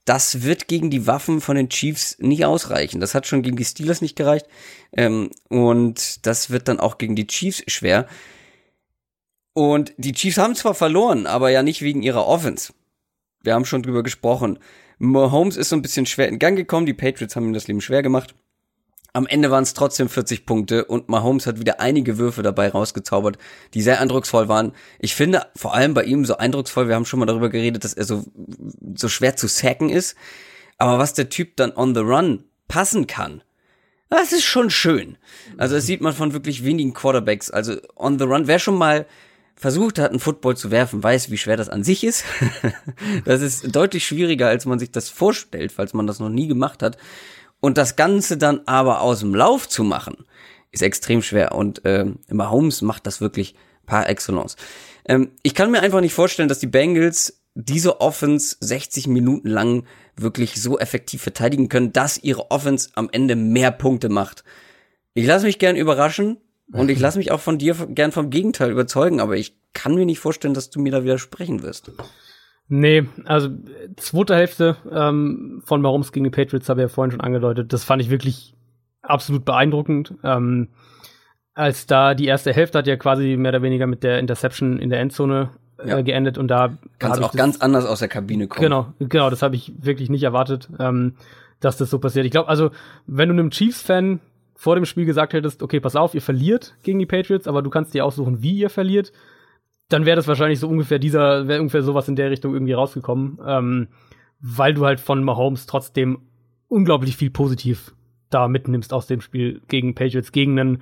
das 0.07 0.43
wird 0.43 0.69
gegen 0.69 0.89
die 0.89 1.05
Waffen 1.05 1.41
von 1.41 1.57
den 1.57 1.67
Chiefs 1.67 2.17
nicht 2.19 2.45
ausreichen. 2.45 3.01
Das 3.01 3.13
hat 3.13 3.27
schon 3.27 3.41
gegen 3.41 3.57
die 3.57 3.65
Steelers 3.65 4.01
nicht 4.01 4.15
gereicht. 4.15 4.47
Ähm, 4.93 5.31
und 5.49 6.25
das 6.25 6.49
wird 6.49 6.69
dann 6.69 6.79
auch 6.79 6.97
gegen 6.97 7.17
die 7.17 7.27
Chiefs 7.27 7.61
schwer. 7.67 8.07
Und 9.53 9.93
die 9.97 10.13
Chiefs 10.13 10.37
haben 10.37 10.55
zwar 10.55 10.75
verloren, 10.75 11.27
aber 11.27 11.49
ja 11.49 11.61
nicht 11.61 11.81
wegen 11.81 12.03
ihrer 12.03 12.25
Offense. 12.25 12.73
Wir 13.43 13.53
haben 13.53 13.65
schon 13.65 13.83
drüber 13.83 14.01
gesprochen. 14.01 14.59
Mahomes 14.97 15.57
ist 15.57 15.69
so 15.69 15.75
ein 15.75 15.81
bisschen 15.81 16.05
schwer 16.05 16.29
in 16.29 16.39
Gang 16.39 16.55
gekommen, 16.55 16.85
die 16.85 16.93
Patriots 16.93 17.35
haben 17.35 17.47
ihm 17.47 17.53
das 17.53 17.67
Leben 17.67 17.81
schwer 17.81 18.01
gemacht. 18.01 18.33
Am 19.17 19.25
Ende 19.25 19.49
waren 19.49 19.63
es 19.63 19.73
trotzdem 19.73 20.09
40 20.09 20.45
Punkte 20.45 20.85
und 20.85 21.09
Mahomes 21.09 21.47
hat 21.47 21.59
wieder 21.59 21.79
einige 21.79 22.19
Würfe 22.19 22.43
dabei 22.43 22.69
rausgezaubert, 22.69 23.39
die 23.73 23.81
sehr 23.81 23.99
eindrucksvoll 23.99 24.47
waren. 24.47 24.73
Ich 24.99 25.15
finde 25.15 25.47
vor 25.55 25.73
allem 25.73 25.95
bei 25.95 26.03
ihm 26.03 26.23
so 26.23 26.37
eindrucksvoll, 26.37 26.87
wir 26.87 26.93
haben 26.93 27.05
schon 27.05 27.19
mal 27.19 27.25
darüber 27.25 27.49
geredet, 27.49 27.83
dass 27.83 27.95
er 27.95 28.03
so, 28.03 28.25
so 28.95 29.09
schwer 29.09 29.35
zu 29.35 29.47
sacken 29.47 29.89
ist. 29.89 30.15
Aber 30.77 30.99
was 30.99 31.15
der 31.15 31.29
Typ 31.29 31.55
dann 31.55 31.71
on 31.75 31.95
the 31.95 32.01
run 32.01 32.43
passen 32.67 33.07
kann, 33.07 33.41
das 34.11 34.33
ist 34.33 34.43
schon 34.43 34.69
schön. 34.69 35.17
Also 35.57 35.73
das 35.73 35.87
sieht 35.87 36.01
man 36.01 36.13
von 36.13 36.33
wirklich 36.33 36.63
wenigen 36.63 36.93
Quarterbacks. 36.93 37.49
Also 37.49 37.77
on 37.95 38.19
the 38.19 38.25
run, 38.25 38.45
wer 38.45 38.59
schon 38.59 38.77
mal 38.77 39.07
versucht 39.55 39.97
hat, 39.97 40.11
einen 40.11 40.19
Football 40.19 40.55
zu 40.55 40.69
werfen, 40.69 41.01
weiß, 41.01 41.31
wie 41.31 41.39
schwer 41.39 41.57
das 41.57 41.69
an 41.69 41.83
sich 41.83 42.03
ist. 42.03 42.23
das 43.25 43.41
ist 43.41 43.75
deutlich 43.75 44.05
schwieriger, 44.05 44.47
als 44.47 44.67
man 44.67 44.77
sich 44.77 44.91
das 44.91 45.09
vorstellt, 45.09 45.71
falls 45.71 45.95
man 45.95 46.05
das 46.05 46.19
noch 46.19 46.29
nie 46.29 46.47
gemacht 46.47 46.83
hat. 46.83 46.99
Und 47.59 47.77
das 47.77 47.95
Ganze 47.95 48.37
dann 48.37 48.61
aber 48.65 49.01
aus 49.01 49.21
dem 49.21 49.33
Lauf 49.33 49.67
zu 49.67 49.83
machen, 49.83 50.25
ist 50.71 50.83
extrem 50.83 51.21
schwer. 51.21 51.53
Und 51.53 51.83
äh, 51.85 52.05
Mahomes 52.29 52.81
macht 52.81 53.07
das 53.07 53.21
wirklich 53.21 53.55
par 53.85 54.09
excellence. 54.09 54.55
Ähm, 55.05 55.31
ich 55.43 55.55
kann 55.55 55.71
mir 55.71 55.81
einfach 55.81 56.01
nicht 56.01 56.13
vorstellen, 56.13 56.49
dass 56.49 56.59
die 56.59 56.67
Bengals 56.67 57.41
diese 57.55 58.01
Offense 58.01 58.57
60 58.59 59.07
Minuten 59.07 59.47
lang 59.47 59.85
wirklich 60.15 60.61
so 60.61 60.77
effektiv 60.77 61.23
verteidigen 61.23 61.69
können, 61.69 61.93
dass 61.93 62.17
ihre 62.19 62.51
Offense 62.51 62.89
am 62.93 63.09
Ende 63.11 63.35
mehr 63.35 63.71
Punkte 63.71 64.09
macht. 64.09 64.43
Ich 65.13 65.25
lasse 65.25 65.45
mich 65.45 65.57
gern 65.57 65.75
überraschen. 65.75 66.37
Und 66.73 66.89
ich 66.89 66.99
lasse 66.99 67.17
mich 67.17 67.31
auch 67.31 67.39
von 67.39 67.57
dir 67.57 67.75
gern 67.89 68.11
vom 68.11 68.29
Gegenteil 68.29 68.71
überzeugen, 68.71 69.21
aber 69.21 69.37
ich 69.37 69.55
kann 69.73 69.95
mir 69.95 70.05
nicht 70.05 70.19
vorstellen, 70.19 70.53
dass 70.53 70.69
du 70.69 70.81
mir 70.81 70.91
da 70.91 71.03
widersprechen 71.03 71.63
wirst. 71.63 71.91
Nee, 72.69 73.05
also 73.25 73.49
zweite 73.95 74.35
Hälfte 74.35 74.75
ähm, 74.91 75.61
von 75.65 75.81
Mahomes 75.81 76.11
gegen 76.11 76.25
die 76.25 76.29
Patriots 76.29 76.67
habe 76.67 76.81
ich 76.81 76.85
ja 76.85 76.89
vorhin 76.89 77.11
schon 77.11 77.21
angedeutet. 77.21 77.71
Das 77.71 77.83
fand 77.83 78.01
ich 78.01 78.09
wirklich 78.09 78.55
absolut 79.01 79.45
beeindruckend. 79.45 80.15
Ähm, 80.23 80.69
als 81.53 81.87
da 81.87 82.13
die 82.13 82.25
erste 82.25 82.53
Hälfte 82.53 82.77
hat 82.77 82.87
ja 82.87 82.97
quasi 82.97 83.37
mehr 83.37 83.49
oder 83.49 83.61
weniger 83.61 83.87
mit 83.87 84.03
der 84.03 84.19
Interception 84.19 84.79
in 84.79 84.89
der 84.89 84.99
Endzone 84.99 85.49
äh, 85.77 85.89
ja. 85.89 86.01
geendet 86.01 86.37
und 86.37 86.49
da 86.49 86.77
kannst 86.99 87.21
auch 87.23 87.33
ganz 87.33 87.61
anders 87.61 87.85
aus 87.85 87.99
der 87.99 88.09
Kabine 88.09 88.47
kommen. 88.47 88.63
Genau, 88.63 88.93
genau, 88.99 89.29
das 89.29 89.41
habe 89.41 89.55
ich 89.55 89.73
wirklich 89.79 90.09
nicht 90.09 90.23
erwartet, 90.23 90.69
ähm, 90.77 91.15
dass 91.59 91.77
das 91.77 91.89
so 91.89 91.99
passiert. 91.99 92.25
Ich 92.25 92.31
glaube, 92.31 92.49
also 92.49 92.71
wenn 93.07 93.29
du 93.29 93.33
einem 93.33 93.49
Chiefs-Fan 93.49 94.19
vor 94.55 94.75
dem 94.75 94.85
Spiel 94.85 95.05
gesagt 95.05 95.33
hättest, 95.33 95.63
okay, 95.63 95.79
pass 95.79 95.95
auf, 95.95 96.15
ihr 96.15 96.21
verliert 96.21 96.75
gegen 96.83 96.99
die 96.99 97.05
Patriots, 97.05 97.47
aber 97.47 97.61
du 97.61 97.69
kannst 97.69 97.93
dir 97.93 98.05
aussuchen, 98.05 98.41
wie 98.41 98.57
ihr 98.57 98.69
verliert, 98.69 99.11
dann 99.89 100.05
wäre 100.05 100.15
das 100.15 100.27
wahrscheinlich 100.27 100.59
so 100.59 100.67
ungefähr 100.67 100.99
dieser, 100.99 101.47
wäre 101.47 101.61
ungefähr 101.61 101.83
sowas 101.83 102.07
in 102.07 102.15
der 102.15 102.31
Richtung 102.31 102.53
irgendwie 102.53 102.73
rausgekommen, 102.73 103.39
ähm, 103.45 103.87
weil 104.39 104.73
du 104.73 104.85
halt 104.85 104.99
von 104.99 105.23
Mahomes 105.23 105.65
trotzdem 105.65 106.19
unglaublich 106.67 107.15
viel 107.15 107.29
positiv 107.29 107.93
da 108.29 108.47
mitnimmst 108.47 108.93
aus 108.93 109.07
dem 109.07 109.21
Spiel 109.21 109.61
gegen 109.67 109.95
Patriots, 109.95 110.31
gegen 110.31 110.59
einen, 110.59 110.81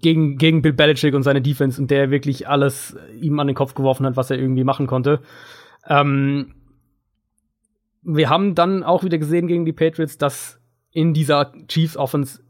gegen, 0.00 0.38
gegen 0.38 0.62
Bill 0.62 0.72
Belichick 0.72 1.14
und 1.14 1.24
seine 1.24 1.42
Defense 1.42 1.80
und 1.80 1.90
der 1.90 2.10
wirklich 2.10 2.48
alles 2.48 2.96
ihm 3.20 3.38
an 3.40 3.48
den 3.48 3.56
Kopf 3.56 3.74
geworfen 3.74 4.06
hat, 4.06 4.16
was 4.16 4.30
er 4.30 4.38
irgendwie 4.38 4.64
machen 4.64 4.86
konnte. 4.86 5.20
Ähm, 5.86 6.54
wir 8.02 8.30
haben 8.30 8.54
dann 8.54 8.84
auch 8.84 9.02
wieder 9.02 9.18
gesehen 9.18 9.48
gegen 9.48 9.64
die 9.64 9.72
Patriots, 9.72 10.18
dass 10.18 10.60
in 10.92 11.12
dieser 11.12 11.52
Chiefs 11.66 11.96
Offense 11.96 12.40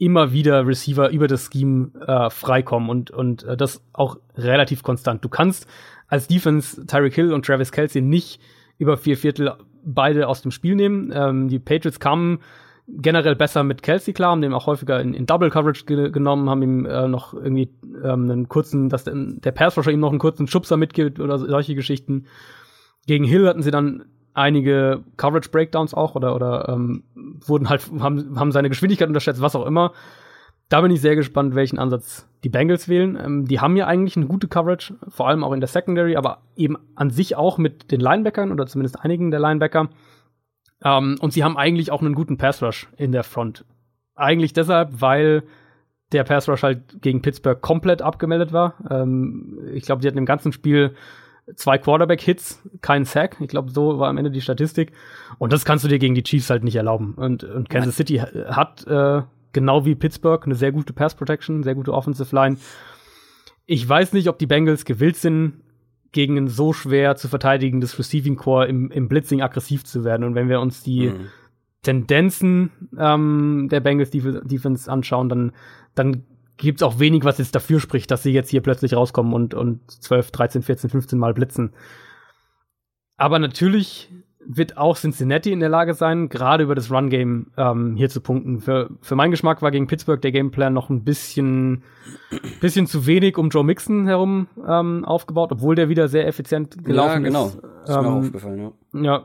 immer 0.00 0.32
wieder 0.32 0.66
Receiver 0.66 1.10
über 1.10 1.28
das 1.28 1.50
Scheme 1.52 1.90
äh, 2.06 2.30
freikommen 2.30 2.88
und, 2.88 3.10
und 3.10 3.44
äh, 3.44 3.56
das 3.56 3.84
auch 3.92 4.16
relativ 4.34 4.82
konstant. 4.82 5.22
Du 5.22 5.28
kannst 5.28 5.66
als 6.08 6.26
Defense 6.26 6.86
Tyreek 6.86 7.14
Hill 7.14 7.32
und 7.34 7.44
Travis 7.44 7.70
Kelsey 7.70 8.00
nicht 8.00 8.40
über 8.78 8.96
vier 8.96 9.18
Viertel 9.18 9.52
beide 9.84 10.26
aus 10.26 10.40
dem 10.40 10.52
Spiel 10.52 10.74
nehmen. 10.74 11.12
Ähm, 11.14 11.48
die 11.48 11.58
Patriots 11.58 12.00
kamen 12.00 12.38
generell 12.88 13.36
besser 13.36 13.62
mit 13.62 13.82
Kelsey 13.82 14.14
klar, 14.14 14.30
haben 14.30 14.40
den 14.40 14.54
auch 14.54 14.66
häufiger 14.66 15.00
in, 15.00 15.12
in 15.12 15.26
Double 15.26 15.50
Coverage 15.50 15.84
ge 15.84 16.10
genommen, 16.10 16.48
haben 16.48 16.62
ihm 16.62 16.86
äh, 16.86 17.06
noch 17.06 17.34
irgendwie 17.34 17.70
ähm, 18.02 18.30
einen 18.30 18.48
kurzen, 18.48 18.88
dass 18.88 19.04
der, 19.04 19.14
der 19.14 19.52
Pass 19.52 19.76
ihm 19.86 20.00
noch 20.00 20.10
einen 20.10 20.18
kurzen 20.18 20.46
Schubser 20.46 20.78
mitgibt 20.78 21.20
oder 21.20 21.38
solche 21.38 21.74
Geschichten. 21.74 22.24
Gegen 23.06 23.24
Hill 23.24 23.46
hatten 23.46 23.62
sie 23.62 23.70
dann 23.70 24.06
einige 24.40 25.02
Coverage 25.16 25.50
Breakdowns 25.50 25.94
auch 25.94 26.14
oder 26.14 26.34
oder 26.34 26.68
ähm, 26.68 27.04
wurden 27.14 27.68
halt 27.68 27.82
haben 28.00 28.38
haben 28.38 28.52
seine 28.52 28.68
Geschwindigkeit 28.68 29.08
unterschätzt, 29.08 29.40
was 29.40 29.56
auch 29.56 29.66
immer. 29.66 29.92
Da 30.68 30.80
bin 30.80 30.92
ich 30.92 31.00
sehr 31.00 31.16
gespannt, 31.16 31.56
welchen 31.56 31.80
Ansatz 31.80 32.28
die 32.44 32.48
Bengals 32.48 32.88
wählen. 32.88 33.18
Ähm, 33.22 33.44
die 33.46 33.60
haben 33.60 33.76
ja 33.76 33.86
eigentlich 33.86 34.16
eine 34.16 34.26
gute 34.26 34.48
Coverage, 34.48 34.94
vor 35.08 35.28
allem 35.28 35.42
auch 35.44 35.52
in 35.52 35.60
der 35.60 35.68
Secondary, 35.68 36.16
aber 36.16 36.38
eben 36.56 36.76
an 36.94 37.10
sich 37.10 37.36
auch 37.36 37.58
mit 37.58 37.90
den 37.90 38.00
Linebackern 38.00 38.52
oder 38.52 38.66
zumindest 38.66 39.00
einigen 39.00 39.30
der 39.30 39.40
Linebacker. 39.40 39.88
Ähm, 40.84 41.16
und 41.20 41.32
sie 41.32 41.44
haben 41.44 41.56
eigentlich 41.56 41.90
auch 41.90 42.00
einen 42.00 42.14
guten 42.14 42.38
Pass 42.38 42.62
Rush 42.62 42.88
in 42.96 43.12
der 43.12 43.24
Front. 43.24 43.64
Eigentlich 44.14 44.52
deshalb, 44.52 45.00
weil 45.00 45.42
der 46.12 46.24
Pass 46.24 46.48
Rush 46.48 46.62
halt 46.62 47.02
gegen 47.02 47.22
Pittsburgh 47.22 47.60
komplett 47.60 48.02
abgemeldet 48.02 48.52
war. 48.52 48.74
Ähm, 48.88 49.58
ich 49.72 49.84
glaube, 49.84 50.02
die 50.02 50.08
hatten 50.08 50.18
im 50.18 50.26
ganzen 50.26 50.52
Spiel 50.52 50.94
zwei 51.56 51.78
Quarterback-Hits, 51.78 52.62
kein 52.80 53.04
Sack. 53.04 53.36
Ich 53.40 53.48
glaube, 53.48 53.70
so 53.70 53.98
war 53.98 54.08
am 54.08 54.18
Ende 54.18 54.30
die 54.30 54.40
Statistik. 54.40 54.92
Und 55.38 55.52
das 55.52 55.64
kannst 55.64 55.84
du 55.84 55.88
dir 55.88 55.98
gegen 55.98 56.14
die 56.14 56.22
Chiefs 56.22 56.50
halt 56.50 56.64
nicht 56.64 56.76
erlauben. 56.76 57.14
Und, 57.14 57.44
und 57.44 57.68
Kansas 57.70 57.96
City 57.96 58.18
hat 58.18 58.86
äh, 58.86 59.22
genau 59.52 59.84
wie 59.84 59.94
Pittsburgh 59.94 60.44
eine 60.44 60.54
sehr 60.54 60.72
gute 60.72 60.92
Pass 60.92 61.14
Protection, 61.14 61.62
sehr 61.62 61.74
gute 61.74 61.92
Offensive 61.92 62.34
Line. 62.34 62.56
Ich 63.66 63.88
weiß 63.88 64.12
nicht, 64.12 64.28
ob 64.28 64.38
die 64.38 64.46
Bengals 64.46 64.84
gewillt 64.84 65.16
sind, 65.16 65.60
gegen 66.12 66.36
ein 66.36 66.48
so 66.48 66.72
schwer 66.72 67.16
zu 67.16 67.28
verteidigendes 67.28 67.98
Receiving 67.98 68.36
Core 68.36 68.66
im, 68.66 68.90
im 68.90 69.08
Blitzing 69.08 69.42
aggressiv 69.42 69.84
zu 69.84 70.04
werden. 70.04 70.24
Und 70.24 70.34
wenn 70.34 70.48
wir 70.48 70.60
uns 70.60 70.82
die 70.82 71.10
mhm. 71.10 71.26
Tendenzen 71.82 72.70
ähm, 72.98 73.68
der 73.70 73.80
Bengals 73.80 74.10
Defense 74.10 74.90
anschauen, 74.90 75.28
dann, 75.28 75.52
dann 75.94 76.24
gibt 76.60 76.80
es 76.80 76.82
auch 76.82 76.98
wenig, 76.98 77.24
was 77.24 77.38
jetzt 77.38 77.54
dafür 77.54 77.80
spricht, 77.80 78.10
dass 78.10 78.22
sie 78.22 78.32
jetzt 78.32 78.50
hier 78.50 78.60
plötzlich 78.60 78.94
rauskommen 78.94 79.32
und, 79.32 79.54
und 79.54 79.90
12, 79.90 80.30
13, 80.30 80.62
14, 80.62 80.90
15 80.90 81.18
Mal 81.18 81.34
blitzen. 81.34 81.72
Aber 83.16 83.38
natürlich 83.38 84.10
wird 84.46 84.78
auch 84.78 84.96
Cincinnati 84.96 85.52
in 85.52 85.60
der 85.60 85.68
Lage 85.68 85.94
sein, 85.94 86.28
gerade 86.28 86.64
über 86.64 86.74
das 86.74 86.90
Run-Game 86.90 87.48
ähm, 87.56 87.96
hier 87.96 88.08
zu 88.08 88.20
punkten. 88.20 88.60
Für, 88.60 88.90
für 89.00 89.14
meinen 89.14 89.30
Geschmack 89.30 89.62
war 89.62 89.70
gegen 89.70 89.86
Pittsburgh 89.86 90.20
der 90.20 90.32
Gameplan 90.32 90.72
noch 90.72 90.88
ein 90.88 91.04
bisschen, 91.04 91.82
bisschen 92.60 92.86
zu 92.86 93.06
wenig 93.06 93.36
um 93.36 93.50
Joe 93.50 93.64
Mixon 93.64 94.06
herum 94.06 94.48
ähm, 94.66 95.04
aufgebaut, 95.04 95.52
obwohl 95.52 95.74
der 95.74 95.88
wieder 95.88 96.08
sehr 96.08 96.26
effizient 96.26 96.84
gelaufen 96.84 97.24
ja, 97.24 97.28
genau. 97.28 97.46
ist. 97.46 97.54
Ist 97.84 97.96
ähm, 97.96 98.02
mir 98.02 98.12
aufgefallen, 98.12 98.58
ja. 98.92 99.02
Ja. 99.02 99.24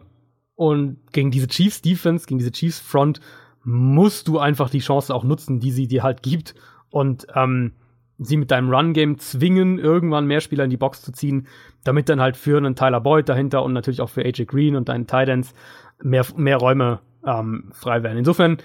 Und 0.56 0.98
gegen 1.12 1.32
diese 1.32 1.48
Chiefs 1.48 1.82
Defense, 1.82 2.28
gegen 2.28 2.40
diese 2.40 2.52
Chiefs 2.52 2.80
Front 2.80 3.20
musst 3.64 4.28
du 4.28 4.38
einfach 4.38 4.70
die 4.70 4.80
Chance 4.80 5.14
auch 5.14 5.24
nutzen, 5.24 5.60
die 5.60 5.72
sie 5.72 5.88
dir 5.88 6.04
halt 6.04 6.22
gibt. 6.24 6.56
Und 6.96 7.28
ähm, 7.36 7.74
sie 8.20 8.38
mit 8.38 8.52
deinem 8.52 8.74
Run-Game 8.74 9.18
zwingen, 9.18 9.80
irgendwann 9.80 10.28
mehr 10.28 10.40
Spieler 10.40 10.64
in 10.64 10.70
die 10.70 10.78
Box 10.78 11.02
zu 11.02 11.12
ziehen, 11.12 11.48
damit 11.84 12.08
dann 12.08 12.22
halt 12.22 12.38
für 12.38 12.56
einen 12.56 12.78
Tyler 12.78 13.02
Boyd 13.02 13.28
dahinter 13.28 13.64
und 13.64 13.74
natürlich 13.74 14.00
auch 14.00 14.10
für 14.10 14.24
AJ 14.24 14.46
Green 14.46 14.78
und 14.78 14.88
deinen 14.88 15.06
Titans 15.06 15.54
mehr, 16.02 16.26
mehr 16.38 16.56
Räume 16.56 17.02
ähm, 17.26 17.66
frei 17.74 18.02
werden. 18.02 18.18
Insofern, 18.18 18.60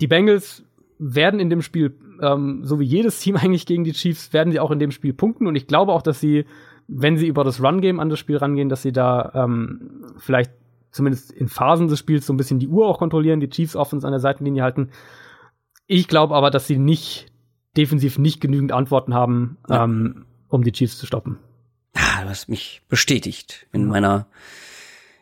die 0.00 0.06
Bengals 0.06 0.62
werden 1.00 1.40
in 1.40 1.50
dem 1.50 1.60
Spiel, 1.60 1.92
ähm, 2.22 2.60
so 2.62 2.78
wie 2.78 2.84
jedes 2.84 3.18
Team 3.18 3.34
eigentlich 3.42 3.66
gegen 3.66 3.82
die 3.82 3.94
Chiefs, 3.94 4.32
werden 4.32 4.52
sie 4.52 4.60
auch 4.60 4.70
in 4.70 4.78
dem 4.78 4.92
Spiel 4.92 5.12
punkten 5.12 5.48
und 5.48 5.56
ich 5.56 5.66
glaube 5.66 5.90
auch, 5.90 6.02
dass 6.02 6.20
sie, 6.20 6.44
wenn 6.86 7.16
sie 7.16 7.26
über 7.26 7.42
das 7.42 7.60
Run-Game 7.60 7.98
an 7.98 8.10
das 8.10 8.20
Spiel 8.20 8.36
rangehen, 8.36 8.68
dass 8.68 8.82
sie 8.82 8.92
da 8.92 9.32
ähm, 9.34 10.04
vielleicht 10.18 10.52
zumindest 10.92 11.32
in 11.32 11.48
Phasen 11.48 11.88
des 11.88 11.98
Spiels 11.98 12.26
so 12.26 12.32
ein 12.32 12.36
bisschen 12.36 12.60
die 12.60 12.68
Uhr 12.68 12.86
auch 12.86 13.00
kontrollieren, 13.00 13.40
die 13.40 13.50
Chiefs 13.50 13.74
Offense 13.74 14.06
an 14.06 14.12
der 14.12 14.20
Seitenlinie 14.20 14.62
halten. 14.62 14.90
Ich 15.88 16.06
glaube 16.06 16.34
aber, 16.34 16.50
dass 16.50 16.66
sie 16.66 16.78
nicht 16.78 17.26
defensiv 17.76 18.18
nicht 18.18 18.40
genügend 18.40 18.72
Antworten 18.72 19.14
haben, 19.14 19.56
ja. 19.68 19.84
ähm, 19.84 20.26
um 20.48 20.62
die 20.62 20.72
Chiefs 20.72 20.98
zu 20.98 21.06
stoppen. 21.06 21.38
Ja, 21.96 22.22
du 22.22 22.28
hast 22.28 22.48
mich 22.48 22.82
bestätigt 22.88 23.66
in 23.72 23.86
meiner 23.86 24.26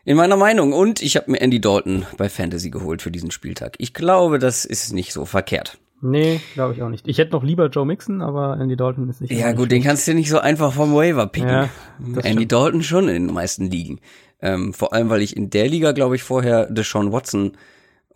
in 0.04 0.16
meiner 0.16 0.36
Meinung. 0.36 0.72
Und 0.72 1.02
ich 1.02 1.16
habe 1.16 1.30
mir 1.30 1.40
Andy 1.40 1.60
Dalton 1.60 2.06
bei 2.16 2.28
Fantasy 2.28 2.70
geholt 2.70 3.02
für 3.02 3.10
diesen 3.10 3.30
Spieltag. 3.30 3.74
Ich 3.78 3.92
glaube, 3.92 4.38
das 4.38 4.64
ist 4.64 4.92
nicht 4.92 5.12
so 5.12 5.24
verkehrt. 5.24 5.78
Nee, 6.00 6.40
glaube 6.54 6.74
ich 6.74 6.82
auch 6.82 6.88
nicht. 6.88 7.08
Ich 7.08 7.18
hätte 7.18 7.32
noch 7.32 7.42
lieber 7.42 7.68
Joe 7.68 7.86
Mixon, 7.86 8.20
aber 8.20 8.58
Andy 8.60 8.76
Dalton 8.76 9.08
ist 9.08 9.20
nicht. 9.20 9.32
Ja, 9.32 9.52
gut, 9.52 9.70
den 9.70 9.82
kannst 9.82 10.06
du 10.06 10.14
nicht 10.14 10.30
so 10.30 10.38
einfach 10.38 10.72
vom 10.72 10.94
Waiver 10.94 11.26
picken. 11.26 11.48
Ja, 11.48 11.68
Andy 11.98 12.20
stimmt. 12.20 12.52
Dalton 12.52 12.82
schon 12.82 13.08
in 13.08 13.26
den 13.26 13.34
meisten 13.34 13.70
Ligen. 13.70 14.00
Ähm, 14.40 14.72
vor 14.72 14.92
allem, 14.92 15.10
weil 15.10 15.22
ich 15.22 15.36
in 15.36 15.50
der 15.50 15.68
Liga, 15.68 15.92
glaube 15.92 16.16
ich, 16.16 16.22
vorher 16.22 16.66
Deshaun 16.66 17.12
Watson 17.12 17.56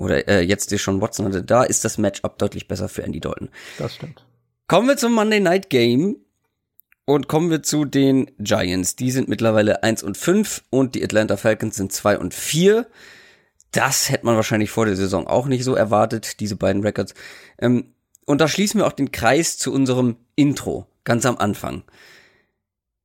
oder 0.01 0.29
äh, 0.29 0.41
jetzt 0.41 0.73
Deshaun 0.73 1.01
Watson 1.01 1.27
hatte. 1.27 1.43
Da 1.43 1.63
ist 1.63 1.85
das 1.85 1.99
Matchup 1.99 2.39
deutlich 2.39 2.69
besser 2.69 2.89
für 2.89 3.03
Andy 3.03 3.21
Dalton. 3.21 3.51
Das 3.79 3.95
stimmt. 3.95 4.25
Kommen 4.67 4.89
wir 4.89 4.97
zum 4.97 5.13
Monday 5.13 5.41
Night 5.41 5.71
Game 5.71 6.17
und 7.05 7.29
kommen 7.29 7.51
wir 7.51 7.63
zu 7.63 7.85
den 7.85 8.31
Giants. 8.39 8.97
Die 8.97 9.11
sind 9.11 9.29
mittlerweile 9.29 9.83
1 9.83 10.03
und 10.03 10.17
5 10.17 10.63
und 10.71 10.95
die 10.95 11.05
Atlanta 11.05 11.37
Falcons 11.37 11.77
sind 11.77 11.93
2 11.93 12.19
und 12.19 12.35
4. 12.35 12.87
Das 13.73 14.11
hätte 14.11 14.27
man 14.27 14.37
wahrscheinlich 14.37 14.71
vor 14.71 14.87
der 14.87 14.97
Saison 14.97 15.27
auch 15.27 15.47
nicht 15.47 15.65
so 15.65 15.75
erwartet, 15.75 16.41
diese 16.41 16.57
beiden 16.57 16.83
Records. 16.83 17.15
Ähm, 17.59 17.95
und 18.27 18.41
da 18.41 18.49
schließen 18.49 18.81
wir 18.81 18.87
auch 18.87 18.93
den 18.93 19.13
Kreis 19.13 19.59
zu 19.59 19.73
unserem 19.73 20.17
Intro, 20.37 20.87
ganz 21.05 21.27
am 21.27 21.37
Anfang. 21.37 21.83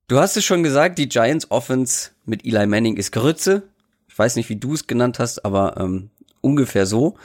Du 0.08 0.18
hast 0.20 0.36
es 0.36 0.44
schon 0.44 0.62
gesagt, 0.62 0.98
die 0.98 1.08
Giants 1.08 1.50
Offense 1.50 2.10
mit 2.24 2.44
Eli 2.44 2.66
Manning 2.66 2.96
ist 2.96 3.10
Grütze. 3.10 3.64
Ich 4.08 4.16
weiß 4.16 4.36
nicht, 4.36 4.48
wie 4.48 4.56
du 4.56 4.72
es 4.72 4.86
genannt 4.86 5.18
hast, 5.18 5.44
aber 5.44 5.76
ähm, 5.78 6.10
ungefähr 6.46 6.86
so. 6.86 7.16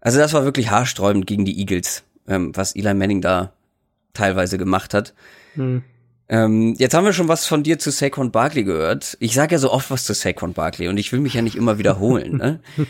Also 0.00 0.18
das 0.18 0.32
war 0.32 0.44
wirklich 0.44 0.70
haarsträubend 0.70 1.26
gegen 1.26 1.44
die 1.44 1.58
Eagles, 1.58 2.04
ähm, 2.28 2.52
was 2.54 2.76
Eli 2.76 2.94
Manning 2.94 3.20
da 3.20 3.52
teilweise 4.14 4.56
gemacht 4.56 4.94
hat. 4.94 5.14
Hm. 5.54 5.82
Ähm, 6.28 6.74
jetzt 6.78 6.94
haben 6.94 7.04
wir 7.04 7.12
schon 7.12 7.28
was 7.28 7.46
von 7.46 7.62
dir 7.62 7.78
zu 7.78 7.90
Saquon 7.90 8.32
Barkley 8.32 8.64
gehört. 8.64 9.16
Ich 9.20 9.34
sage 9.34 9.54
ja 9.54 9.58
so 9.58 9.70
oft 9.70 9.90
was 9.90 10.04
zu 10.04 10.12
Saquon 10.12 10.54
Barkley 10.54 10.88
und 10.88 10.98
ich 10.98 11.12
will 11.12 11.20
mich 11.20 11.34
ja 11.34 11.42
nicht 11.42 11.56
immer 11.56 11.78
wiederholen. 11.78 12.36
ne? 12.36 12.60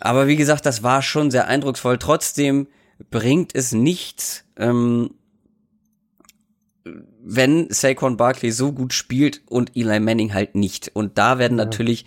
Aber 0.00 0.26
wie 0.26 0.36
gesagt, 0.36 0.64
das 0.64 0.82
war 0.82 1.02
schon 1.02 1.30
sehr 1.30 1.46
eindrucksvoll. 1.46 1.98
Trotzdem 1.98 2.68
bringt 3.10 3.54
es 3.54 3.72
nichts, 3.72 4.44
ähm, 4.56 5.10
wenn 7.22 7.68
Saquon 7.70 8.16
Barkley 8.16 8.50
so 8.50 8.72
gut 8.72 8.94
spielt 8.94 9.42
und 9.46 9.76
Eli 9.76 10.00
Manning 10.00 10.32
halt 10.32 10.54
nicht. 10.54 10.90
Und 10.94 11.18
da 11.18 11.38
werden 11.38 11.58
ja. 11.58 11.64
natürlich 11.66 12.06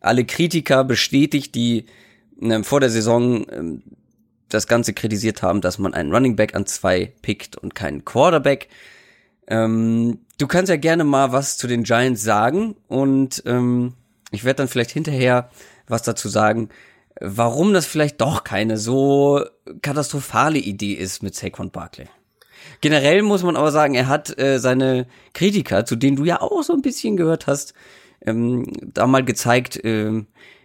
alle 0.00 0.24
Kritiker 0.24 0.84
bestätigt, 0.84 1.54
die 1.56 1.86
äh, 2.42 2.62
vor 2.62 2.80
der 2.80 2.90
Saison 2.90 3.48
äh, 3.48 3.80
das 4.48 4.66
Ganze 4.66 4.92
kritisiert 4.92 5.42
haben, 5.42 5.60
dass 5.60 5.78
man 5.78 5.94
einen 5.94 6.12
Running 6.12 6.36
Back 6.36 6.54
an 6.54 6.66
zwei 6.66 7.12
pickt 7.22 7.56
und 7.56 7.74
keinen 7.74 8.04
Quarterback. 8.04 8.68
Ähm, 9.46 10.18
du 10.38 10.46
kannst 10.46 10.70
ja 10.70 10.76
gerne 10.76 11.04
mal 11.04 11.32
was 11.32 11.56
zu 11.56 11.66
den 11.66 11.84
Giants 11.84 12.22
sagen 12.22 12.76
und 12.88 13.42
ähm, 13.46 13.94
ich 14.30 14.44
werde 14.44 14.58
dann 14.58 14.68
vielleicht 14.68 14.90
hinterher 14.90 15.50
was 15.86 16.02
dazu 16.02 16.28
sagen, 16.28 16.68
warum 17.20 17.72
das 17.72 17.86
vielleicht 17.86 18.20
doch 18.20 18.44
keine 18.44 18.78
so 18.78 19.44
katastrophale 19.82 20.58
Idee 20.58 20.94
ist 20.94 21.22
mit 21.22 21.34
Saquon 21.34 21.70
Barkley. 21.70 22.06
Generell 22.80 23.22
muss 23.22 23.42
man 23.42 23.56
aber 23.56 23.72
sagen, 23.72 23.94
er 23.94 24.08
hat 24.08 24.38
äh, 24.38 24.58
seine 24.58 25.06
Kritiker, 25.34 25.84
zu 25.84 25.96
denen 25.96 26.16
du 26.16 26.24
ja 26.24 26.40
auch 26.40 26.62
so 26.62 26.72
ein 26.72 26.82
bisschen 26.82 27.16
gehört 27.16 27.46
hast, 27.46 27.74
ähm, 28.24 28.66
da 28.80 29.06
mal 29.06 29.24
gezeigt, 29.24 29.84
äh, 29.84 30.24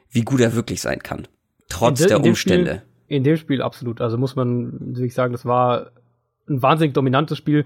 wie 0.09 0.21
gut 0.21 0.39
er 0.39 0.53
wirklich 0.53 0.81
sein 0.81 0.99
kann. 0.99 1.27
Trotz 1.69 1.99
de, 1.99 2.07
der 2.07 2.23
Umstände. 2.23 2.71
Spiel, 2.71 3.17
in 3.17 3.23
dem 3.23 3.37
Spiel 3.37 3.61
absolut. 3.61 4.01
Also 4.01 4.17
muss 4.17 4.35
man 4.35 4.95
wirklich 4.95 5.13
sagen, 5.13 5.31
das 5.31 5.45
war 5.45 5.91
ein 6.49 6.61
wahnsinnig 6.61 6.93
dominantes 6.93 7.37
Spiel. 7.37 7.65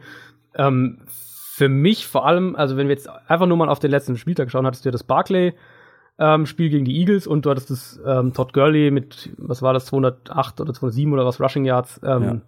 Ähm, 0.56 1.00
für 1.08 1.70
mich 1.70 2.08
vor 2.08 2.26
allem, 2.26 2.56
also 2.56 2.78
wenn 2.78 2.88
wir 2.88 2.96
jetzt 2.96 3.10
einfach 3.28 3.46
nur 3.48 3.58
mal 3.58 3.70
auf 3.70 3.80
den 3.80 3.92
letzten 3.92 4.18
Spieltag 4.18 4.50
schauen, 4.50 4.66
hattest 4.66 4.86
du 4.86 4.90
ja 4.90 4.92
das 4.92 5.04
Barclay 5.04 5.54
ähm, 6.18 6.46
Spiel 6.46 6.70
gegen 6.70 6.86
die 6.86 7.00
Eagles 7.00 7.28
und 7.28 7.46
du 7.46 7.50
hattest 7.50 7.72
das 7.72 8.00
ähm, 8.06 8.34
Todd 8.34 8.54
Gurley 8.54 8.92
mit, 8.92 9.30
was 9.38 9.62
war 9.62 9.74
das, 9.74 9.86
208 9.88 10.62
oder 10.62 10.74
207 10.74 11.12
oder 11.12 11.26
was 11.26 11.40
Rushing 11.42 11.66
Yards 11.66 12.00
ähm, 12.04 12.42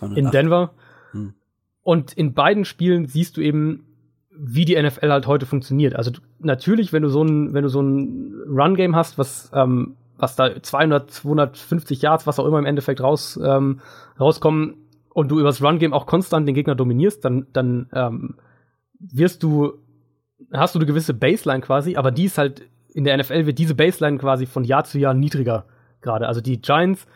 ja, 0.00 0.08
in 0.14 0.30
Denver. 0.30 0.72
Hm. 1.12 1.34
Und 1.82 2.12
in 2.12 2.34
beiden 2.34 2.64
Spielen 2.64 3.06
siehst 3.06 3.36
du 3.36 3.40
eben, 3.40 3.86
wie 4.30 4.64
die 4.64 4.80
NFL 4.80 5.10
halt 5.10 5.26
heute 5.26 5.46
funktioniert. 5.46 5.96
Also 5.96 6.10
natürlich, 6.40 6.92
wenn 6.92 7.02
du 7.02 7.08
so 7.08 7.22
ein, 7.22 7.54
wenn 7.54 7.62
du 7.62 7.68
so 7.68 7.80
ein 7.80 8.34
Run-Game 8.48 8.94
hast, 8.94 9.18
was 9.18 9.50
ähm, 9.54 9.96
was 10.18 10.36
da 10.36 10.62
200, 10.62 11.10
250 11.10 12.02
Yards, 12.02 12.26
was 12.26 12.38
auch 12.38 12.46
immer 12.46 12.58
im 12.58 12.66
Endeffekt 12.66 13.00
raus, 13.00 13.38
ähm, 13.42 13.80
rauskommen 14.18 14.76
und 15.12 15.30
du 15.30 15.40
übers 15.40 15.62
Run-Game 15.62 15.92
auch 15.92 16.06
konstant 16.06 16.46
den 16.48 16.54
Gegner 16.54 16.74
dominierst, 16.74 17.24
dann, 17.24 17.46
dann 17.52 17.88
ähm, 17.92 18.36
wirst 18.98 19.42
du, 19.42 19.74
hast 20.52 20.74
du 20.74 20.78
eine 20.78 20.86
gewisse 20.86 21.14
Baseline 21.14 21.60
quasi, 21.60 21.96
aber 21.96 22.10
die 22.10 22.24
ist 22.24 22.38
halt, 22.38 22.68
in 22.92 23.04
der 23.04 23.16
NFL 23.16 23.46
wird 23.46 23.58
diese 23.58 23.74
Baseline 23.74 24.18
quasi 24.18 24.46
von 24.46 24.64
Jahr 24.64 24.84
zu 24.84 24.98
Jahr 24.98 25.14
niedriger 25.14 25.66
gerade. 26.00 26.28
Also 26.28 26.40
die 26.40 26.60
Giants 26.60 27.06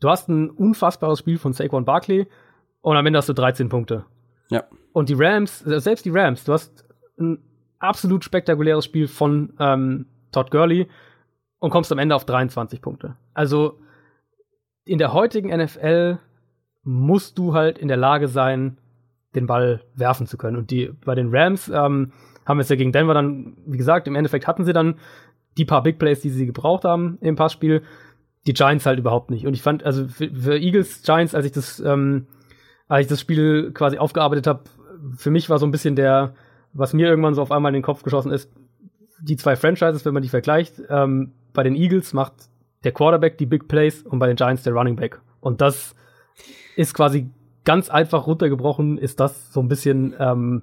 Du 0.00 0.08
hast 0.08 0.28
ein 0.28 0.50
unfassbares 0.50 1.18
Spiel 1.18 1.38
von 1.38 1.52
Saquon 1.52 1.84
Barkley 1.84 2.26
und 2.80 2.96
am 2.96 3.06
Ende 3.06 3.18
hast 3.18 3.28
du 3.28 3.34
13 3.34 3.68
Punkte. 3.68 4.06
Ja. 4.48 4.64
Und 4.92 5.08
die 5.08 5.14
Rams, 5.16 5.64
äh, 5.66 5.78
selbst 5.78 6.06
die 6.06 6.10
Rams, 6.10 6.44
du 6.44 6.54
hast 6.54 6.84
ein 7.18 7.38
absolut 7.78 8.24
spektakuläres 8.24 8.86
Spiel 8.86 9.06
von 9.06 9.52
ähm, 9.60 10.06
Todd 10.32 10.50
Gurley 10.50 10.88
und 11.60 11.70
kommst 11.70 11.92
am 11.92 11.98
Ende 11.98 12.16
auf 12.16 12.24
23 12.24 12.82
Punkte. 12.82 13.16
Also 13.32 13.78
in 14.84 14.98
der 14.98 15.12
heutigen 15.12 15.56
NFL 15.56 16.18
musst 16.82 17.38
du 17.38 17.54
halt 17.54 17.78
in 17.78 17.88
der 17.88 17.96
Lage 17.96 18.26
sein, 18.26 18.78
den 19.34 19.46
Ball 19.46 19.82
werfen 19.94 20.26
zu 20.26 20.36
können. 20.36 20.56
Und 20.56 20.70
die 20.70 20.90
bei 21.04 21.14
den 21.14 21.28
Rams 21.30 21.68
ähm, 21.68 22.12
haben 22.44 22.58
wir 22.58 22.62
es 22.62 22.68
ja 22.68 22.76
gegen 22.76 22.90
Denver 22.90 23.14
dann, 23.14 23.56
wie 23.66 23.76
gesagt, 23.76 24.08
im 24.08 24.16
Endeffekt 24.16 24.46
hatten 24.46 24.64
sie 24.64 24.72
dann 24.72 24.96
die 25.56 25.64
paar 25.64 25.82
Big 25.82 25.98
Plays, 25.98 26.20
die 26.20 26.30
sie 26.30 26.46
gebraucht 26.46 26.84
haben 26.84 27.18
im 27.20 27.36
Passspiel. 27.36 27.82
Die 28.46 28.54
Giants 28.54 28.86
halt 28.86 28.98
überhaupt 28.98 29.30
nicht. 29.30 29.46
Und 29.46 29.54
ich 29.54 29.62
fand, 29.62 29.84
also 29.84 30.08
für, 30.08 30.30
für 30.30 30.58
Eagles, 30.58 31.02
Giants, 31.02 31.34
als 31.34 31.44
ich 31.44 31.52
das, 31.52 31.78
ähm, 31.80 32.26
als 32.88 33.02
ich 33.02 33.08
das 33.08 33.20
Spiel 33.20 33.72
quasi 33.72 33.98
aufgearbeitet 33.98 34.46
habe, 34.46 34.64
für 35.16 35.30
mich 35.30 35.50
war 35.50 35.58
so 35.58 35.66
ein 35.66 35.70
bisschen 35.70 35.94
der, 35.94 36.34
was 36.72 36.94
mir 36.94 37.08
irgendwann 37.08 37.34
so 37.34 37.42
auf 37.42 37.52
einmal 37.52 37.70
in 37.70 37.74
den 37.74 37.82
Kopf 37.82 38.02
geschossen 38.02 38.32
ist, 38.32 38.50
die 39.20 39.36
zwei 39.36 39.56
Franchises, 39.56 40.04
wenn 40.04 40.14
man 40.14 40.22
die 40.22 40.28
vergleicht, 40.28 40.82
ähm, 40.88 41.32
bei 41.52 41.62
den 41.62 41.74
Eagles 41.74 42.12
macht 42.12 42.34
der 42.84 42.92
Quarterback 42.92 43.38
die 43.38 43.46
Big 43.46 43.68
Plays 43.68 44.02
und 44.02 44.18
bei 44.18 44.26
den 44.26 44.36
Giants 44.36 44.62
der 44.62 44.72
Running 44.72 44.96
Back. 44.96 45.20
Und 45.40 45.60
das 45.60 45.94
ist 46.76 46.94
quasi 46.94 47.30
ganz 47.64 47.90
einfach 47.90 48.26
runtergebrochen, 48.26 48.98
ist 48.98 49.20
das 49.20 49.52
so 49.52 49.60
ein 49.60 49.68
bisschen 49.68 50.14
ähm, 50.18 50.62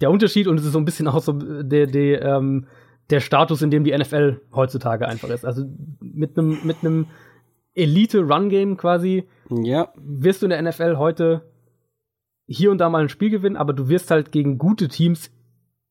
der 0.00 0.10
Unterschied 0.10 0.46
und 0.46 0.58
es 0.58 0.64
ist 0.64 0.72
so 0.72 0.78
ein 0.78 0.84
bisschen 0.84 1.08
auch 1.08 1.22
so 1.22 1.32
der, 1.32 1.86
der, 1.86 2.22
ähm, 2.22 2.66
der 3.10 3.20
Status, 3.20 3.62
in 3.62 3.70
dem 3.70 3.84
die 3.84 3.96
NFL 3.96 4.40
heutzutage 4.54 5.08
einfach 5.08 5.28
ist. 5.28 5.44
Also 5.44 5.64
mit 6.00 6.38
einem 6.38 6.58
mit 6.64 6.78
einem 6.82 7.06
Elite-Run-Game 7.74 8.76
quasi 8.76 9.24
ja. 9.50 9.92
wirst 9.96 10.42
du 10.42 10.46
in 10.46 10.50
der 10.50 10.62
NFL 10.62 10.96
heute 10.96 11.42
hier 12.46 12.70
und 12.70 12.78
da 12.78 12.88
mal 12.88 13.02
ein 13.02 13.08
Spiel 13.08 13.30
gewinnen, 13.30 13.56
aber 13.56 13.72
du 13.72 13.88
wirst 13.88 14.10
halt 14.10 14.32
gegen 14.32 14.58
gute 14.58 14.88
Teams 14.88 15.30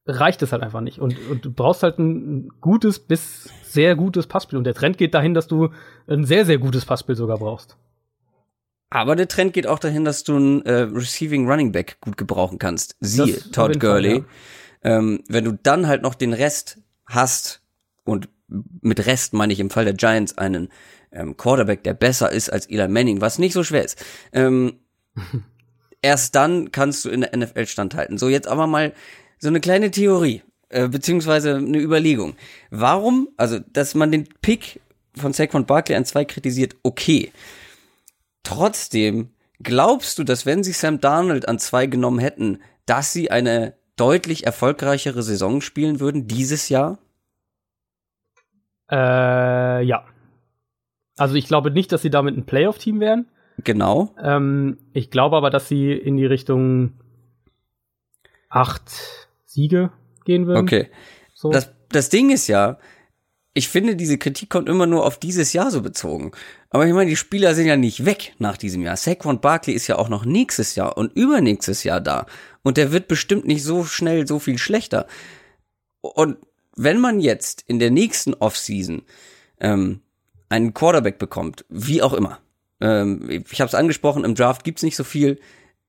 reicht 0.06 0.42
es 0.42 0.52
halt 0.52 0.64
einfach 0.64 0.82
nicht. 0.82 1.00
Und, 1.00 1.18
und 1.30 1.46
du 1.46 1.52
brauchst 1.52 1.84
halt 1.84 2.00
ein 2.00 2.50
gutes 2.62 3.00
bis 3.00 3.50
sehr 3.64 3.96
gutes 3.96 4.28
Passspiel. 4.28 4.58
Und 4.58 4.66
der 4.66 4.74
Trend 4.74 4.98
geht 4.98 5.14
dahin, 5.14 5.34
dass 5.34 5.48
du 5.48 5.70
ein 6.08 6.26
sehr, 6.26 6.46
sehr 6.46 6.58
gutes 6.58 6.86
Passspiel 6.86 7.16
sogar 7.16 7.38
brauchst. 7.38 7.78
Aber 8.90 9.16
der 9.16 9.28
Trend 9.28 9.54
geht 9.54 9.66
auch 9.66 9.80
dahin, 9.80 10.06
dass 10.06 10.24
du 10.24 10.36
einen 10.36 10.62
äh, 10.64 10.82
Receiving 10.82 11.50
Running 11.50 11.72
Back 11.72 11.98
gut 12.00 12.16
gebrauchen 12.16 12.60
kannst. 12.60 12.96
Siehe 13.00 13.34
das 13.34 13.50
Todd 13.50 13.80
Gurley. 13.80 14.22
Fall, 14.22 14.26
ja. 14.84 14.98
ähm, 14.98 15.24
wenn 15.28 15.46
du 15.46 15.54
dann 15.54 15.88
halt 15.88 16.04
noch 16.04 16.14
den 16.14 16.34
Rest 16.34 16.80
hast 17.08 17.62
und 18.04 18.30
mit 18.48 19.06
Rest 19.08 19.34
meine 19.34 19.52
ich 19.52 19.60
im 19.60 19.72
Fall 19.72 19.86
der 19.86 19.96
Giants 19.96 20.38
einen 20.38 20.70
ähm, 21.12 21.38
Quarterback, 21.38 21.84
der 21.84 21.96
besser 21.96 22.32
ist 22.32 22.52
als 22.52 22.68
Eli 22.68 22.88
Manning, 22.88 23.20
was 23.20 23.40
nicht 23.40 23.54
so 23.54 23.64
schwer 23.64 23.84
ist. 23.84 24.04
Ähm, 24.32 24.74
erst 26.04 26.36
dann 26.36 26.72
kannst 26.72 27.04
du 27.06 27.10
in 27.10 27.22
der 27.22 27.36
NFL 27.36 27.66
standhalten. 27.66 28.20
So, 28.20 28.30
jetzt 28.30 28.48
aber 28.48 28.68
mal 28.68 28.94
so 29.44 29.50
eine 29.50 29.60
kleine 29.60 29.92
Theorie, 29.92 30.42
äh, 30.70 30.88
beziehungsweise 30.88 31.58
eine 31.58 31.78
Überlegung. 31.78 32.38
Warum, 32.72 33.28
also, 33.36 33.60
dass 33.60 33.94
man 33.94 34.10
den 34.10 34.30
Pick 34.42 34.80
von 35.18 35.34
Saquon 35.34 35.66
Barkley 35.66 35.98
an 35.98 36.06
zwei 36.06 36.24
kritisiert, 36.24 36.78
okay. 36.82 37.34
Trotzdem, 38.44 39.32
glaubst 39.62 40.18
du, 40.18 40.24
dass 40.24 40.46
wenn 40.46 40.64
sie 40.64 40.72
Sam 40.72 41.02
Darnold 41.02 41.50
an 41.50 41.60
zwei 41.60 41.88
genommen 41.88 42.20
hätten, 42.20 42.60
dass 42.86 43.12
sie 43.12 43.32
eine 43.32 43.76
deutlich 43.98 44.46
erfolgreichere 44.46 45.24
Saison 45.24 45.60
spielen 45.60 46.00
würden 46.00 46.26
dieses 46.26 46.70
Jahr? 46.70 47.00
Äh, 48.90 49.84
ja. 49.84 50.06
Also 51.18 51.36
ich 51.36 51.48
glaube 51.48 51.70
nicht, 51.70 51.92
dass 51.92 52.02
sie 52.02 52.12
damit 52.12 52.38
ein 52.38 52.46
Playoff-Team 52.46 53.02
wären. 53.02 53.28
Genau. 53.58 54.16
Ähm, 54.24 54.78
ich 54.94 55.12
glaube 55.12 55.36
aber, 55.36 55.50
dass 55.50 55.68
sie 55.68 55.92
in 55.92 56.16
die 56.16 56.26
Richtung 56.26 56.94
acht 58.48 59.24
Siege 59.54 59.92
gehen 60.26 60.48
würden. 60.48 60.64
Okay. 60.64 60.90
So. 61.34 61.52
Das, 61.52 61.70
das 61.90 62.10
Ding 62.10 62.32
ist 62.32 62.48
ja, 62.48 62.78
ich 63.54 63.70
finde, 63.70 63.96
diese 63.96 64.18
Kritik 64.18 64.50
kommt 64.50 64.68
immer 64.68 64.88
nur 64.88 65.06
auf 65.06 65.20
dieses 65.20 65.54
Jahr 65.54 65.70
so 65.70 65.82
bezogen. 65.82 66.32
Aber 66.72 66.88
ich 66.88 66.94
meine, 66.94 67.10
die 67.10 67.16
Spieler 67.16 67.54
sind 67.54 67.68
ja 67.68 67.78
nicht 67.78 68.06
weg 68.06 68.34
nach 68.40 68.58
diesem 68.58 68.82
Jahr. 68.82 68.98
Saquon 68.98 69.42
Barkley 69.42 69.76
ist 69.76 69.88
ja 69.88 69.98
auch 69.98 70.10
noch 70.10 70.26
nächstes 70.26 70.76
Jahr 70.76 70.98
und 70.98 71.14
übernächstes 71.16 71.84
Jahr 71.84 72.02
da. 72.02 72.26
Und 72.64 72.78
der 72.78 72.92
wird 72.92 73.08
bestimmt 73.08 73.46
nicht 73.46 73.64
so 73.64 73.84
schnell 73.84 74.26
so 74.28 74.40
viel 74.40 74.58
schlechter. 74.58 75.06
Und 76.02 76.38
wenn 76.76 77.00
man 77.00 77.20
jetzt 77.20 77.64
in 77.68 77.78
der 77.78 77.92
nächsten 77.92 78.34
Offseason 78.34 79.04
ähm, 79.60 80.02
einen 80.50 80.74
Quarterback 80.74 81.20
bekommt, 81.20 81.66
wie 81.70 82.02
auch 82.02 82.14
immer, 82.14 82.40
ähm, 82.82 83.30
ich 83.30 83.62
habe 83.62 83.68
es 83.68 83.76
angesprochen, 83.76 84.24
im 84.24 84.34
Draft 84.34 84.64
gibt's 84.64 84.84
nicht 84.84 84.96
so 84.96 85.04
viel, 85.04 85.40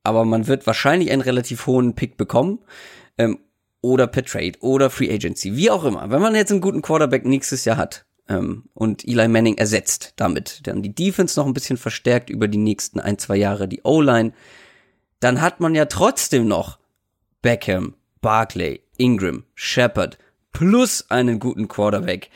aber 0.03 0.27
man 0.27 0.47
wird 0.47 0.67
wahrscheinlich 0.67 1.11
einen 1.11 1.23
relativ 1.23 1.67
hohen 1.67 1.95
Pick 1.95 2.19
bekommen. 2.19 2.59
Ähm, 3.17 3.39
oder 3.85 4.07
per 4.07 4.25
Trade 4.25 4.55
oder 4.61 4.89
Free 4.89 5.13
Agency, 5.13 5.57
wie 5.57 5.71
auch 5.71 5.85
immer. 5.85 6.11
Wenn 6.11 6.23
man 6.23 6.35
jetzt 6.35 6.51
einen 6.51 6.63
guten 6.63 6.81
Quarterback 6.81 7.27
nächstes 7.27 7.67
Jahr 7.67 7.77
hat 7.77 8.07
ähm, 8.31 8.65
und 8.73 9.07
Eli 9.07 9.29
Manning 9.29 9.59
ersetzt 9.59 10.15
damit, 10.17 10.63
dann 10.67 10.83
die 10.83 10.95
Defense 10.95 11.39
noch 11.39 11.47
ein 11.47 11.53
bisschen 11.53 11.77
verstärkt 11.77 12.31
über 12.31 12.49
die 12.49 12.59
nächsten 12.59 12.99
ein, 12.99 13.19
zwei 13.19 13.37
Jahre, 13.37 13.69
die 13.69 13.83
O-Line, 13.85 14.33
dann 15.21 15.43
hat 15.43 15.61
man 15.61 15.75
ja 15.75 15.85
trotzdem 15.85 16.49
noch 16.49 16.79
Beckham, 17.43 17.95
Barclay, 18.23 18.81
Ingram, 18.97 19.45
Shepard 19.55 20.17
plus 20.53 21.11
einen 21.11 21.39
guten 21.39 21.69
Quarterback. 21.69 22.31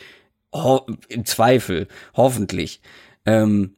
Ho 0.54 0.86
Im 1.08 1.24
Zweifel, 1.24 1.88
hoffentlich. 2.14 2.82
Ähm, 3.24 3.74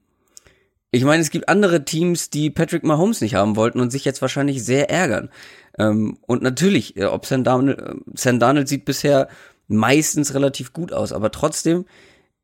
ich 0.91 1.05
meine, 1.05 1.23
es 1.23 1.31
gibt 1.31 1.49
andere 1.49 1.85
Teams, 1.85 2.31
die 2.31 2.51
Patrick 2.51 2.83
Mahomes 2.83 3.21
nicht 3.21 3.37
haben 3.37 3.55
wollten 3.55 3.79
und 3.79 3.91
sich 3.91 4.05
jetzt 4.05 4.23
wahrscheinlich 4.23 4.65
sehr 4.65 4.91
ärgern. 4.91 5.31
Ähm, 5.79 6.19
und 6.27 6.43
natürlich, 6.43 6.97
äh, 6.97 7.05
ob 7.05 7.27
Sam 7.27 7.45
Darnold, 7.45 7.79
äh, 7.79 7.95
Sam 8.15 8.39
Darnold 8.39 8.69
sieht 8.69 8.85
bisher 8.85 9.29
meistens 9.69 10.35
relativ 10.35 10.73
gut 10.73 10.93
aus, 10.93 11.13
aber 11.13 11.31
trotzdem, 11.31 11.87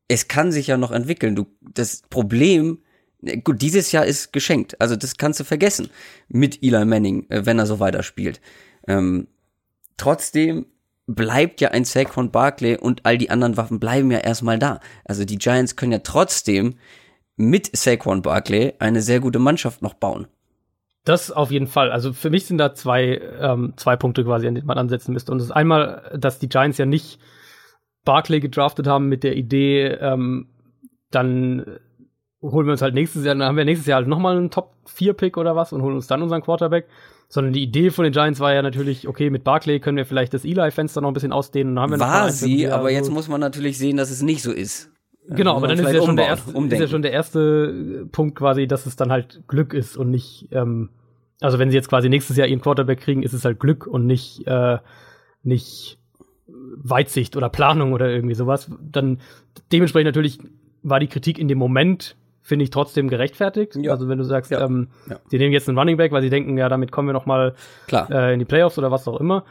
es 0.07 0.27
kann 0.27 0.51
sich 0.51 0.67
ja 0.67 0.77
noch 0.77 0.91
entwickeln. 0.91 1.35
Du, 1.35 1.47
das 1.61 2.03
Problem, 2.09 2.79
äh, 3.23 3.37
gut, 3.37 3.61
dieses 3.61 3.91
Jahr 3.91 4.05
ist 4.05 4.33
geschenkt. 4.33 4.79
Also 4.79 4.95
das 4.95 5.17
kannst 5.17 5.39
du 5.39 5.43
vergessen 5.43 5.89
mit 6.29 6.63
Eli 6.63 6.85
Manning, 6.85 7.25
wenn 7.29 7.59
er 7.59 7.65
so 7.65 7.79
weiterspielt. 7.79 8.41
Ähm, 8.87 9.27
trotzdem 9.97 10.67
bleibt 11.07 11.61
ja 11.61 11.69
ein 11.69 11.85
Sack 11.85 12.13
von 12.13 12.31
Barkley 12.31 12.77
und 12.77 13.05
all 13.05 13.17
die 13.17 13.29
anderen 13.29 13.57
Waffen 13.57 13.79
bleiben 13.79 14.11
ja 14.11 14.19
erstmal 14.19 14.59
da. 14.59 14.81
Also 15.05 15.25
die 15.25 15.37
Giants 15.37 15.75
können 15.75 15.93
ja 15.93 15.99
trotzdem 15.99 16.75
mit 17.37 17.75
Saquon 17.75 18.21
Barkley 18.21 18.73
eine 18.79 19.01
sehr 19.01 19.19
gute 19.19 19.39
Mannschaft 19.39 19.81
noch 19.81 19.93
bauen. 19.93 20.27
Das 21.07 21.31
auf 21.31 21.51
jeden 21.51 21.67
Fall. 21.67 21.89
Also 21.89 22.11
für 22.11 22.29
mich 22.29 22.45
sind 22.45 22.57
da 22.57 22.73
zwei, 22.73 23.21
ähm, 23.39 23.71
zwei 23.77 23.95
Punkte 23.95 24.25
quasi, 24.25 24.45
an 24.45 24.55
denen 24.55 24.67
man 24.67 24.77
ansetzen 24.77 25.13
müsste. 25.13 25.31
Und 25.31 25.37
das 25.37 25.47
ist 25.47 25.53
einmal, 25.53 26.11
dass 26.19 26.37
die 26.37 26.49
Giants 26.49 26.77
ja 26.77 26.85
nicht 26.85 27.17
Barkley 28.03 28.41
gedraftet 28.41 28.87
haben 28.87 29.07
mit 29.07 29.23
der 29.23 29.37
Idee, 29.37 29.85
ähm, 29.85 30.49
dann 31.09 31.79
holen 32.41 32.67
wir 32.67 32.73
uns 32.73 32.81
halt 32.81 32.93
nächstes 32.93 33.23
Jahr, 33.23 33.35
dann 33.35 33.47
haben 33.47 33.55
wir 33.55 33.63
nächstes 33.63 33.87
Jahr 33.87 33.99
halt 33.99 34.09
nochmal 34.09 34.35
einen 34.35 34.51
Top-4-Pick 34.51 35.37
oder 35.37 35.55
was 35.55 35.71
und 35.71 35.81
holen 35.81 35.95
uns 35.95 36.07
dann 36.07 36.21
unseren 36.21 36.41
Quarterback. 36.41 36.89
Sondern 37.29 37.53
die 37.53 37.63
Idee 37.63 37.89
von 37.89 38.03
den 38.03 38.11
Giants 38.11 38.41
war 38.41 38.53
ja 38.53 38.61
natürlich, 38.61 39.07
okay, 39.07 39.29
mit 39.29 39.45
Barkley 39.45 39.79
können 39.79 39.97
wir 39.97 40.05
vielleicht 40.05 40.33
das 40.33 40.43
Eli-Fenster 40.43 40.99
noch 40.99 41.09
ein 41.09 41.13
bisschen 41.13 41.31
ausdehnen. 41.33 41.75
Dann 41.75 41.83
haben 41.83 41.91
wir 41.91 41.99
war 41.99 42.31
sie, 42.31 42.67
aber 42.67 42.91
jetzt 42.91 43.11
muss 43.11 43.29
man 43.29 43.39
natürlich 43.39 43.77
sehen, 43.77 43.95
dass 43.95 44.11
es 44.11 44.21
nicht 44.21 44.41
so 44.41 44.51
ist. 44.51 44.91
Genau, 45.29 45.57
aber 45.57 45.67
dann 45.67 45.79
ist 45.79 45.93
ja, 45.93 46.01
schon 46.01 46.15
der 46.15 46.27
erste, 46.27 46.51
ist 46.51 46.79
ja 46.79 46.87
schon 46.87 47.01
der 47.01 47.11
erste 47.11 48.07
Punkt 48.11 48.35
quasi, 48.37 48.67
dass 48.67 48.85
es 48.85 48.95
dann 48.95 49.11
halt 49.11 49.43
Glück 49.47 49.73
ist 49.73 49.97
und 49.97 50.09
nicht, 50.09 50.47
ähm, 50.51 50.89
also 51.41 51.59
wenn 51.59 51.69
sie 51.69 51.75
jetzt 51.75 51.89
quasi 51.89 52.09
nächstes 52.09 52.37
Jahr 52.37 52.47
ihren 52.47 52.61
Quarterback 52.61 53.01
kriegen, 53.01 53.23
ist 53.23 53.33
es 53.33 53.43
halt 53.43 53.59
Glück 53.59 53.87
und 53.87 54.05
nicht, 54.05 54.47
äh, 54.47 54.77
nicht 55.43 55.99
Weitsicht 56.47 57.35
oder 57.35 57.49
Planung 57.49 57.93
oder 57.93 58.09
irgendwie 58.09 58.35
sowas. 58.35 58.71
Dann 58.81 59.19
dementsprechend 59.71 60.07
natürlich 60.07 60.39
war 60.81 60.99
die 60.99 61.07
Kritik 61.07 61.39
in 61.39 61.47
dem 61.47 61.57
Moment, 61.57 62.15
finde 62.41 62.63
ich, 62.63 62.69
trotzdem 62.69 63.09
gerechtfertigt. 63.09 63.75
Ja. 63.75 63.91
Also 63.91 64.07
wenn 64.07 64.17
du 64.17 64.23
sagst, 64.23 64.51
ja. 64.51 64.63
Ähm, 64.63 64.87
ja. 65.09 65.19
sie 65.27 65.37
nehmen 65.37 65.51
jetzt 65.51 65.67
einen 65.67 65.77
Running 65.77 65.97
Back, 65.97 66.13
weil 66.13 66.21
sie 66.21 66.29
denken, 66.29 66.57
ja, 66.57 66.69
damit 66.69 66.91
kommen 66.91 67.09
wir 67.09 67.13
noch 67.13 67.25
mal 67.25 67.53
äh, 67.91 68.33
in 68.33 68.39
die 68.39 68.45
Playoffs 68.45 68.77
oder 68.77 68.91
was 68.91 69.07
auch 69.07 69.19
immer. 69.19 69.43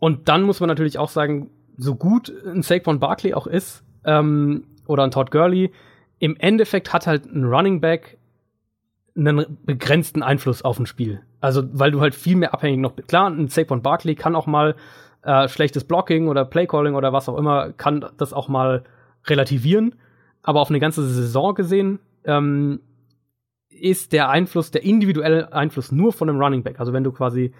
Und 0.00 0.28
dann 0.28 0.42
muss 0.42 0.58
man 0.60 0.68
natürlich 0.68 0.98
auch 0.98 1.08
sagen, 1.08 1.50
so 1.76 1.94
gut 1.94 2.32
ein 2.44 2.62
Saquon 2.62 2.98
Barkley 2.98 3.34
auch 3.34 3.46
ist, 3.46 3.84
ähm, 4.04 4.64
oder 4.88 5.04
ein 5.04 5.10
Todd 5.10 5.30
Gurley. 5.30 5.70
Im 6.18 6.36
Endeffekt 6.36 6.92
hat 6.92 7.06
halt 7.06 7.26
ein 7.26 7.44
Running 7.44 7.80
Back 7.80 8.18
einen 9.16 9.58
begrenzten 9.64 10.22
Einfluss 10.22 10.62
auf 10.62 10.78
ein 10.78 10.86
Spiel. 10.86 11.22
Also, 11.40 11.62
weil 11.72 11.90
du 11.90 12.00
halt 12.00 12.14
viel 12.14 12.36
mehr 12.36 12.54
abhängig 12.54 12.80
noch 12.80 12.92
bist. 12.92 13.08
Klar, 13.08 13.28
ein 13.28 13.48
Saquon 13.48 13.82
Barkley 13.82 14.14
kann 14.14 14.34
auch 14.34 14.46
mal 14.46 14.74
äh, 15.22 15.48
schlechtes 15.48 15.84
Blocking 15.84 16.28
oder 16.28 16.44
Playcalling 16.44 16.94
oder 16.94 17.12
was 17.12 17.28
auch 17.28 17.36
immer, 17.36 17.72
kann 17.72 18.04
das 18.16 18.32
auch 18.32 18.48
mal 18.48 18.84
relativieren. 19.26 19.94
Aber 20.42 20.60
auf 20.60 20.70
eine 20.70 20.80
ganze 20.80 21.06
Saison 21.06 21.54
gesehen 21.54 21.98
ähm, 22.24 22.80
ist 23.68 24.12
der 24.12 24.28
Einfluss, 24.28 24.70
der 24.70 24.84
individuelle 24.84 25.52
Einfluss 25.52 25.92
nur 25.92 26.12
von 26.12 26.28
einem 26.28 26.40
Running 26.40 26.62
Back. 26.62 26.80
Also 26.80 26.92
wenn 26.92 27.04
du 27.04 27.12
quasi 27.12 27.52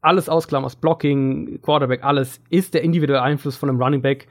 alles 0.00 0.28
ausklammerst, 0.28 0.80
Blocking, 0.80 1.60
Quarterback, 1.62 2.04
alles, 2.04 2.40
ist 2.48 2.74
der 2.74 2.82
individuelle 2.82 3.22
Einfluss 3.22 3.56
von 3.56 3.68
einem 3.68 3.82
Running 3.82 4.02
Back 4.02 4.28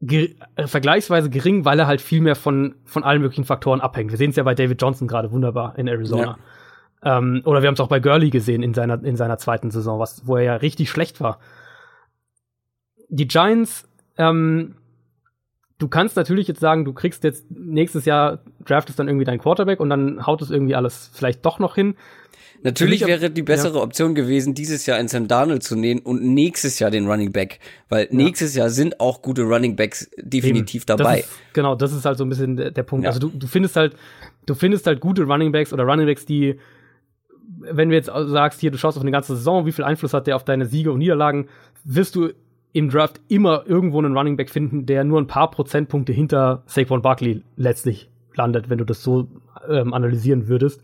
ge 0.00 0.36
äh, 0.56 0.66
vergleichsweise 0.66 1.30
gering, 1.30 1.64
weil 1.64 1.78
er 1.78 1.86
halt 1.86 2.00
viel 2.00 2.20
mehr 2.20 2.36
von, 2.36 2.76
von 2.84 3.04
allen 3.04 3.20
möglichen 3.20 3.44
Faktoren 3.44 3.80
abhängt. 3.80 4.10
Wir 4.10 4.18
sehen 4.18 4.30
es 4.30 4.36
ja 4.36 4.42
bei 4.42 4.54
David 4.54 4.80
Johnson 4.80 5.08
gerade 5.08 5.32
wunderbar 5.32 5.78
in 5.78 5.88
Arizona. 5.88 6.38
Ja. 7.02 7.18
Ähm, 7.18 7.42
oder 7.44 7.62
wir 7.62 7.68
haben 7.68 7.74
es 7.74 7.80
auch 7.80 7.88
bei 7.88 8.00
Gurley 8.00 8.30
gesehen 8.30 8.62
in 8.62 8.74
seiner, 8.74 9.02
in 9.04 9.16
seiner 9.16 9.38
zweiten 9.38 9.70
Saison, 9.70 9.98
was, 9.98 10.26
wo 10.26 10.36
er 10.36 10.42
ja 10.42 10.56
richtig 10.56 10.90
schlecht 10.90 11.20
war. 11.20 11.38
Die 13.08 13.26
Giants, 13.26 13.88
ähm, 14.16 14.76
du 15.78 15.88
kannst 15.88 16.16
natürlich 16.16 16.48
jetzt 16.48 16.60
sagen, 16.60 16.84
du 16.84 16.92
kriegst 16.92 17.24
jetzt 17.24 17.50
nächstes 17.50 18.04
Jahr, 18.04 18.40
draftest 18.64 18.98
dann 18.98 19.08
irgendwie 19.08 19.24
deinen 19.24 19.38
Quarterback 19.38 19.80
und 19.80 19.90
dann 19.90 20.26
haut 20.26 20.42
es 20.42 20.50
irgendwie 20.50 20.74
alles 20.74 21.10
vielleicht 21.12 21.44
doch 21.46 21.58
noch 21.58 21.74
hin. 21.74 21.94
Natürlich 22.62 23.06
wäre 23.06 23.30
die 23.30 23.42
bessere 23.42 23.76
ja. 23.76 23.84
Option 23.84 24.16
gewesen, 24.16 24.52
dieses 24.52 24.84
Jahr 24.86 24.98
in 24.98 25.06
Sam 25.06 25.28
Darnold 25.28 25.62
zu 25.62 25.76
nehmen 25.76 26.00
und 26.00 26.24
nächstes 26.24 26.80
Jahr 26.80 26.90
den 26.90 27.06
Running 27.06 27.30
Back, 27.30 27.60
weil 27.88 28.06
ja. 28.06 28.08
nächstes 28.10 28.56
Jahr 28.56 28.68
sind 28.68 28.98
auch 28.98 29.22
gute 29.22 29.42
Running 29.42 29.76
Backs 29.76 30.10
definitiv 30.18 30.82
Eben. 30.82 30.86
dabei. 30.86 31.18
Das 31.18 31.26
ist, 31.26 31.54
genau, 31.54 31.74
das 31.76 31.92
ist 31.92 32.04
halt 32.04 32.18
so 32.18 32.24
ein 32.24 32.28
bisschen 32.28 32.56
der, 32.56 32.72
der 32.72 32.82
Punkt. 32.82 33.04
Ja. 33.04 33.10
Also 33.10 33.20
du, 33.20 33.28
du 33.28 33.46
findest 33.46 33.76
halt, 33.76 33.94
du 34.46 34.54
findest 34.54 34.88
halt 34.88 35.00
gute 35.00 35.22
Running 35.22 35.52
Backs 35.52 35.72
oder 35.72 35.84
Running 35.84 36.06
Backs, 36.06 36.26
die, 36.26 36.58
wenn 37.60 37.90
du 37.90 37.94
jetzt 37.94 38.06
sagst, 38.06 38.60
hier, 38.60 38.72
du 38.72 38.78
schaust 38.78 38.98
auf 38.98 39.02
eine 39.02 39.12
ganze 39.12 39.36
Saison, 39.36 39.64
wie 39.64 39.72
viel 39.72 39.84
Einfluss 39.84 40.12
hat 40.12 40.26
der 40.26 40.34
auf 40.34 40.44
deine 40.44 40.66
Siege 40.66 40.90
und 40.90 40.98
Niederlagen, 40.98 41.46
wirst 41.84 42.16
du 42.16 42.30
im 42.72 42.90
Draft 42.90 43.20
immer 43.28 43.64
irgendwo 43.66 43.98
einen 43.98 44.16
Running 44.16 44.36
Back 44.36 44.50
finden, 44.50 44.86
der 44.86 45.04
nur 45.04 45.20
ein 45.20 45.26
paar 45.26 45.50
Prozentpunkte 45.50 46.12
hinter 46.12 46.62
Saquon 46.66 47.02
Barkley 47.02 47.42
letztlich 47.56 48.08
landet, 48.34 48.70
wenn 48.70 48.78
du 48.78 48.84
das 48.84 49.02
so 49.02 49.28
ähm, 49.68 49.94
analysieren 49.94 50.48
würdest. 50.48 50.82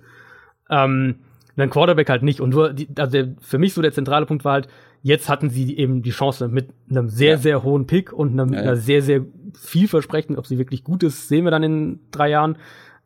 Ähm, 0.70 1.16
dann 1.56 1.70
Quarterback 1.70 2.09
halt 2.09 2.23
nicht. 2.23 2.40
Und 2.40 2.51
nur, 2.51 2.73
die, 2.73 2.89
also 2.98 3.12
der, 3.12 3.35
für 3.40 3.59
mich 3.59 3.74
so 3.74 3.82
der 3.82 3.93
zentrale 3.93 4.27
Punkt 4.27 4.44
war 4.44 4.55
halt, 4.55 4.69
jetzt 5.02 5.28
hatten 5.28 5.51
sie 5.51 5.77
eben 5.77 6.02
die 6.02 6.11
Chance 6.11 6.48
mit 6.48 6.70
einem 6.90 7.09
sehr, 7.09 7.32
ja. 7.32 7.39
sehr 7.39 7.62
hohen 7.62 7.86
Pick 7.86 8.12
und 8.12 8.32
einem, 8.32 8.52
ja, 8.52 8.56
ja. 8.56 8.62
einer 8.62 8.77
sehr, 8.77 9.02
sehr 9.02 9.24
vielversprechenden, 9.55 10.39
ob 10.39 10.47
sie 10.47 10.59
wirklich 10.59 10.82
gut 10.82 11.02
ist, 11.02 11.28
sehen 11.28 11.44
wir 11.44 11.51
dann 11.51 11.62
in 11.62 12.01
drei 12.11 12.31
Jahren, 12.31 12.56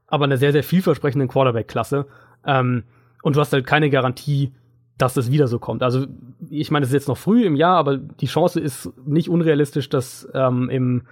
aber 0.06 0.24
einer 0.24 0.38
sehr, 0.38 0.52
sehr 0.52 0.62
vielversprechenden 0.62 1.28
Quarterback-Klasse. 1.28 2.06
Ähm, 2.46 2.84
und 3.22 3.36
du 3.36 3.40
hast 3.40 3.52
halt 3.52 3.66
keine 3.66 3.90
Garantie, 3.90 4.52
dass 4.98 5.16
es 5.16 5.30
wieder 5.30 5.46
so 5.46 5.58
kommt. 5.58 5.82
Also 5.82 6.06
ich 6.50 6.70
meine, 6.70 6.84
es 6.84 6.90
ist 6.90 6.94
jetzt 6.94 7.08
noch 7.08 7.16
früh 7.16 7.44
im 7.44 7.56
Jahr, 7.56 7.76
aber 7.76 7.96
die 7.96 8.26
Chance 8.26 8.60
ist 8.60 8.90
nicht 9.06 9.30
unrealistisch, 9.30 9.88
dass 9.88 10.28
ähm, 10.34 10.68
im, 10.68 11.02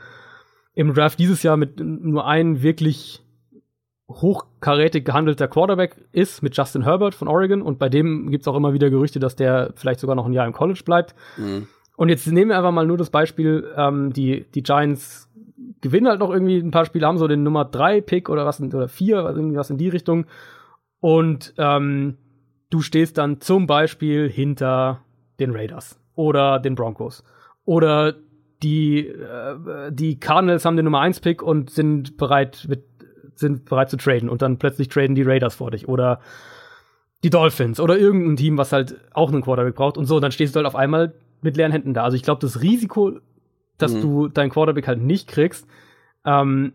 im 0.75 0.93
Draft 0.93 1.19
dieses 1.19 1.43
Jahr 1.43 1.57
mit 1.57 1.81
nur 1.81 2.27
einem 2.27 2.63
wirklich 2.63 3.23
hochkarätig 4.09 5.05
gehandelter 5.05 5.49
Quarterback 5.49 5.97
ist 6.13 6.43
mit 6.43 6.57
Justin 6.57 6.83
Herbert 6.83 7.15
von 7.15 7.29
Oregon 7.29 7.63
und 7.63 7.79
bei 7.79 7.89
dem 7.89 8.31
gibt's 8.31 8.47
auch 8.47 8.57
immer 8.57 8.73
wieder 8.73 8.91
Gerüchte, 8.91 9.19
dass 9.19 9.35
der 9.35 9.73
vielleicht 9.75 10.01
sogar 10.01 10.15
noch 10.15 10.27
ein 10.27 10.33
Jahr 10.33 10.47
im 10.47 10.53
College 10.53 10.83
bleibt. 10.85 11.15
Mhm. 11.37 11.67
Und 11.97 12.09
jetzt 12.09 12.27
nehmen 12.27 12.51
wir 12.51 12.59
einfach 12.59 12.73
mal 12.73 12.87
nur 12.87 12.99
das 12.99 13.11
Beispiel, 13.11 13.73
ähm, 13.77 14.13
die, 14.13 14.45
die 14.55 14.63
Giants 14.63 15.31
gewinnen 15.81 16.09
halt 16.09 16.21
noch 16.21 16.31
irgendwie 16.31 16.59
ein 16.59 16.71
paar 16.71 16.85
Spiele, 16.85 17.07
haben 17.07 17.19
so 17.19 17.27
den 17.27 17.43
Nummer 17.43 17.65
3 17.65 18.01
Pick 18.01 18.29
oder 18.29 18.45
was 18.47 18.61
oder 18.61 18.89
4, 18.89 19.17
irgendwas 19.17 19.71
in 19.71 19.79
die 19.79 19.89
Richtung. 19.89 20.27
Und 21.01 21.55
ähm, 21.59 22.17
du 22.77 22.83
stehst 22.83 23.17
dann 23.17 23.41
zum 23.41 23.67
Beispiel 23.67 24.29
hinter 24.29 25.01
den 25.41 25.51
Raiders 25.53 25.99
oder 26.15 26.59
den 26.59 26.75
Broncos. 26.75 27.25
Oder 27.65 28.15
die, 28.63 29.07
äh, 29.09 29.91
die 29.91 30.21
Cardinals 30.21 30.67
haben 30.67 30.77
den 30.77 30.85
Nummer 30.85 31.01
1 31.01 31.21
Pick 31.21 31.43
und 31.43 31.71
sind 31.71 32.19
bereit, 32.19 32.67
mit, 32.69 32.85
sind 33.35 33.65
bereit 33.65 33.89
zu 33.89 33.97
traden 33.97 34.29
und 34.29 34.43
dann 34.43 34.59
plötzlich 34.59 34.89
traden 34.89 35.15
die 35.15 35.23
Raiders 35.23 35.55
vor 35.55 35.71
dich. 35.71 35.89
Oder 35.89 36.21
die 37.25 37.31
Dolphins 37.31 37.81
oder 37.81 37.99
irgendein 37.99 38.37
Team, 38.37 38.59
was 38.59 38.73
halt 38.73 39.01
auch 39.15 39.33
einen 39.33 39.41
Quarterback 39.41 39.75
braucht 39.75 39.97
und 39.97 40.05
so, 40.05 40.21
dann 40.21 40.33
stehst 40.33 40.55
du 40.55 40.59
halt 40.59 40.67
auf 40.67 40.77
einmal 40.77 41.15
mit 41.41 41.57
leeren 41.57 41.73
Händen 41.73 41.95
da. 41.95 42.05
Also 42.05 42.15
ich 42.15 42.23
glaube, 42.23 42.43
das 42.43 42.61
Risiko, 42.61 43.13
dass 43.79 43.95
mhm. 43.95 44.01
du 44.03 44.29
deinen 44.29 44.51
Quarterback 44.51 44.87
halt 44.87 45.01
nicht 45.01 45.29
kriegst, 45.29 45.67
ähm, 46.27 46.75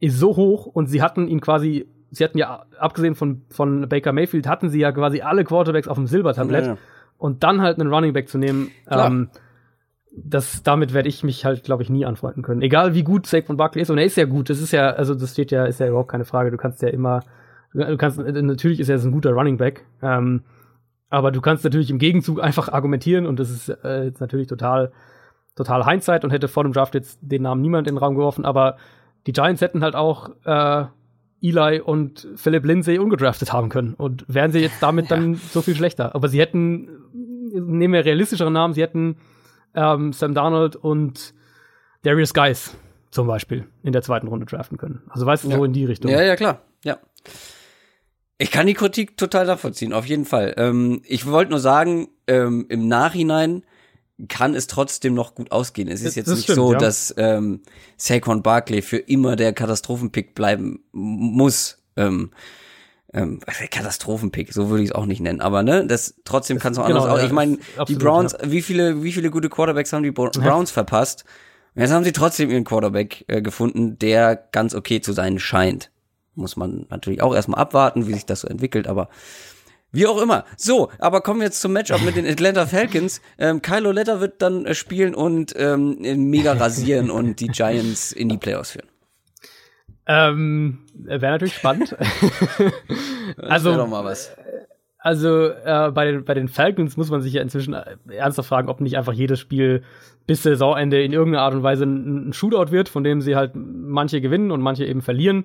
ist 0.00 0.18
so 0.18 0.36
hoch 0.36 0.64
und 0.64 0.86
sie 0.86 1.02
hatten 1.02 1.28
ihn 1.28 1.42
quasi 1.42 1.86
sie 2.14 2.24
hatten 2.24 2.38
ja, 2.38 2.64
abgesehen 2.78 3.14
von, 3.14 3.42
von 3.50 3.88
Baker 3.88 4.12
Mayfield, 4.12 4.46
hatten 4.46 4.70
sie 4.70 4.80
ja 4.80 4.92
quasi 4.92 5.20
alle 5.20 5.44
Quarterbacks 5.44 5.88
auf 5.88 5.96
dem 5.96 6.06
Silbertablett. 6.06 6.66
Ja. 6.66 6.76
Und 7.18 7.42
dann 7.42 7.60
halt 7.60 7.78
einen 7.78 7.92
Running 7.92 8.12
Back 8.12 8.28
zu 8.28 8.38
nehmen, 8.38 8.70
ähm, 8.90 9.28
das, 10.16 10.62
damit 10.62 10.94
werde 10.94 11.08
ich 11.08 11.24
mich 11.24 11.44
halt, 11.44 11.64
glaube 11.64 11.82
ich, 11.82 11.90
nie 11.90 12.06
anfreunden 12.06 12.42
können. 12.42 12.62
Egal 12.62 12.94
wie 12.94 13.02
gut 13.02 13.26
Saquon 13.26 13.56
Barkley 13.56 13.82
ist, 13.82 13.90
und 13.90 13.98
er 13.98 14.04
ist 14.04 14.16
ja 14.16 14.24
gut, 14.24 14.48
das 14.48 14.60
ist 14.60 14.72
ja, 14.72 14.90
also 14.90 15.14
das 15.14 15.32
steht 15.32 15.50
ja, 15.50 15.64
ist 15.64 15.80
ja 15.80 15.88
überhaupt 15.88 16.10
keine 16.10 16.24
Frage. 16.24 16.50
Du 16.50 16.56
kannst 16.56 16.82
ja 16.82 16.88
immer, 16.88 17.20
du 17.72 17.96
kannst, 17.96 18.18
natürlich 18.18 18.80
ist 18.80 18.88
er 18.88 18.98
ein 18.98 19.12
guter 19.12 19.32
Running 19.32 19.56
Back, 19.56 19.84
ähm, 20.02 20.42
aber 21.10 21.32
du 21.32 21.40
kannst 21.40 21.64
natürlich 21.64 21.90
im 21.90 21.98
Gegenzug 21.98 22.40
einfach 22.40 22.68
argumentieren 22.68 23.26
und 23.26 23.38
das 23.40 23.50
ist 23.50 23.68
äh, 23.68 24.04
jetzt 24.04 24.20
natürlich 24.20 24.46
total, 24.46 24.92
total 25.56 25.84
Hindsight 25.84 26.24
und 26.24 26.30
hätte 26.30 26.48
vor 26.48 26.62
dem 26.62 26.72
Draft 26.72 26.94
jetzt 26.94 27.18
den 27.20 27.42
Namen 27.42 27.62
niemand 27.62 27.88
in 27.88 27.94
den 27.94 27.98
Raum 27.98 28.14
geworfen, 28.14 28.44
aber 28.44 28.76
die 29.26 29.32
Giants 29.32 29.62
hätten 29.62 29.82
halt 29.82 29.96
auch 29.96 30.30
äh, 30.44 30.84
Eli 31.44 31.80
und 31.80 32.26
Philip 32.36 32.64
Lindsay 32.64 32.98
ungedraftet 32.98 33.52
haben 33.52 33.68
können. 33.68 33.94
Und 33.94 34.24
wären 34.28 34.50
sie 34.50 34.60
jetzt 34.60 34.82
damit 34.82 35.04
ja. 35.10 35.16
dann 35.16 35.34
so 35.34 35.60
viel 35.62 35.76
schlechter. 35.76 36.14
Aber 36.14 36.28
sie 36.28 36.40
hätten, 36.40 36.88
nehmen 37.12 37.92
wir 37.92 38.04
realistischere 38.04 38.50
Namen, 38.50 38.74
sie 38.74 38.82
hätten 38.82 39.16
ähm, 39.74 40.12
Sam 40.12 40.34
Darnold 40.34 40.76
und 40.76 41.34
Darius 42.02 42.32
Geis 42.34 42.76
zum 43.10 43.26
Beispiel 43.26 43.66
in 43.82 43.92
der 43.92 44.02
zweiten 44.02 44.26
Runde 44.26 44.46
draften 44.46 44.78
können. 44.78 45.02
Also 45.08 45.26
weißt 45.26 45.44
du, 45.44 45.50
ja. 45.50 45.56
so 45.56 45.64
in 45.64 45.72
die 45.72 45.84
Richtung. 45.84 46.10
Ja, 46.10 46.22
ja, 46.22 46.34
klar. 46.34 46.62
Ja. 46.82 46.98
Ich 48.38 48.50
kann 48.50 48.66
die 48.66 48.74
Kritik 48.74 49.16
total 49.16 49.46
nachvollziehen, 49.46 49.92
auf 49.92 50.06
jeden 50.06 50.24
Fall. 50.24 50.54
Ähm, 50.56 51.02
ich 51.04 51.26
wollte 51.26 51.50
nur 51.50 51.60
sagen, 51.60 52.08
ähm, 52.26 52.66
im 52.68 52.88
Nachhinein 52.88 53.62
kann 54.28 54.54
es 54.54 54.66
trotzdem 54.66 55.14
noch 55.14 55.34
gut 55.34 55.50
ausgehen. 55.50 55.88
Es 55.88 56.02
ist 56.02 56.14
jetzt 56.14 56.28
das 56.28 56.36
nicht 56.36 56.44
stimmt, 56.44 56.56
so, 56.56 56.72
ja. 56.72 56.78
dass 56.78 57.14
ähm, 57.16 57.62
Saquon 57.96 58.42
Barkley 58.42 58.82
für 58.82 58.98
immer 58.98 59.36
der 59.36 59.52
Katastrophenpick 59.52 60.34
bleiben 60.34 60.84
muss. 60.92 61.78
Ähm, 61.96 62.30
ähm, 63.12 63.40
Katastrophenpick, 63.70 64.52
so 64.52 64.70
würde 64.70 64.82
ich 64.82 64.90
es 64.90 64.94
auch 64.94 65.06
nicht 65.06 65.20
nennen, 65.20 65.40
aber 65.40 65.62
ne, 65.62 65.86
das 65.86 66.16
trotzdem 66.24 66.58
kann 66.58 66.72
es 66.72 66.78
auch 66.78 66.86
genau, 66.88 67.04
anders 67.04 67.20
ja, 67.20 67.26
Ich 67.26 67.32
meine, 67.32 67.58
die 67.86 67.94
Browns, 67.94 68.32
ja. 68.32 68.50
wie 68.50 68.60
viele, 68.60 69.04
wie 69.04 69.12
viele 69.12 69.30
gute 69.30 69.48
Quarterbacks 69.48 69.92
haben 69.92 70.02
die 70.02 70.10
Browns 70.10 70.72
verpasst? 70.72 71.24
Jetzt 71.76 71.92
haben 71.92 72.04
sie 72.04 72.12
trotzdem 72.12 72.50
ihren 72.50 72.64
Quarterback 72.64 73.24
äh, 73.28 73.42
gefunden, 73.42 73.98
der 73.98 74.36
ganz 74.36 74.74
okay 74.74 75.00
zu 75.00 75.12
sein 75.12 75.38
scheint. 75.38 75.90
Muss 76.34 76.56
man 76.56 76.86
natürlich 76.90 77.22
auch 77.22 77.34
erstmal 77.34 77.60
abwarten, 77.60 78.08
wie 78.08 78.14
sich 78.14 78.26
das 78.26 78.40
so 78.40 78.48
entwickelt, 78.48 78.88
aber 78.88 79.08
wie 79.94 80.06
auch 80.06 80.20
immer. 80.20 80.44
So, 80.56 80.90
aber 80.98 81.20
kommen 81.20 81.40
wir 81.40 81.46
jetzt 81.46 81.60
zum 81.60 81.72
Matchup 81.72 82.02
mit 82.02 82.16
den 82.16 82.26
Atlanta 82.26 82.66
Falcons. 82.66 83.20
Ähm, 83.38 83.62
Kylo 83.62 83.92
Letter 83.92 84.20
wird 84.20 84.42
dann 84.42 84.66
äh, 84.66 84.74
spielen 84.74 85.14
und 85.14 85.54
ähm, 85.56 85.96
mega 86.30 86.52
rasieren 86.52 87.10
und 87.10 87.40
die 87.40 87.48
Giants 87.48 88.12
in 88.12 88.28
die 88.28 88.38
Playoffs 88.38 88.72
führen. 88.72 88.88
Ähm, 90.06 90.80
Wäre 90.94 91.32
natürlich 91.32 91.54
spannend. 91.54 91.96
also, 93.38 93.74
doch 93.74 93.88
mal 93.88 94.04
was. 94.04 94.36
Also 94.98 95.48
äh, 95.48 95.90
bei, 95.92 96.06
den, 96.06 96.24
bei 96.24 96.32
den 96.32 96.48
Falcons 96.48 96.96
muss 96.96 97.10
man 97.10 97.20
sich 97.20 97.34
ja 97.34 97.42
inzwischen 97.42 97.74
äh, 97.74 97.96
ernsthaft 98.08 98.48
fragen, 98.48 98.68
ob 98.68 98.80
nicht 98.80 98.96
einfach 98.96 99.12
jedes 99.12 99.38
Spiel 99.38 99.82
bis 100.26 100.42
Saisonende 100.42 101.02
in 101.02 101.12
irgendeiner 101.12 101.44
Art 101.44 101.54
und 101.54 101.62
Weise 101.62 101.84
ein, 101.84 102.28
ein 102.28 102.32
Shootout 102.32 102.72
wird, 102.72 102.88
von 102.88 103.04
dem 103.04 103.20
sie 103.20 103.36
halt 103.36 103.52
manche 103.54 104.22
gewinnen 104.22 104.50
und 104.50 104.62
manche 104.62 104.86
eben 104.86 105.02
verlieren. 105.02 105.44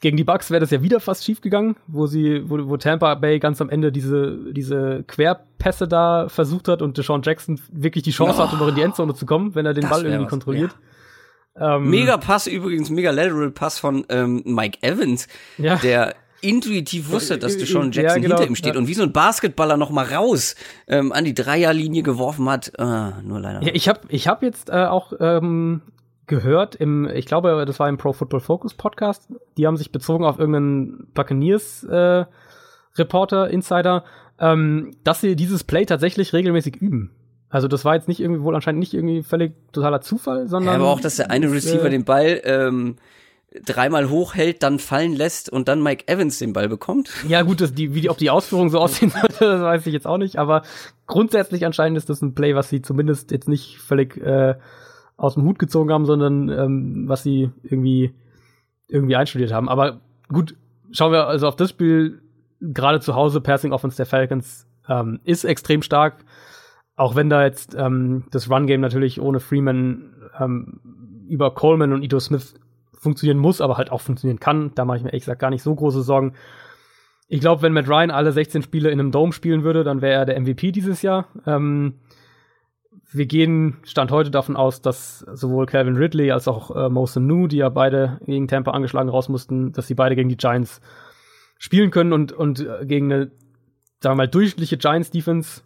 Gegen 0.00 0.16
die 0.16 0.24
Bucks 0.24 0.50
wäre 0.50 0.60
das 0.60 0.70
ja 0.70 0.80
wieder 0.82 1.00
fast 1.00 1.24
schief 1.24 1.40
gegangen, 1.40 1.76
wo 1.88 2.06
sie, 2.06 2.48
wo, 2.48 2.68
wo 2.68 2.76
Tampa 2.76 3.14
Bay 3.16 3.40
ganz 3.40 3.60
am 3.60 3.68
Ende 3.68 3.90
diese, 3.90 4.38
diese 4.52 5.02
Querpässe 5.08 5.88
da 5.88 6.28
versucht 6.28 6.68
hat 6.68 6.82
und 6.82 6.96
Deshaun 6.98 7.22
Jackson 7.22 7.60
wirklich 7.72 8.04
die 8.04 8.12
Chance 8.12 8.36
oh, 8.38 8.44
hatte, 8.44 8.56
noch 8.56 8.68
in 8.68 8.76
die 8.76 8.82
Endzone 8.82 9.14
zu 9.14 9.26
kommen, 9.26 9.56
wenn 9.56 9.66
er 9.66 9.74
den 9.74 9.88
Ball 9.88 10.04
irgendwie 10.04 10.24
was, 10.24 10.30
kontrolliert. 10.30 10.76
Ja. 11.58 11.76
Ähm, 11.76 11.90
mega 11.90 12.16
Pass 12.16 12.46
übrigens, 12.46 12.90
mega 12.90 13.10
Lateral 13.10 13.50
Pass 13.50 13.80
von 13.80 14.04
ähm, 14.08 14.42
Mike 14.44 14.78
Evans, 14.82 15.26
ja. 15.56 15.76
der 15.76 16.14
intuitiv 16.40 17.10
wusste, 17.10 17.36
dass 17.36 17.56
Deshaun 17.56 17.90
Jackson 17.90 18.22
ja, 18.22 18.28
genau, 18.28 18.36
hinter 18.36 18.48
ihm 18.48 18.54
steht 18.54 18.74
ja. 18.74 18.80
und 18.80 18.86
wie 18.86 18.94
so 18.94 19.02
ein 19.02 19.12
Basketballer 19.12 19.76
noch 19.76 19.90
mal 19.90 20.04
raus 20.06 20.54
ähm, 20.86 21.12
an 21.12 21.24
die 21.24 21.34
Dreierlinie 21.34 22.04
geworfen 22.04 22.48
hat. 22.48 22.78
Ah, 22.78 23.14
nur 23.24 23.40
leider. 23.40 23.62
Ja, 23.62 23.72
ich 23.74 23.88
habe 23.88 24.00
ich 24.08 24.28
hab 24.28 24.44
jetzt 24.44 24.70
äh, 24.70 24.84
auch 24.84 25.12
ähm, 25.18 25.82
gehört 26.28 26.74
im, 26.76 27.08
ich 27.08 27.26
glaube, 27.26 27.64
das 27.66 27.80
war 27.80 27.88
im 27.88 27.96
Pro 27.96 28.12
Football 28.12 28.40
Focus 28.40 28.74
Podcast. 28.74 29.28
Die 29.56 29.66
haben 29.66 29.76
sich 29.76 29.90
bezogen 29.92 30.24
auf 30.24 30.38
irgendeinen 30.38 31.08
Buccaneers 31.14 31.84
äh, 31.84 32.24
Reporter, 32.96 33.50
Insider, 33.50 34.04
ähm, 34.38 34.92
dass 35.04 35.20
sie 35.20 35.36
dieses 35.36 35.64
Play 35.64 35.84
tatsächlich 35.86 36.32
regelmäßig 36.32 36.76
üben. 36.76 37.10
Also 37.50 37.66
das 37.66 37.84
war 37.84 37.94
jetzt 37.94 38.08
nicht 38.08 38.20
irgendwie 38.20 38.42
wohl 38.42 38.54
anscheinend 38.54 38.80
nicht 38.80 38.94
irgendwie 38.94 39.22
völlig 39.22 39.54
totaler 39.72 40.00
Zufall, 40.00 40.48
sondern. 40.48 40.74
Ja, 40.74 40.80
aber 40.80 40.90
auch, 40.90 41.00
dass 41.00 41.16
der 41.16 41.30
eine 41.30 41.50
Receiver 41.50 41.86
äh, 41.86 41.90
den 41.90 42.04
Ball 42.04 42.40
ähm, 42.44 42.96
dreimal 43.64 44.10
hochhält, 44.10 44.62
dann 44.62 44.78
fallen 44.78 45.14
lässt 45.14 45.50
und 45.50 45.68
dann 45.68 45.82
Mike 45.82 46.06
Evans 46.06 46.38
den 46.38 46.52
Ball 46.52 46.68
bekommt. 46.68 47.10
Ja, 47.26 47.42
gut, 47.42 47.62
das, 47.62 47.72
die, 47.72 47.94
wie 47.94 48.02
die, 48.02 48.10
ob 48.10 48.18
die 48.18 48.28
Ausführung 48.28 48.68
so 48.68 48.78
aussehen 48.78 49.10
sollte, 49.20 49.38
das 49.40 49.62
weiß 49.62 49.86
ich 49.86 49.94
jetzt 49.94 50.06
auch 50.06 50.18
nicht, 50.18 50.36
aber 50.36 50.62
grundsätzlich 51.06 51.64
anscheinend 51.64 51.96
ist 51.96 52.10
das 52.10 52.20
ein 52.20 52.34
Play, 52.34 52.54
was 52.54 52.68
sie 52.68 52.82
zumindest 52.82 53.30
jetzt 53.30 53.48
nicht 53.48 53.78
völlig 53.78 54.18
äh, 54.18 54.56
aus 55.18 55.34
dem 55.34 55.42
Hut 55.44 55.58
gezogen 55.58 55.92
haben, 55.92 56.06
sondern 56.06 56.48
ähm, 56.48 57.08
was 57.08 57.22
sie 57.22 57.50
irgendwie, 57.62 58.14
irgendwie 58.88 59.16
einstudiert 59.16 59.52
haben. 59.52 59.68
Aber 59.68 60.00
gut, 60.28 60.56
schauen 60.92 61.12
wir 61.12 61.26
also 61.26 61.46
auf 61.46 61.56
das 61.56 61.70
Spiel. 61.70 62.22
Gerade 62.60 63.00
zu 63.00 63.14
Hause, 63.14 63.40
Passing 63.40 63.72
Offense 63.72 63.96
der 63.96 64.06
Falcons 64.06 64.66
ähm, 64.88 65.20
ist 65.24 65.44
extrem 65.44 65.82
stark. 65.82 66.24
Auch 66.96 67.14
wenn 67.14 67.28
da 67.28 67.44
jetzt 67.44 67.76
ähm, 67.78 68.24
das 68.30 68.50
Run-Game 68.50 68.80
natürlich 68.80 69.20
ohne 69.20 69.40
Freeman 69.40 70.14
ähm, 70.40 70.80
über 71.28 71.52
Coleman 71.52 71.92
und 71.92 72.02
Ito 72.02 72.18
Smith 72.18 72.54
funktionieren 72.98 73.38
muss, 73.38 73.60
aber 73.60 73.76
halt 73.76 73.92
auch 73.92 74.00
funktionieren 74.00 74.40
kann. 74.40 74.72
Da 74.74 74.84
mache 74.84 74.98
ich 74.98 75.02
mir 75.02 75.10
ehrlich 75.10 75.22
gesagt 75.22 75.40
gar 75.40 75.50
nicht 75.50 75.62
so 75.62 75.74
große 75.74 76.02
Sorgen. 76.02 76.34
Ich 77.28 77.40
glaube, 77.40 77.62
wenn 77.62 77.72
Matt 77.72 77.88
Ryan 77.88 78.10
alle 78.10 78.32
16 78.32 78.62
Spiele 78.62 78.90
in 78.90 78.98
einem 78.98 79.12
Dome 79.12 79.32
spielen 79.32 79.62
würde, 79.62 79.84
dann 79.84 80.00
wäre 80.00 80.14
er 80.14 80.26
der 80.26 80.40
MVP 80.40 80.72
dieses 80.72 81.02
Jahr. 81.02 81.26
Ähm, 81.46 81.94
wir 83.10 83.26
gehen 83.26 83.78
Stand 83.84 84.10
heute 84.10 84.30
davon 84.30 84.56
aus, 84.56 84.82
dass 84.82 85.20
sowohl 85.20 85.66
Calvin 85.66 85.96
Ridley 85.96 86.30
als 86.30 86.46
auch 86.46 86.74
äh, 86.74 86.88
Mosen 86.90 87.26
Nu, 87.26 87.46
die 87.46 87.56
ja 87.56 87.68
beide 87.70 88.20
gegen 88.26 88.48
Tampa 88.48 88.72
angeschlagen 88.72 89.08
raus 89.08 89.28
mussten, 89.28 89.72
dass 89.72 89.86
sie 89.86 89.94
beide 89.94 90.14
gegen 90.14 90.28
die 90.28 90.36
Giants 90.36 90.80
spielen 91.58 91.90
können 91.90 92.12
und, 92.12 92.32
und 92.32 92.60
äh, 92.60 92.84
gegen 92.84 93.12
eine, 93.12 93.30
sagen 94.00 94.14
wir 94.14 94.24
mal, 94.24 94.28
durchschnittliche 94.28 94.76
Giants-Defense, 94.76 95.62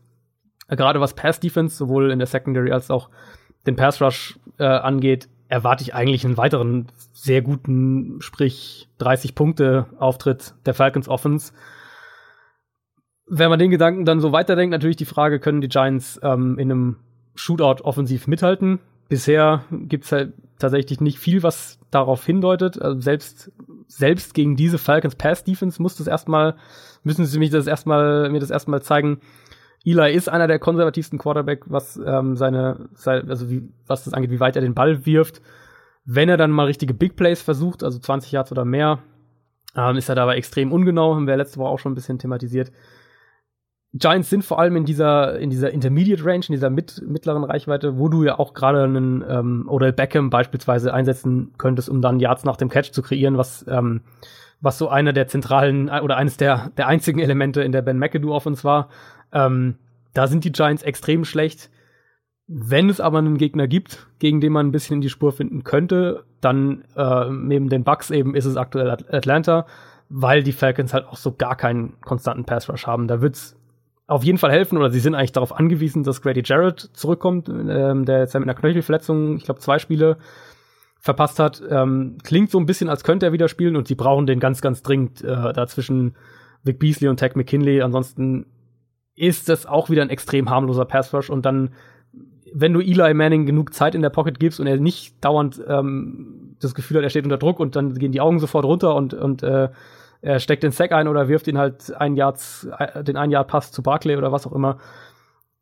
äh, 0.69 0.77
gerade 0.77 1.01
was 1.01 1.15
Pass-Defense, 1.15 1.77
sowohl 1.77 2.13
in 2.13 2.21
der 2.21 2.27
Secondary 2.27 2.71
als 2.71 2.91
auch 2.91 3.11
den 3.67 3.77
Pass-Rush 3.77 4.39
äh, 4.59 4.65
angeht, 4.65 5.29
erwarte 5.49 5.83
ich 5.83 5.95
eigentlich 5.95 6.25
einen 6.25 6.37
weiteren 6.37 6.87
sehr 7.13 7.43
guten, 7.43 8.21
sprich 8.21 8.89
30 8.99 9.35
Punkte 9.35 9.87
Auftritt 9.99 10.55
der 10.65 10.75
Falcons 10.75 11.09
Offense. 11.09 11.53
Wenn 13.27 13.51
man 13.51 13.59
den 13.59 13.71
Gedanken 13.71 14.05
dann 14.05 14.21
so 14.21 14.33
weiterdenkt, 14.33 14.73
natürlich 14.73 14.97
die 14.97 15.05
Frage, 15.05 15.41
können 15.41 15.61
die 15.61 15.69
Giants 15.69 16.19
ähm, 16.23 16.59
in 16.59 16.71
einem 16.71 16.97
Shootout 17.35 17.83
offensiv 17.85 18.27
mithalten? 18.27 18.81
Bisher 19.09 19.65
gibt 19.71 20.05
es 20.05 20.13
halt 20.13 20.33
tatsächlich 20.59 21.01
nicht 21.01 21.19
viel, 21.19 21.43
was 21.43 21.79
darauf 21.91 22.25
hindeutet. 22.25 22.81
Also 22.81 23.01
selbst, 23.01 23.53
selbst 23.87 24.33
gegen 24.35 24.57
diese 24.57 24.79
Falcons 24.79 25.17
Pass 25.17 25.45
Defense 25.45 25.83
muss 25.83 25.97
das 25.97 26.07
erstmal, 26.07 26.57
müssen 27.03 27.27
sie 27.27 27.39
mich 27.39 27.51
das 27.51 27.67
erstmal, 27.67 28.31
mir 28.31 28.41
das 28.41 28.51
erstmal 28.51 28.83
zeigen. 28.83 29.21
Eli 29.85 30.15
ist 30.15 30.29
einer 30.29 30.47
der 30.47 30.59
konservativsten 30.59 31.19
Quarterback, 31.19 31.65
was 31.67 32.01
ähm, 32.05 32.37
seine, 32.37 32.89
seine, 32.95 33.29
also 33.29 33.51
wie, 33.51 33.69
was 33.87 34.05
das 34.05 34.15
angeht, 34.15 34.31
wie 34.31 34.41
weit 34.41 34.57
er 34.57 34.63
den 34.63 34.75
Ball 34.75 35.05
wirft. 35.05 35.43
Wenn 36.05 36.29
er 36.29 36.37
dann 36.37 36.51
mal 36.51 36.67
richtige 36.67 36.95
Big 36.95 37.17
Plays 37.17 37.43
versucht, 37.43 37.83
also 37.83 37.99
20 37.99 38.33
Yards 38.33 38.53
oder 38.53 38.65
mehr, 38.65 39.01
ähm, 39.77 39.97
ist 39.97 40.09
er 40.09 40.15
dabei 40.15 40.37
extrem 40.37 40.73
ungenau, 40.73 41.15
haben 41.15 41.27
wir 41.27 41.37
letzte 41.37 41.59
Woche 41.59 41.69
auch 41.69 41.79
schon 41.79 41.93
ein 41.93 41.97
bisschen 41.97 42.19
thematisiert. 42.19 42.71
Giants 43.95 44.31
sind 44.31 44.43
vor 44.43 44.59
allem 44.59 44.77
in 44.77 44.85
dieser, 44.87 45.39
in 45.39 45.51
dieser 45.51 45.71
Intermediate 45.71 46.25
Range, 46.25 46.45
in 46.49 46.53
dieser 46.53 46.71
mit, 46.71 47.03
mittleren 47.07 47.45
Reichweite, 47.45 47.99
wo 47.99 48.09
du 48.09 48.25
ja 48.25 48.39
auch 48.39 48.55
gerade 48.55 48.85
einen 48.85 49.23
ähm, 49.29 49.69
Odell 49.69 49.93
Beckham 49.93 50.31
beispielsweise 50.31 50.95
einsetzen 50.95 51.53
könntest, 51.59 51.91
um 51.91 52.01
dann 52.01 52.19
Yards 52.19 52.45
nach 52.45 52.57
dem 52.57 52.71
Catch 52.71 52.93
zu 52.93 53.03
kreieren, 53.03 53.37
was, 53.37 53.67
ähm, 53.69 54.01
was 54.63 54.79
so 54.79 54.89
einer 54.89 55.13
der 55.13 55.27
zentralen 55.27 55.91
oder 55.91 56.17
eines 56.17 56.39
der, 56.39 56.71
der 56.79 56.87
einzigen 56.87 57.19
Elemente 57.19 57.63
in 57.63 57.73
der 57.73 57.83
Ben 57.83 57.99
McAdoo 57.99 58.33
Offense 58.33 58.65
war. 58.65 58.89
Ähm, 59.31 59.77
da 60.15 60.27
sind 60.27 60.45
die 60.45 60.53
Giants 60.53 60.83
extrem 60.83 61.27
schlecht. 61.27 61.71
Wenn 62.47 62.89
es 62.89 63.01
aber 63.01 63.19
einen 63.19 63.37
Gegner 63.37 63.69
gibt, 63.69 64.07
gegen 64.19 64.41
den 64.41 64.53
man 64.53 64.67
ein 64.67 64.73
bisschen 64.73 64.97
in 64.97 65.01
die 65.03 65.11
Spur 65.11 65.33
finden 65.33 65.65
könnte, 65.65 66.25
dann 66.41 66.85
äh, 66.97 67.31
neben 67.31 67.69
den 67.69 67.85
Bucks 67.85 68.11
eben 68.11 68.35
ist 68.35 68.47
es 68.47 68.57
aktuell 68.57 68.91
Atlanta, 68.91 69.67
weil 70.09 70.43
die 70.43 70.53
Falcons 70.53 70.95
halt 70.95 71.07
auch 71.07 71.17
so 71.17 71.33
gar 71.33 71.57
keinen 71.57 72.01
konstanten 72.01 72.45
Pass 72.45 72.69
Rush 72.69 72.87
haben. 72.87 73.07
Da 73.07 73.21
wird's 73.21 73.57
auf 74.07 74.25
jeden 74.25 74.39
Fall 74.39 74.51
helfen 74.51 74.79
oder 74.79 74.91
sie 74.91 75.01
sind 75.01 75.15
eigentlich 75.15 75.33
darauf 75.33 75.57
angewiesen, 75.57 76.03
dass 76.03 76.23
Grady 76.23 76.43
Jarrett 76.45 76.81
zurückkommt, 76.93 77.49
ähm, 77.49 78.05
der 78.05 78.21
jetzt 78.21 78.35
mit 78.35 78.43
einer 78.43 78.55
Knöchelverletzung, 78.55 79.37
ich 79.37 79.45
glaube, 79.45 79.61
zwei 79.61 79.79
Spiele 79.79 80.19
verpasst 81.01 81.39
hat. 81.39 81.63
Ähm, 81.69 82.19
klingt 82.23 82.51
so 82.51 82.59
ein 82.59 82.67
bisschen, 82.67 82.89
als 82.89 83.05
könnte 83.05 83.27
er 83.27 83.33
wieder 83.33 83.49
spielen 83.49 83.77
und 83.77 83.89
sie 83.89 83.95
brauchen 83.95 84.27
den 84.27 84.41
ganz, 84.41 84.61
ganz 84.61 84.83
dringend 84.83 85.23
äh, 85.23 85.53
dazwischen 85.53 86.17
Vic 86.63 86.79
Beasley 86.79 87.09
und 87.09 87.17
Tech 87.17 87.35
McKinley. 87.35 87.83
Ansonsten 87.83 88.47
ist 89.15 89.49
das 89.49 89.67
auch 89.67 89.91
wieder 89.91 90.03
ein 90.03 90.11
extrem 90.11 90.49
harmloser 90.49 90.85
Pass 90.85 91.13
Rush 91.13 91.31
und 91.31 91.45
dann, 91.45 91.75
wenn 92.53 92.73
du 92.73 92.81
Eli 92.81 93.15
Manning 93.15 93.47
genug 93.47 93.75
Zeit 93.75 93.95
in 93.95 94.03
der 94.03 94.11
Pocket 94.11 94.39
gibst 94.39 94.61
und 94.61 94.67
er 94.67 94.77
nicht 94.77 95.25
dauernd 95.25 95.61
ähm, 95.67 96.57
das 96.61 96.75
Gefühl 96.75 96.99
hat, 96.99 97.05
er 97.05 97.11
steht 97.11 97.25
unter 97.25 97.39
Druck 97.39 97.61
und 97.61 97.77
dann 97.77 97.95
gehen 97.95 98.13
die 98.13 98.21
Augen 98.21 98.39
sofort 98.39 98.65
runter 98.65 98.95
und, 98.95 99.15
und 99.15 99.43
äh, 99.43 99.69
er 100.23 100.39
steckt 100.39 100.63
den 100.63 100.71
Sack 100.71 100.93
ein 100.93 101.09
oder 101.09 101.29
wirft 101.29 101.49
ihn 101.49 101.59
halt 101.59 101.95
ein 101.95 102.17
Jahr, 102.17 102.35
den 103.03 103.17
ein 103.17 103.31
Jahr 103.31 103.45
Pass 103.45 103.73
zu 103.73 103.83
Barclay 103.83 104.17
oder 104.17 104.33
was 104.33 104.47
auch 104.47 104.53
immer, 104.53 104.79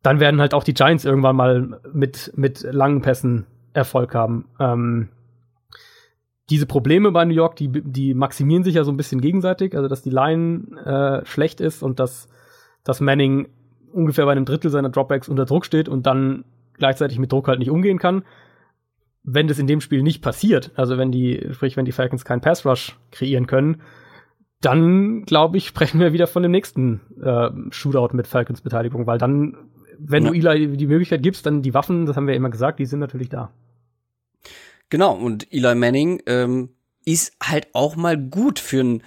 dann 0.03 0.19
werden 0.19 0.39
halt 0.39 0.53
auch 0.53 0.63
die 0.63 0.73
Giants 0.73 1.03
irgendwann 1.03 1.35
mal 1.35 1.79
mit, 1.91 2.31
mit 2.35 2.61
langen 2.61 3.01
Pässen 3.01 3.45
Erfolg 3.73 4.13
haben. 4.13 4.45
Ähm, 4.59 5.09
diese 6.49 6.65
Probleme 6.65 7.11
bei 7.11 7.25
New 7.25 7.33
York, 7.33 7.55
die, 7.55 7.69
die 7.69 8.13
maximieren 8.13 8.63
sich 8.63 8.75
ja 8.75 8.83
so 8.83 8.91
ein 8.91 8.97
bisschen 8.97 9.21
gegenseitig, 9.21 9.75
also 9.75 9.87
dass 9.87 10.01
die 10.01 10.09
Line 10.09 10.77
äh, 10.85 11.25
schlecht 11.25 11.61
ist 11.61 11.81
und 11.81 11.99
dass, 11.99 12.27
dass 12.83 12.99
Manning 12.99 13.47
ungefähr 13.93 14.25
bei 14.25 14.33
einem 14.33 14.45
Drittel 14.45 14.69
seiner 14.69 14.89
Dropbacks 14.89 15.29
unter 15.29 15.45
Druck 15.45 15.65
steht 15.65 15.89
und 15.89 16.05
dann 16.05 16.43
gleichzeitig 16.73 17.19
mit 17.19 17.31
Druck 17.31 17.47
halt 17.47 17.59
nicht 17.59 17.71
umgehen 17.71 17.99
kann. 17.99 18.23
Wenn 19.23 19.47
das 19.47 19.59
in 19.59 19.67
dem 19.67 19.81
Spiel 19.81 20.03
nicht 20.03 20.21
passiert, 20.21 20.71
also 20.75 20.97
wenn 20.97 21.11
die, 21.11 21.47
sprich, 21.51 21.77
wenn 21.77 21.85
die 21.85 21.91
Falcons 21.91 22.25
keinen 22.25 22.41
Pass 22.41 22.65
Rush 22.65 22.97
kreieren 23.11 23.47
können, 23.47 23.81
dann 24.61 25.23
glaube 25.25 25.57
ich, 25.57 25.67
sprechen 25.67 25.99
wir 25.99 26.13
wieder 26.13 26.27
von 26.27 26.43
dem 26.43 26.51
nächsten 26.51 27.01
äh, 27.21 27.49
Shootout 27.71 28.15
mit 28.15 28.27
Falcons 28.27 28.61
Beteiligung, 28.61 29.07
weil 29.07 29.17
dann, 29.17 29.57
wenn 29.99 30.25
ja. 30.25 30.31
du 30.31 30.37
Eli 30.37 30.77
die 30.77 30.87
Möglichkeit 30.87 31.23
gibst, 31.23 31.45
dann 31.45 31.61
die 31.61 31.73
Waffen, 31.73 32.05
das 32.05 32.15
haben 32.15 32.27
wir 32.27 32.35
immer 32.35 32.49
gesagt, 32.49 32.79
die 32.79 32.85
sind 32.85 32.99
natürlich 32.99 33.29
da. 33.29 33.51
Genau, 34.89 35.13
und 35.13 35.51
Eli 35.51 35.75
Manning 35.75 36.21
ähm, 36.25 36.69
ist 37.05 37.33
halt 37.41 37.67
auch 37.73 37.95
mal 37.95 38.17
gut 38.17 38.59
für 38.59 38.83
ein 38.83 39.03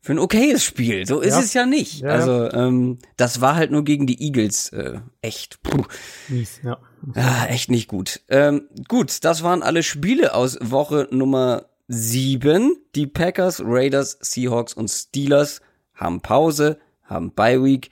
für 0.00 0.12
ein 0.12 0.18
okayes 0.20 0.64
Spiel. 0.64 1.06
So 1.06 1.20
ist 1.20 1.34
ja. 1.34 1.40
es 1.40 1.54
ja 1.54 1.66
nicht. 1.66 2.00
Ja, 2.00 2.10
also 2.10 2.50
ähm, 2.52 2.98
das 3.16 3.40
war 3.40 3.56
halt 3.56 3.70
nur 3.70 3.84
gegen 3.84 4.06
die 4.06 4.22
Eagles 4.22 4.70
äh, 4.70 5.00
echt. 5.20 5.62
Puh. 5.62 5.84
Mies, 6.28 6.60
ja. 6.64 6.78
Ah, 7.14 7.46
echt 7.46 7.70
nicht 7.70 7.88
gut. 7.88 8.20
Ähm, 8.28 8.68
gut, 8.88 9.24
das 9.24 9.42
waren 9.42 9.62
alle 9.62 9.82
Spiele 9.82 10.34
aus 10.34 10.58
Woche 10.60 11.08
Nummer 11.10 11.67
sieben. 11.88 12.76
Die 12.94 13.06
Packers, 13.06 13.62
Raiders, 13.64 14.18
Seahawks 14.20 14.74
und 14.74 14.88
Steelers 14.88 15.60
haben 15.94 16.20
Pause, 16.20 16.78
haben 17.02 17.32
Bye 17.32 17.64
Week. 17.64 17.90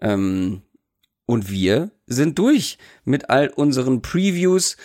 Ähm, 0.00 0.62
und 1.26 1.50
wir 1.50 1.90
sind 2.06 2.38
durch 2.38 2.78
mit 3.04 3.30
all 3.30 3.48
unseren 3.48 4.02
Previews. 4.02 4.76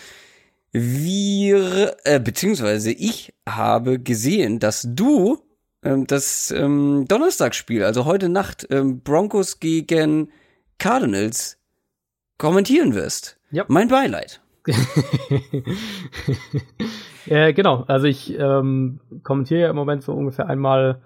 Wir, 0.72 1.96
äh, 2.04 2.20
beziehungsweise 2.20 2.92
ich 2.92 3.32
habe 3.48 3.98
gesehen, 3.98 4.58
dass 4.58 4.86
du 4.88 5.42
ähm, 5.82 6.06
das 6.06 6.50
ähm, 6.50 7.06
Donnerstagsspiel, 7.08 7.84
also 7.84 8.04
heute 8.04 8.28
Nacht, 8.28 8.66
ähm, 8.70 9.00
Broncos 9.00 9.60
gegen 9.60 10.30
Cardinals 10.78 11.58
kommentieren 12.36 12.94
wirst. 12.94 13.38
Ja. 13.50 13.64
Mein 13.68 13.88
Beileid. 13.88 14.40
Ja, 17.28 17.52
genau. 17.52 17.84
Also 17.86 18.06
ich 18.06 18.38
ähm, 18.38 19.00
kommentiere 19.22 19.60
ja 19.60 19.70
im 19.70 19.76
Moment 19.76 20.02
so 20.02 20.14
ungefähr 20.14 20.48
einmal 20.48 21.00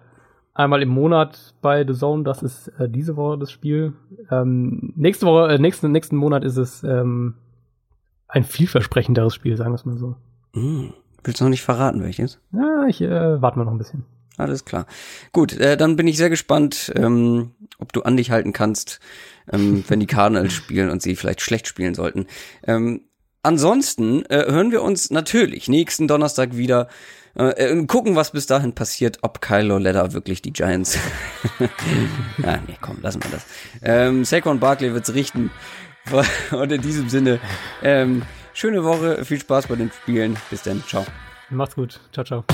einmal 0.54 0.82
im 0.82 0.90
Monat 0.90 1.54
bei 1.62 1.84
The 1.86 1.94
Zone. 1.94 2.24
Das 2.24 2.42
ist 2.42 2.68
äh, 2.78 2.88
diese 2.88 3.16
Woche 3.16 3.38
das 3.38 3.50
Spiel. 3.50 3.94
Ähm, 4.30 4.92
nächste 4.96 5.26
Woche, 5.26 5.52
äh, 5.52 5.58
nächsten 5.58 5.90
nächsten 5.90 6.16
Monat 6.16 6.44
ist 6.44 6.56
es 6.56 6.84
ähm, 6.84 7.34
ein 8.28 8.44
vielversprechenderes 8.44 9.34
Spiel, 9.34 9.56
sagen 9.56 9.72
wir 9.72 9.76
es 9.76 9.84
mal 9.84 9.98
so. 9.98 10.16
Mm. 10.52 10.92
Willst 11.24 11.40
du 11.40 11.44
noch 11.44 11.50
nicht 11.50 11.62
verraten, 11.62 12.02
welches? 12.02 12.40
Ja, 12.52 12.86
ich 12.88 13.00
äh, 13.00 13.40
warte 13.40 13.58
mal 13.58 13.64
noch 13.64 13.72
ein 13.72 13.78
bisschen. 13.78 14.04
Alles 14.38 14.64
klar. 14.64 14.86
Gut, 15.32 15.56
äh, 15.56 15.76
dann 15.76 15.96
bin 15.96 16.08
ich 16.08 16.16
sehr 16.16 16.30
gespannt, 16.30 16.92
ähm, 16.96 17.52
ob 17.78 17.92
du 17.92 18.02
an 18.02 18.16
dich 18.16 18.30
halten 18.30 18.52
kannst, 18.52 18.98
ähm, 19.50 19.84
wenn 19.88 20.00
die 20.00 20.06
Cardinals 20.06 20.52
spielen 20.52 20.90
und 20.90 21.00
sie 21.00 21.14
vielleicht 21.14 21.40
schlecht 21.40 21.68
spielen 21.68 21.94
sollten. 21.94 22.26
Ähm, 22.66 23.02
Ansonsten 23.42 24.24
äh, 24.26 24.44
hören 24.48 24.70
wir 24.70 24.82
uns 24.82 25.10
natürlich 25.10 25.68
nächsten 25.68 26.08
Donnerstag 26.08 26.56
wieder. 26.56 26.88
Äh, 27.34 27.86
gucken, 27.86 28.14
was 28.14 28.32
bis 28.32 28.46
dahin 28.46 28.74
passiert, 28.74 29.18
ob 29.22 29.40
Kylo 29.40 29.78
Ledder 29.78 30.12
wirklich 30.12 30.42
die 30.42 30.52
Giants. 30.52 30.98
ah, 32.42 32.58
nee, 32.66 32.76
komm, 32.80 32.98
lassen 33.00 33.22
wir 33.24 33.30
das. 33.30 33.46
Ähm, 33.82 34.24
Saquon 34.24 34.60
Barkley 34.60 34.92
wird's 34.92 35.14
richten. 35.14 35.50
Und 36.50 36.72
in 36.72 36.82
diesem 36.82 37.08
Sinne, 37.08 37.40
ähm, 37.82 38.22
schöne 38.52 38.84
Woche, 38.84 39.24
viel 39.24 39.40
Spaß 39.40 39.68
bei 39.68 39.76
den 39.76 39.90
Spielen. 39.90 40.36
Bis 40.50 40.62
dann, 40.62 40.84
ciao. 40.86 41.06
Macht's 41.48 41.74
gut. 41.74 42.00
Ciao, 42.12 42.24
ciao. 42.24 42.44